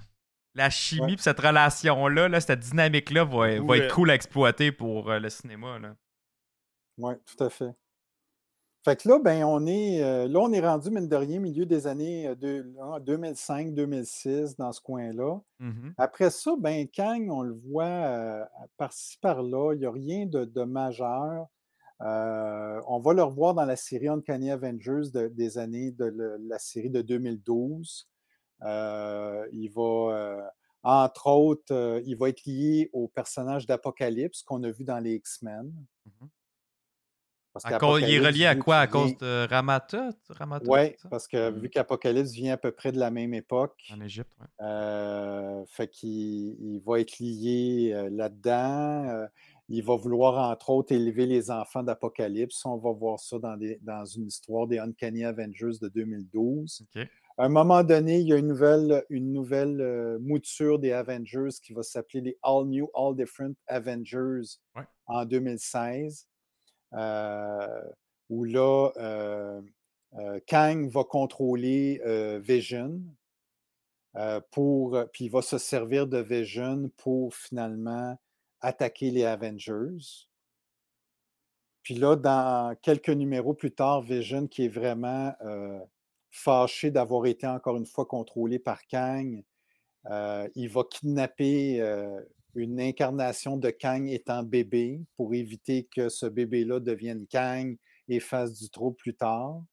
la 0.55 0.69
chimie, 0.69 1.01
Ouais. 1.01 1.07
puis 1.15 1.23
cette 1.23 1.39
relation-là, 1.39 2.27
là, 2.27 2.39
cette 2.41 2.60
dynamique-là 2.60 3.23
va, 3.23 3.31
va 3.55 3.60
Ouais. 3.60 3.80
être 3.80 3.93
cool 3.95 4.11
à 4.11 4.15
exploiter 4.15 4.72
pour 4.72 5.10
euh, 5.10 5.19
le 5.19 5.30
cinéma. 5.30 5.80
Là. 5.80 5.95
Oui, 6.99 7.14
tout 7.26 7.43
à 7.43 7.49
fait. 7.49 7.72
Fait 8.84 8.97
que 9.01 9.07
là, 9.07 9.18
ben, 9.19 9.45
on 9.45 9.65
est, 9.65 10.03
euh, 10.03 10.27
là, 10.27 10.39
on 10.39 10.51
est 10.51 10.60
rendu, 10.60 10.89
mine 10.91 11.07
de 11.07 11.15
rien, 11.15 11.39
milieu 11.39 11.65
des 11.65 11.88
années 11.88 12.27
euh, 12.27 12.35
deux- 12.35 12.73
ah, 12.81 12.99
2005-2006, 12.99 14.57
dans 14.57 14.73
ce 14.73 14.81
coin-là. 14.81 15.39
Mhm. 15.60 15.93
Après 15.97 16.30
ça, 16.30 16.51
ben, 16.60 16.88
Kang, 16.89 17.30
on 17.31 17.43
le 17.43 17.53
voit 17.53 17.85
euh, 17.85 18.43
par-ci, 18.77 19.18
par-là, 19.19 19.73
il 19.73 19.80
n'y 19.80 19.85
a 19.85 19.91
rien 19.91 20.26
de, 20.26 20.43
de 20.43 20.64
majeur. 20.64 21.47
Euh, 22.01 22.81
on 22.88 22.99
va 22.99 23.14
le 23.14 23.23
revoir 23.23 23.53
dans 23.53 23.64
la 23.65 23.77
série 23.77 24.10
Uncanny 24.10 24.51
Avengers 24.51 25.11
de- 25.14 25.27
des 25.30 25.57
années 25.57 25.91
de 25.91 26.05
le- 26.05 26.38
la 26.49 26.60
série 26.60 26.89
de 26.89 27.01
2012. 27.01 28.10
Euh, 28.64 29.47
il 29.53 29.69
va, 29.69 29.81
euh, 30.14 30.41
entre 30.84 31.27
autres, 31.27 31.73
euh, 31.73 32.01
il 32.05 32.18
va 32.18 32.27
être 32.30 32.43
lié 32.45 32.89
au 32.91 33.07
personnage 33.07 33.65
d'Apocalypse 33.65 34.43
qu'on 34.43 34.61
a 34.64 34.72
vu 34.72 34.84
dans 34.84 34.99
les 34.99 35.14
X-Men. 35.15 35.72
Mhm. 36.05 36.30
Parce 37.53 37.65
il 38.01 38.13
est 38.15 38.19
relié 38.19 38.45
à 38.47 38.55
quoi? 38.55 38.77
À 38.77 38.88
cause 38.88 39.15
de 39.17 39.47
Ramata? 39.47 40.09
Ramata 40.30 40.65
Oui, 40.67 40.95
parce 41.09 41.27
que 41.27 41.51
vu 41.51 41.69
qu'Apocalypse 41.69 42.31
vient 42.31 42.53
à 42.53 42.57
peu 42.57 42.71
près 42.71 42.91
de 42.91 42.99
la 42.99 43.11
même 43.11 43.34
époque, 43.35 43.75
En 43.93 44.01
Égypte, 44.01 44.31
ouais. 44.39 44.47
euh, 44.65 45.63
fait 45.67 45.88
qu'il 45.88 46.09
il 46.59 46.81
va 46.85 46.99
être 46.99 47.19
lié 47.19 47.91
euh, 47.93 48.09
là-dedans. 48.11 49.07
euh, 49.09 49.27
il 49.69 49.81
va 49.84 49.95
vouloir, 49.95 50.49
entre 50.51 50.71
autres, 50.71 50.93
élever 50.93 51.25
les 51.25 51.49
enfants 51.49 51.84
d'Apocalypse. 51.84 52.65
On 52.65 52.77
va 52.77 52.91
voir 52.91 53.19
ça 53.19 53.39
dans, 53.39 53.55
des- 53.55 53.80
dans 53.81 54.03
une 54.03 54.27
histoire 54.27 54.67
des 54.67 54.77
Uncanny 54.80 55.23
Avengers 55.23 55.77
de 55.81 55.88
2012. 55.88 56.85
OK. 56.95 57.07
À 57.38 57.45
un 57.45 57.49
moment 57.49 57.81
donné, 57.84 58.19
il 58.19 58.27
y 58.27 58.34
a 58.34 58.38
une 58.38 58.47
nouvelle, 58.47 59.03
une 59.09 59.31
nouvelle 59.31 60.17
mouture 60.21 60.77
des 60.80 60.91
Avengers 60.91 61.49
qui 61.63 61.73
va 61.73 61.81
s'appeler 61.81 62.21
les 62.21 62.38
All 62.43 62.65
New, 62.65 62.88
All 62.93 63.15
Different 63.15 63.55
Avengers 63.67 64.57
Ouais. 64.75 64.84
en 65.07 65.25
2016, 65.25 66.27
euh, 66.27 66.32
où 68.30 68.44
là, 68.44 68.91
euh, 68.98 69.61
euh, 70.15 70.40
Kang 70.48 70.90
va 70.90 71.03
contrôler 71.03 72.02
euh, 72.06 72.40
Vision, 72.40 73.02
euh, 74.15 74.40
pour, 74.52 74.98
puis 75.11 75.26
il 75.26 75.32
va 75.32 75.41
se 75.41 75.57
servir 75.57 76.07
de 76.07 76.20
Vision 76.20 76.90
pour 76.98 77.34
finalement 77.34 78.18
attaquer 78.61 79.11
les 79.11 79.26
Avengers. 79.26 80.28
Puis 81.82 81.95
là, 81.95 82.15
dans 82.15 82.76
quelques 82.82 83.10
numéros 83.10 83.53
plus 83.53 83.72
tard, 83.72 84.02
Vision, 84.02 84.48
qui 84.48 84.65
est 84.65 84.70
vraiment 84.70 85.34
euh, 85.41 85.80
fâché 86.32 86.91
d'avoir 86.91 87.26
été 87.26 87.45
encore 87.45 87.76
une 87.76 87.86
fois 87.86 88.06
contrôlé 88.06 88.57
par 88.57 88.86
Kang, 88.88 89.44
euh, 90.10 90.48
il 90.56 90.70
va 90.70 90.84
kidnapper 90.90 91.82
euh, 91.82 92.22
une 92.55 92.80
incarnation 92.80 93.57
de 93.57 93.69
Kang 93.69 94.07
étant 94.07 94.43
bébé 94.43 95.01
pour 95.15 95.34
éviter 95.34 95.85
que 95.85 96.09
ce 96.09 96.25
bébé-là 96.25 96.80
devienne 96.80 97.25
Kang 97.27 97.77
et 98.07 98.19
fasse 98.19 98.59
du 98.59 98.69
trouble 98.69 98.95
plus 98.97 99.15
tard. 99.15 99.63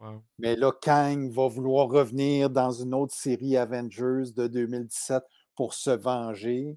Wow. 0.00 0.22
Mais 0.38 0.56
là, 0.56 0.72
Kang 0.72 1.30
va 1.30 1.48
vouloir 1.48 1.88
revenir 1.88 2.50
dans 2.50 2.70
une 2.70 2.94
autre 2.94 3.14
série 3.14 3.56
Avengers 3.56 4.32
de 4.34 4.46
2017 4.48 5.22
pour 5.54 5.74
se 5.74 5.90
venger. 5.90 6.76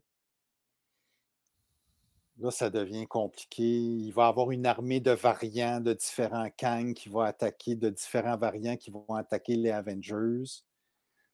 Là, 2.38 2.52
ça 2.52 2.70
devient 2.70 3.08
compliqué. 3.08 3.64
Il 3.64 4.12
va 4.12 4.26
y 4.26 4.28
avoir 4.28 4.52
une 4.52 4.66
armée 4.66 5.00
de 5.00 5.12
variants 5.12 5.80
de 5.80 5.94
différents 5.94 6.50
Kang 6.58 6.94
qui 6.94 7.08
vont 7.08 7.22
attaquer, 7.22 7.76
de 7.76 7.90
différents 7.90 8.38
variants 8.38 8.76
qui 8.76 8.92
vont 8.92 9.06
attaquer 9.16 9.56
les 9.56 9.72
Avengers. 9.72 10.64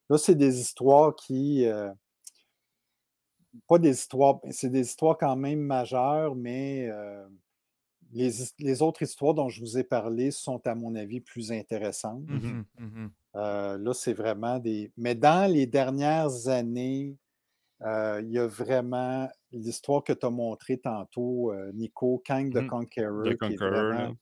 Là, 0.09 0.17
c'est 0.17 0.35
des 0.35 0.59
histoires 0.59 1.15
qui. 1.15 1.65
euh, 1.65 1.91
pas 3.67 3.79
des 3.79 3.91
histoires, 3.91 4.39
c'est 4.51 4.69
des 4.69 4.81
histoires 4.81 5.17
quand 5.17 5.35
même 5.35 5.59
majeures, 5.61 6.35
mais 6.35 6.87
euh, 6.89 7.27
les, 8.11 8.31
les 8.59 8.81
autres 8.81 9.03
histoires 9.03 9.33
dont 9.35 9.49
je 9.49 9.61
vous 9.61 9.77
ai 9.77 9.83
parlé 9.85 10.31
sont, 10.31 10.65
à 10.67 10.75
mon 10.75 10.95
avis, 10.95 11.21
plus 11.21 11.51
intéressantes. 11.51 12.23
Mhm, 12.27 12.65
mhm. 12.79 13.15
Euh, 13.35 13.77
là, 13.77 13.93
c'est 13.93 14.13
vraiment 14.13 14.59
des. 14.59 14.91
Mais 14.97 15.15
dans 15.15 15.49
les 15.51 15.65
dernières 15.65 16.47
années, 16.47 17.17
euh, 17.83 18.21
il 18.23 18.31
y 18.31 18.39
a 18.39 18.47
vraiment 18.47 19.29
l'histoire 19.51 20.03
que 20.03 20.13
tu 20.13 20.25
as 20.25 20.29
montrée 20.31 20.79
tantôt, 20.79 21.53
Nico, 21.73 22.21
Kang 22.25 22.53
the 22.53 22.61
Mhm. 22.61 22.67
Conqueror, 22.67 23.33
The 23.33 23.37
qui, 23.41 23.53
est 23.53 23.57
Conqueror, 23.61 23.95
vraiment, 23.97 24.13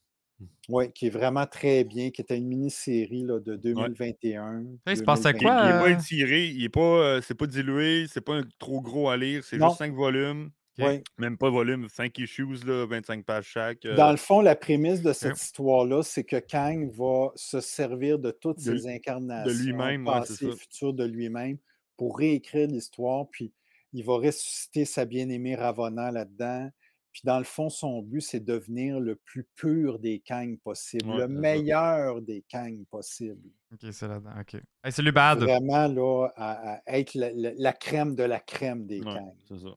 ouais, 0.70 0.92
qui 0.92 1.08
est 1.08 1.10
vraiment 1.10 1.46
très 1.46 1.84
bien, 1.84 2.12
qui 2.12 2.22
était 2.22 2.38
une 2.38 2.48
mini-série 2.48 3.24
là, 3.24 3.40
de 3.40 3.56
2021. 3.56 4.60
Hey, 4.60 4.66
il 4.88 4.98
se 4.98 5.04
passait 5.04 5.34
2022. 5.34 5.38
Il, 5.40 5.42
il 5.42 5.44
est 5.44 5.44
quoi, 5.44 5.80
pas 5.80 5.90
euh? 5.90 5.94
étiré, 6.00 6.46
il 6.48 6.64
est 6.64 6.70
pas, 6.70 6.80
euh, 6.82 7.22
c'est 7.22 7.36
pas 7.36 7.48
dilué, 7.48 8.06
c'est 8.08 8.22
pas 8.22 8.36
un- 8.36 8.44
trop 8.60 8.82
gros 8.82 9.10
à 9.10 9.18
lire, 9.18 9.44
c'est 9.44 9.58
Non. 9.58 9.68
juste 9.70 9.80
5 9.80 9.94
volumes. 9.94 10.52
Ouais. 10.78 11.04
Même 11.18 11.38
pas 11.38 11.50
volume, 11.50 11.90
5 11.90 12.18
issues, 12.20 12.46
là, 12.66 12.86
25 12.86 13.26
pages 13.26 13.48
chaque. 13.48 13.86
euh, 13.86 13.96
Dans 13.98 14.12
le 14.12 14.18
fond, 14.18 14.40
la 14.40 14.56
prémisse 14.56 15.02
de 15.02 15.12
cette 15.12 15.36
histoire-là, 15.42 16.04
c'est 16.04 16.24
que 16.24 16.38
Kang 16.38 16.90
va 16.94 17.32
se 17.36 17.60
servir 17.60 18.18
de 18.18 18.32
toutes 18.32 18.64
De- 18.64 18.78
ses 18.78 18.88
incarnations, 18.88 19.52
lui-même, 19.62 20.08
ouais, 20.08 20.14
c'est 20.14 20.20
passées 20.20 20.46
et 20.46 20.52
ça. 20.52 20.56
futures 20.58 20.94
de 20.94 21.04
lui-même, 21.04 21.58
pour 21.98 22.18
réécrire 22.18 22.68
l'histoire, 22.68 23.28
puis 23.30 23.52
il 23.92 24.06
va 24.06 24.14
ressusciter 24.20 24.86
sa 24.86 25.04
bien-aimée 25.04 25.56
Ravonna 25.56 26.12
là-dedans. 26.12 26.70
Puis 27.12 27.22
dans 27.24 27.40
le 27.40 27.44
fond, 27.44 27.70
son 27.70 28.02
but, 28.04 28.22
c'est 28.22 28.40
de 28.40 28.54
devenir 28.54 29.00
le 29.00 29.16
plus 29.16 29.44
pur 29.56 29.98
des 30.00 30.20
Kang 30.20 30.58
possible, 30.60 31.10
Ouais, 31.10 31.16
le 31.18 31.22
c'est 31.24 31.28
meilleur 31.28 32.22
des 32.22 32.44
Kang 32.48 32.86
possible. 32.86 33.50
Ok, 33.74 33.80
c'est 33.92 34.08
là-dedans. 34.08 34.34
Ok. 34.40 34.62
Hey, 34.84 34.92
salut, 34.92 35.12
Bad. 35.12 35.40
Vraiment, 35.40 35.88
là, 35.88 36.28
à, 36.36 36.76
à 36.86 36.98
être 37.00 37.16
la, 37.16 37.32
la- 37.34 37.54
la 37.56 37.74
crème 37.74 38.16
de 38.16 38.24
la 38.24 38.40
crème 38.40 38.86
des 38.86 39.00
ouais, 39.00 39.06
Kang. 39.14 39.34
c'est 39.48 39.58
ça. 39.58 39.70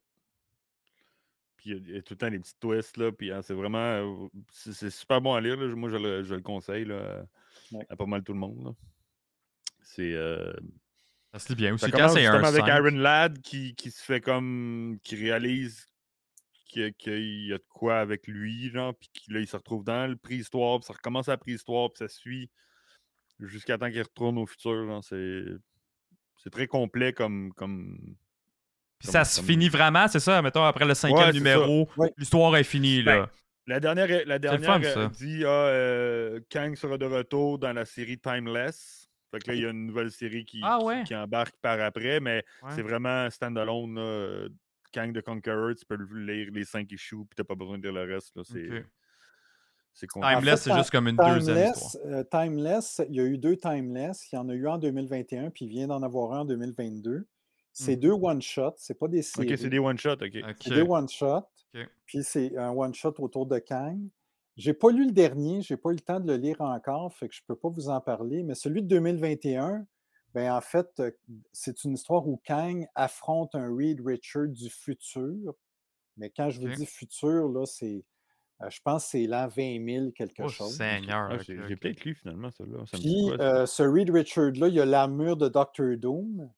Puis 1.56 1.70
il 1.70 1.72
y 1.72 1.74
a- 1.76 1.82
il 1.88 1.94
y, 1.94 1.98
a 1.98 2.02
tout 2.02 2.14
le 2.14 2.18
temps 2.18 2.30
des 2.30 2.38
petits 2.38 2.56
twists, 2.60 2.96
là, 2.98 3.10
puis 3.12 3.30
hein, 3.32 3.40
c'est 3.42 3.54
vraiment. 3.54 3.78
euh, 3.78 4.28
c'est 4.52 4.72
c'est 4.74 4.90
super 4.90 5.20
bon 5.22 5.32
à 5.34 5.40
lire, 5.40 5.56
là. 5.56 5.74
Moi, 5.74 5.88
je 5.90 5.96
le, 5.96 6.22
je 6.24 6.34
le 6.34 6.42
conseille, 6.42 6.84
là, 6.84 6.96
à- 7.20 7.76
Ouais. 7.76 7.86
à 7.88 7.96
pas 7.96 8.06
mal 8.06 8.22
tout 8.22 8.32
le 8.34 8.38
monde, 8.40 8.62
là. 8.64 8.70
C'est. 9.80 10.12
euh, 10.12 10.52
Ça 11.32 11.38
se 11.38 11.48
lit 11.48 11.54
bien 11.54 11.72
aussi. 11.74 11.86
Ça 11.86 11.90
Quand 11.90 12.08
c'est 12.10 12.26
un 12.26 12.42
avec 12.44 12.66
5. 12.66 12.68
Iron 12.76 12.96
Lad 12.98 13.40
qui, 13.40 13.74
qui 13.74 13.90
se 13.90 14.02
fait 14.02 14.20
comme. 14.20 14.98
qui 15.02 15.16
réalise 15.16 15.86
qu'il 16.72 16.82
y 16.82 16.84
a- 16.86 16.90
qu'il 16.90 17.46
y 17.48 17.52
a 17.52 17.58
de 17.58 17.64
quoi 17.68 17.98
avec 18.00 18.26
lui, 18.26 18.70
genre, 18.70 18.94
puis 18.94 19.08
qu'il- 19.12 19.34
là, 19.34 19.40
il 19.40 19.46
se 19.46 19.56
retrouve 19.56 19.84
dans 19.84 20.08
le 20.10 20.16
préhistoire, 20.16 20.78
puis 20.80 20.86
ça 20.86 20.92
recommence 20.94 21.28
à 21.28 21.32
la 21.32 21.36
préhistoire, 21.38 21.90
puis 21.92 21.98
ça 21.98 22.08
suit 22.08 22.50
jusqu'à 23.40 23.76
temps 23.78 23.90
qu'il 23.90 24.02
retourne 24.02 24.38
au 24.38 24.46
futur. 24.46 24.86
genre, 24.86 25.02
C'est 25.04 25.44
c'est 26.38 26.50
très 26.50 26.66
complet 26.66 27.12
comme. 27.12 27.52
comme... 27.54 27.96
Puis 28.98 29.06
comme- 29.06 29.12
ça 29.12 29.24
se 29.24 29.36
comme- 29.40 29.46
finit 29.50 29.68
vraiment, 29.68 30.08
c'est 30.08 30.20
ça? 30.20 30.42
Mettons, 30.42 30.64
après 30.64 30.84
le 30.84 30.94
cinquième 30.94 31.26
Ouais, 31.28 31.32
numéro, 31.32 31.88
Ouais. 31.96 32.12
l'histoire 32.16 32.56
est 32.56 32.64
finie, 32.64 33.02
Ben, 33.02 33.20
là. 33.20 33.30
La 33.68 33.78
dernière, 33.78 34.08
la 34.08 34.24
le 34.34 34.38
dernière 34.40 34.74
fun, 34.74 34.82
euh, 34.82 34.94
ça. 34.94 35.08
dit 35.08 35.44
ah, 35.44 35.48
euh, 35.68 36.40
Kang 36.50 36.74
sera 36.74 36.98
de 36.98 37.04
retour 37.06 37.58
dans 37.60 37.72
la 37.72 37.84
série 37.84 38.18
Timeless. 38.18 39.08
Fait 39.30 39.38
que 39.38 39.48
là, 39.50 39.54
il 39.54 39.62
y 39.62 39.66
a 39.66 39.70
une 39.70 39.86
nouvelle 39.86 40.10
série 40.10 40.44
qui, 40.44 40.60
Ah 40.64 40.78
qui- 40.80 40.84
ouais? 40.86 41.04
qui 41.04 41.14
embarque 41.14 41.54
par 41.62 41.80
après, 41.80 42.18
mais 42.20 42.44
Ouais. 42.62 42.70
c'est 42.74 42.82
vraiment 42.82 43.30
standalone. 43.30 43.98
Kang 44.92 45.12
the 45.12 45.22
Conqueror, 45.22 45.74
tu 45.74 45.84
peux 45.86 45.96
lire 46.14 46.50
les 46.52 46.64
cinq 46.64 46.90
issues, 46.92 47.16
puis 47.16 47.36
t'as 47.36 47.44
pas 47.44 47.54
besoin 47.54 47.78
de 47.78 47.82
lire 47.88 47.92
le 48.04 48.14
reste. 48.14 48.36
là, 48.36 48.42
C'est 48.44 48.84
c'est. 49.94 50.06
Timeless, 50.08 50.62
c'est 50.62 50.72
juste 50.74 50.90
comme 50.90 51.08
une 51.08 51.16
deuxième 51.16 51.40
Timeless, 51.56 51.76
histoire. 51.76 52.06
euh, 52.06 52.24
Timeless, 52.30 53.02
il 53.10 53.14
y 53.16 53.20
a 53.20 53.24
eu 53.24 53.36
deux 53.38 53.56
Timeless. 53.56 54.32
Il 54.32 54.36
y 54.36 54.38
en 54.38 54.48
a 54.48 54.54
eu 54.54 54.66
un 54.66 54.72
en 54.72 54.78
2021, 54.78 55.50
puis 55.50 55.66
il 55.66 55.68
vient 55.68 55.86
d'en 55.86 56.02
avoir 56.02 56.32
un 56.32 56.40
en 56.40 56.44
2022. 56.46 57.26
C'est 57.74 57.96
Mhm. 57.96 58.00
deux 58.00 58.10
one-shots, 58.12 58.74
c'est 58.78 58.98
pas 58.98 59.08
des 59.08 59.22
séries. 59.22 59.50
Ok, 59.52 59.58
c'est 59.58 59.68
des 59.70 59.78
one-shots, 59.78 60.12
ok. 60.12 60.36
Ok. 60.48 60.56
C'est 60.60 60.74
des 60.74 60.80
one-shots. 60.82 61.46
Puis 62.06 62.22
c'est 62.22 62.56
un 62.56 62.70
one-shot 62.70 63.14
autour 63.18 63.46
de 63.46 63.58
Kang. 63.58 63.98
J'ai 64.56 64.74
pas 64.74 64.90
lu 64.90 65.06
le 65.06 65.12
dernier, 65.12 65.62
j'ai 65.62 65.78
pas 65.78 65.90
eu 65.90 65.94
le 65.94 66.00
temps 66.00 66.20
de 66.20 66.26
le 66.30 66.36
lire 66.36 66.60
encore, 66.60 67.12
fait 67.14 67.28
que 67.28 67.34
je 67.34 67.40
peux 67.46 67.56
pas 67.56 67.68
vous 67.70 67.88
en 67.88 68.00
parler. 68.02 68.42
Mais 68.42 68.54
celui 68.54 68.82
de 68.82 68.88
2021, 68.88 69.86
ben 70.34 70.52
en 70.52 70.60
fait, 70.60 71.02
c'est 71.52 71.84
une 71.84 71.94
histoire 71.94 72.26
où 72.26 72.40
Kang 72.46 72.86
affronte 72.94 73.54
un 73.54 73.74
Reed 73.74 74.00
Richard 74.04 74.48
du 74.48 74.70
futur. 74.70 75.54
Mais 76.16 76.30
quand 76.30 76.50
je 76.50 76.60
vous 76.60 76.68
dis 76.68 76.86
futur, 76.86 77.48
là, 77.48 77.64
c'est. 77.66 78.04
euh, 78.62 78.70
je 78.70 78.80
pense 78.84 79.04
que 79.04 79.10
c'est 79.12 79.26
l'an 79.26 79.48
20 79.48 79.84
000, 79.86 80.10
quelque 80.12 80.42
Oh, 80.44 80.48
chose. 80.48 80.76
Seigneur. 80.76 81.28
Ah, 81.32 81.38
j'ai 81.38 81.76
peut-être 81.76 82.04
lu 82.04 82.14
finalement, 82.14 82.48
dit 82.48 82.64
Puis 82.92 83.24
quoi, 83.28 83.40
euh, 83.40 83.66
ce 83.66 83.82
Reed 83.82 84.10
Richard-là, 84.10 84.68
il 84.68 84.74
y 84.74 84.80
a 84.80 84.84
l'armure 84.84 85.36
de 85.36 85.48
Doctor 85.48 85.96
Doom. 85.96 86.50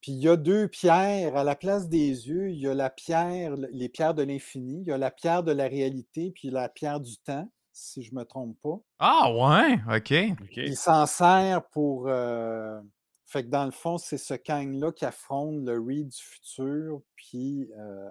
Puis 0.00 0.12
il 0.12 0.18
y 0.22 0.28
a 0.28 0.36
deux 0.36 0.68
pierres. 0.68 1.36
À 1.36 1.42
la 1.44 1.56
place 1.56 1.88
des 1.88 2.28
yeux, 2.28 2.50
il 2.50 2.58
y 2.60 2.68
a 2.68 2.74
la 2.74 2.90
pierre, 2.90 3.54
les 3.56 3.88
pierres 3.88 4.14
de 4.14 4.22
l'infini. 4.22 4.82
Il 4.82 4.88
y 4.88 4.92
a 4.92 4.98
la 4.98 5.10
pierre 5.10 5.42
de 5.42 5.52
la 5.52 5.66
réalité, 5.68 6.30
puis 6.32 6.50
la 6.50 6.68
pierre 6.68 7.00
du 7.00 7.16
temps, 7.18 7.50
si 7.72 8.02
je 8.02 8.12
ne 8.14 8.20
me 8.20 8.24
trompe 8.24 8.56
pas. 8.62 8.78
Ah, 8.98 9.32
ouais, 9.32 9.78
ok. 9.96 10.10
Il 10.56 10.76
s'en 10.76 11.06
sert 11.06 11.64
pour. 11.70 12.08
euh, 12.08 12.80
Fait 13.26 13.42
que 13.44 13.48
dans 13.48 13.64
le 13.64 13.72
fond, 13.72 13.98
c'est 13.98 14.18
ce 14.18 14.34
Kang-là 14.34 14.92
qui 14.92 15.04
affronte 15.04 15.66
le 15.66 15.80
Reed 15.80 16.08
du 16.08 16.16
futur. 16.22 17.00
Puis 17.16 17.68
euh, 17.76 18.08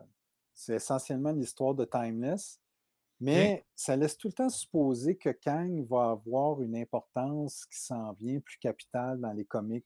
c'est 0.54 0.76
essentiellement 0.76 1.32
l'histoire 1.32 1.74
de 1.74 1.86
Timeless. 1.86 2.60
Mais 3.22 3.66
ça 3.78 3.96
laisse 3.96 4.18
tout 4.18 4.28
le 4.28 4.34
temps 4.34 4.50
supposer 4.50 5.16
que 5.16 5.30
Kang 5.30 5.86
va 5.90 6.10
avoir 6.12 6.62
une 6.62 6.76
importance 6.76 7.66
qui 7.72 7.80
s'en 7.80 8.12
vient 8.20 8.40
plus 8.42 8.58
capitale 8.58 9.22
dans 9.22 9.32
les 9.32 9.46
comics. 9.46 9.86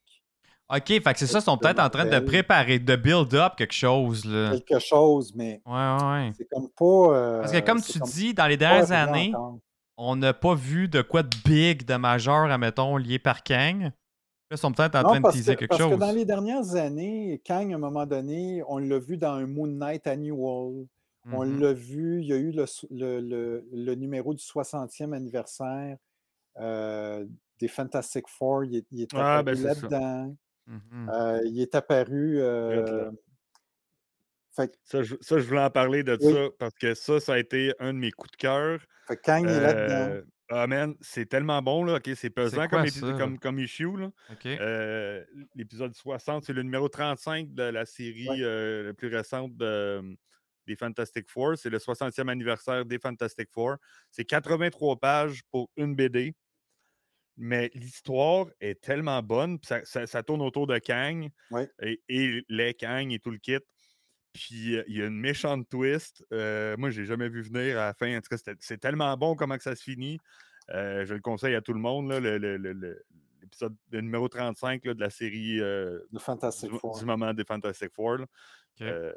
Ok, 0.68 0.88
fait 0.88 1.02
que 1.14 1.18
c'est 1.20 1.28
ça, 1.28 1.38
ils 1.40 1.44
sont 1.44 1.58
peut-être 1.58 1.80
en 1.80 1.90
train 1.90 2.06
de 2.06 2.20
préparer, 2.20 2.80
de 2.80 2.96
build 2.96 3.34
up 3.36 3.54
quelque 3.56 3.74
chose, 3.74 4.26
là. 4.26 4.52
Quelque 4.52 4.80
chose, 4.80 5.34
mais 5.36 5.62
Ouais, 5.66 5.74
ouais, 5.74 6.04
ouais. 6.12 6.32
c'est 6.38 6.48
comme 6.48 6.70
pas. 6.70 6.86
euh, 7.18 7.40
Parce 7.42 7.52
que 7.52 7.60
comme 7.60 7.80
c'est 7.80 7.94
tu 7.94 8.00
comme 8.00 8.10
dis, 8.10 8.34
dans 8.34 8.48
les 8.48 8.58
dernières 8.58 8.92
années, 8.92 9.32
on 9.98 10.16
n'a 10.16 10.34
pas 10.34 10.56
vu 10.56 10.88
de 10.88 11.02
quoi 11.02 11.22
de 11.24 11.36
big, 11.46 11.86
de 11.86 11.96
majeur, 11.96 12.52
admettons, 12.52 12.98
lié 12.98 13.18
par 13.20 13.44
Kang. 13.44 13.92
Là, 14.50 14.56
ils 14.56 14.60
sont 14.60 14.72
peut-être 14.72 14.96
en 14.96 15.04
Non, 15.04 15.10
train 15.10 15.18
de 15.18 15.22
parce 15.24 15.36
teaser 15.36 15.54
que, 15.54 15.60
quelque 15.60 15.70
parce 15.70 15.82
chose. 15.82 15.92
que 15.92 16.00
dans 16.00 16.12
les 16.12 16.26
dernières 16.26 16.74
années, 16.76 17.40
Kang, 17.46 17.72
à 17.72 17.76
un 17.76 17.78
moment 17.78 18.08
donné, 18.08 18.64
on 18.68 18.80
l'a 18.80 18.98
vu 18.98 19.16
dans 19.18 19.34
un 19.34 19.46
Moon 19.46 19.68
Knight 19.68 20.08
Annual. 20.08 20.88
On 21.32 21.46
Mhm. 21.46 21.60
l'a 21.62 21.74
vu, 21.74 22.22
il 22.22 22.28
y 22.28 22.34
a 22.34 22.38
eu 22.38 22.52
le, 22.52 22.66
so- 22.66 22.88
le- 22.90 23.20
le- 23.22 23.64
le 23.72 23.94
numéro 23.96 24.34
du 24.34 24.44
60e 24.44 25.14
anniversaire 25.14 25.98
euh, 26.60 27.26
des 27.60 27.68
Fantastic 27.68 28.28
Four. 28.28 28.66
Il 28.66 28.78
est, 28.78 28.86
il 28.92 29.02
est 29.04 29.14
Ah, 29.14 29.38
apparu 29.38 29.56
ben, 29.58 29.64
là-dedans. 29.64 30.36
Mhm. 30.66 31.10
Euh, 31.14 31.42
il 31.46 31.62
est 31.62 31.76
apparu. 31.76 32.40
euh, 32.42 33.12
fait, 34.56 34.80
Ça 34.84 35.04
je, 35.04 35.16
ça, 35.22 35.38
je 35.38 35.44
voulais 35.48 35.62
en 35.62 35.70
parler 35.70 36.02
de 36.04 36.18
Oui. 36.20 36.34
ça 36.34 36.48
parce 36.58 36.74
que 36.74 36.96
ça, 36.96 37.20
ça 37.20 37.34
a 37.34 37.38
été 37.38 37.74
un 37.80 37.94
de 37.94 38.00
mes 38.00 38.12
coups 38.12 38.32
de 38.32 38.38
cœur. 38.38 38.82
fait 39.08 39.18
Kang 39.18 39.46
est 39.48 39.60
là-dedans. 39.62 40.22
Ah, 40.52 40.66
man, 40.68 40.96
c'est 41.02 41.28
tellement 41.28 41.62
bon, 41.62 41.84
là. 41.84 41.96
OK, 41.98 42.10
c'est 42.16 42.30
pesant 42.32 42.68
quoi 42.68 42.84
comme, 42.84 43.18
comme, 43.18 43.40
comme 43.40 43.60
issue, 43.60 43.96
là. 43.98 44.12
Euh, 44.46 45.24
L'épisode 45.56 45.94
60, 45.94 46.44
c'est 46.46 46.54
le 46.54 46.64
numéro 46.64 46.90
35 46.90 47.54
de 47.54 47.64
la 47.64 47.86
série 47.86 48.28
Ouais. 48.30 48.38
euh, 48.42 48.84
la 48.88 48.94
plus 48.94 49.16
récente 49.16 49.56
de- 49.58 50.18
des 50.66 50.76
Fantastic 50.76 51.30
Four. 51.30 51.58
C'est 51.58 51.70
le 51.70 51.78
60e 51.80 52.30
anniversaire 52.30 52.84
des 52.86 52.98
Fantastic 53.00 53.50
Four. 53.52 53.76
C'est 54.12 54.26
83 54.26 54.98
pages 55.00 55.42
pour 55.52 55.70
une 55.78 55.96
BD. 55.96 56.34
Mais 57.38 57.72
l'histoire 57.74 58.48
est 58.60 58.82
tellement 58.82 59.22
bonne. 59.24 59.60
Ça, 59.64 59.86
ça- 59.86 60.08
ça 60.08 60.24
tourne 60.24 60.42
autour 60.42 60.68
de 60.68 60.78
Kang 60.80 61.30
Ouais. 61.52 61.70
et, 61.82 62.02
et 62.10 62.44
les 62.50 62.74
Kang 62.74 63.12
et 63.14 63.20
tout 63.20 63.32
le 63.32 63.38
kit. 63.38 63.60
Puis 64.34 64.76
il 64.88 64.96
y 64.98 65.02
a 65.02 65.06
une 65.06 65.20
méchante 65.20 65.68
twist. 65.70 66.26
Euh, 66.32 66.76
moi, 66.78 66.90
j'ai 66.92 67.06
jamais 67.06 67.30
vu 67.30 67.42
venir 67.42 67.80
à 67.80 67.86
la 67.88 67.94
fin. 67.94 68.16
En 68.18 68.22
tout 68.22 68.30
cas, 68.36 68.54
c'est 68.60 68.78
tellement 68.78 69.16
bon 69.18 69.36
comment 69.36 69.58
que 69.58 69.64
ça 69.64 69.76
se 69.76 69.84
finit. 69.84 70.20
Euh, 70.70 71.04
je 71.06 71.16
le 71.16 71.20
conseille 71.20 71.56
à 71.56 71.62
tout 71.62 71.74
le 71.74 71.80
monde. 71.80 72.10
là, 72.10 72.20
le- 72.20 72.38
le- 72.38 72.58
le- 72.58 72.74
le- 72.74 73.04
L'épisode 73.42 73.76
numéro 73.92 74.28
35 74.30 74.86
là, 74.86 74.94
de 74.94 75.00
la 75.00 75.10
série 75.10 75.60
euh, 75.60 76.00
de 76.12 76.20
Fantastic 76.20 76.70
du, 76.72 76.78
Four. 76.78 77.00
du 77.00 77.06
moment 77.06 77.34
des 77.34 77.44
Fantastic 77.44 77.92
Four. 77.96 78.20
Euh, 78.82 79.12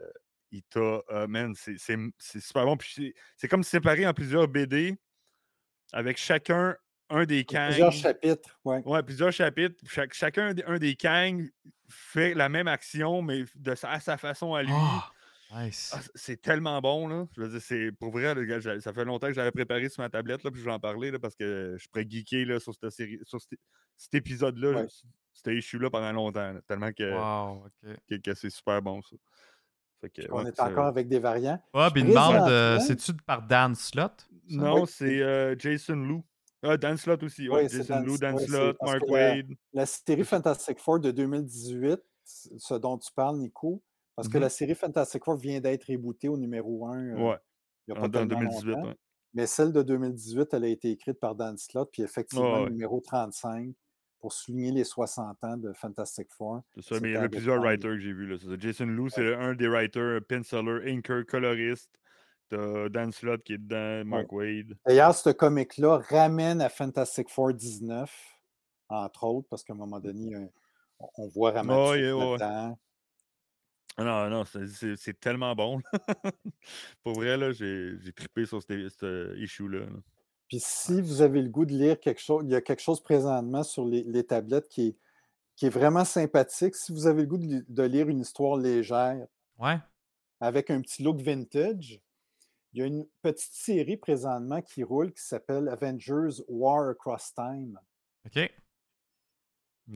il 0.51 0.63
t'a. 0.63 1.03
euh, 1.11 1.27
man, 1.27 1.53
c'est 1.55 1.77
c'est- 1.77 1.99
c'est 2.19 2.41
super 2.41 2.65
bon. 2.65 2.77
Puis 2.79 2.93
c'est- 2.95 3.15
c'est 3.37 3.49
comme 3.49 3.63
séparé 3.63 4.07
en 4.07 4.15
plusieurs 4.15 4.49
BD 4.49 4.97
avec 5.93 6.17
chacun 6.17 6.75
un 7.11 7.27
des 7.27 7.45
Kang. 7.45 7.67
Plusieurs 7.69 7.93
chapitres. 7.93 8.59
Ouais. 8.65 8.81
Ouais, 8.87 9.03
plusieurs 9.03 9.33
chapitres. 9.33 9.77
Chaque- 9.87 10.15
chacun 10.15 10.55
des- 10.55 10.65
un 10.65 10.79
des 10.79 10.95
Kang 10.97 11.47
fait 11.93 12.35
la 12.35 12.49
même 12.49 12.67
action, 12.69 13.23
mais 13.23 13.45
de 13.55 13.75
sa, 13.75 13.91
à 13.91 14.01
sa 14.01 14.17
façon 14.17 14.55
à 14.55 14.63
lui. 14.63 14.73
Ah, 14.75 15.11
nice. 15.65 15.93
Ah, 15.95 16.01
c'est 16.15 16.41
tellement 16.41 16.81
bon, 16.81 17.07
là. 17.09 17.27
Je 17.37 17.43
veux 17.43 17.49
dire, 17.51 17.61
c'est 17.61 17.93
pour 17.93 18.11
vrai, 18.11 18.35
le 18.35 18.45
gars, 18.45 18.61
ça 18.81 18.93
fait 18.93 19.05
longtemps 19.05 19.29
que 19.29 19.35
j'avais 19.35 19.51
préparé 19.53 19.89
sur 19.89 20.03
ma 20.03 20.09
tablette, 20.09 20.43
là, 20.45 20.51
puis 20.51 20.61
je 20.61 20.65
vais 20.65 20.73
en 20.73 20.81
parler, 20.81 21.11
là, 21.11 21.19
parce 21.19 21.37
que 21.37 21.77
je 21.79 21.89
pourrais 21.89 22.07
geeker 22.09 22.47
là, 22.47 22.59
sur 22.61 22.75
cette 22.75 22.91
série, 22.91 23.19
sur 23.25 23.41
cet, 23.41 23.59
cet 23.97 24.15
épisode-là, 24.15 24.71
Ouais. 24.71 24.89
c- 24.89 25.07
cet 25.35 25.55
issue-là 25.55 25.91
pendant 25.91 26.13
longtemps, 26.13 26.53
là, 26.53 26.61
tellement 26.67 26.93
que, 26.93 27.13
Wow, 27.13 27.67
OK. 27.67 27.97
que, 28.09 28.15
que 28.17 28.35
c'est 28.35 28.51
super 28.51 28.81
bon, 28.83 29.01
ça. 29.03 29.17
Fait 30.01 30.11
que, 30.11 30.23
On 30.33 30.43
ouais, 30.43 30.51
est 30.51 30.57
ça- 30.57 30.69
encore 30.69 30.87
avec 30.87 31.07
des 31.09 31.19
variants. 31.21 31.63
Bob, 31.73 31.93
il 31.97 32.07
demande, 32.07 32.49
euh, 32.49 32.79
c'est-tu 32.81 33.13
par 33.15 33.43
Dan 33.43 33.75
Slott? 33.75 34.27
Non, 34.49 34.81
Oui. 34.83 34.89
c'est 34.89 35.21
euh, 35.23 35.55
Jason 35.59 35.95
Lou. 35.97 36.25
Ah, 36.63 36.77
Dan 36.77 36.97
Slott 36.97 37.23
aussi, 37.23 37.49
ouais. 37.49 37.65
Oui, 37.65 37.69
Jason 37.69 37.95
Dan- 37.97 38.05
Lou, 38.07 38.19
Dan 38.19 38.39
Slott, 38.39 38.77
Mark 38.83 39.01
la- 39.07 39.13
Wade. 39.13 39.53
La 39.73 39.87
série 39.87 40.25
Fantastic 40.25 40.79
Four 40.79 41.01
de 41.01 41.11
2018, 41.11 42.01
c- 42.25 42.51
ce 42.57 42.75
dont 42.75 42.99
tu 42.99 43.11
parles, 43.13 43.39
Nico, 43.39 43.83
parce 44.15 44.29
que 44.29 44.37
Mhm. 44.37 44.43
la 44.43 44.49
série 44.49 44.75
Fantastic 44.75 45.25
Four 45.25 45.37
vient 45.37 45.61
d'être 45.61 45.85
rebootée 45.91 46.29
au 46.29 46.37
numéro 46.39 46.87
1 46.87 47.17
Ouais, 47.17 47.37
il 47.89 47.93
n'y 47.95 47.99
a 47.99 48.01
pas 48.01 48.07
en 48.07 48.11
tellement 48.11 48.27
2018, 48.27 48.71
longtemps. 48.75 48.89
ouais. 48.89 48.97
Mais 49.35 49.47
celle 49.47 49.73
de 49.73 49.83
2018, 49.83 50.53
elle 50.55 50.65
a 50.65 50.69
été 50.69 50.91
écrite 50.91 51.19
par 51.19 51.35
Dan 51.35 51.57
Slott, 51.57 51.89
puis 51.93 52.03
effectivement, 52.03 52.63
ouais. 52.65 52.71
numéro 52.71 53.01
35, 53.01 53.75
pour 54.21 54.33
souligner 54.33 54.71
les 54.71 54.85
60 54.85 55.43
ans 55.43 55.57
de 55.57 55.73
Fantastic 55.73 56.29
Four. 56.33 56.61
C'est 56.77 56.83
ça, 56.95 57.01
mais 57.01 57.09
il 57.09 57.13
y 57.13 57.15
C'était 57.15 57.17
en 57.17 57.17
a 57.17 57.25
avec 57.25 57.31
plusieurs 57.33 57.61
writers 57.61 57.91
que 57.91 57.99
j'ai 57.99 58.13
vus. 58.13 58.39
Jason 58.61 58.87
Lou, 58.87 59.09
c'est 59.09 59.35
un 59.35 59.55
des 59.55 59.67
writers, 59.67 60.21
penciler, 60.29 60.93
inker, 60.93 61.27
coloriste. 61.27 61.91
T'as 62.57 62.89
Dan 62.91 63.13
Slott 63.13 63.43
qui 63.43 63.55
est 63.55 63.59
dedans, 63.59 64.05
Mark 64.05 64.31
Wade. 64.33 64.77
D'ailleurs, 64.87 65.15
ce 65.15 65.31
comic-là 65.31 66.03
ramène 66.09 66.61
à 66.61 66.69
Fantastic 66.69 67.31
Four 67.31 67.55
19, 67.55 68.15
entre 68.89 69.25
autres, 69.25 69.49
parce 69.49 69.65
qu'à 69.65 69.73
un 69.73 69.77
moment 69.77 70.01
donné, 70.01 70.37
on- 70.37 71.29
voit 71.29 71.53
ouais. 71.53 72.01
là-dedans. 72.03 72.79
Ah 73.97 74.05
Non, 74.05 74.29
non, 74.31 74.45
c'est- 74.45 75.19
tellement 75.21 75.55
bon. 75.55 75.81
Pour 77.03 77.15
vrai, 77.15 77.37
là, 77.37 77.53
j'ai 77.53 77.97
trippé 78.15 78.45
sur 78.47 78.63
ce 78.63 78.89
ce 78.89 79.37
issue-là. 79.39 79.81
là. 79.87 79.99
Puis 80.49 80.61
si 80.61 81.01
vous 81.01 81.23
avez 81.23 81.41
le 81.41 81.49
goût 81.49 81.65
de 81.65 81.73
lire 81.73 81.99
quelque 81.99 82.21
chose, 82.21 82.43
il 82.47 82.51
y 82.53 82.55
a 82.55 82.61
quelque 82.61 82.83
chose 82.83 83.03
présentement 83.03 83.63
sur 83.63 83.87
les, 83.87 84.03
les 84.05 84.25
tablettes 84.25 84.69
qui 84.69 84.89
est, 84.89 84.97
qui 85.57 85.67
est 85.67 85.71
vraiment 85.71 86.05
sympathique. 86.05 86.75
Si 86.77 86.93
vous 86.93 87.07
avez 87.07 87.23
le 87.23 87.27
goût 87.29 87.39
de, 87.39 87.65
de 87.67 87.83
lire 87.85 88.09
une 88.09 88.21
histoire 88.21 88.57
légère 88.59 89.27
Ouais. 89.59 89.79
avec 90.41 90.69
un 90.71 90.81
petit 90.83 91.03
look 91.03 91.21
vintage, 91.21 92.01
il 92.73 92.81
y 92.81 92.83
a 92.83 92.87
une 92.87 93.07
petite 93.23 93.53
série 93.53 93.97
présentement 93.97 94.63
qui 94.63 94.83
roule 94.83 95.13
qui 95.13 95.23
s'appelle 95.23 95.69
Avengers 95.69 96.43
War 96.49 96.89
Across 96.91 97.35
Time 97.35 97.79
OK. 98.27 98.51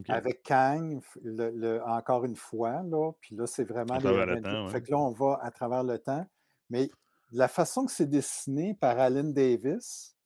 Avec 0.08 0.42
Kang, 0.42 1.00
le- 1.22 1.50
le- 1.50 1.82
encore 1.84 2.24
une 2.24 2.36
fois. 2.36 2.82
Là, 2.82 3.12
puis 3.20 3.36
là, 3.36 3.46
c'est 3.46 3.64
vraiment 3.64 3.94
À 3.94 3.98
les 3.98 4.02
travers 4.04 4.26
le 4.26 4.32
Avengers. 4.32 4.50
temps, 4.50 4.64
ouais. 4.66 4.72
Fait 4.72 4.82
que 4.82 4.90
là, 4.90 4.98
on 4.98 5.12
va 5.12 5.38
à 5.42 5.50
travers 5.50 5.84
le 5.84 5.98
temps. 5.98 6.26
Mais 6.68 6.90
la 7.30 7.48
façon 7.48 7.86
que 7.86 7.92
c'est 7.92 8.10
dessiné 8.10 8.74
par 8.74 8.98
Alan 8.98 9.24
Davis, 9.30 10.16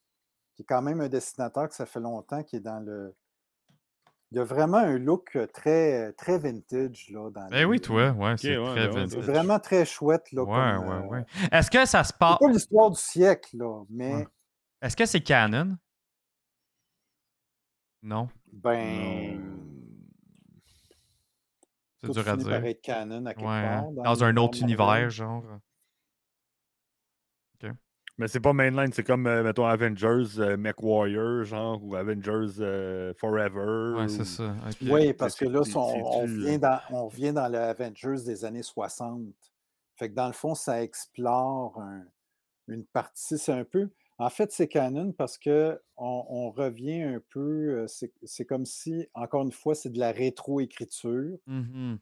qui 0.55 0.63
est 0.63 0.65
quand 0.65 0.83
même 0.83 1.01
un 1.03 1.09
dessinateur 1.09 1.69
que 1.69 1.75
ça 1.75 1.87
fait 1.87 2.01
longtemps, 2.01 2.43
qui 2.43 2.57
est 2.57 2.61
dans 2.61 2.81
le. 2.81 3.15
Il 4.33 4.37
y 4.37 4.41
a 4.41 4.45
vraiment 4.45 4.77
un 4.79 4.97
look 4.99 5.35
euh, 5.35 5.47
très, 5.49 6.13
très 6.13 6.39
vintage. 6.39 7.09
Là, 7.11 7.31
dans 7.31 7.49
Ben 7.49 7.63
le- 7.63 7.67
oui, 7.67 7.81
toi, 7.81 8.11
ouais, 8.11 8.37
c'est 8.37 8.57
ouais, 8.57 8.65
très 8.71 8.87
ben 8.89 8.95
ouais, 8.95 9.01
vintage. 9.03 9.11
C'est 9.11 9.33
vraiment 9.33 9.59
très 9.59 9.85
chouette. 9.85 10.31
Là, 10.33 10.43
Ouais, 10.45 10.49
comme, 10.49 10.89
ouais, 10.89 10.95
euh, 10.95 11.09
ouais. 11.09 11.25
Est-ce 11.51 11.71
que 11.71 11.85
ça 11.85 12.05
se 12.05 12.09
C'est 12.13 12.19
passe. 12.19 12.39
pas 12.39 12.49
l'histoire 12.49 12.91
du 12.91 13.01
siècle, 13.01 13.57
là, 13.57 13.83
mais 13.91 14.15
Ouais. 14.15 14.27
Est-ce 14.83 14.97
que 14.97 15.05
c'est 15.05 15.21
canon? 15.21 15.77
Non, 18.03 18.29
ben. 18.53 19.39
c'est 21.99 22.07
tout 22.07 22.13
dur 22.15 22.29
à 22.29 22.37
dire. 22.37 22.75
canon 22.83 23.27
à 23.27 23.35
quelque 23.35 23.47
Ouais, 23.47 23.63
part. 23.63 23.91
Dans 23.91 24.25
un 24.25 24.37
autre 24.39 24.59
univers, 24.63 25.11
genre. 25.11 25.43
Mais 28.21 28.29
c'est 28.29 28.39
pas 28.41 28.53
mainline, 28.53 28.93
c'est 28.93 29.03
comme, 29.03 29.27
euh, 29.27 29.43
mettons, 29.43 29.65
Avengers 29.65 30.39
euh, 30.41 30.59
MechWarrior, 30.59 31.45
genre, 31.45 31.83
ou 31.83 31.95
Avengers 31.97 32.61
euh, 32.61 33.15
Forever. 33.15 33.97
Ouais, 33.97 34.05
ou- 34.05 34.09
c'est 34.11 34.27
ça. 34.27 34.55
Oui, 34.83 35.15
parce 35.15 35.35
que 35.37 35.47
là, 35.47 35.61
on, 35.61 35.65
c'est-tu, 35.65 35.81
revient 36.05 36.57
euh, 36.57 36.59
dans, 36.59 36.81
on 36.91 37.09
revient 37.09 37.33
dans 37.33 37.49
le 37.49 37.57
Avengers 37.59 38.23
des 38.27 38.45
années 38.45 38.63
60. 38.63 39.23
Fait 39.97 40.11
que 40.11 40.15
dans 40.15 40.27
le 40.27 40.35
fond, 40.35 40.55
ça 40.55 40.83
explore 40.83 41.81
un- 41.81 42.05
une 42.69 42.85
partie. 42.85 43.39
C'est 43.39 43.53
un 43.53 43.65
peu. 43.65 43.89
En 44.19 44.29
fait, 44.29 44.53
c'est 44.53 44.69
canon 44.69 45.13
parce 45.13 45.39
que 45.39 45.81
on, 45.97 46.27
on 46.29 46.51
revient 46.51 47.01
un 47.01 47.23
peu. 47.31 47.41
euh, 47.41 47.87
C'est 47.89 48.13
c'est 48.23 48.45
comme 48.45 48.67
si, 48.67 49.07
encore 49.15 49.45
une 49.45 49.51
fois, 49.53 49.75
c'est 49.75 49.89
de 49.89 49.99
la 49.99 50.13
rétroécriture. 50.13 51.39
Mhm. 51.47 51.99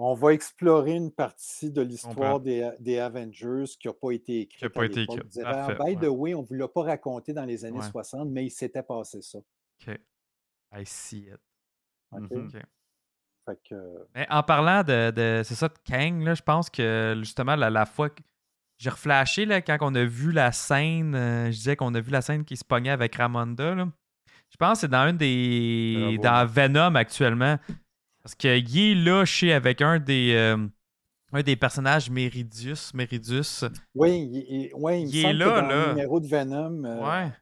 On 0.00 0.14
va 0.14 0.32
explorer 0.32 0.92
une 0.94 1.10
partie 1.10 1.72
de 1.72 1.82
l'histoire 1.82 2.38
des, 2.38 2.70
des 2.78 2.98
Avengers 3.00 3.64
qui 3.80 3.88
n'a 3.88 3.94
pas 3.94 4.12
été 4.12 4.42
écrite. 4.42 4.58
Qui 4.60 4.64
a 4.66 4.70
pas 4.70 4.84
été 4.86 5.02
écrite. 5.02 5.40
Ah, 5.44 5.74
by 5.74 5.94
ouais. 5.94 5.96
the 5.96 6.08
way, 6.08 6.34
on 6.34 6.42
ne 6.42 6.46
vous 6.46 6.54
l'a 6.54 6.68
pas 6.68 6.82
raconté 6.82 7.32
dans 7.32 7.44
les 7.44 7.64
années 7.64 7.78
Ouais. 7.80 7.90
60, 7.90 8.28
mais 8.28 8.44
il 8.46 8.50
s'était 8.50 8.82
passé 8.84 9.20
ça. 9.22 9.38
OK. 9.38 9.98
I 10.76 10.82
see 10.86 11.26
it. 11.26 11.38
OK? 12.12 12.30
Mhm. 12.30 12.46
OK. 12.54 12.62
Fait 13.46 13.58
que, 13.68 14.06
Mais 14.14 14.26
en 14.30 14.42
parlant 14.44 14.82
de, 14.84 15.10
de- 15.10 15.42
c'est 15.44 15.54
ça, 15.54 15.68
de 15.68 15.74
Kang, 15.84 16.22
là, 16.22 16.34
je 16.34 16.42
pense 16.42 16.70
que 16.70 17.14
justement, 17.18 17.56
la, 17.56 17.68
la 17.70 17.86
fois 17.86 18.10
que 18.10 18.22
j'ai 18.76 18.90
reflashé, 18.90 19.46
là, 19.46 19.60
quand 19.62 19.78
on 19.80 19.94
a 19.96 20.04
vu 20.04 20.30
la 20.30 20.52
scène, 20.52 21.14
euh, 21.16 21.46
je 21.46 21.56
disais 21.56 21.74
qu'on 21.74 21.94
a 21.94 22.00
vu 22.00 22.12
la 22.12 22.20
scène 22.22 22.44
qui 22.44 22.56
se 22.56 22.64
pognait 22.64 22.90
avec 22.90 23.16
Ramonda, 23.16 23.74
là. 23.74 23.88
je 24.50 24.56
pense 24.58 24.74
que 24.74 24.80
c'est 24.82 24.88
dans 24.88 25.08
une 25.08 25.16
des. 25.16 26.16
Bravo. 26.18 26.22
dans 26.22 26.46
Venom 26.46 26.94
actuellement. 26.94 27.58
Parce 28.28 28.34
qu'il 28.34 28.78
est 28.78 28.94
là 28.94 29.24
chez 29.24 29.54
avec 29.54 29.80
un 29.80 29.98
des. 29.98 30.34
euh, 30.34 30.58
un 31.32 31.42
des 31.42 31.56
personnages 31.56 32.10
Meridius. 32.10 32.92
Meridius. 32.92 33.64
oui, 33.94 34.28
il, 34.30 34.36
il- 34.66 34.74
ouais, 34.74 35.00
il 35.02 35.06
me 35.06 35.12
Il 35.12 35.18
est 35.24 35.32
que 35.32 35.36
là, 35.36 35.60
dans 35.62 35.66
là. 35.68 35.82
le 35.86 35.88
numéro 35.94 36.20
de 36.20 36.26
Venom. 36.26 36.84
euh, 36.84 37.00
Ouais. 37.24 37.32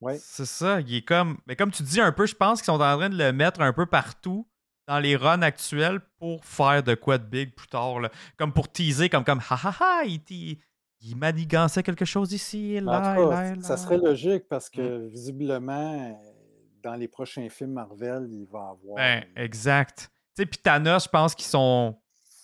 ouais. 0.00 0.18
C'est 0.20 0.46
ça. 0.46 0.80
Il 0.80 0.94
est 0.94 1.02
comme. 1.02 1.38
Mais 1.48 1.56
comme 1.56 1.72
tu 1.72 1.82
dis 1.82 2.00
un 2.00 2.12
peu, 2.12 2.26
je 2.26 2.36
pense 2.36 2.60
qu'ils 2.60 2.66
sont 2.66 2.80
en 2.80 2.96
train 2.96 3.08
de 3.10 3.16
le 3.18 3.32
mettre 3.32 3.60
un 3.60 3.72
peu 3.72 3.86
partout 3.86 4.46
dans 4.86 5.00
les 5.00 5.16
runs 5.16 5.42
actuels 5.42 5.98
pour 6.20 6.44
faire 6.44 6.82
de 6.84 6.94
quoi 6.94 7.18
de 7.18 7.24
big 7.24 7.52
plus 7.54 7.66
tard. 7.68 7.98
là. 7.98 8.10
Comme 8.36 8.52
pour 8.52 8.70
teaser, 8.70 9.08
comme 9.08 9.24
comme 9.24 9.40
ha 9.50 9.54
ha 9.64 9.74
ha, 9.80 10.04
il, 10.04 10.20
il, 10.30 10.58
il 11.00 11.16
manigançait 11.16 11.82
quelque 11.82 12.04
chose 12.04 12.32
ici 12.32 12.78
En 12.80 12.84
là, 12.84 13.14
tout 13.16 13.20
et 13.20 13.24
cas, 13.24 13.30
là, 13.30 13.54
et 13.56 13.62
ça 13.62 13.70
là. 13.70 13.76
serait 13.76 13.98
logique 13.98 14.44
parce 14.48 14.70
que 14.70 15.08
visiblement, 15.08 15.94
euh, 16.08 16.12
dans 16.84 16.94
les 16.94 17.08
prochains 17.08 17.48
films 17.48 17.72
Marvel, 17.72 18.28
il 18.30 18.46
va 18.50 18.70
avoir. 18.70 18.94
Ben, 18.96 19.24
exact. 19.36 20.10
Tu 20.36 20.42
sais, 20.42 20.46
puis 20.46 20.58
Thanos, 20.62 21.04
je 21.04 21.08
pense 21.08 21.34
qu'ils 21.34 21.46
sont. 21.46 21.96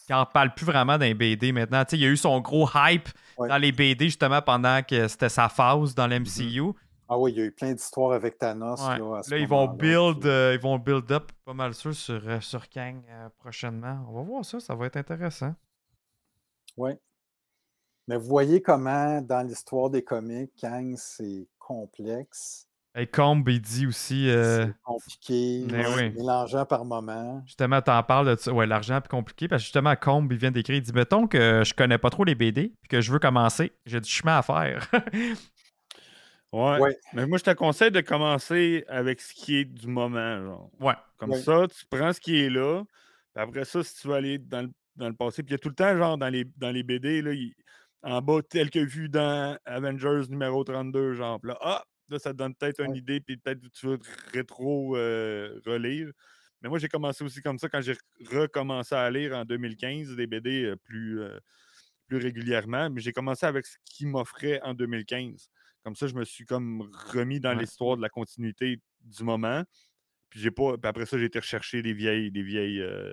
qu'ils 0.07 0.15
en 0.15 0.25
parlent 0.27 0.55
plus 0.55 0.67
vraiment 0.67 0.99
d'un 0.99 1.15
BD 1.15 1.51
maintenant. 1.53 1.85
Tu 1.85 1.91
sais, 1.91 1.97
il 1.97 2.03
y 2.03 2.07
a 2.07 2.11
eu 2.11 2.17
son 2.17 2.41
gros 2.41 2.69
hype 2.75 3.09
Ouais. 3.39 3.49
dans 3.49 3.59
les 3.59 3.71
BD 3.73 4.07
justement 4.07 4.41
pendant 4.41 4.83
que 4.83 5.09
c'était 5.09 5.29
sa 5.29 5.49
phase 5.51 5.95
dans 5.95 6.07
l'MCU. 6.07 6.73
Ah 7.09 7.19
oui, 7.19 7.33
il 7.33 7.39
y 7.39 7.41
a 7.43 7.45
eu 7.45 7.53
plein 7.53 7.73
d'histoires 7.73 8.13
avec 8.13 8.39
Thanos. 8.39 8.81
Ouais. 8.81 8.99
Là, 8.99 9.37
ils 9.39 9.47
vont 9.47 9.69
build, 9.69 10.21
puis- 10.21 10.29
euh, 10.31 10.55
ils 10.55 10.61
vont 10.61 10.79
build 10.79 11.11
up 11.13 11.31
pas 11.45 11.53
mal 11.53 11.75
sûr 11.75 11.95
sur, 11.95 12.21
euh, 12.27 12.41
sur 12.41 12.69
Kang 12.69 13.03
euh, 13.09 13.29
prochainement. 13.39 14.05
On 14.09 14.15
va 14.15 14.23
voir 14.23 14.45
ça, 14.45 14.59
ça 14.59 14.75
va 14.75 14.87
être 14.87 14.97
intéressant. 14.97 15.55
Ouais. 16.77 16.99
Mais 18.09 18.17
vous 18.17 18.27
voyez 18.27 18.63
comment, 18.63 19.21
dans 19.21 19.47
l'histoire 19.47 19.91
des 19.91 20.03
comics, 20.03 20.51
Kang, 20.61 20.95
c'est 20.97 21.47
complexe, 21.59 22.66
Et 22.99 23.07
Combe, 23.07 23.47
il 23.51 23.61
dit 23.61 23.87
aussi. 23.87 24.29
euh, 24.31 24.65
c'est 24.67 24.75
compliqué, 24.83 25.67
Mais 25.71 25.87
oui. 25.97 26.11
mélangeant 26.17 26.65
par 26.65 26.85
moment. 26.87 27.43
Justement, 27.45 27.83
t'en 27.83 28.03
parles 28.03 28.35
de 28.35 28.41
ça. 28.41 28.53
Ouais, 28.53 28.67
l'argent 28.67 28.97
est 28.97 29.09
compliqué. 29.09 29.49
Parce 29.49 29.61
que 29.63 29.65
justement, 29.67 29.95
Combe, 29.97 30.33
il 30.33 30.39
vient 30.39 30.51
d'écrire. 30.51 30.77
Il 30.77 30.83
dit 30.83 30.93
Mettons 30.95 31.27
que 31.27 31.63
je 31.65 31.75
connais 31.75 31.99
pas 31.99 32.09
trop 32.09 32.25
les 32.25 32.35
BD, 32.35 32.73
puis 32.81 32.89
que 32.89 33.01
je 33.03 33.13
veux 33.13 33.19
commencer. 33.19 33.73
J'ai 33.85 34.01
du 34.01 34.09
chemin 34.09 34.39
à 34.39 34.43
faire. 34.43 34.89
Ouais. 36.53 36.79
Ouais. 36.81 36.97
Mais 37.13 37.27
moi, 37.27 37.39
je 37.39 37.43
te 37.45 37.51
conseille 37.51 37.91
de 37.91 38.01
commencer 38.01 38.85
avec 38.89 39.21
ce 39.21 39.35
qui 39.35 39.57
est 39.57 39.65
du 39.65 39.89
moment. 39.89 40.39
Genre. 40.43 40.71
ouais. 40.81 40.95
Comme 41.19 41.31
Ouais. 41.33 41.41
ça, 41.41 41.67
tu 41.69 41.85
prends 41.91 42.13
ce 42.13 42.21
qui 42.21 42.41
est 42.41 42.49
là. 42.51 42.83
Puis 43.35 43.43
après 43.43 43.65
ça, 43.65 43.83
si 43.83 44.01
tu 44.01 44.09
veux 44.09 44.15
aller 44.15 44.39
dans 44.39 44.63
le, 44.63 44.71
dans 44.95 45.09
le 45.09 45.15
passé, 45.15 45.43
puis 45.43 45.51
il 45.51 45.53
y 45.53 45.57
a 45.57 45.59
tout 45.59 45.69
le 45.69 45.75
temps, 45.75 45.95
genre, 45.97 46.17
dans 46.17 46.29
les, 46.29 46.45
dans 46.57 46.71
les 46.71 46.83
BD, 46.83 47.21
là, 47.21 47.33
il- 47.33 47.53
en 48.03 48.23
bas, 48.23 48.41
tel 48.49 48.71
que 48.71 48.79
vu 48.79 49.09
dans 49.09 49.59
Avengers 49.67 50.23
numéro 50.31 50.63
32, 50.63 51.15
genre. 51.15 51.41
Là, 51.43 51.59
ah, 51.61 51.83
là, 52.09 52.19
ça 52.19 52.33
te 52.33 52.37
donne 52.39 52.55
peut-être 52.55 52.81
une 52.81 52.95
idée, 52.97 53.21
puis 53.21 53.37
peut-être 53.37 53.61
que 53.61 53.69
tu 53.69 53.87
veux 53.87 53.99
rétro 54.33 54.97
euh, 54.97 55.61
relire. 55.67 56.11
Mais 56.63 56.69
moi, 56.69 56.79
j'ai 56.79 56.89
commencé 56.89 57.23
aussi 57.23 57.43
comme 57.43 57.59
ça 57.59 57.69
quand 57.69 57.81
j'ai 57.83 57.97
recommencé 58.31 58.95
à 58.95 59.11
lire 59.11 59.35
en 59.37 59.45
2015 59.45 60.17
des 60.17 60.27
BD 60.27 60.65
euh, 60.65 60.77
plus, 60.77 61.21
euh, 61.21 61.39
plus 62.09 62.17
régulièrement. 62.17 62.89
Mais 62.91 63.01
j'ai 63.01 63.13
commencé 63.13 63.45
avec 63.47 63.67
ce 63.67 63.77
qui 63.85 64.07
m'offrait 64.07 64.61
en 64.63 64.73
2015. 64.75 65.49
Comme 65.85 65.95
ça, 65.95 66.07
je 66.07 66.15
me 66.15 66.25
suis 66.25 66.45
comme 66.45 66.91
remis 67.13 67.41
dans 67.41 67.51
Ouais. 67.55 67.61
l'histoire 67.61 67.97
de 67.97 68.03
la 68.03 68.09
continuité 68.09 68.81
du 69.03 69.23
moment. 69.23 69.63
Puis 70.31 70.41
j'ai 70.41 70.51
pas. 70.51 70.77
Puis 70.77 70.89
après 70.89 71.07
ça, 71.07 71.17
j'ai 71.19 71.27
été 71.27 71.39
rechercher 71.39 71.83
des 71.83 71.93
vieilles. 71.93 72.33
Des 72.33 72.43
vieilles 72.43 72.81
euh, 72.81 73.13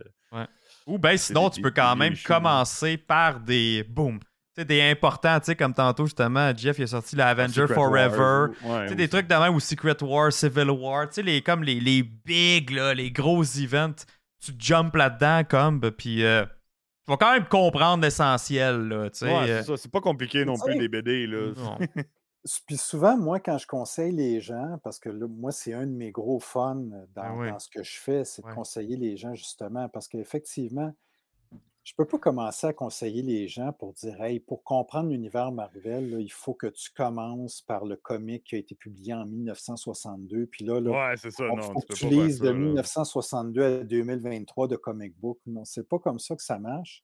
Ou 0.88 0.98
ben 0.98 1.15
sinon, 1.18 1.49
des- 1.49 1.56
tu 1.56 1.61
peux 1.61 1.70
quand 1.72 1.95
même 1.95 2.15
commencer 2.26 2.98
par 2.98 3.40
des. 3.40 3.84
Boom. 3.84 4.20
Sais, 4.56 4.66
des 4.66 4.82
importants, 4.84 5.40
tu 5.40 5.48
sais, 5.48 5.56
comme 5.56 5.74
tantôt, 5.74 6.06
justement, 6.06 6.56
Jeff, 6.56 6.78
il 6.78 6.84
a 6.84 6.88
sorti 6.88 7.16
la 7.16 7.30
Avenger 7.30 7.62
Secret 7.62 7.74
Forever. 7.74 8.54
Ouais, 8.64 8.88
sais, 8.88 8.96
des 8.96 9.08
trucs 9.10 9.28
de 9.28 9.34
même 9.34 9.56
ou 9.56 9.60
Secret 9.60 9.98
War, 10.04 10.32
Civil 10.32 10.70
War, 10.70 11.08
tu 11.08 11.16
sais, 11.16 11.24
les, 11.24 11.42
comme 11.42 11.64
les, 11.64 11.80
les 11.80 12.04
big, 12.04 12.70
là, 12.70 12.94
les 12.94 13.12
gros 13.12 13.44
events, 13.44 14.06
tu 14.40 14.52
jumps 14.60 14.96
là-dedans 14.96 15.42
comme, 15.50 15.82
puis 15.92 16.24
euh, 16.24 16.46
tu 16.46 17.12
vas 17.12 17.18
quand 17.18 17.34
même 17.34 17.48
comprendre 17.48 18.04
l'essentiel, 18.04 18.88
là, 18.90 19.10
tu 19.10 19.20
sais. 19.20 19.26
Ouais, 19.26 19.50
euh, 19.50 19.62
c'est 19.62 19.68
ça. 19.72 19.78
C'est 19.78 19.92
pas 19.92 20.02
compliqué 20.02 20.46
non 20.46 20.56
plus, 20.58 20.78
les 20.80 20.88
BD. 20.88 21.26
Là. 21.26 21.54
Puis 22.68 22.76
souvent, 22.78 23.18
moi, 23.18 23.40
quand 23.40 23.58
je 23.58 23.66
conseille 23.66 24.12
les 24.12 24.42
gens, 24.42 24.78
parce 24.84 25.00
que 25.00 25.10
là, 25.10 25.28
moi, 25.30 25.52
c'est 25.54 25.74
un 25.74 25.88
de 25.88 25.94
mes 25.94 26.12
gros 26.12 26.40
fun 26.40 26.76
dans, 27.16 27.22
Ah 27.22 27.34
oui. 27.38 27.50
dans 27.50 27.58
ce 27.58 27.70
que 27.70 27.82
je 27.84 27.98
fais, 28.00 28.26
c'est 28.26 28.46
de 28.46 28.54
conseiller 28.54 28.98
les 28.98 29.16
gens, 29.16 29.34
justement, 29.34 29.88
parce 29.90 30.10
qu'effectivement, 30.10 30.94
je 31.84 31.94
peux 31.98 32.06
pas 32.06 32.18
commencer 32.18 32.66
à 32.68 32.74
conseiller 32.74 33.22
les 33.22 33.48
gens 33.48 33.74
pour 33.74 33.94
dire, 33.94 34.22
hey, 34.24 34.40
pour 34.40 34.64
comprendre 34.64 35.10
l'univers 35.10 35.52
Marvel, 35.52 36.12
là, 36.12 36.20
il 36.20 36.32
faut 36.32 36.54
que 36.54 36.68
tu 36.68 36.92
commences 36.92 37.62
par 37.62 37.84
le 37.86 37.98
comic 37.98 38.46
qui 38.46 38.56
a 38.56 38.58
été 38.60 38.74
publié 38.74 39.14
en 39.14 39.26
1962, 39.26 40.46
puis 40.48 40.64
là, 40.66 40.80
là 40.80 40.92
Ouais, 41.10 41.18
c'est 41.18 41.32
ça. 41.32 41.46
il 41.46 41.56
Non, 41.58 41.62
tu 41.62 41.74
que 41.82 41.88
peux 41.88 41.94
tu 41.94 42.06
pas 42.06 42.30
ça. 42.30 42.44
de 42.44 42.50
là. 42.50 42.54
1962 42.54 43.64
à 43.64 43.84
2023 43.84 44.68
de 44.70 44.76
comic 44.78 45.14
book. 45.20 45.40
Non, 45.46 45.66
c'est 45.66 45.88
pas 45.88 46.00
comme 46.00 46.20
ça 46.20 46.36
que 46.36 46.44
ça 46.44 46.58
marche. 46.58 47.04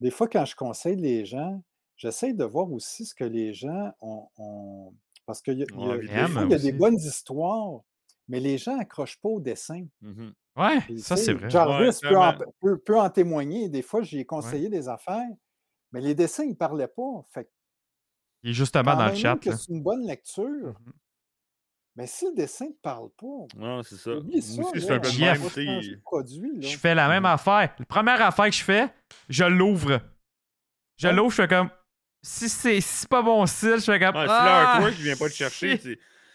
Des 0.00 0.10
fois, 0.10 0.28
quand 0.28 0.44
je 0.44 0.56
conseille 0.56 0.96
les 0.96 1.24
gens, 1.24 1.62
j'essaie 1.96 2.32
de 2.32 2.44
voir 2.44 2.72
aussi 2.72 3.04
ce 3.04 3.14
que 3.14 3.24
les 3.24 3.52
gens 3.54 3.92
ont. 4.00 4.28
ont- 4.38 4.94
Parce 5.26 5.42
que 5.42 5.52
y 5.52 5.62
a- 5.62 5.66
y 5.70 5.72
a- 5.74 5.86
Ouais, 5.86 5.98
des 6.00 6.08
fois, 6.32 6.44
y 6.46 6.54
a 6.54 6.58
des 6.58 6.72
bonnes 6.72 6.96
histoires, 6.96 7.82
mais 8.26 8.40
les 8.40 8.58
gens 8.58 8.76
n'accrochent 8.76 9.20
pas 9.20 9.28
au 9.28 9.38
dessin. 9.40 9.86
Mhm. 10.00 10.32
Ouais, 10.60 10.80
Puis, 10.82 11.00
ça 11.00 11.16
c'est 11.16 11.32
vrai. 11.32 11.48
Jarvis 11.50 11.88
Ouais, 12.02 12.08
peut, 12.10 12.16
en, 12.18 12.34
peut- 12.60 12.78
peut 12.78 12.98
en 12.98 13.08
témoigner. 13.10 13.68
Des 13.68 13.82
fois, 13.82 14.02
j'ai 14.02 14.24
conseillé 14.24 14.68
des 14.68 14.88
affaires, 14.88 15.28
mais 15.92 16.00
les 16.00 16.14
dessins, 16.14 16.44
ils 16.44 16.50
ne 16.50 16.54
parlaient 16.54 16.86
pas. 16.88 17.24
Fait 17.32 17.50
Il 18.42 18.50
est 18.50 18.52
justement 18.54 18.94
dans 18.94 19.06
le 19.08 19.14
chat. 19.14 19.38
c'est 19.42 19.68
une 19.68 19.82
bonne 19.82 20.06
lecture, 20.06 20.44
Mhm. 20.84 20.92
mais 21.96 22.06
si 22.06 22.26
le 22.26 22.34
dessin 22.34 22.66
ne 22.66 22.72
parle 22.82 23.08
pas, 23.18 23.46
Non, 23.56 23.82
c'est 23.82 23.96
ça. 23.96 24.10
Je 26.60 26.76
fais 26.78 26.94
la 26.94 27.08
même 27.08 27.24
affaire. 27.26 27.74
La 27.78 27.84
première 27.86 28.22
affaire 28.22 28.46
que 28.46 28.52
je 28.52 28.62
fais, 28.64 28.88
je 29.28 29.44
l'ouvre. 29.44 30.00
Je 30.96 31.08
Ouais. 31.08 31.14
l'ouvre, 31.14 31.30
je 31.30 31.36
fais 31.42 31.48
comme. 31.48 31.70
Si 32.22 32.50
c'est 32.50 32.80
si 32.82 33.06
pas 33.06 33.22
bon 33.22 33.46
style, 33.46 33.76
je 33.78 33.84
fais 33.90 33.98
comme. 33.98 34.14
Ouais, 34.14 34.26
si 34.26 34.30
ah, 34.30 34.44
l'artwork 34.74 34.98
ne 34.98 35.02
vient 35.04 35.16
pas 35.16 35.28
te 35.30 35.34
chercher, 35.34 35.80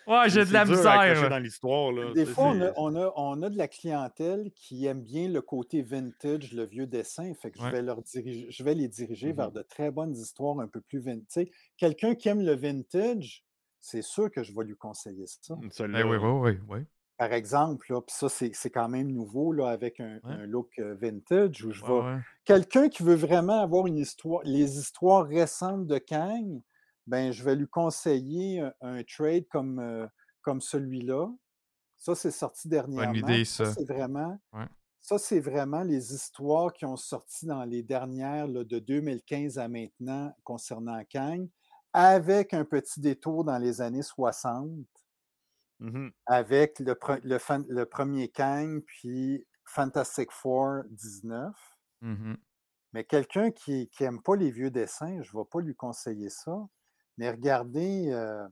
Ouais, 0.07 0.29
j'ai 0.29 0.45
de 0.45 0.53
la 0.53 0.65
misère. 0.65 1.29
dans 1.29 1.39
l'histoire. 1.39 1.91
là. 1.91 2.13
Des 2.13 2.25
fois, 2.25 2.45
on 2.47 2.61
a, 2.61 2.71
on, 2.77 2.95
a, 2.95 3.13
on 3.15 3.41
a 3.41 3.49
de 3.49 3.57
la 3.57 3.67
clientèle 3.67 4.51
qui 4.55 4.85
aime 4.85 5.01
bien 5.01 5.27
le 5.29 5.41
côté 5.41 5.81
vintage, 5.81 6.51
le 6.53 6.63
vieux 6.65 6.85
dessin. 6.87 7.33
Fait 7.33 7.51
que 7.51 7.59
Ouais. 7.59 7.67
je, 7.69 7.71
vais 7.75 7.81
leur 7.81 8.01
diriger, 8.01 8.47
je 8.49 8.63
vais 8.63 8.75
les 8.75 8.87
diriger 8.87 9.33
vers 9.33 9.51
de 9.51 9.61
très 9.61 9.91
bonnes 9.91 10.15
histoires 10.15 10.59
un 10.59 10.67
peu 10.67 10.81
plus 10.81 10.99
vintage. 10.99 11.47
Quelqu'un 11.77 12.15
qui 12.15 12.29
aime 12.29 12.41
le 12.41 12.55
vintage, 12.55 13.43
c'est 13.79 14.01
sûr 14.03 14.29
que 14.31 14.43
je 14.43 14.53
vais 14.55 14.63
lui 14.65 14.75
conseiller 14.75 15.25
ça. 15.27 15.55
Ben 15.87 16.03
oui, 16.07 16.17
oui, 16.17 16.29
oui, 16.31 16.59
oui. 16.69 16.79
Par 17.17 17.31
exemple, 17.31 17.93
là, 17.93 18.01
ça, 18.07 18.27
c'est 18.27 18.51
c'est 18.53 18.69
quand 18.69 18.89
même 18.89 19.09
nouveau 19.09 19.53
là, 19.53 19.69
avec 19.69 19.99
un, 20.01 20.15
Ouais. 20.23 20.33
un 20.33 20.45
look 20.45 20.69
euh, 20.79 20.95
vintage 20.95 21.63
où 21.63 21.71
je 21.71 21.81
Ouais, 21.85 21.87
vais. 21.87 22.05
ouais. 22.15 22.19
Quelqu'un 22.43 22.89
qui 22.89 23.03
veut 23.03 23.15
vraiment 23.15 23.61
avoir 23.61 23.87
une 23.87 23.97
histoire, 23.97 24.41
les 24.43 24.77
histoires 24.77 25.25
récentes 25.25 25.87
de 25.87 25.97
Kang, 25.97 26.61
ben, 27.07 27.31
je 27.31 27.43
vais 27.43 27.55
lui 27.55 27.67
conseiller 27.67 28.59
un, 28.61 28.73
un 28.81 29.03
trade 29.03 29.47
comme, 29.49 29.79
euh, 29.79 30.07
comme 30.41 30.61
celui-là. 30.61 31.27
Ça, 31.97 32.15
c'est 32.15 32.31
sorti 32.31 32.67
dernièrement. 32.67 33.13
idée, 33.13 33.33
puis 33.33 33.45
ça. 33.45 33.73
c'est 33.73 33.85
vraiment. 33.85 34.39
Ouais. 34.53 34.65
Ça, 35.01 35.17
c'est 35.19 35.39
vraiment 35.39 35.83
les 35.83 36.13
histoires 36.13 36.73
qui 36.73 36.83
ont 36.85 36.97
sorti 36.97 37.45
dans 37.45 37.63
les 37.63 37.83
dernières, 37.83 38.47
là, 38.47 38.63
de 38.63 38.79
2015 38.79 39.59
à 39.59 39.67
maintenant, 39.67 40.35
concernant 40.43 41.03
Kang, 41.09 41.47
avec 41.93 42.53
un 42.53 42.65
petit 42.65 42.99
détour 42.99 43.43
dans 43.45 43.57
les 43.57 43.81
années 43.81 44.01
60 44.01 44.67
Mhm. 45.79 46.11
avec 46.25 46.79
le, 46.79 46.93
pre- 46.93 47.19
le, 47.23 47.37
fan- 47.37 47.65
le 47.67 47.85
premier 47.85 48.29
Kang, 48.29 48.81
puis 48.85 49.45
Fantastic 49.65 50.31
Four 50.31 50.83
19. 50.89 51.53
Mhm. 52.01 52.37
Mais 52.93 53.03
quelqu'un 53.03 53.51
qui 53.51 53.89
n'aime 53.99 54.21
pas 54.21 54.37
les 54.37 54.51
vieux 54.51 54.71
dessins, 54.71 55.21
je 55.21 55.35
ne 55.35 55.41
vais 55.41 55.47
pas 55.51 55.59
lui 55.59 55.75
conseiller 55.75 56.29
ça. 56.29 56.65
Mais 57.17 57.31
regardez 57.31 58.09
euh, 58.11 58.47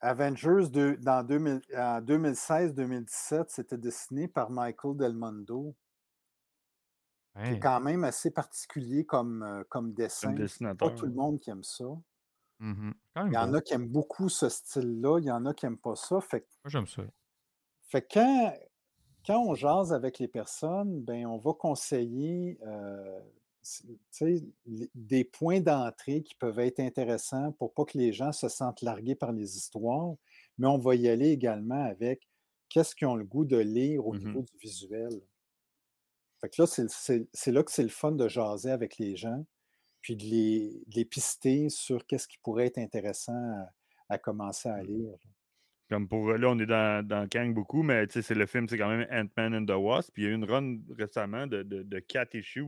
Avengers 0.00 0.68
de- 0.70 0.98
dans 1.02 1.24
2000 1.26 1.60
en 1.76 2.00
2016-2017, 2.00 3.50
c'était 3.50 3.78
dessiné 3.78 4.28
par 4.28 4.50
Michael 4.50 4.96
Del 4.96 5.14
Mondo, 5.14 5.74
qui 7.44 7.50
Ouais. 7.50 7.54
est 7.54 7.60
quand 7.60 7.80
même 7.80 8.04
assez 8.04 8.30
particulier 8.30 9.04
comme, 9.04 9.42
euh, 9.42 9.64
comme 9.68 9.92
dessin. 9.92 10.34
C'est. 10.46 10.74
Pas 10.76 10.90
tout 10.90 11.06
le 11.06 11.12
monde 11.12 11.38
qui 11.40 11.50
aime 11.50 11.64
ça. 11.64 11.84
Même 12.60 12.94
Il 13.16 13.32
y 13.32 13.36
en 13.36 13.48
beau. 13.48 13.56
a 13.56 13.60
qui 13.60 13.74
aiment 13.74 13.88
beaucoup 13.88 14.28
ce 14.30 14.48
style-là, 14.48 15.18
il 15.18 15.26
y 15.26 15.30
en 15.30 15.44
a 15.46 15.52
qui 15.54 15.66
n'aiment 15.66 15.78
pas 15.78 15.96
ça. 15.96 16.20
Fait 16.20 16.40
que 16.42 16.46
Moi, 16.64 16.70
j'aime 16.70 16.86
ça. 16.86 17.02
Fait 17.88 18.02
que 18.02 18.14
quand, 18.14 18.54
quand 19.26 19.38
on 19.46 19.54
jase 19.54 19.92
avec 19.92 20.18
les 20.18 20.28
personnes, 20.28 21.02
ben, 21.02 21.26
on 21.26 21.36
va 21.38 21.52
conseiller 21.54 22.58
euh, 22.66 23.20
des 24.94 25.24
points 25.24 25.60
d'entrée 25.60 26.22
qui 26.22 26.34
peuvent 26.34 26.58
être 26.58 26.80
intéressants 26.80 27.52
pour 27.52 27.72
pas 27.74 27.84
que 27.84 27.98
les 27.98 28.12
gens 28.12 28.32
se 28.32 28.48
sentent 28.48 28.82
largués 28.82 29.14
par 29.14 29.32
les 29.32 29.56
histoires, 29.56 30.14
mais 30.58 30.66
on 30.66 30.78
va 30.78 30.94
y 30.94 31.08
aller 31.08 31.30
également 31.30 31.84
avec 31.84 32.28
qu'est-ce 32.68 32.94
qu'ils 32.94 33.06
ont 33.08 33.16
le 33.16 33.24
goût 33.24 33.44
de 33.44 33.56
lire 33.58 34.06
au 34.06 34.12
Mhm. 34.14 34.24
niveau 34.26 34.42
du 34.42 34.56
visuel. 34.60 35.20
Fait 36.40 36.48
que 36.50 36.62
là, 36.62 36.66
c'est 36.66 37.52
là 37.52 37.62
que 37.62 37.72
c'est 37.72 37.82
le 37.82 37.88
fun 37.88 38.12
de 38.12 38.28
jaser 38.28 38.70
avec 38.70 38.98
les 38.98 39.16
gens, 39.16 39.44
puis 40.02 40.16
de 40.16 40.24
les, 40.24 40.82
de 40.86 40.94
les 40.96 41.04
pister 41.04 41.68
sur 41.68 42.06
qu'est-ce 42.06 42.28
qui 42.28 42.38
pourrait 42.38 42.66
être 42.66 42.78
intéressant 42.78 43.32
à, 43.34 43.70
à 44.10 44.18
commencer 44.18 44.68
à 44.68 44.82
lire. 44.82 45.10
là. 45.10 45.16
Comme 45.88 46.08
pour 46.08 46.32
là, 46.32 46.48
on 46.50 46.58
est 46.58 46.66
dans, 46.66 47.06
dans 47.06 47.28
Kang 47.28 47.54
beaucoup, 47.54 47.82
mais 47.84 48.06
c'est 48.10 48.30
le 48.34 48.46
film, 48.46 48.68
c'est 48.68 48.76
quand 48.76 48.88
même 48.88 49.06
Ant-Man 49.10 49.54
and 49.54 49.66
the 49.66 49.78
Wasp. 49.78 50.10
Puis 50.12 50.24
il 50.24 50.26
y 50.26 50.28
a 50.28 50.32
eu 50.32 50.34
une 50.34 50.44
run 50.44 50.78
récemment 50.98 51.46
de, 51.46 51.62
de, 51.62 51.84
de 51.84 51.98
4 52.00 52.34
issues 52.34 52.64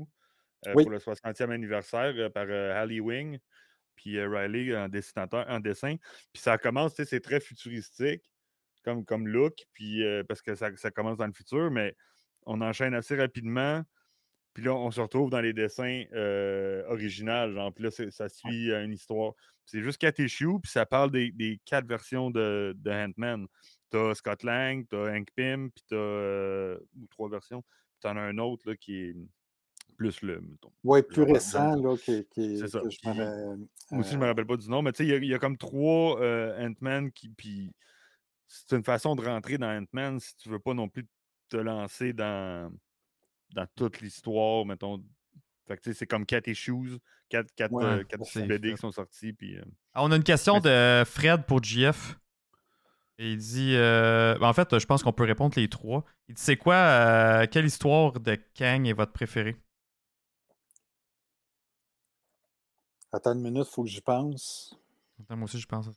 Oui. 0.75 0.85
pour 0.85 0.91
le 0.91 0.99
60e 0.99 1.51
anniversaire 1.51 2.13
euh, 2.17 2.31
par 2.31 2.47
euh, 2.49 2.75
Hallie 2.75 3.01
Wing, 3.01 3.39
puis 3.95 4.19
euh, 4.19 4.29
Riley 4.29 4.77
en 4.77 4.89
dessinateur, 4.89 5.45
en 5.49 5.61
dessin. 5.61 5.97
Puis 6.33 6.43
ça 6.43 6.59
commence, 6.59 6.95
tu 6.95 7.03
sais, 7.03 7.09
c'est 7.09 7.21
très 7.21 7.41
futuristique 7.41 8.23
comme, 8.85 9.05
comme 9.05 9.29
look, 9.29 9.55
puis 9.73 10.05
euh, 10.05 10.23
parce 10.25 10.43
que 10.43 10.55
ça, 10.55 10.75
ça 10.77 10.91
commence 10.91 11.19
dans 11.19 11.27
le 11.27 11.33
futur, 11.33 11.71
mais 11.71 11.95
on 12.47 12.61
enchaîne 12.61 12.95
assez 12.95 13.17
rapidement. 13.17 13.83
Puis 14.55 14.65
là, 14.65 14.75
on 14.75 14.91
se 14.91 15.01
retrouve 15.01 15.31
dans 15.31 15.41
les 15.41 15.53
dessins 15.53 16.05
euh, 16.15 16.83
originaux. 16.89 17.53
Genre, 17.53 17.73
puis 17.73 17.85
là, 17.85 17.91
ça 18.11 18.29
suit 18.29 18.73
euh, 18.73 18.85
une 18.85 18.93
histoire. 18.93 19.35
C'est 19.65 19.83
juste 19.83 19.99
quatre 19.99 20.19
issues, 20.19 20.59
puis 20.63 20.71
ça 20.73 20.87
parle 20.87 21.11
des, 21.13 21.31
des 21.31 21.61
quatre 21.65 21.87
versions 21.87 22.31
de, 22.31 22.75
de 22.77 22.91
Ant-Man. 22.91 23.47
T'as 23.91 24.15
Scott 24.15 24.43
Lang, 24.43 24.85
t'as 24.89 25.15
Hank 25.15 25.29
Pym, 25.37 25.71
puis 25.71 25.85
t'as. 25.89 25.97
euh, 25.97 26.79
ou 26.97 27.07
trois 27.09 27.29
versions. 27.29 27.63
Puis 27.63 28.01
t'en 28.01 28.17
as 28.17 28.21
un 28.23 28.39
autre 28.39 28.69
là, 28.69 28.77
qui 28.77 28.97
est 28.97 29.17
plus 29.99 30.23
le. 30.23 30.41
mettons, 30.41 30.73
Oui, 30.85 31.03
plus 31.03 31.25
récent, 31.25 31.75
là, 31.77 31.97
qui, 31.99 32.25
qui- 32.31 32.59
C'est 32.59 32.69
ça. 32.69 32.81
que 32.81 32.89
je 32.89 32.99
aussi, 33.99 34.13
je 34.13 34.17
euh, 34.17 34.21
me 34.21 34.27
rappelle 34.27 34.47
pas 34.47 34.57
du 34.57 34.69
nom, 34.71 34.81
mais 34.81 34.93
tu 34.93 34.99
sais, 34.99 35.05
il 35.05 35.11
y 35.11 35.13
a- 35.13 35.17
il 35.19 35.25
y, 35.27 35.35
a 35.35 35.39
comme 35.39 35.59
trois 35.59 36.19
euh, 36.23 36.67
Ant-Man 36.67 37.13
qui. 37.13 37.29
Puis 37.29 37.71
c'est 38.47 38.77
une 38.77 38.85
façon 38.85 39.15
de 39.17 39.25
rentrer 39.25 39.59
dans 39.59 39.69
Ant-Man 39.71 40.21
si 40.21 40.37
tu 40.39 40.49
veux 40.49 40.59
pas 40.61 40.73
non 40.75 40.89
plus 40.89 41.07
te 41.51 41.57
lancer 41.57 42.13
dans, 42.13 42.73
dans 43.55 43.67
toute 43.77 44.01
l'histoire, 44.01 44.65
mettons, 44.65 45.03
Fait 45.67 45.77
que 45.77 45.83
tu 45.83 45.91
sais, 45.93 45.99
c'est 45.99 46.07
comme 46.07 46.25
Cat 46.25 46.41
et 46.47 46.55
Shoes, 46.55 46.99
quatre, 47.29 47.53
quatre, 47.55 47.75
Ouais, 47.75 47.85
euh, 47.85 48.05
quatre 48.05 48.25
c'est 48.25 48.47
BD 48.47 48.69
fait. 48.69 48.75
qui 48.75 48.81
sont 48.81 48.93
sortis. 48.93 49.33
Puis, 49.35 49.57
euh, 49.59 49.63
Ah, 49.95 50.05
on 50.05 50.11
a 50.13 50.17
une 50.17 50.23
question 50.25 50.55
Mais 50.55 50.61
de 50.61 51.05
Fred 51.05 51.45
pour 51.45 51.63
GF. 51.63 52.19
Et 53.19 53.33
il 53.33 53.37
dit. 53.39 53.75
euh, 53.75 54.39
ben, 54.39 54.49
en 54.49 54.53
fait, 54.53 54.79
je 54.79 54.87
pense 54.87 55.03
qu'on 55.03 55.13
peut 55.13 55.25
répondre 55.25 55.53
les 55.59 55.69
trois. 55.69 56.05
Il 56.29 56.35
dit 56.37 56.43
c'est 56.43 56.57
quoi, 56.57 56.75
euh, 56.77 57.47
quelle 57.51 57.67
histoire 57.67 58.13
de 58.21 58.37
Kang 58.57 58.87
est 58.87 58.93
votre 58.93 59.13
préférée? 59.13 59.57
Attends 63.13 63.35
une 63.35 63.43
minute, 63.43 63.67
il 63.69 63.75
faut 63.75 63.83
que 63.83 63.89
j'y 63.89 64.01
pense. 64.01 64.79
Attends, 65.21 65.37
Moi 65.37 65.45
aussi, 65.45 65.59
je 65.59 65.67
pense. 65.67 65.89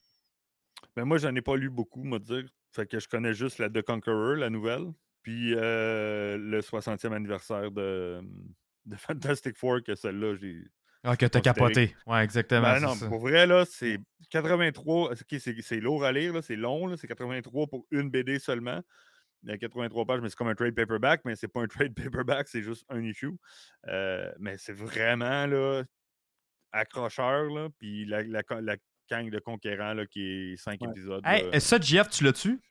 Ben 0.95 1.05
moi, 1.05 1.17
j'en 1.17 1.33
ai 1.35 1.41
pas 1.41 1.55
lu 1.55 1.69
beaucoup, 1.69 2.03
moi 2.03 2.19
dire. 2.19 2.45
Fait 2.71 2.87
que 2.87 2.99
je 2.99 3.07
connais 3.07 3.33
juste 3.33 3.59
la 3.59 3.69
The 3.69 3.81
Conqueror, 3.81 4.35
la 4.35 4.49
nouvelle. 4.49 4.91
Puis 5.23 5.53
euh, 5.55 6.37
le 6.37 6.61
60e 6.61 7.13
anniversaire 7.13 7.71
de, 7.71 8.21
de 8.85 8.95
Fantastic 8.95 9.57
Four, 9.57 9.83
que 9.83 9.95
celle-là, 9.95 10.35
j'ai. 10.35 10.63
Ah, 11.03 11.17
que 11.17 11.25
t'as 11.25 11.41
capoté. 11.41 11.95
Ouais, 12.05 12.23
exactement. 12.23 12.61
Ben 12.61 12.75
c'est 12.75 12.85
non, 12.85 12.93
ça. 12.93 13.07
pour 13.07 13.19
vrai, 13.19 13.47
là, 13.47 13.65
c'est 13.67 13.99
83. 14.29 15.11
ok, 15.11 15.39
c'est 15.39 15.59
c'est 15.61 15.79
lourd 15.79 16.03
à 16.03 16.11
lire, 16.11 16.33
là, 16.33 16.41
c'est 16.43 16.55
long, 16.55 16.85
là, 16.85 16.95
c'est 16.95 17.07
83 17.07 17.67
pour 17.67 17.87
une 17.89 18.11
BD 18.11 18.37
seulement. 18.37 18.81
Il 19.43 19.49
y 19.49 19.53
a 19.53 19.57
83 19.57 20.05
pages, 20.05 20.21
mais 20.21 20.29
c'est 20.29 20.35
comme 20.35 20.49
un 20.49 20.55
trade 20.55 20.75
paperback, 20.75 21.21
mais 21.25 21.35
c'est 21.35 21.47
pas 21.47 21.61
un 21.61 21.67
trade 21.67 21.95
paperback, 21.95 22.47
c'est 22.47 22.61
juste 22.61 22.85
un 22.89 23.01
issue. 23.01 23.35
Euh, 23.87 24.31
mais 24.39 24.57
c'est 24.57 24.73
vraiment 24.73 25.47
là, 25.47 25.83
accrocheur, 26.71 27.43
là, 27.45 27.67
puis 27.77 28.05
la, 28.05 28.23
la, 28.23 28.41
la 28.61 28.75
gang 29.09 29.29
de 29.29 29.39
conquérants 29.39 29.93
là, 29.93 30.05
qui 30.05 30.53
est 30.53 30.57
5 30.57 30.79
Ouais. 30.81 30.87
épisodes. 30.89 31.21
Hey, 31.25 31.59
ça, 31.61 31.79
GF, 31.79 32.09
tu 32.09 32.23
l'as-tu? 32.23 32.61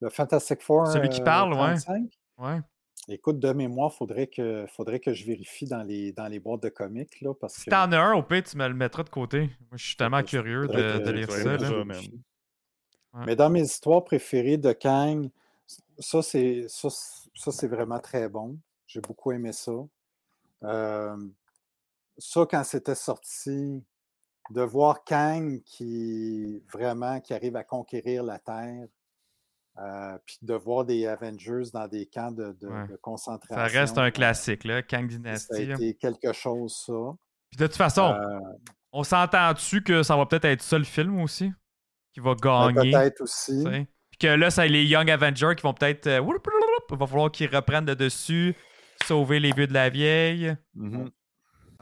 Le 0.00 0.10
Fantastic 0.10 0.60
Four. 0.62 0.88
Celui 0.88 1.08
qui 1.08 1.20
euh, 1.20 1.24
parle, 1.24 1.52
ouais. 1.54 1.76
35? 1.80 2.02
Ouais. 2.38 2.60
Écoute, 3.08 3.38
de 3.40 3.52
mémoire, 3.52 3.90
il 3.94 3.96
faudrait 3.96 4.26
que, 4.28 4.64
faudrait 4.68 5.00
que 5.00 5.12
je 5.12 5.24
vérifie 5.24 5.66
dans 5.66 5.82
les, 5.82 6.12
dans 6.12 6.28
les 6.28 6.38
boîtes 6.38 6.62
de 6.62 6.68
comics. 6.68 7.20
Là, 7.20 7.34
parce 7.34 7.54
Si 7.54 7.64
que, 7.64 7.70
t'en 7.70 7.90
as 7.92 7.98
un, 7.98 8.14
au 8.14 8.22
pire, 8.22 8.42
tu 8.44 8.56
me 8.56 8.66
le 8.68 8.74
mettras 8.74 9.02
de 9.02 9.10
côté. 9.10 9.40
Moi, 9.40 9.76
je 9.76 9.84
suis 9.86 9.96
tellement 9.96 10.22
curieux 10.22 10.66
de, 10.68 10.72
que- 10.72 10.98
de 11.04 11.10
lire 11.10 11.30
ça. 11.30 11.56
là. 11.56 11.70
Ouais. 13.14 13.24
Mais 13.26 13.36
dans 13.36 13.50
mes 13.50 13.62
histoires 13.62 14.04
préférées 14.04 14.56
de 14.56 14.72
Kang, 14.72 15.28
ça, 15.98 16.22
c'est 16.22 16.66
ça, 16.68 16.88
c'est- 16.90 17.30
ça, 17.34 17.50
c'est 17.52 17.68
vraiment 17.68 17.98
très 17.98 18.28
bon. 18.28 18.58
J'ai 18.86 19.00
beaucoup 19.00 19.32
aimé 19.32 19.52
ça. 19.52 19.72
Euh, 20.64 21.16
ça, 22.18 22.46
quand 22.50 22.64
c'était 22.64 22.94
sorti, 22.94 23.82
de 24.50 24.62
voir 24.62 25.04
Kang 25.04 25.62
qui 25.64 26.62
vraiment 26.72 27.20
qui 27.20 27.32
arrive 27.32 27.56
à 27.56 27.64
conquérir 27.64 28.22
la 28.24 28.38
Terre, 28.38 28.86
euh, 29.78 30.18
puis 30.26 30.36
de 30.42 30.54
voir 30.54 30.84
des 30.84 31.06
Avengers 31.06 31.70
dans 31.72 31.88
des 31.88 32.06
camps 32.06 32.32
de, 32.32 32.52
de- 32.60 32.66
Ouais. 32.68 32.86
de 32.88 32.92
Ça 32.92 32.98
concentration. 33.00 33.80
reste 33.80 33.98
un 33.98 34.10
classique, 34.10 34.64
là, 34.64 34.82
Kang 34.82 35.08
Ça 35.10 35.14
a 35.14 35.18
Dynasty. 35.18 35.62
été 35.62 35.94
quelque 35.94 36.32
chose, 36.32 36.82
ça. 36.86 36.92
Puis 37.50 37.58
de 37.58 37.66
toute 37.66 37.76
façon, 37.76 38.12
Euh, 38.14 38.40
on 38.92 39.04
s'entend-tu 39.04 39.82
que 39.82 40.02
ça 40.02 40.16
va 40.16 40.26
peut-être 40.26 40.44
être 40.44 40.62
ça 40.62 40.76
le 40.76 40.84
film 40.84 41.20
aussi? 41.22 41.50
Qui 42.12 42.20
va 42.20 42.34
ben, 42.34 42.72
gagner 42.72 42.90
Peut-être 42.92 43.20
aussi. 43.22 43.64
Puis 44.10 44.18
que 44.20 44.26
là, 44.26 44.50
c'est 44.50 44.68
les 44.68 44.84
Young 44.84 45.10
Avengers 45.10 45.54
qui 45.56 45.62
vont 45.62 45.72
peut-être. 45.72 46.06
euh, 46.06 46.20
Il 46.90 46.96
va 46.98 47.06
falloir 47.06 47.30
qu'ils 47.32 47.54
reprennent 47.54 47.86
de 47.86 47.94
dessus, 47.94 48.54
sauver 49.06 49.40
les 49.40 49.52
vieux 49.52 49.66
de 49.66 49.72
la 49.72 49.88
vieille. 49.88 50.54
Mhm. 50.74 51.04
Peut-être 51.04 51.14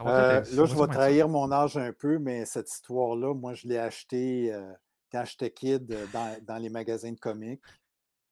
Euh, 0.09 0.39
être- 0.39 0.47
ça 0.47 0.56
là, 0.56 0.64
je 0.66 0.74
vais 0.74 0.86
trahir 0.86 1.28
mon 1.28 1.51
âge 1.52 1.77
un 1.77 1.93
peu, 1.93 2.18
mais 2.18 2.44
cette 2.47 2.70
histoire-là, 2.70 3.35
moi, 3.35 3.55
je 3.55 3.66
l'ai 3.68 3.78
achetée 3.78 4.52
euh, 4.52 4.72
quand 5.12 5.24
j'étais 5.24 5.51
kid 5.51 5.90
euh, 5.93 6.06
dans, 6.12 6.36
dans 6.44 6.56
les 6.59 6.70
magasins 6.70 7.12
de 7.12 7.18
comics. 7.18 7.62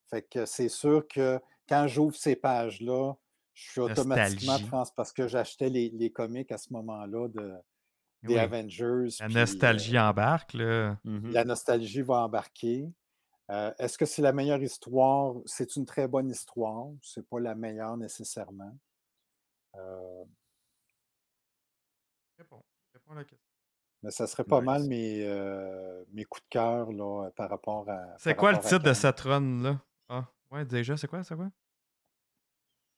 Fait 0.09 0.23
que 0.23 0.45
c'est 0.45 0.69
sûr 0.69 1.07
que 1.07 1.39
quand 1.67 1.87
j'ouvre 1.87 2.15
ces 2.15 2.35
pages-là, 2.35 3.13
je 3.53 3.69
suis 3.71 3.81
automatiquement 3.81 4.57
trans 4.67 4.83
parce 4.95 5.11
que 5.13 5.27
j'achetais 5.27 5.69
les, 5.69 5.89
les 5.89 6.11
comics 6.11 6.51
à 6.51 6.57
ce 6.57 6.71
moment-là 6.73 7.27
de, 7.27 7.53
des 8.23 8.33
Oui. 8.35 8.39
Avengers. 8.39 9.09
La 9.19 9.25
puis, 9.27 9.35
nostalgie 9.35 9.99
embarque, 9.99 10.53
là. 10.53 10.63
euh, 10.63 10.93
Mhm. 11.03 11.31
la 11.31 11.43
nostalgie 11.45 12.01
va 12.01 12.23
embarquer. 12.23 12.89
Euh, 13.51 13.71
Est-ce 13.79 13.97
que 13.97 14.05
c'est 14.05 14.21
la 14.21 14.31
meilleure 14.31 14.61
histoire? 14.61 15.35
C'est 15.45 15.75
une 15.75 15.85
très 15.85 16.07
bonne 16.07 16.29
histoire. 16.29 16.87
C'est 17.01 17.27
pas 17.27 17.39
la 17.39 17.53
meilleure 17.55 17.97
nécessairement. 17.97 18.75
Euh, 22.39 22.43
Réponds. 22.43 22.63
Réponds 22.93 23.11
à 23.11 23.15
la 23.15 23.23
question. 23.25 23.49
Mais 24.01 24.11
ça 24.11 24.27
serait 24.27 24.45
pas 24.45 24.61
mal 24.61 24.83
mes, 24.87 25.25
euh, 25.27 26.05
mes 26.13 26.23
coups 26.23 26.43
de 26.45 26.49
cœur 26.49 26.91
là, 26.93 27.25
euh, 27.25 27.31
par 27.31 27.49
rapport 27.49 27.89
à. 27.89 28.15
C'est 28.17 28.35
quoi 28.35 28.53
le 28.53 28.59
titre 28.59 28.79
de 28.83 28.93
cette 28.93 29.19
run-là 29.19 29.81
Ah, 30.07 30.25
ouais, 30.51 30.63
déjà, 30.65 30.95
c'est 30.95 31.07
quoi, 31.07 31.21
c'est 31.23 31.35
quoi? 31.35 31.51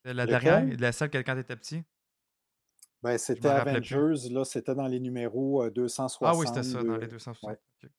La 0.04 0.24
Lequel? 0.26 0.40
dernière, 0.42 0.76
la 0.80 0.92
celle 0.92 1.10
que 1.10 1.18
quand 1.18 1.34
t'étais 1.34 1.56
petit? 1.56 1.82
Ben, 3.02 3.18
c'était. 3.18 3.48
Avengers, 3.48 4.28
là, 4.30 4.44
c'était 4.44 4.74
dans 4.76 4.86
les 4.86 5.00
numéros 5.00 5.64
euh, 5.64 5.70
260. 5.70 6.28
Ah 6.28 6.36
oui, 6.36 6.46
c'était 6.46 6.62
ça, 6.62 6.82
dans 6.82 6.92
le- 6.94 7.00
les 7.00 7.08
260. 7.08 7.50
ouais. 7.50 7.58
Ok. 7.82 7.90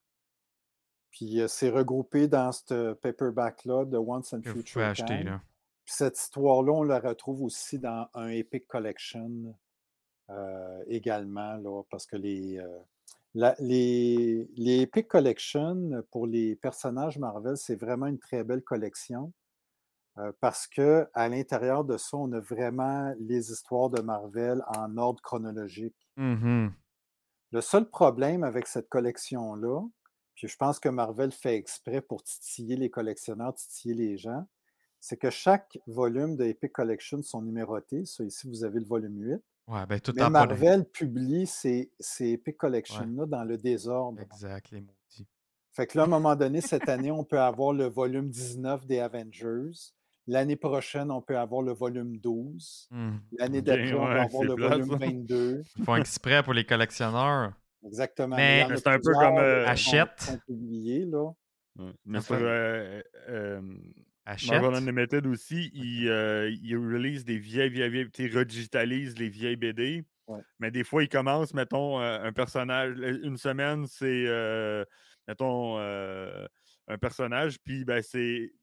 Puis 1.12 1.42
euh, 1.42 1.48
c'est 1.48 1.70
regroupé 1.70 2.28
dans 2.30 2.52
ce 2.54 2.94
paperback-là 2.94 3.86
de 3.86 3.98
Once 3.98 4.34
and 4.34 4.42
Que 4.42 4.52
Future 4.54 4.82
acheter, 4.82 5.24
là. 5.24 5.42
Puis 5.86 5.94
cette 5.96 6.18
histoire-là, 6.18 6.72
on 6.72 6.84
la 6.84 7.00
retrouve 7.00 7.44
aussi 7.44 7.78
dans 7.80 8.10
un 8.14 8.30
Epic 8.30 8.66
Collection 8.68 9.54
euh, 10.34 10.84
également, 10.88 11.56
là, 11.58 11.84
parce 11.90 12.06
que 12.06 12.16
les, 12.18 12.58
euh, 12.60 12.68
la- 13.36 13.56
les, 13.60 14.50
les 14.56 14.82
Epic 14.82 15.08
Collection 15.08 16.04
pour 16.12 16.28
les 16.28 16.56
personnages 16.56 17.18
Marvel, 17.20 17.58
c'est 17.58 17.76
vraiment 17.76 18.08
une 18.08 18.20
très 18.20 18.44
belle 18.44 18.64
collection. 18.64 19.32
euh, 20.20 20.32
parce 20.42 20.68
que 20.68 21.08
à 21.14 21.28
l'intérieur 21.30 21.84
de 21.86 21.98
ça, 21.98 22.18
on 22.18 22.32
a 22.34 22.40
vraiment 22.40 23.14
les 23.20 23.52
histoires 23.52 23.90
de 23.90 24.02
Marvel 24.02 24.64
en 24.78 24.96
ordre 24.98 25.22
chronologique. 25.24 25.96
Mhm. 26.18 26.72
Le 27.52 27.62
seul 27.62 27.90
problème 27.90 28.44
avec 28.44 28.68
cette 28.68 28.90
collection-là, 28.90 29.82
puis 30.36 30.48
je 30.48 30.56
pense 30.58 30.80
que 30.80 30.90
Marvel 30.90 31.32
fait 31.32 31.56
exprès 31.56 32.02
pour 32.02 32.24
titiller 32.24 32.76
les 32.76 32.90
collectionneurs, 32.92 33.56
titiller 33.56 33.96
les 33.96 34.18
gens, 34.18 34.46
c'est 35.00 35.18
que 35.18 35.30
chaque 35.32 35.80
volume 35.88 36.36
de 36.38 36.46
Epic 36.46 36.72
Collection 36.72 37.22
sont 37.24 37.42
numérotés. 37.42 38.06
Ça, 38.06 38.24
ici, 38.24 38.48
vous 38.48 38.64
avez 38.64 38.80
le 38.80 38.86
volume 38.86 39.20
8. 39.20 39.42
Ouais, 39.68 39.86
ben 39.88 40.00
tout 40.00 40.12
Mais 40.16 40.24
en 40.24 40.30
Marvel 40.30 40.84
publie 40.86 41.48
ces, 41.48 41.92
ces 42.00 42.32
Epic 42.32 42.58
Collection-là 42.58 43.26
dans 43.26 43.44
le 43.44 43.58
désordre. 43.58 44.22
Exact, 44.22 44.72
les 44.72 44.82
maudits. 44.82 45.28
Fait 45.72 45.88
que 45.88 45.98
là, 45.98 46.04
à 46.04 46.06
un 46.06 46.10
moment 46.10 46.36
donné, 46.36 46.62
cette 46.62 46.90
année, 46.90 47.12
on 47.12 47.24
peut 47.24 47.40
avoir 47.40 47.74
le 47.74 47.86
volume 47.86 48.30
19 48.30 48.86
des 48.86 49.00
Avengers. 49.00 49.72
L'année 50.28 50.56
prochaine, 50.56 51.12
on 51.12 51.22
peut 51.22 51.38
avoir 51.38 51.62
le 51.62 51.74
volume 51.74 52.18
12. 52.18 52.88
Mhm. 52.92 53.22
L'année 53.40 53.62
d'après, 53.62 53.94
on 53.94 54.06
va 54.06 54.22
avoir 54.24 54.44
le 54.44 54.56
volume 54.56 54.92
ça. 54.92 54.98
22. 54.98 55.64
Ils 55.78 55.84
font 55.84 55.96
exprès 55.96 56.44
pour 56.44 56.54
les 56.54 56.66
collectionneurs. 56.66 57.54
Exactement. 57.86 58.36
Mais- 58.36 58.66
c'est 58.76 58.88
un 58.88 59.00
peu 59.00 59.14
comme, 59.14 59.38
euh, 59.38 59.68
Achète. 59.68 60.40
là. 60.48 61.34
Ouais. 61.76 61.92
Mais 62.06 62.22
sur 62.22 62.36
euh, 62.40 63.02
euh, 63.30 63.62
Achète. 64.26 64.52
Marvel 64.52 64.76
Unlimited 64.76 65.28
aussi, 65.28 65.70
ils, 65.74 66.08
euh, 66.08 66.50
ils 66.50 66.78
release 66.78 67.26
des 67.26 67.38
vieilles, 67.38 67.70
vieilles, 67.70 67.90
vieilles, 67.90 68.10
ils 68.20 68.38
redigitalisent 68.38 69.18
les 69.18 69.30
vieilles 69.30 69.58
BD. 69.58 70.06
Ouais. 70.28 70.40
Mais 70.60 70.72
des 70.72 70.84
fois, 70.84 71.04
ils 71.04 71.10
commencent, 71.10 71.54
mettons, 71.54 72.00
euh, 72.00 72.24
un 72.24 72.32
personnage, 72.32 72.98
une 72.98 73.38
semaine, 73.38 73.86
c'est, 73.88 74.26
euh, 74.28 74.86
mettons, 75.28 75.78
euh, 75.80 76.48
un 76.88 76.98
personnage, 76.98 77.60
puis 77.60 77.84
ben, 77.84 78.02
c'est 78.02 78.54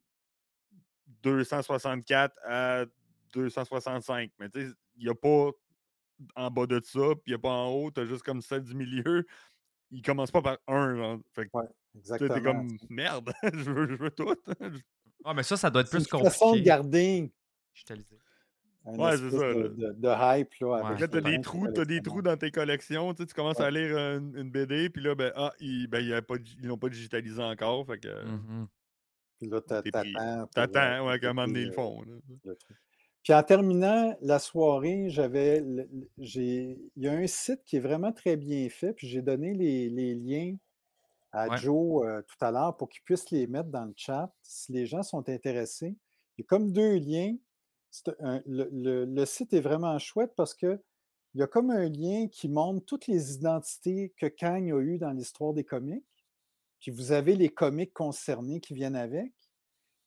264 1.23 2.35
à 2.43 2.85
265. 3.33 4.31
Mais 4.39 4.49
tu 4.49 4.61
sais, 4.61 4.73
il 4.95 5.03
n'y 5.03 5.09
a 5.09 5.15
pas 5.15 5.51
en 6.35 6.51
bas 6.51 6.65
de 6.65 6.79
ça, 6.83 6.99
puis 7.15 7.23
il 7.27 7.31
n'y 7.31 7.35
a 7.35 7.39
pas 7.39 7.49
en 7.49 7.69
haut, 7.69 7.91
tu 7.91 8.01
as 8.01 8.05
juste 8.05 8.23
comme 8.23 8.41
celle 8.41 8.63
du 8.63 8.75
milieu. 8.75 9.25
Ils 9.91 10.01
commencent 10.01 10.31
pas 10.31 10.41
par 10.41 10.57
un, 10.67 10.95
genre. 10.95 11.19
Fait 11.33 11.45
que 11.45 11.49
Ouais, 11.53 11.67
tu 11.91 11.97
exactement. 11.99 12.35
es 12.35 12.41
comme, 12.41 12.77
merde, 12.89 13.31
je 13.43 13.71
veux, 13.71 13.87
je 13.87 13.95
veux 13.95 14.11
tout. 14.11 14.35
Ah, 15.25 15.33
mais 15.33 15.43
ça, 15.43 15.57
ça 15.57 15.69
doit 15.69 15.81
être 15.81 15.87
C'est 15.87 15.97
plus 15.97 16.07
une 16.17 16.23
façon 16.25 16.45
de 16.45 16.49
compliqué. 16.51 16.65
garder 16.65 17.31
Digitalisé. 17.73 18.17
un 18.85 18.97
Ouais, 18.97 19.17
c'est 19.17 19.29
ça, 19.29 19.37
de, 19.53 19.59
là. 19.61 19.67
de- 19.69 19.93
de 19.93 20.39
hype 20.39 20.53
là, 20.61 20.67
Ouais. 20.67 20.81
avec 20.85 20.99
Là, 20.99 21.07
tu 21.07 21.17
as 21.17 21.21
les 21.21 21.37
des 21.37 21.41
trous, 21.43 21.67
t'as 21.71 21.85
des 21.85 22.01
trous 22.01 22.21
dans 22.21 22.35
tes 22.37 22.51
collections. 22.51 23.13
Tu, 23.13 23.21
sais, 23.23 23.27
tu 23.27 23.33
commences 23.35 23.59
Ouais. 23.59 23.65
à 23.65 23.71
lire 23.71 23.95
une, 23.97 24.35
une 24.37 24.49
BD, 24.51 24.89
puis 24.89 25.03
là, 25.03 25.13
ben, 25.15 25.31
ah, 25.35 25.51
ils 25.59 25.87
ben, 25.87 26.21
pas, 26.21 26.35
ils 26.61 26.67
l'ont 26.67 26.77
pas 26.77 26.89
digitalisé 26.89 27.41
encore. 27.41 27.85
Fait 27.85 27.99
que 27.99 28.25
Mhm. 28.25 28.67
Puis 29.39 29.49
là, 29.49 29.61
t'attends. 29.61 29.91
pour, 29.91 30.21
euh, 30.21 30.45
t'attends, 30.53 31.05
ouais, 31.07 31.13
pour 31.13 31.19
qu'à 31.21 31.29
un 31.29 31.33
moment 31.33 31.47
donné, 31.47 31.61
écouter, 31.61 31.61
ils 31.61 31.65
le 31.65 31.71
euh, 31.71 31.73
font. 31.73 32.03
truc. 32.43 32.77
Puis 33.23 33.33
en 33.33 33.43
terminant 33.43 34.17
la 34.21 34.39
soirée, 34.39 35.05
j'avais 35.09 35.63
il 36.17 36.77
y 36.97 37.07
a 37.07 37.11
un 37.13 37.27
site 37.27 37.63
qui 37.65 37.75
est 37.77 37.79
vraiment 37.79 38.11
très 38.11 38.35
bien 38.35 38.67
fait, 38.69 38.93
puis 38.93 39.07
j'ai 39.07 39.21
donné 39.21 39.53
les, 39.53 39.89
les 39.89 40.15
liens 40.15 40.55
à 41.31 41.47
Ouais. 41.49 41.57
Joe 41.57 42.05
euh, 42.05 42.21
tout 42.23 42.43
à 42.45 42.51
l'heure 42.51 42.75
pour 42.77 42.89
qu'il 42.89 43.01
puisse 43.03 43.29
les 43.31 43.47
mettre 43.47 43.69
dans 43.69 43.85
le 43.85 43.93
chat 43.95 44.33
si 44.41 44.71
les 44.71 44.85
gens 44.85 45.03
sont 45.03 45.27
intéressés. 45.29 45.95
Il 46.37 46.41
y 46.41 46.43
a 46.43 46.45
comme 46.47 46.71
deux 46.71 46.95
liens. 46.97 47.35
Un- 48.19 48.41
le, 48.45 48.69
le- 48.71 49.05
le 49.05 49.25
site 49.25 49.53
est 49.53 49.61
vraiment 49.61 49.97
chouette 49.99 50.33
parce 50.35 50.53
que 50.53 50.81
il 51.33 51.39
y 51.39 51.43
a 51.43 51.47
comme 51.47 51.69
un 51.71 51.87
lien 51.89 52.27
qui 52.27 52.49
montre 52.49 52.85
toutes 52.85 53.07
les 53.07 53.33
identités 53.35 54.13
que 54.17 54.25
Kang 54.27 54.69
a 54.69 54.79
eues 54.81 54.97
dans 54.97 55.11
l'histoire 55.11 55.53
des 55.53 55.63
comics. 55.63 56.03
Puis 56.81 56.91
vous 56.91 57.11
avez 57.13 57.35
les 57.35 57.49
comics 57.49 57.93
concernés 57.93 58.59
qui 58.59 58.73
viennent 58.73 58.95
avec. 58.97 59.31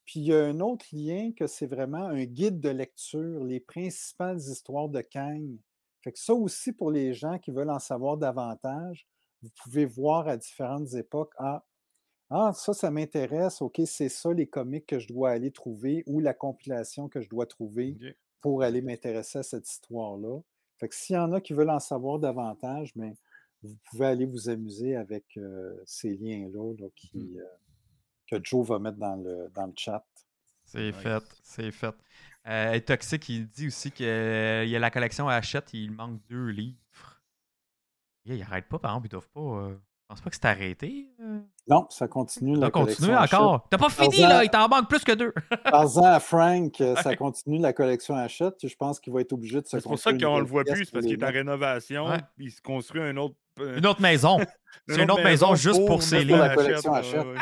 Puis 0.05 0.20
il 0.20 0.26
y 0.26 0.34
a 0.34 0.44
un 0.44 0.60
autre 0.60 0.84
lien 0.92 1.32
que 1.32 1.46
c'est 1.46 1.66
vraiment 1.66 2.05
un 2.06 2.24
guide 2.24 2.60
de 2.60 2.68
lecture, 2.68 3.42
les 3.44 3.60
principales 3.60 4.36
histoires 4.38 4.88
de 4.90 5.01
Kang. 5.01 5.56
Fait 6.02 6.12
que 6.12 6.18
ça 6.18 6.34
aussi, 6.34 6.72
pour 6.72 6.90
les 6.90 7.14
gens 7.14 7.38
qui 7.38 7.51
veulent 7.52 7.70
en 7.70 7.78
savoir 7.78 8.18
davantage, 8.18 9.06
vous 9.44 9.50
pouvez 9.62 9.84
voir 9.84 10.26
à 10.26 10.38
différentes 10.38 10.94
époques, 10.94 11.34
ah, 11.36 11.64
ah 12.30 12.52
ça, 12.54 12.72
ça 12.72 12.90
m'intéresse, 12.90 13.60
OK, 13.60 13.80
c'est 13.84 14.08
ça 14.08 14.32
les 14.32 14.46
comics 14.46 14.86
que 14.86 14.98
je 14.98 15.08
dois 15.08 15.30
aller 15.30 15.50
trouver 15.50 16.02
ou 16.06 16.18
la 16.18 16.32
compilation 16.32 17.08
que 17.08 17.20
je 17.20 17.28
dois 17.28 17.46
trouver 17.46 17.96
pour 18.40 18.62
aller 18.62 18.80
m'intéresser 18.80 19.38
à 19.38 19.42
cette 19.42 19.68
histoire-là. 19.68 20.40
Fait 20.78 20.88
que 20.88 20.94
s'il 20.94 21.16
y 21.16 21.18
en 21.18 21.32
a 21.32 21.40
qui 21.40 21.52
veulent 21.52 21.70
en 21.70 21.80
savoir 21.80 22.18
davantage, 22.18 22.96
mais 22.96 23.14
vous 23.62 23.76
pouvez 23.90 24.06
aller 24.06 24.26
vous 24.26 24.48
amuser 24.48 24.96
avec 24.96 25.24
euh, 25.36 25.74
ces 25.84 26.16
liens-là 26.16 26.74
là, 26.78 26.86
qui, 26.96 27.38
euh, 27.38 27.44
que 28.26 28.42
Joe 28.42 28.66
va 28.66 28.78
mettre 28.78 28.98
dans 28.98 29.16
le, 29.16 29.50
dans 29.54 29.66
le 29.66 29.74
chat. 29.76 30.04
C'est 30.64 30.92
Nice. 30.92 30.96
fait, 30.96 31.22
c'est 31.42 31.70
fait. 31.70 31.94
Euh, 32.46 32.80
Toxic, 32.80 33.28
il 33.28 33.48
dit 33.48 33.66
aussi 33.66 33.90
qu'il 33.90 34.06
y 34.06 34.76
a 34.76 34.78
la 34.78 34.90
collection 34.90 35.28
Hachette, 35.28 35.74
il 35.74 35.92
manque 35.92 36.20
deux 36.28 36.48
livres. 36.48 37.13
Yeah, 38.26 38.36
ils 38.36 38.42
arrêtent 38.42 38.68
pas, 38.68 38.78
par 38.78 38.92
exemple, 38.92 39.06
ils 39.06 39.10
doivent 39.10 39.28
pas. 39.34 39.40
euh, 39.40 39.74
Je 39.74 40.06
pense 40.09 40.20
pas 40.20 40.30
que 40.30 40.36
c'est 40.36 40.44
arrêté. 40.46 41.09
euh. 41.20 41.38
Non, 41.66 41.86
ça 41.90 42.09
continue. 42.09 42.55
Ça 42.56 42.60
La 42.60 42.70
continue 42.70 43.14
encore. 43.16 43.66
T'as 43.70 43.78
pas 43.78 43.88
fini, 43.88 44.09
Tarzan- 44.18 44.28
là, 44.28 44.44
il 44.44 44.51
t'en 44.51 44.68
manque 44.68 44.88
plus 44.88 45.02
que 45.02 45.12
deux. 45.12 45.32
Parle-en 45.64 46.05
à 46.05 46.20
Frank, 46.20 46.78
euh, 46.80 46.94
ça 46.96 47.16
continue 47.16 47.59
la 47.59 47.72
collection 47.72 48.14
Hachette. 48.14 48.66
Je 48.68 48.74
pense 48.76 49.01
qu'il 49.01 49.12
va 49.12 49.20
être 49.22 49.32
obligé 49.32 49.60
de 49.62 49.66
se 49.66 49.78
C'est 49.78 49.82
pour 49.82 49.98
ça 49.98 50.12
qu'on 50.12 50.18
une 50.36 50.38
le 50.40 50.44
voit 50.46 50.62
plus, 50.64 50.84
c'est 50.84 50.92
parce 50.92 51.05
pour 51.06 51.10
qu'il 51.12 51.22
est 51.22 51.26
en 51.26 51.32
rénovation, 51.32 52.06
Ouais. 52.06 52.18
il 52.38 52.51
se 52.51 52.60
construit 52.60 53.01
un 53.02 53.16
autre. 53.16 53.34
euh, 53.60 53.78
Une 53.78 53.86
autre 53.86 54.02
maison. 54.02 54.38
C'est 54.88 55.02
une 55.02 55.10
autre 55.10 55.22
maison 55.24 55.55
juste 55.55 55.86
pour 55.86 56.02
ses 56.02 56.16
mettre 56.16 56.26
livres. 56.26 56.38
la 56.40 56.55
collection 56.55 56.92
ouais, 56.92 57.01
ouais. 57.01 57.34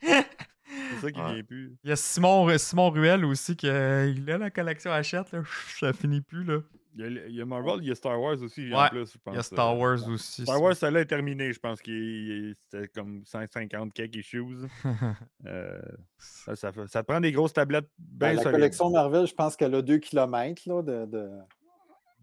C'est 0.00 1.00
ça 1.02 1.10
qui 1.12 1.20
Ouais. 1.20 1.34
vient 1.34 1.42
plus. 1.42 1.76
Il 1.84 1.90
y 1.90 1.92
a 1.92 1.96
Simon, 1.96 2.56
Simon 2.58 2.90
Ruel 2.90 3.24
aussi, 3.24 3.56
qui 3.56 3.66
il 3.66 4.30
a 4.30 4.38
la 4.38 4.50
collection 4.50 4.92
Hachette. 4.92 5.32
Là. 5.32 5.40
Ça 5.80 5.92
finit 5.92 6.20
plus. 6.20 6.44
là. 6.44 6.58
Il 6.96 7.00
y, 7.00 7.04
a, 7.04 7.26
il 7.28 7.34
y 7.36 7.40
a 7.40 7.44
Marvel, 7.44 7.78
il 7.82 7.88
y 7.88 7.90
a 7.90 7.94
Star 7.94 8.20
Wars 8.20 8.40
aussi, 8.42 8.68
Ouais, 8.70 8.74
en 8.74 8.88
plus, 8.88 9.12
je 9.12 9.18
pense. 9.18 9.34
Il 9.34 9.36
y 9.36 9.38
a 9.38 9.42
Star 9.42 9.72
euh, 9.74 9.78
Wars 9.78 10.08
aussi. 10.08 10.42
Star 10.42 10.60
Wars, 10.60 10.74
ça 10.74 10.90
est 10.90 11.04
terminé, 11.04 11.52
je 11.52 11.60
pense 11.60 11.80
qu'il 11.82 11.94
il- 11.94 12.54
c'était 12.70 12.88
comme 12.88 13.22
150 13.24 13.92
quelques 13.92 14.16
issues. 14.16 14.44
Euh, 15.46 15.80
ça, 16.18 16.56
ça, 16.56 16.72
fait- 16.72 16.86
ça 16.88 17.02
te 17.02 17.06
prend 17.10 17.20
des 17.20 17.30
grosses 17.32 17.52
tablettes 17.52 17.88
bien 17.98 18.30
Ben, 18.30 18.36
la 18.36 18.42
solides. 18.42 18.56
collection 18.56 18.90
Marvel, 18.90 19.26
je 19.26 19.34
pense 19.34 19.54
qu'elle 19.56 19.74
a 19.74 19.82
2 19.82 19.98
km 19.98 20.62
là, 20.66 20.82
de, 20.82 21.06
de, 21.06 21.28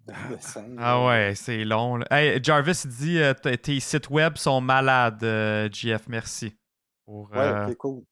de 0.07 0.13
dessin. 0.35 0.65
Ah 0.77 0.95
là. 0.95 1.05
ouais, 1.07 1.35
c'est 1.35 1.63
long. 1.63 1.99
Hey, 2.11 2.39
Jarvis 2.43 2.83
dit 2.85 3.19
euh, 3.19 3.33
tes 3.33 3.79
sites 3.79 4.09
web 4.09 4.35
sont 4.37 4.59
malades, 4.61 5.23
euh, 5.23 5.69
JF, 5.71 6.07
merci. 6.09 6.53
Pour, 7.05 7.29
Ouais, 7.31 7.37
euh, 7.37 7.67
ok, 7.67 7.77
cool. 7.77 8.03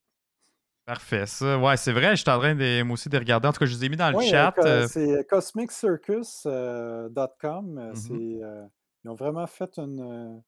Parfait, 0.86 1.26
ça. 1.26 1.58
Ouais, 1.58 1.78
c'est 1.78 1.94
vrai, 1.94 2.12
je 2.16 2.22
suis 2.22 2.30
en 2.30 2.40
train 2.40 2.56
de, 2.56 2.84
moi 2.84 2.96
aussi 2.96 3.08
de 3.08 3.18
regarder. 3.18 3.48
En 3.48 3.54
tout 3.54 3.60
cas, 3.60 3.66
je 3.66 3.74
les 3.76 3.86
ai 3.86 3.90
mis 3.90 3.96
dans 3.96 4.10
le 4.10 4.18
Ouais, 4.18 4.28
chat. 4.28 4.54
euh, 4.58 4.84
euh, 4.84 4.88
c'est 4.88 5.26
cosmiccircus.com. 5.30 7.74
Mhm. 7.74 8.42
euh, 8.44 8.66
Ils 9.06 9.10
ont 9.10 9.16
vraiment 9.16 9.48
fait 9.48 9.78
une, 9.80 10.42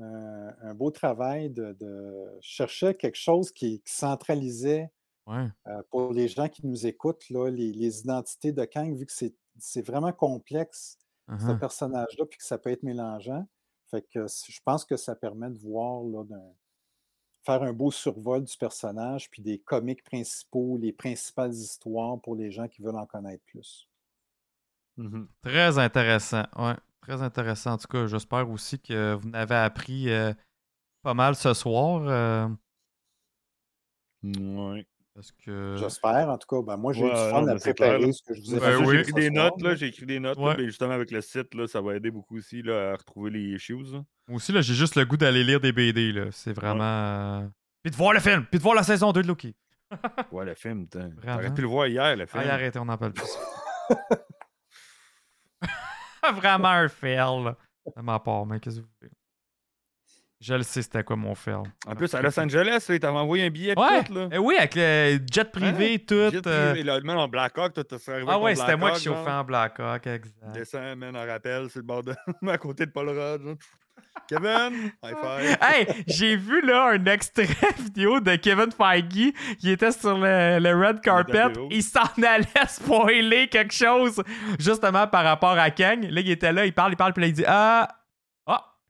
euh, 0.00 0.50
un, 0.62 0.74
beau 0.74 0.92
travail 0.92 1.50
de, 1.50 1.76
de 1.80 2.26
chercher 2.40 2.94
quelque 2.94 3.16
chose 3.16 3.50
qui, 3.50 3.80
qui 3.80 3.92
centralisait 3.92 4.88
ouais. 5.26 5.46
euh, 5.66 5.82
pour 5.90 6.12
les 6.12 6.28
gens 6.28 6.48
qui 6.48 6.64
nous 6.64 6.86
écoutent, 6.86 7.28
là, 7.30 7.50
les, 7.50 7.72
les 7.72 8.00
identités 8.00 8.52
de 8.52 8.64
Kang, 8.64 8.96
vu 8.96 9.04
que 9.04 9.12
c'est 9.12 9.86
vraiment 9.86 10.12
complexe, 10.12 10.98
ce 11.28 11.34
uh-huh. 11.34 11.58
personnage-là, 11.58 12.24
puis 12.26 12.38
que 12.38 12.44
ça 12.44 12.56
peut 12.56 12.70
être 12.70 12.84
mélangeant. 12.84 13.44
Fait 13.90 14.02
que 14.02 14.26
je 14.28 14.60
pense 14.64 14.84
que 14.84 14.96
ça 14.96 15.16
permet 15.16 15.50
de 15.50 15.58
voir, 15.58 16.04
d'un- 16.24 16.52
faire 17.46 17.62
un 17.62 17.72
beau 17.72 17.90
survol 17.92 18.44
du 18.44 18.56
personnage, 18.58 19.30
puis 19.30 19.42
des 19.42 19.58
comics 19.60 20.04
principaux, 20.04 20.78
les 20.78 20.92
principales 20.92 21.54
histoires 21.54 22.20
pour 22.20 22.36
les 22.36 22.50
gens 22.52 22.68
qui 22.68 22.82
veulent 22.82 22.96
en 22.98 23.06
connaître 23.06 23.44
plus. 23.46 23.88
Mhm. 24.96 25.28
Très 25.42 25.78
intéressant. 25.78 26.44
Ouais, 26.56 26.74
très 27.00 27.22
intéressant. 27.22 27.72
En 27.72 27.78
tout 27.78 27.88
cas, 27.88 28.06
j'espère 28.06 28.48
aussi 28.50 28.80
que 28.80 29.14
vous 29.14 29.28
n'avez 29.28 29.54
appris 29.54 30.10
euh, 30.10 30.32
pas 31.02 31.14
mal 31.14 31.36
ce 31.36 31.54
soir. 31.54 32.02
euh, 32.08 32.48
Ouais. 34.22 34.86
Parce 35.16 35.32
que. 35.32 35.74
J'espère, 35.78 36.28
en 36.28 36.38
tout 36.38 36.46
cas. 36.46 36.62
Ben, 36.64 36.76
moi, 36.76 36.92
j'ai 36.92 37.00
eu 37.00 37.04
Ouais, 37.04 37.10
du 37.10 37.16
non, 37.16 37.30
fun 37.30 37.48
à 37.48 37.54
mais 37.54 37.58
c'est 37.58 37.74
clair, 37.74 37.88
préparer 37.94 38.12
ce 38.12 38.22
que 38.22 38.34
je 38.34 38.40
vous 38.42 38.54
ai 38.54 38.60
Ben 38.60 38.78
J'ai 38.78 38.84
oui. 38.86 38.96
écrit 38.98 39.12
des 39.14 39.30
notes, 39.30 39.60
là, 39.62 39.74
j'ai 39.74 39.86
écrit 39.86 40.06
des 40.06 40.20
notes, 40.20 40.38
là, 40.38 40.54
ben, 40.54 40.66
justement 40.66 40.92
avec 40.92 41.10
le 41.10 41.20
site, 41.22 41.52
là, 41.54 41.66
ça 41.66 41.80
va 41.80 41.96
aider 41.96 42.12
beaucoup 42.12 42.36
aussi 42.36 42.62
là, 42.62 42.92
à 42.92 42.96
retrouver 42.96 43.30
les 43.32 43.56
issues. 43.56 43.82
là. 43.92 44.04
Moi 44.28 44.36
aussi, 44.36 44.52
là, 44.52 44.60
j'ai 44.60 44.74
juste 44.74 44.94
le 44.94 45.04
goût 45.04 45.16
d'aller 45.16 45.42
lire 45.42 45.58
des 45.60 45.72
BD. 45.72 46.12
là. 46.12 46.26
C'est 46.30 46.52
vraiment. 46.52 46.84
euh, 47.42 47.48
Puis 47.82 47.90
de 47.90 47.96
voir 47.96 48.12
le 48.12 48.20
film, 48.20 48.44
puis 48.44 48.58
de 48.58 48.62
voir 48.62 48.74
la 48.76 48.82
saison 48.84 49.10
2 49.12 49.22
de 49.22 49.28
Loki. 49.28 49.56
Ouais, 50.32 50.44
le 50.44 50.54
film, 50.54 50.86
t'aurais 50.88 51.52
pu 51.54 51.62
le 51.62 51.66
voir 51.68 51.86
hier, 51.88 52.14
le 52.16 52.26
film. 52.26 52.42
Ah, 52.46 52.54
arrêtez, 52.54 52.78
on 52.78 52.84
n'en 52.84 52.96
parle 52.98 53.12
plus. 53.12 53.24
Vraiment 56.34 56.68
un 56.68 56.88
fail. 56.88 57.44
là. 57.44 57.56
De 57.96 58.02
ma 58.02 58.18
part, 58.18 58.44
mais 58.46 58.58
qu'est-ce 58.58 58.76
que 58.80 58.82
vous 58.82 58.88
voulez? 59.00 59.12
Je 60.46 60.54
le 60.54 60.62
sais, 60.62 60.80
c'était 60.82 61.02
quoi 61.02 61.16
mon 61.16 61.34
fail. 61.34 61.56
En 61.88 61.96
plus, 61.96 62.14
à 62.14 62.22
Los 62.22 62.38
Angeles, 62.38 62.86
ils 62.88 63.00
t'avaient 63.00 63.18
envoyé 63.18 63.46
un 63.46 63.50
billet 63.50 63.76
Ouais, 63.76 64.04
tout, 64.04 64.14
là. 64.14 64.28
eh 64.30 64.38
oui, 64.38 64.54
avec 64.56 64.76
le 64.76 65.18
jet 65.32 65.50
privé, 65.50 65.98
tout. 65.98 66.30
Jet 66.30 66.46
euh, 66.46 66.70
privé, 66.70 66.84
là, 66.84 67.00
même 67.00 67.16
en 67.18 67.26
Blackhawk, 67.26 67.72
t'as 67.74 68.12
arrivé 68.12 68.26
Ah 68.30 68.38
ouais, 68.38 68.54
c'était 68.54 68.76
moi 68.76 68.92
qui 68.92 69.02
chauffais 69.04 69.28
en 69.28 69.42
Blackhawk, 69.42 70.06
exact. 70.06 70.34
Descends, 70.54 70.94
man, 70.94 71.16
en 71.16 71.26
rappel, 71.26 71.68
sur 71.68 71.80
le 71.80 71.84
bord 71.86 72.04
de. 72.04 72.14
à 72.48 72.58
côté 72.58 72.86
de 72.86 72.92
Paul 72.92 73.08
Rudd. 73.08 73.56
Kevin, 74.28 74.92
high 75.02 75.14
five. 75.20 75.58
Hey, 75.60 76.04
j'ai 76.06 76.36
vu 76.36 76.60
là 76.64 76.90
un 76.92 77.04
extrait 77.06 77.46
vidéo 77.78 78.20
de 78.20 78.36
Kevin 78.36 78.70
Feige 78.70 79.32
qui 79.58 79.70
était 79.70 79.90
sur 79.90 80.16
le, 80.16 80.60
le 80.60 80.74
red 80.86 81.00
carpet. 81.00 81.44
Il 81.70 81.82
s'en 81.82 82.00
allait 82.24 82.46
spoiler 82.68 83.48
quelque 83.48 83.74
chose 83.74 84.22
justement 84.60 85.08
par 85.08 85.24
rapport 85.24 85.58
à 85.58 85.70
Kang. 85.70 86.04
Là, 86.08 86.20
il 86.20 86.30
était 86.30 86.52
là, 86.52 86.64
il 86.66 86.72
parle, 86.72 86.92
il 86.92 86.96
parle, 86.96 87.12
puis 87.14 87.22
là, 87.22 87.26
il 87.28 87.32
dit 87.34 87.44
ah, 87.46 87.88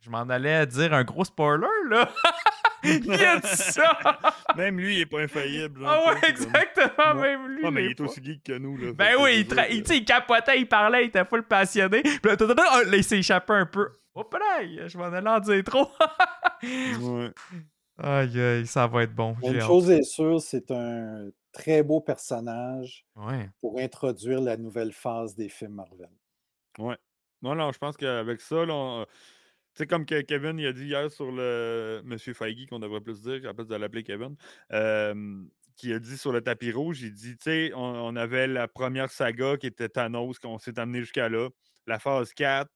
je 0.06 0.10
m'en 0.10 0.22
allais 0.22 0.64
dire 0.66 0.94
un 0.94 1.02
gros 1.02 1.24
spoiler 1.24 1.66
là. 1.90 2.08
il 2.84 3.12
a 3.12 3.40
dit 3.40 3.48
ça? 3.48 3.98
Même 4.56 4.78
lui, 4.78 4.96
il 4.96 5.00
est 5.00 5.06
pas 5.06 5.20
infaillible. 5.20 5.82
ah 5.84 5.98
ouais, 6.06 6.20
comme- 6.20 6.30
exactement, 6.30 7.14
même 7.20 7.48
lui. 7.48 7.64
Ouais, 7.64 7.70
mais 7.72 7.84
il 7.86 7.90
est 7.90 7.94
pas. 7.96 8.04
aussi 8.04 8.22
geek 8.24 8.44
que 8.44 8.56
nous. 8.56 8.76
Là, 8.76 8.92
Ben 8.92 9.16
oui, 9.20 9.40
il, 9.40 9.46
tra- 9.52 9.66
il, 9.68 10.04
capotait, 10.04 10.60
il 10.60 10.68
parlait, 10.68 11.04
il 11.04 11.08
était 11.08 11.24
full 11.24 11.42
passionné. 11.42 12.02
Puis 12.02 12.20
là, 12.22 12.36
ah, 12.70 12.82
là, 12.84 12.96
il 12.96 13.02
s'est 13.04 13.18
échappé 13.18 13.52
un 13.54 13.66
peu. 13.66 13.88
Hop 14.14 14.32
là, 14.38 14.86
je 14.86 14.96
m'en 14.96 15.04
allais 15.06 15.28
en 15.28 15.40
dire 15.40 15.64
trop. 15.64 15.90
Ouais. 16.62 17.30
aïe, 17.98 18.40
aïe, 18.40 18.66
ça 18.66 18.86
va 18.86 19.02
être 19.02 19.14
bon. 19.14 19.36
Une 19.42 19.60
chose 19.60 19.90
est 19.90 20.02
sûre, 20.02 20.40
c'est 20.40 20.70
un 20.70 21.28
très 21.52 21.82
beau 21.82 22.00
personnage 22.00 23.04
Ouais. 23.16 23.50
pour 23.60 23.78
introduire 23.78 24.40
la 24.40 24.56
nouvelle 24.56 24.92
phase 24.92 25.34
des 25.34 25.48
films 25.48 25.74
Marvel. 25.74 26.08
Ouais. 26.78 26.96
Non, 27.42 27.54
non, 27.54 27.72
je 27.72 27.78
pense 27.78 27.96
qu'avec 27.96 28.40
ça, 28.40 28.64
là, 28.64 28.72
on- 28.74 29.06
sais, 29.76 29.86
comme 29.86 30.06
que 30.06 30.20
Kevin 30.22 30.58
il 30.58 30.66
a 30.66 30.72
dit 30.72 30.86
hier 30.86 31.10
sur 31.10 31.30
le 31.32 32.02
Monsieur 32.04 32.34
Feige, 32.34 32.66
qu'on 32.66 32.78
devrait 32.78 33.00
plus 33.00 33.22
dire, 33.22 33.48
à 33.48 33.54
place 33.54 33.66
de 33.68 33.76
l'appeler 33.76 34.02
Kevin, 34.02 34.36
euh, 34.72 35.42
qui 35.76 35.92
a 35.92 35.98
dit 35.98 36.16
sur 36.16 36.32
le 36.32 36.40
tapis 36.40 36.72
rouge, 36.72 37.02
il 37.02 37.12
dit, 37.12 37.36
tu 37.36 37.44
sais, 37.44 37.72
on, 37.74 37.80
on 37.80 38.16
avait 38.16 38.46
la 38.46 38.68
première 38.68 39.10
saga 39.10 39.56
qui 39.56 39.66
était 39.66 39.88
Thanos, 39.88 40.38
qu'on 40.38 40.58
s'est 40.58 40.78
amené 40.78 41.00
jusqu'à 41.00 41.28
là. 41.28 41.48
La 41.86 41.98
phase 41.98 42.32
4, 42.32 42.70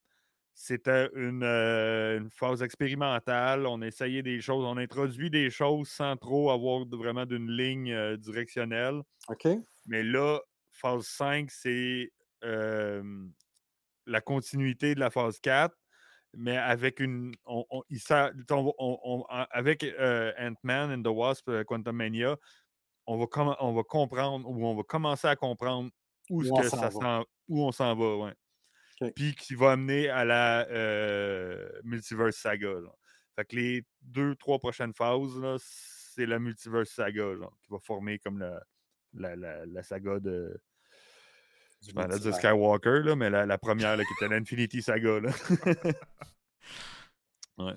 c'était 0.55 1.09
une, 1.15 1.43
euh, 1.43 2.19
une 2.19 2.31
phase 2.31 2.63
expérimentale. 2.63 3.67
On 3.67 3.81
a 3.83 3.87
essayé 3.87 4.23
des 4.23 4.41
choses, 4.41 4.65
on 4.65 4.77
introduit 4.77 5.31
des 5.31 5.49
choses 5.51 5.89
sans 5.89 6.17
trop 6.17 6.51
avoir 6.51 6.85
de- 6.87 6.97
vraiment 6.97 7.25
d'une 7.25 7.51
ligne 7.51 7.93
euh, 7.93 8.17
directionnelle. 8.17 9.01
OK? 9.29 9.49
Mais 9.87 10.03
là, 10.03 10.41
phase 10.71 11.07
5, 11.07 11.51
c'est 11.51 12.11
la 14.07 14.21
continuité 14.21 14.95
de 14.95 15.01
la 15.01 15.11
phase 15.11 15.41
4, 15.41 15.75
mais 16.35 16.57
avec 16.57 17.01
une. 17.01 17.35
On, 17.45 17.65
on- 17.71 17.83
il 17.91 17.99
on- 18.79 19.25
avec 19.51 19.83
euh, 19.85 20.33
Ant-Man 20.39 20.93
and 20.93 21.03
the 21.03 21.15
Wasp, 21.15 21.49
euh, 21.49 21.65
Quantum 21.65 21.97
Mania, 21.97 22.37
on 23.07 23.19
va, 23.19 23.27
com- 23.27 23.57
on 23.61 23.73
va 23.73 23.83
comprendre 23.83 24.49
ou 24.49 24.65
on 24.67 24.75
va 24.77 24.83
commencer 24.83 25.27
à 25.27 25.37
comprendre 25.37 25.91
où, 26.29 26.43
que 26.43 26.69
ça 26.69 26.89
va. 26.89 27.25
où 27.49 27.63
on 27.65 27.73
s'en 27.73 27.95
va. 27.97 28.17
Ouais. 28.17 28.35
Puis 29.17 29.35
qui 29.35 29.55
va 29.55 29.73
amener 29.73 30.09
à 30.09 30.25
la 30.25 30.69
euh, 30.69 31.69
Multiverse 31.85 32.37
Saga. 32.37 32.81
genre. 32.81 32.99
Fait 33.37 33.45
que 33.47 33.57
les 33.57 33.87
deux, 34.03 34.37
trois 34.37 34.59
prochaines 34.59 34.93
phases, 34.93 35.39
là, 35.41 35.57
c'est 35.59 36.27
la 36.27 36.39
Multiverse 36.39 36.91
Saga 36.91 37.35
genre, 37.37 37.57
qui 37.63 37.71
va 37.71 37.79
former 37.79 38.19
comme 38.19 38.39
la, 38.39 38.63
la, 39.15 39.37
la, 39.37 39.67
la 39.67 39.83
saga 39.83 40.21
de. 40.21 40.61
Du 41.83 41.91
Je 41.91 41.95
m'en 41.95 42.03
allais 42.03 42.19
dire 42.19 42.27
multivers. 42.31 42.51
Skywalker, 42.53 43.01
là, 43.05 43.17
mais 43.17 43.31
la, 43.31 43.47
la 43.47 43.59
première 43.59 43.97
là, 43.97 44.05
qui 44.05 44.13
était 44.25 44.29
l'Infinity 44.35 44.83
Saga. 44.83 45.21
Là. 45.21 45.31
ouais. 47.59 47.75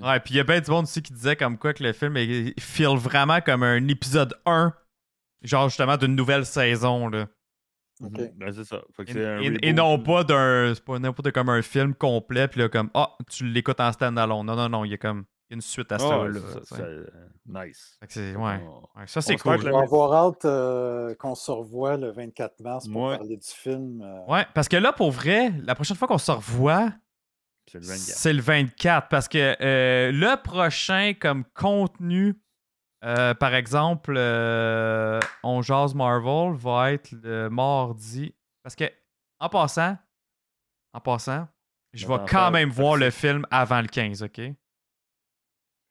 Ouais, 0.00 0.20
puis 0.20 0.34
il 0.34 0.36
y 0.38 0.40
a 0.40 0.44
bien 0.44 0.60
du 0.60 0.70
monde 0.70 0.84
aussi 0.84 1.00
qui 1.00 1.12
disait 1.12 1.36
comme 1.36 1.58
quoi 1.58 1.72
que 1.72 1.82
le 1.84 1.92
film 1.92 2.16
il 2.16 2.52
feel 2.60 2.96
vraiment 2.98 3.40
comme 3.40 3.62
un 3.62 3.86
épisode 3.86 4.34
1, 4.44 4.74
genre 5.42 5.68
justement 5.68 5.96
d'une 5.96 6.16
nouvelle 6.16 6.44
saison. 6.44 7.08
Là. 7.08 7.28
OK. 8.02 8.10
Mhm. 8.18 8.30
Ben, 8.36 8.52
c'est 8.52 8.64
ça. 8.64 8.82
Fait 8.96 9.04
que 9.04 9.10
Et, 9.10 9.14
c'est 9.14 9.24
un 9.24 9.40
et- 9.40 9.44
et 9.46 9.70
reboot, 9.70 9.74
non 9.76 9.96
là. 9.96 10.02
pas 10.02 10.24
d'un. 10.24 10.74
C'est 10.74 10.84
pas 10.84 10.98
n'importe 10.98 11.30
comme 11.30 11.48
un 11.50 11.62
film 11.62 11.94
complet, 11.94 12.48
puis 12.48 12.60
là, 12.60 12.68
comme 12.68 12.90
Ah, 12.94 13.16
tu 13.30 13.46
l'écoutes 13.46 13.78
en 13.80 13.92
stand-alone. 13.92 14.44
Non, 14.44 14.56
non, 14.56 14.68
non, 14.68 14.84
il 14.84 14.90
y 14.90 14.94
a 14.94 14.98
comme 14.98 15.24
y 15.50 15.52
a 15.52 15.54
une 15.56 15.60
suite 15.60 15.92
à 15.92 15.96
Ah, 15.96 15.98
ça. 15.98 16.24
là, 16.28 16.40
ça, 16.64 16.76
euh, 16.76 17.06
nice. 17.46 17.98
Ouais. 18.36 18.60
Ça, 19.06 19.20
c'est 19.22 19.36
cool. 19.36 19.58
Je 19.60 19.68
vais 19.68 19.76
avoir 19.76 20.12
hâte 20.12 20.44
euh, 20.44 21.14
qu'on 21.14 21.34
se 21.34 21.50
revoie 21.50 21.96
le 21.96 22.10
24 22.10 22.60
mars 22.60 22.88
pour 22.88 23.02
Ouais. 23.04 23.16
parler 23.16 23.36
du 23.36 23.46
film. 23.48 24.02
euh, 24.02 24.24
Ouais, 24.26 24.44
parce 24.54 24.68
que 24.68 24.76
là, 24.76 24.92
pour 24.92 25.10
vrai, 25.12 25.50
la 25.62 25.74
prochaine 25.74 25.96
fois 25.96 26.08
qu'on 26.08 26.18
se 26.18 26.32
revoit, 26.32 26.92
C'est 27.70 27.78
le 27.78 27.86
24. 27.86 28.18
c'est 28.18 28.32
le 28.32 28.42
24. 28.42 29.08
Parce 29.08 29.28
que 29.28 29.56
euh, 29.60 30.10
le 30.12 30.42
prochain 30.42 31.12
comme 31.18 31.44
contenu, 31.54 32.34
euh, 33.04 33.34
par 33.34 33.54
exemple, 33.54 34.14
euh, 34.16 35.20
On 35.44 35.62
Jase 35.62 35.94
Marvel 35.94 36.54
va 36.56 36.92
être 36.92 37.12
le 37.12 37.48
mardi. 37.50 38.34
Parce 38.64 38.74
que, 38.74 38.84
en 39.38 39.48
passant, 39.48 39.96
en 40.92 41.00
passant, 41.00 41.46
je 41.92 42.06
vais 42.06 42.18
quand 42.28 42.50
même 42.50 42.70
voir 42.70 42.96
le 42.96 43.10
film 43.10 43.46
avant 43.50 43.80
le 43.80 43.86
15, 43.86 44.22
OK? 44.24 44.40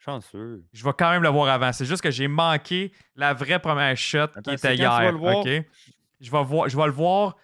Chanceux. 0.06 0.64
Je 0.72 0.84
vais 0.84 0.94
quand 0.98 1.10
même 1.12 1.24
le 1.24 1.30
voir 1.30 1.50
avant. 1.50 1.74
C'est 1.74 1.86
juste 1.86 2.02
que 2.02 2.12
j'ai 2.12 2.28
manqué 2.28 2.92
la 3.16 3.34
vraie 3.34 3.60
première 3.60 3.98
shot 3.98 4.20
Attends, 4.20 4.42
qui 4.42 4.52
était 4.52 4.70
quand 4.70 4.76
tu 4.76 4.82
vas 4.84 5.02
hier. 5.04 5.12
le 5.12 5.18
voir? 5.18 5.38
OK? 5.38 5.50
Je 6.22 6.32
vais, 6.32 6.44
voir, 6.44 6.70
je 6.70 6.78
vais 6.78 6.86
le 6.86 6.92
voir 6.92 7.36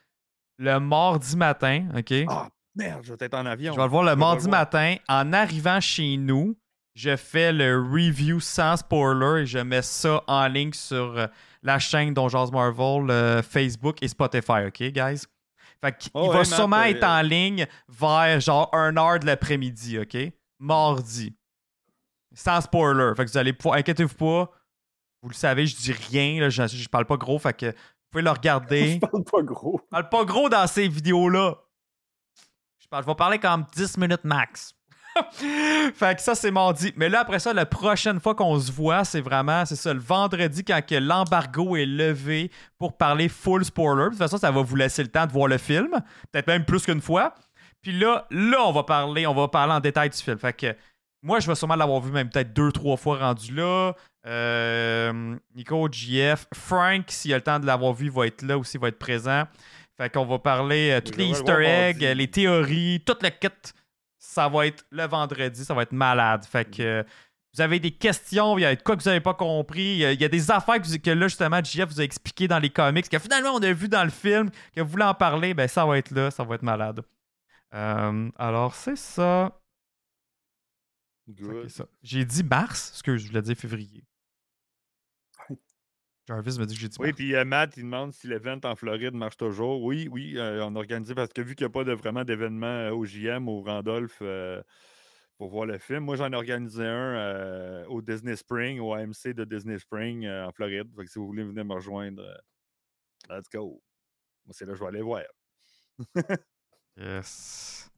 le 0.58 0.80
mardi 0.80 1.36
matin. 1.36 1.88
OK? 1.98 2.14
Ah, 2.30 2.50
merde, 2.76 3.02
je 3.04 3.14
vais 3.14 3.26
être 3.26 3.34
en 3.34 3.46
avion. 3.46 3.74
Je 3.74 3.78
vais 3.78 3.84
le 3.84 3.90
voir 3.90 4.04
le 4.04 4.12
Je 4.12 4.16
mardi 4.16 4.46
le 4.46 4.50
voir. 4.50 4.62
matin. 4.62 4.96
En 5.10 5.34
arrivant 5.34 5.80
chez 5.82 6.18
nous, 6.18 6.56
je 6.94 7.16
fais 7.16 7.52
le 7.52 7.78
review 7.80 8.40
sans 8.40 8.78
spoiler 8.78 9.42
et 9.42 9.46
je 9.46 9.60
mets 9.60 9.82
ça 9.82 10.22
en 10.28 10.48
ligne 10.48 10.74
sur 10.74 11.18
euh, 11.18 11.28
la 11.64 11.80
chaîne 11.80 12.14
Donjons 12.14 12.52
Marvel, 12.52 13.10
euh, 13.10 13.42
Facebook 13.42 13.98
et 14.04 14.08
Spotify, 14.08 14.66
OK, 14.68 14.84
guys? 14.92 15.24
Fait 15.84 15.98
qu'il 15.98 16.12
Oh, 16.14 16.26
il 16.28 16.32
va 16.34 16.40
ouais, 16.40 16.46
sûrement 16.46 16.78
euh, 16.78 16.84
être 16.86 17.04
en 17.04 17.22
ligne 17.22 17.66
vers 17.90 18.40
genre 18.40 18.70
1 18.74 18.98
heure 18.98 19.20
de 19.20 19.26
l'après-midi, 19.26 19.98
OK? 20.00 20.18
Mardi. 20.60 21.36
Sans 22.34 22.62
spoiler. 22.62 23.14
Fait 23.16 23.26
que 23.26 23.32
vous 23.32 23.38
allez 23.38 23.54
pouvoir. 23.54 23.78
Inquiétez-vous 23.78 24.16
pas. 24.16 24.52
Vous 25.22 25.30
le 25.30 25.36
savez, 25.36 25.66
je 25.68 25.76
dis 25.76 25.92
rien. 25.92 26.42
Là, 26.42 26.50
je, 26.50 26.66
je 26.68 26.90
parle 26.90 27.06
pas 27.06 27.18
gros. 27.18 27.38
Fait 27.38 27.54
que 27.54 27.68
vous 27.68 27.74
pouvez 28.12 28.24
le 28.24 28.32
regarder. 28.32 28.94
Je 28.96 29.00
parle 29.00 29.24
pas 29.24 29.42
gros. 29.42 29.80
Je 29.84 29.90
parle 29.90 30.10
pas 30.10 30.26
gros 30.26 30.50
dans 30.50 30.68
ces 30.68 30.88
vidéos-là. 30.88 31.56
Je, 32.80 32.88
parle, 32.90 33.04
je 33.04 33.08
vais 33.08 33.16
parler 33.16 33.40
comme 33.40 33.66
10 33.74 33.98
minutes 33.98 34.26
max. 34.26 34.76
fait 35.94 36.16
que 36.16 36.22
ça, 36.22 36.36
c'est 36.36 36.52
mardi. 36.52 36.94
Mais 36.98 37.10
là, 37.10 37.22
après 37.22 37.40
ça, 37.40 37.54
la 37.54 37.66
prochaine 37.66 38.20
fois 38.20 38.36
qu'on 38.36 38.60
se 38.60 38.72
voit, 38.72 39.06
c'est 39.06 39.22
vraiment, 39.22 39.66
c'est 39.66 39.76
ça, 39.76 39.94
le 39.94 40.00
vendredi, 40.00 40.64
quand 40.64 40.82
l'embargo 40.92 41.76
est 41.76 41.86
levé 41.86 42.52
pour 42.78 42.98
parler 42.98 43.30
full 43.30 43.64
spoiler. 43.64 44.06
De 44.06 44.10
toute 44.10 44.18
façon, 44.18 44.38
ça 44.38 44.52
va 44.52 44.62
vous 44.62 44.76
laisser 44.76 45.04
le 45.04 45.10
temps 45.10 45.26
de 45.26 45.32
voir 45.32 45.48
le 45.48 45.58
film. 45.58 45.92
Peut-être 46.32 46.48
même 46.48 46.66
plus 46.66 46.84
qu'une 46.84 47.02
fois. 47.02 47.34
Puis 47.82 47.92
là, 47.94 48.28
là, 48.30 48.58
on 48.64 48.72
va 48.72 48.84
parler, 48.84 49.26
on 49.26 49.34
va 49.34 49.48
parler 49.48 49.74
en 49.74 49.80
détail 49.80 50.10
du 50.10 50.18
film. 50.18 50.38
Fait 50.38 50.54
que 50.54 50.76
moi, 51.24 51.40
je 51.40 51.48
vais 51.48 51.56
sûrement 51.56 51.76
l'avoir 51.76 52.02
vu 52.02 52.12
même 52.12 52.30
peut-être 52.30 52.54
deux, 52.54 52.72
trois 52.72 52.98
fois 52.98 53.18
rendu 53.18 53.54
là. 53.54 53.94
Euh, 54.28 55.36
Nico, 55.56 55.88
JF, 55.92 56.48
Frank, 56.54 57.06
s'il 57.10 57.34
a 57.34 57.38
le 57.38 57.44
temps 57.44 57.60
de 57.60 57.66
l'avoir 57.66 57.94
vu, 57.94 58.10
va 58.10 58.28
être 58.28 58.42
là 58.42 58.58
aussi, 58.58 58.78
il 58.78 58.80
va 58.80 58.88
être 58.90 59.00
présent. 59.00 59.44
Fait 60.00 60.10
qu'on 60.12 60.26
va 60.26 60.40
parler 60.40 60.92
euh, 60.92 61.02
tous 61.02 61.14
Je 61.14 61.18
les 61.18 61.26
Easter 61.32 61.52
eggs, 61.66 62.04
euh, 62.06 62.14
les 62.14 62.28
théories, 62.30 63.04
tout 63.06 63.18
le 63.22 63.30
kit. 63.30 63.50
Ça 64.18 64.48
va 64.48 64.68
être 64.68 64.84
le 64.92 65.06
vendredi, 65.08 65.64
ça 65.66 65.74
va 65.74 65.84
être 65.84 65.92
malade. 65.92 66.46
Fait 66.46 66.66
que 66.66 66.82
euh, 66.82 67.04
vous 67.54 67.62
avez 67.62 67.80
des 67.80 67.92
questions, 67.92 68.58
il 68.58 68.62
y 68.62 68.66
a 68.66 68.76
quoi 68.78 68.96
que 68.96 69.04
vous 69.04 69.10
n'avez 69.10 69.20
pas 69.20 69.34
compris, 69.34 69.82
il 69.82 69.98
y 69.98 70.06
a, 70.06 70.12
il 70.14 70.22
y 70.22 70.26
a 70.26 70.30
des 70.30 70.50
affaires 70.52 70.82
que, 70.82 70.88
vous- 70.88 71.00
que 71.00 71.12
là, 71.12 71.28
justement, 71.28 71.62
JF 71.64 71.86
vous 71.90 72.00
a 72.02 72.04
expliqué 72.04 72.48
dans 72.48 72.60
les 72.60 72.70
comics, 72.70 73.10
que 73.10 73.20
finalement, 73.20 73.50
on 73.52 73.62
a 73.62 73.74
vu 73.74 73.90
dans 73.90 74.04
le 74.04 74.10
film, 74.10 74.50
que 74.76 74.82
vous 74.82 74.90
voulez 74.90 75.04
en 75.04 75.14
parler, 75.14 75.54
ben 75.54 75.68
ça 75.68 75.86
va 75.86 75.98
être 75.98 76.12
là, 76.12 76.32
ça 76.32 76.44
va 76.44 76.56
être 76.56 76.64
malade. 76.64 77.02
Alors, 77.72 78.74
c'est 78.76 78.98
ça. 78.98 79.52
Good. 81.32 81.70
J'ai 82.04 82.26
dit 82.26 82.44
mars, 82.44 82.92
excuse, 82.92 83.24
je 83.24 83.28
voulais 83.28 83.42
dire 83.42 83.56
février. 83.56 84.04
Jarvis 86.28 86.60
m'a 86.60 86.66
dit 86.66 86.76
que 86.76 86.80
j'ai 86.82 86.88
dit 86.88 86.98
Oui, 87.00 87.08
mars. 87.08 87.16
puis 87.18 87.36
euh, 87.36 87.46
Matt, 87.46 87.78
il 87.78 87.84
demande 87.84 88.14
si 88.14 88.28
l'event 88.28 88.60
en 88.64 88.76
Floride 88.76 89.14
marche 89.16 89.38
toujours. 89.38 89.82
Oui, 89.82 90.08
oui, 90.12 90.38
euh, 90.38 90.64
on 90.66 90.76
a 90.76 90.80
organisé 90.80 91.16
parce 91.16 91.34
que 91.34 91.42
vu 91.42 91.56
qu'il 91.56 91.66
n'y 91.66 91.72
a 91.72 91.74
pas 91.74 91.84
de, 91.84 91.94
vraiment 91.94 92.24
d'événement 92.24 92.68
euh, 92.68 92.92
au 92.92 93.06
JM, 93.06 93.50
au 93.50 93.62
Randolph, 93.64 94.20
euh, 94.22 94.62
pour 95.38 95.50
voir 95.50 95.66
le 95.66 95.80
film, 95.80 96.02
moi 96.02 96.16
j'en 96.16 96.32
ai 96.32 96.36
organisé 96.36 96.84
un 96.84 97.16
euh, 97.16 97.86
au 97.88 98.02
Disney 98.04 98.36
Spring, 98.36 98.80
au 98.80 98.94
AMC 98.94 99.34
de 99.34 99.44
Disney 99.44 99.80
Spring 99.80 100.26
euh, 100.26 100.46
en 100.46 100.52
Floride. 100.52 100.94
Fait 100.96 101.06
que 101.06 101.10
si 101.12 101.18
vous 101.18 101.26
voulez 101.26 101.44
venir 101.44 101.66
me 101.66 101.74
rejoindre, 101.74 102.22
euh, 102.22 103.36
let's 103.36 103.50
go. 103.52 103.82
Moi, 104.46 104.54
c'est 104.54 104.66
là 104.66 104.74
que 104.74 104.78
je 104.78 104.84
vais 104.84 104.90
aller 104.90 105.02
voir. 105.02 105.24
Yes. 106.98 107.90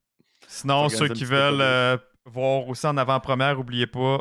Sinon, 0.48 0.88
ceux 0.88 1.10
qui 1.10 1.26
veulent 1.26 2.00
voir 2.26 2.68
aussi 2.68 2.86
en 2.88 2.98
avant-première, 2.98 3.56
n'oubliez 3.56 3.88
pas, 3.88 4.20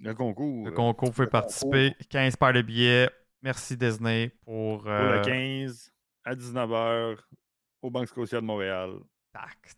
Le 0.00 0.14
concours. 0.14 0.66
le 0.66 0.72
euh, 0.72 0.74
concours, 0.74 1.08
vous 1.08 1.14
pouvez 1.14 1.26
le 1.26 1.30
participer. 1.30 1.94
15 2.10 2.36
paires 2.36 2.52
de 2.52 2.62
billets. 2.62 3.10
Merci 3.42 3.76
Disney 3.76 4.30
pour. 4.44 4.82
pour 4.82 4.90
euh, 4.90 5.18
le 5.18 5.22
15 5.22 5.92
à 6.24 6.34
19h 6.34 7.18
au 7.82 7.90
Banque 7.90 8.08
Scotia 8.08 8.40
de 8.40 8.46
Montréal. 8.46 8.94
Exact. 9.34 9.76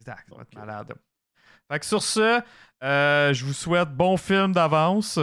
Exact, 0.00 0.28
ça 0.28 0.34
va 0.36 0.42
être 0.42 0.56
euh, 0.56 0.60
malade. 0.60 0.92
Fait 1.70 1.78
que 1.78 1.86
sur 1.86 2.02
ce, 2.02 2.42
euh, 2.82 3.32
je 3.32 3.44
vous 3.44 3.52
souhaite 3.52 3.90
bon 3.90 4.16
film 4.16 4.52
d'avance. 4.52 5.18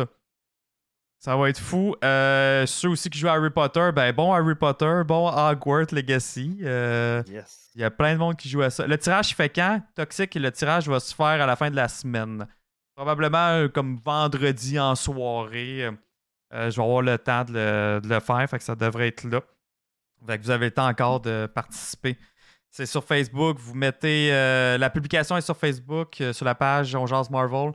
Ça 1.19 1.35
va 1.35 1.49
être 1.49 1.59
fou. 1.59 1.95
Euh, 2.03 2.65
ceux 2.67 2.89
aussi 2.89 3.09
qui 3.09 3.17
jouent 3.17 3.27
à 3.27 3.33
Harry 3.33 3.49
Potter, 3.49 3.89
ben 3.93 4.13
bon 4.13 4.31
Harry 4.33 4.53
Potter, 4.55 5.01
bon 5.05 5.27
Hogwarts 5.27 5.87
Legacy. 5.91 6.59
Euh, 6.63 7.23
Yes. 7.27 7.71
Il 7.75 7.81
y 7.81 7.83
a 7.83 7.91
plein 7.91 8.13
de 8.13 8.19
monde 8.19 8.35
qui 8.37 8.49
joue 8.49 8.61
à 8.61 8.69
ça. 8.69 8.85
Le 8.87 8.97
tirage, 8.97 9.31
il 9.31 9.33
fait 9.33 9.49
quand? 9.49 9.81
Toxic, 9.95 10.33
le 10.35 10.51
tirage 10.51 10.87
va 10.87 10.99
se 10.99 11.13
faire 11.13 11.25
à 11.41 11.45
la 11.45 11.55
fin 11.55 11.69
de 11.71 11.75
la 11.75 11.87
semaine. 11.87 12.47
Probablement 12.95 13.49
euh, 13.49 13.67
comme 13.67 13.97
vendredi 14.03 14.79
en 14.79 14.95
soirée. 14.95 15.83
Euh, 16.53 16.71
je 16.71 16.75
vais 16.77 16.83
avoir 16.83 17.01
le 17.01 17.17
temps 17.17 17.43
de 17.43 17.53
le, 17.53 17.99
de 18.01 18.07
le 18.07 18.19
faire, 18.19 18.47
fait 18.49 18.57
que 18.59 18.63
ça 18.63 18.75
devrait 18.75 19.09
être 19.09 19.23
là. 19.25 19.41
Fait 20.25 20.37
que 20.37 20.43
vous 20.43 20.49
avez 20.51 20.65
le 20.65 20.71
temps 20.71 20.87
encore 20.87 21.19
de 21.19 21.47
participer. 21.53 22.17
C'est 22.69 22.85
sur 22.85 23.03
Facebook. 23.03 23.57
Vous 23.59 23.73
mettez. 23.75 24.29
la 24.29 24.89
publication 24.89 25.35
est 25.37 25.41
sur 25.41 25.57
Facebook, 25.57 26.21
sur 26.31 26.45
la 26.45 26.55
page 26.55 26.95
On 26.95 27.05
Jase 27.05 27.29
Marvel. 27.29 27.71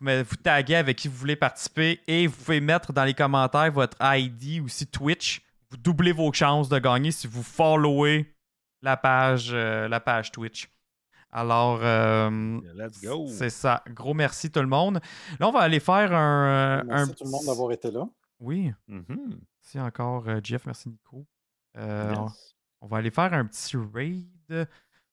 Vous, 0.00 0.36
taguez 0.36 0.76
avec 0.76 0.96
qui 0.96 1.08
vous 1.08 1.16
voulez 1.16 1.34
participer 1.36 2.00
et 2.06 2.26
vous 2.28 2.36
pouvez 2.36 2.60
mettre 2.60 2.92
dans 2.92 3.04
les 3.04 3.14
commentaires 3.14 3.72
votre 3.72 3.96
ID 4.00 4.60
ou 4.60 4.68
si 4.68 4.86
Twitch. 4.86 5.42
Vous 5.70 5.76
doublez 5.76 6.12
vos 6.12 6.32
chances 6.32 6.68
de 6.68 6.78
gagner 6.78 7.10
si 7.10 7.26
vous 7.26 7.42
followez 7.42 8.32
la 8.80 8.96
page, 8.96 9.50
euh, 9.52 9.88
la 9.88 9.98
page 10.00 10.30
Twitch. 10.30 10.68
Alors, 11.30 11.80
euh, 11.82 12.60
Let's 12.74 13.02
go. 13.02 13.26
c'est 13.28 13.50
ça. 13.50 13.82
Gros 13.90 14.14
merci 14.14 14.50
tout 14.50 14.60
le 14.60 14.66
monde. 14.66 15.00
Là, 15.38 15.48
on 15.48 15.50
va 15.52 15.60
aller 15.60 15.80
faire 15.80 16.14
un. 16.14 16.84
Merci 16.84 17.10
un 17.10 17.14
tout 17.14 17.24
le 17.24 17.30
monde 17.30 17.44
d'avoir 17.46 17.72
été 17.72 17.90
là. 17.90 18.08
Oui, 18.40 18.72
Mhm. 18.86 19.38
merci 19.60 19.80
encore, 19.80 20.28
euh, 20.28 20.40
Jeff. 20.42 20.64
Merci, 20.64 20.88
Nico. 20.88 21.26
Euh, 21.76 22.14
Yes. 22.16 22.54
on 22.80 22.86
va 22.86 22.98
aller 22.98 23.10
faire 23.10 23.32
un 23.34 23.44
petit 23.44 23.76
raid. 23.92 24.68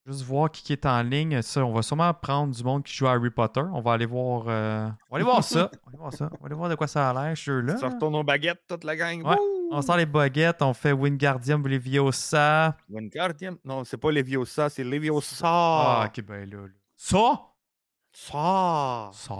Juste 0.07 0.21
voir 0.23 0.51
qui 0.51 0.71
est 0.71 0.85
en 0.85 1.01
ligne. 1.01 1.41
Ça, 1.41 1.65
on 1.65 1.73
va 1.73 1.81
sûrement 1.81 2.13
prendre 2.13 2.53
du 2.53 2.63
monde 2.63 2.83
qui 2.83 2.93
joue 2.93 3.07
à 3.07 3.13
Harry 3.13 3.31
Potter. 3.31 3.61
On 3.73 3.81
va 3.81 3.93
aller 3.93 4.05
voir. 4.05 4.43
euh, 4.47 4.87
On 5.09 5.15
va 5.15 5.15
aller 5.15 5.23
voir 5.25 5.43
ça. 5.43 5.71
On 5.87 5.89
va 5.89 5.89
aller 5.89 5.97
voir 5.97 6.13
ça. 6.13 6.29
On 6.31 6.37
va 6.41 6.45
aller 6.45 6.55
voir 6.55 6.69
de 6.69 6.75
quoi 6.75 6.87
ça 6.87 7.09
a 7.09 7.13
l'air, 7.25 7.35
ce 7.35 7.43
jeu-là. 7.43 7.77
Ça 7.77 7.89
retourne 7.89 8.15
aux 8.15 8.23
baguettes, 8.23 8.61
toute 8.67 8.83
la 8.83 8.95
gang. 8.95 9.25
Ouais! 9.25 9.35
On 9.71 9.81
sort 9.81 9.97
les 9.97 10.05
baguettes. 10.05 10.61
On 10.61 10.73
fait 10.75 10.91
Wingardium 10.91 11.67
Leviosa. 11.67 12.77
Wingardium? 12.87 13.57
Non, 13.65 13.83
c'est 13.83 13.97
pas 13.97 14.11
Leviosa, 14.11 14.69
c'est 14.69 14.83
Leviosa. 14.83 15.47
Ah, 15.47 16.05
ok, 16.07 16.23
ben 16.23 16.47
là. 16.51 16.57
là. 16.57 16.67
Ça? 16.95 17.41
Ça! 18.11 19.09
Ça. 19.11 19.33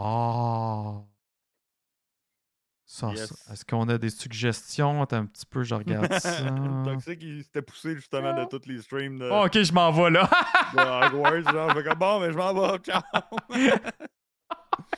Yes. 3.04 3.34
Est-ce 3.52 3.66
qu'on 3.66 3.88
a 3.90 3.98
des 3.98 4.10
suggestions? 4.10 5.02
Attends 5.02 5.18
un 5.18 5.26
petit 5.26 5.46
peu, 5.46 5.64
je 5.64 5.76
regarde 5.76 6.12
ça. 6.20 6.42
Toxic, 6.84 7.22
il 7.24 7.44
s'était 7.44 7.62
poussé 7.62 7.96
justement 7.96 8.34
de 8.34 8.46
tous 8.46 8.68
les 8.68 8.82
streams 8.82 9.18
de, 9.20 9.30
Oh, 9.32 9.46
ok, 9.46 9.62
je 9.62 9.74
m'en 9.74 9.92
vais 9.92 10.10
là. 10.12 10.30
de 10.74 10.80
Hogwarts. 11.16 11.52
Genre, 11.52 11.74
fait 11.74 11.84
comme 11.84 12.00
bon, 12.00 12.20
mais 12.22 12.32
je 12.32 12.38
m'en 12.38 12.54
vais. 12.54 12.78
Ciao! 12.80 13.02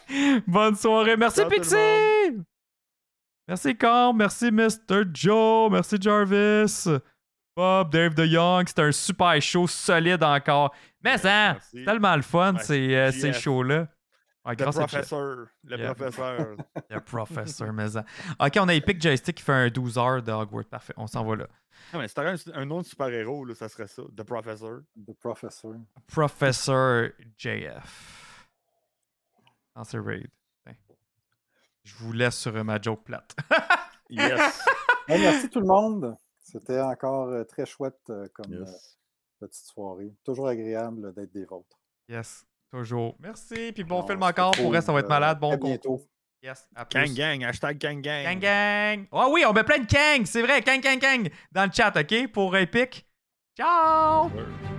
Bonne 0.47 0.75
soirée. 0.75 1.17
Merci, 1.17 1.41
Ciao, 1.41 1.49
Pixie. 1.49 1.75
Merci, 3.47 3.77
Com. 3.77 4.17
Merci, 4.17 4.51
Mr. 4.51 5.03
Joe. 5.13 5.71
Merci, 5.71 5.97
Jarvis. 5.99 6.87
Bob, 7.55 7.91
Dave 7.91 8.13
the 8.13 8.25
Young. 8.27 8.67
C'était 8.67 8.83
un 8.83 8.91
super 8.91 9.41
show 9.41 9.67
solide 9.67 10.23
encore. 10.23 10.73
Mais 11.03 11.17
ça, 11.17 11.53
merci. 11.53 11.67
c'est 11.73 11.85
tellement 11.85 12.15
le 12.15 12.21
fun, 12.21 12.53
Ouais, 12.55 12.63
ces, 12.63 12.95
euh, 12.95 13.11
ces 13.11 13.33
shows-là. 13.33 13.87
Ouais, 14.47 14.55
Le 14.55 14.71
professeur. 14.71 15.47
Le 15.63 15.77
Yeah. 15.77 15.93
professeur. 15.93 16.55
Le 16.89 16.99
professeur, 17.01 17.73
mais 17.73 17.89
ça. 17.89 18.05
Ok, 18.39 18.57
on 18.59 18.67
a 18.69 18.73
Epic 18.73 19.01
Joystick 19.01 19.35
qui 19.37 19.43
fait 19.43 19.51
un 19.51 19.69
12 19.69 19.97
heures 19.97 20.23
de 20.23 20.31
Hogwarts. 20.31 20.65
Parfait, 20.65 20.93
on 20.97 21.05
s'en 21.07 21.23
va 21.25 21.35
là. 21.35 21.47
Ah, 21.93 21.97
mais 21.99 22.07
si 22.07 22.13
t'aurais 22.15 22.31
un, 22.33 22.53
un 22.61 22.65
nom 22.65 22.79
de 22.81 22.85
super-héros, 22.85 23.45
là, 23.45 23.53
ça 23.55 23.67
serait 23.69 23.87
ça. 23.87 24.01
The 24.15 24.23
Professor. 24.23 24.79
The 25.05 25.13
Professor. 25.19 25.75
Professeur 26.07 27.09
JF. 27.37 28.47
Dans 29.75 29.83
ce 29.83 29.97
raid. 29.97 30.27
Je 31.83 31.95
vous 31.99 32.11
laisse 32.13 32.35
sur 32.37 32.63
ma 32.63 32.81
joke 32.81 33.03
plate. 33.03 33.35
Yes. 34.09 34.65
Merci 35.09 35.49
tout 35.49 35.59
le 35.59 35.67
monde. 35.67 36.15
C'était 36.41 36.79
encore 36.79 37.27
euh, 37.27 37.43
très 37.43 37.65
chouette 37.65 37.99
euh, 38.09 38.25
comme 38.33 38.53
euh, 38.53 38.63
yes. 38.65 38.97
petite 39.37 39.65
soirée. 39.65 40.15
Toujours 40.23 40.47
agréable 40.47 41.13
d'être 41.13 41.33
des 41.33 41.43
vôtres. 41.43 41.77
yes. 42.07 42.46
Toujours. 42.71 43.15
Merci. 43.19 43.71
Puis 43.73 43.83
bon 43.83 44.01
Non, 44.01 44.07
film 44.07 44.23
encore. 44.23 44.51
Pour 44.51 44.71
reste, 44.71 44.87
ça 44.87 44.93
va 44.93 44.99
être 44.99 45.09
malade. 45.09 45.39
Bon 45.39 45.53
à 45.53 45.57
bientôt. 45.57 46.01
Yes. 46.41 46.69
À 46.75 46.85
Kang 46.85 47.05
plus. 47.05 47.15
Gang, 47.15 47.43
hashtag 47.43 47.79
Kang 47.79 48.01
Gang. 48.01 48.23
Gang 48.23 48.39
gang. 48.39 49.05
Ah 49.11 49.27
oui, 49.29 49.43
on 49.47 49.53
met 49.53 49.63
plein 49.63 49.79
de 49.79 49.87
Kang. 49.87 50.25
C'est 50.25 50.41
vrai. 50.41 50.61
Kang 50.61 50.81
Kang 50.81 50.99
Kang. 50.99 51.29
Dans 51.51 51.65
le 51.65 51.71
chat, 51.71 51.93
OK? 51.95 52.31
Pour 52.31 52.55
Epic. 52.55 53.05
Ciao. 53.57 54.25
Ouais. 54.29 54.76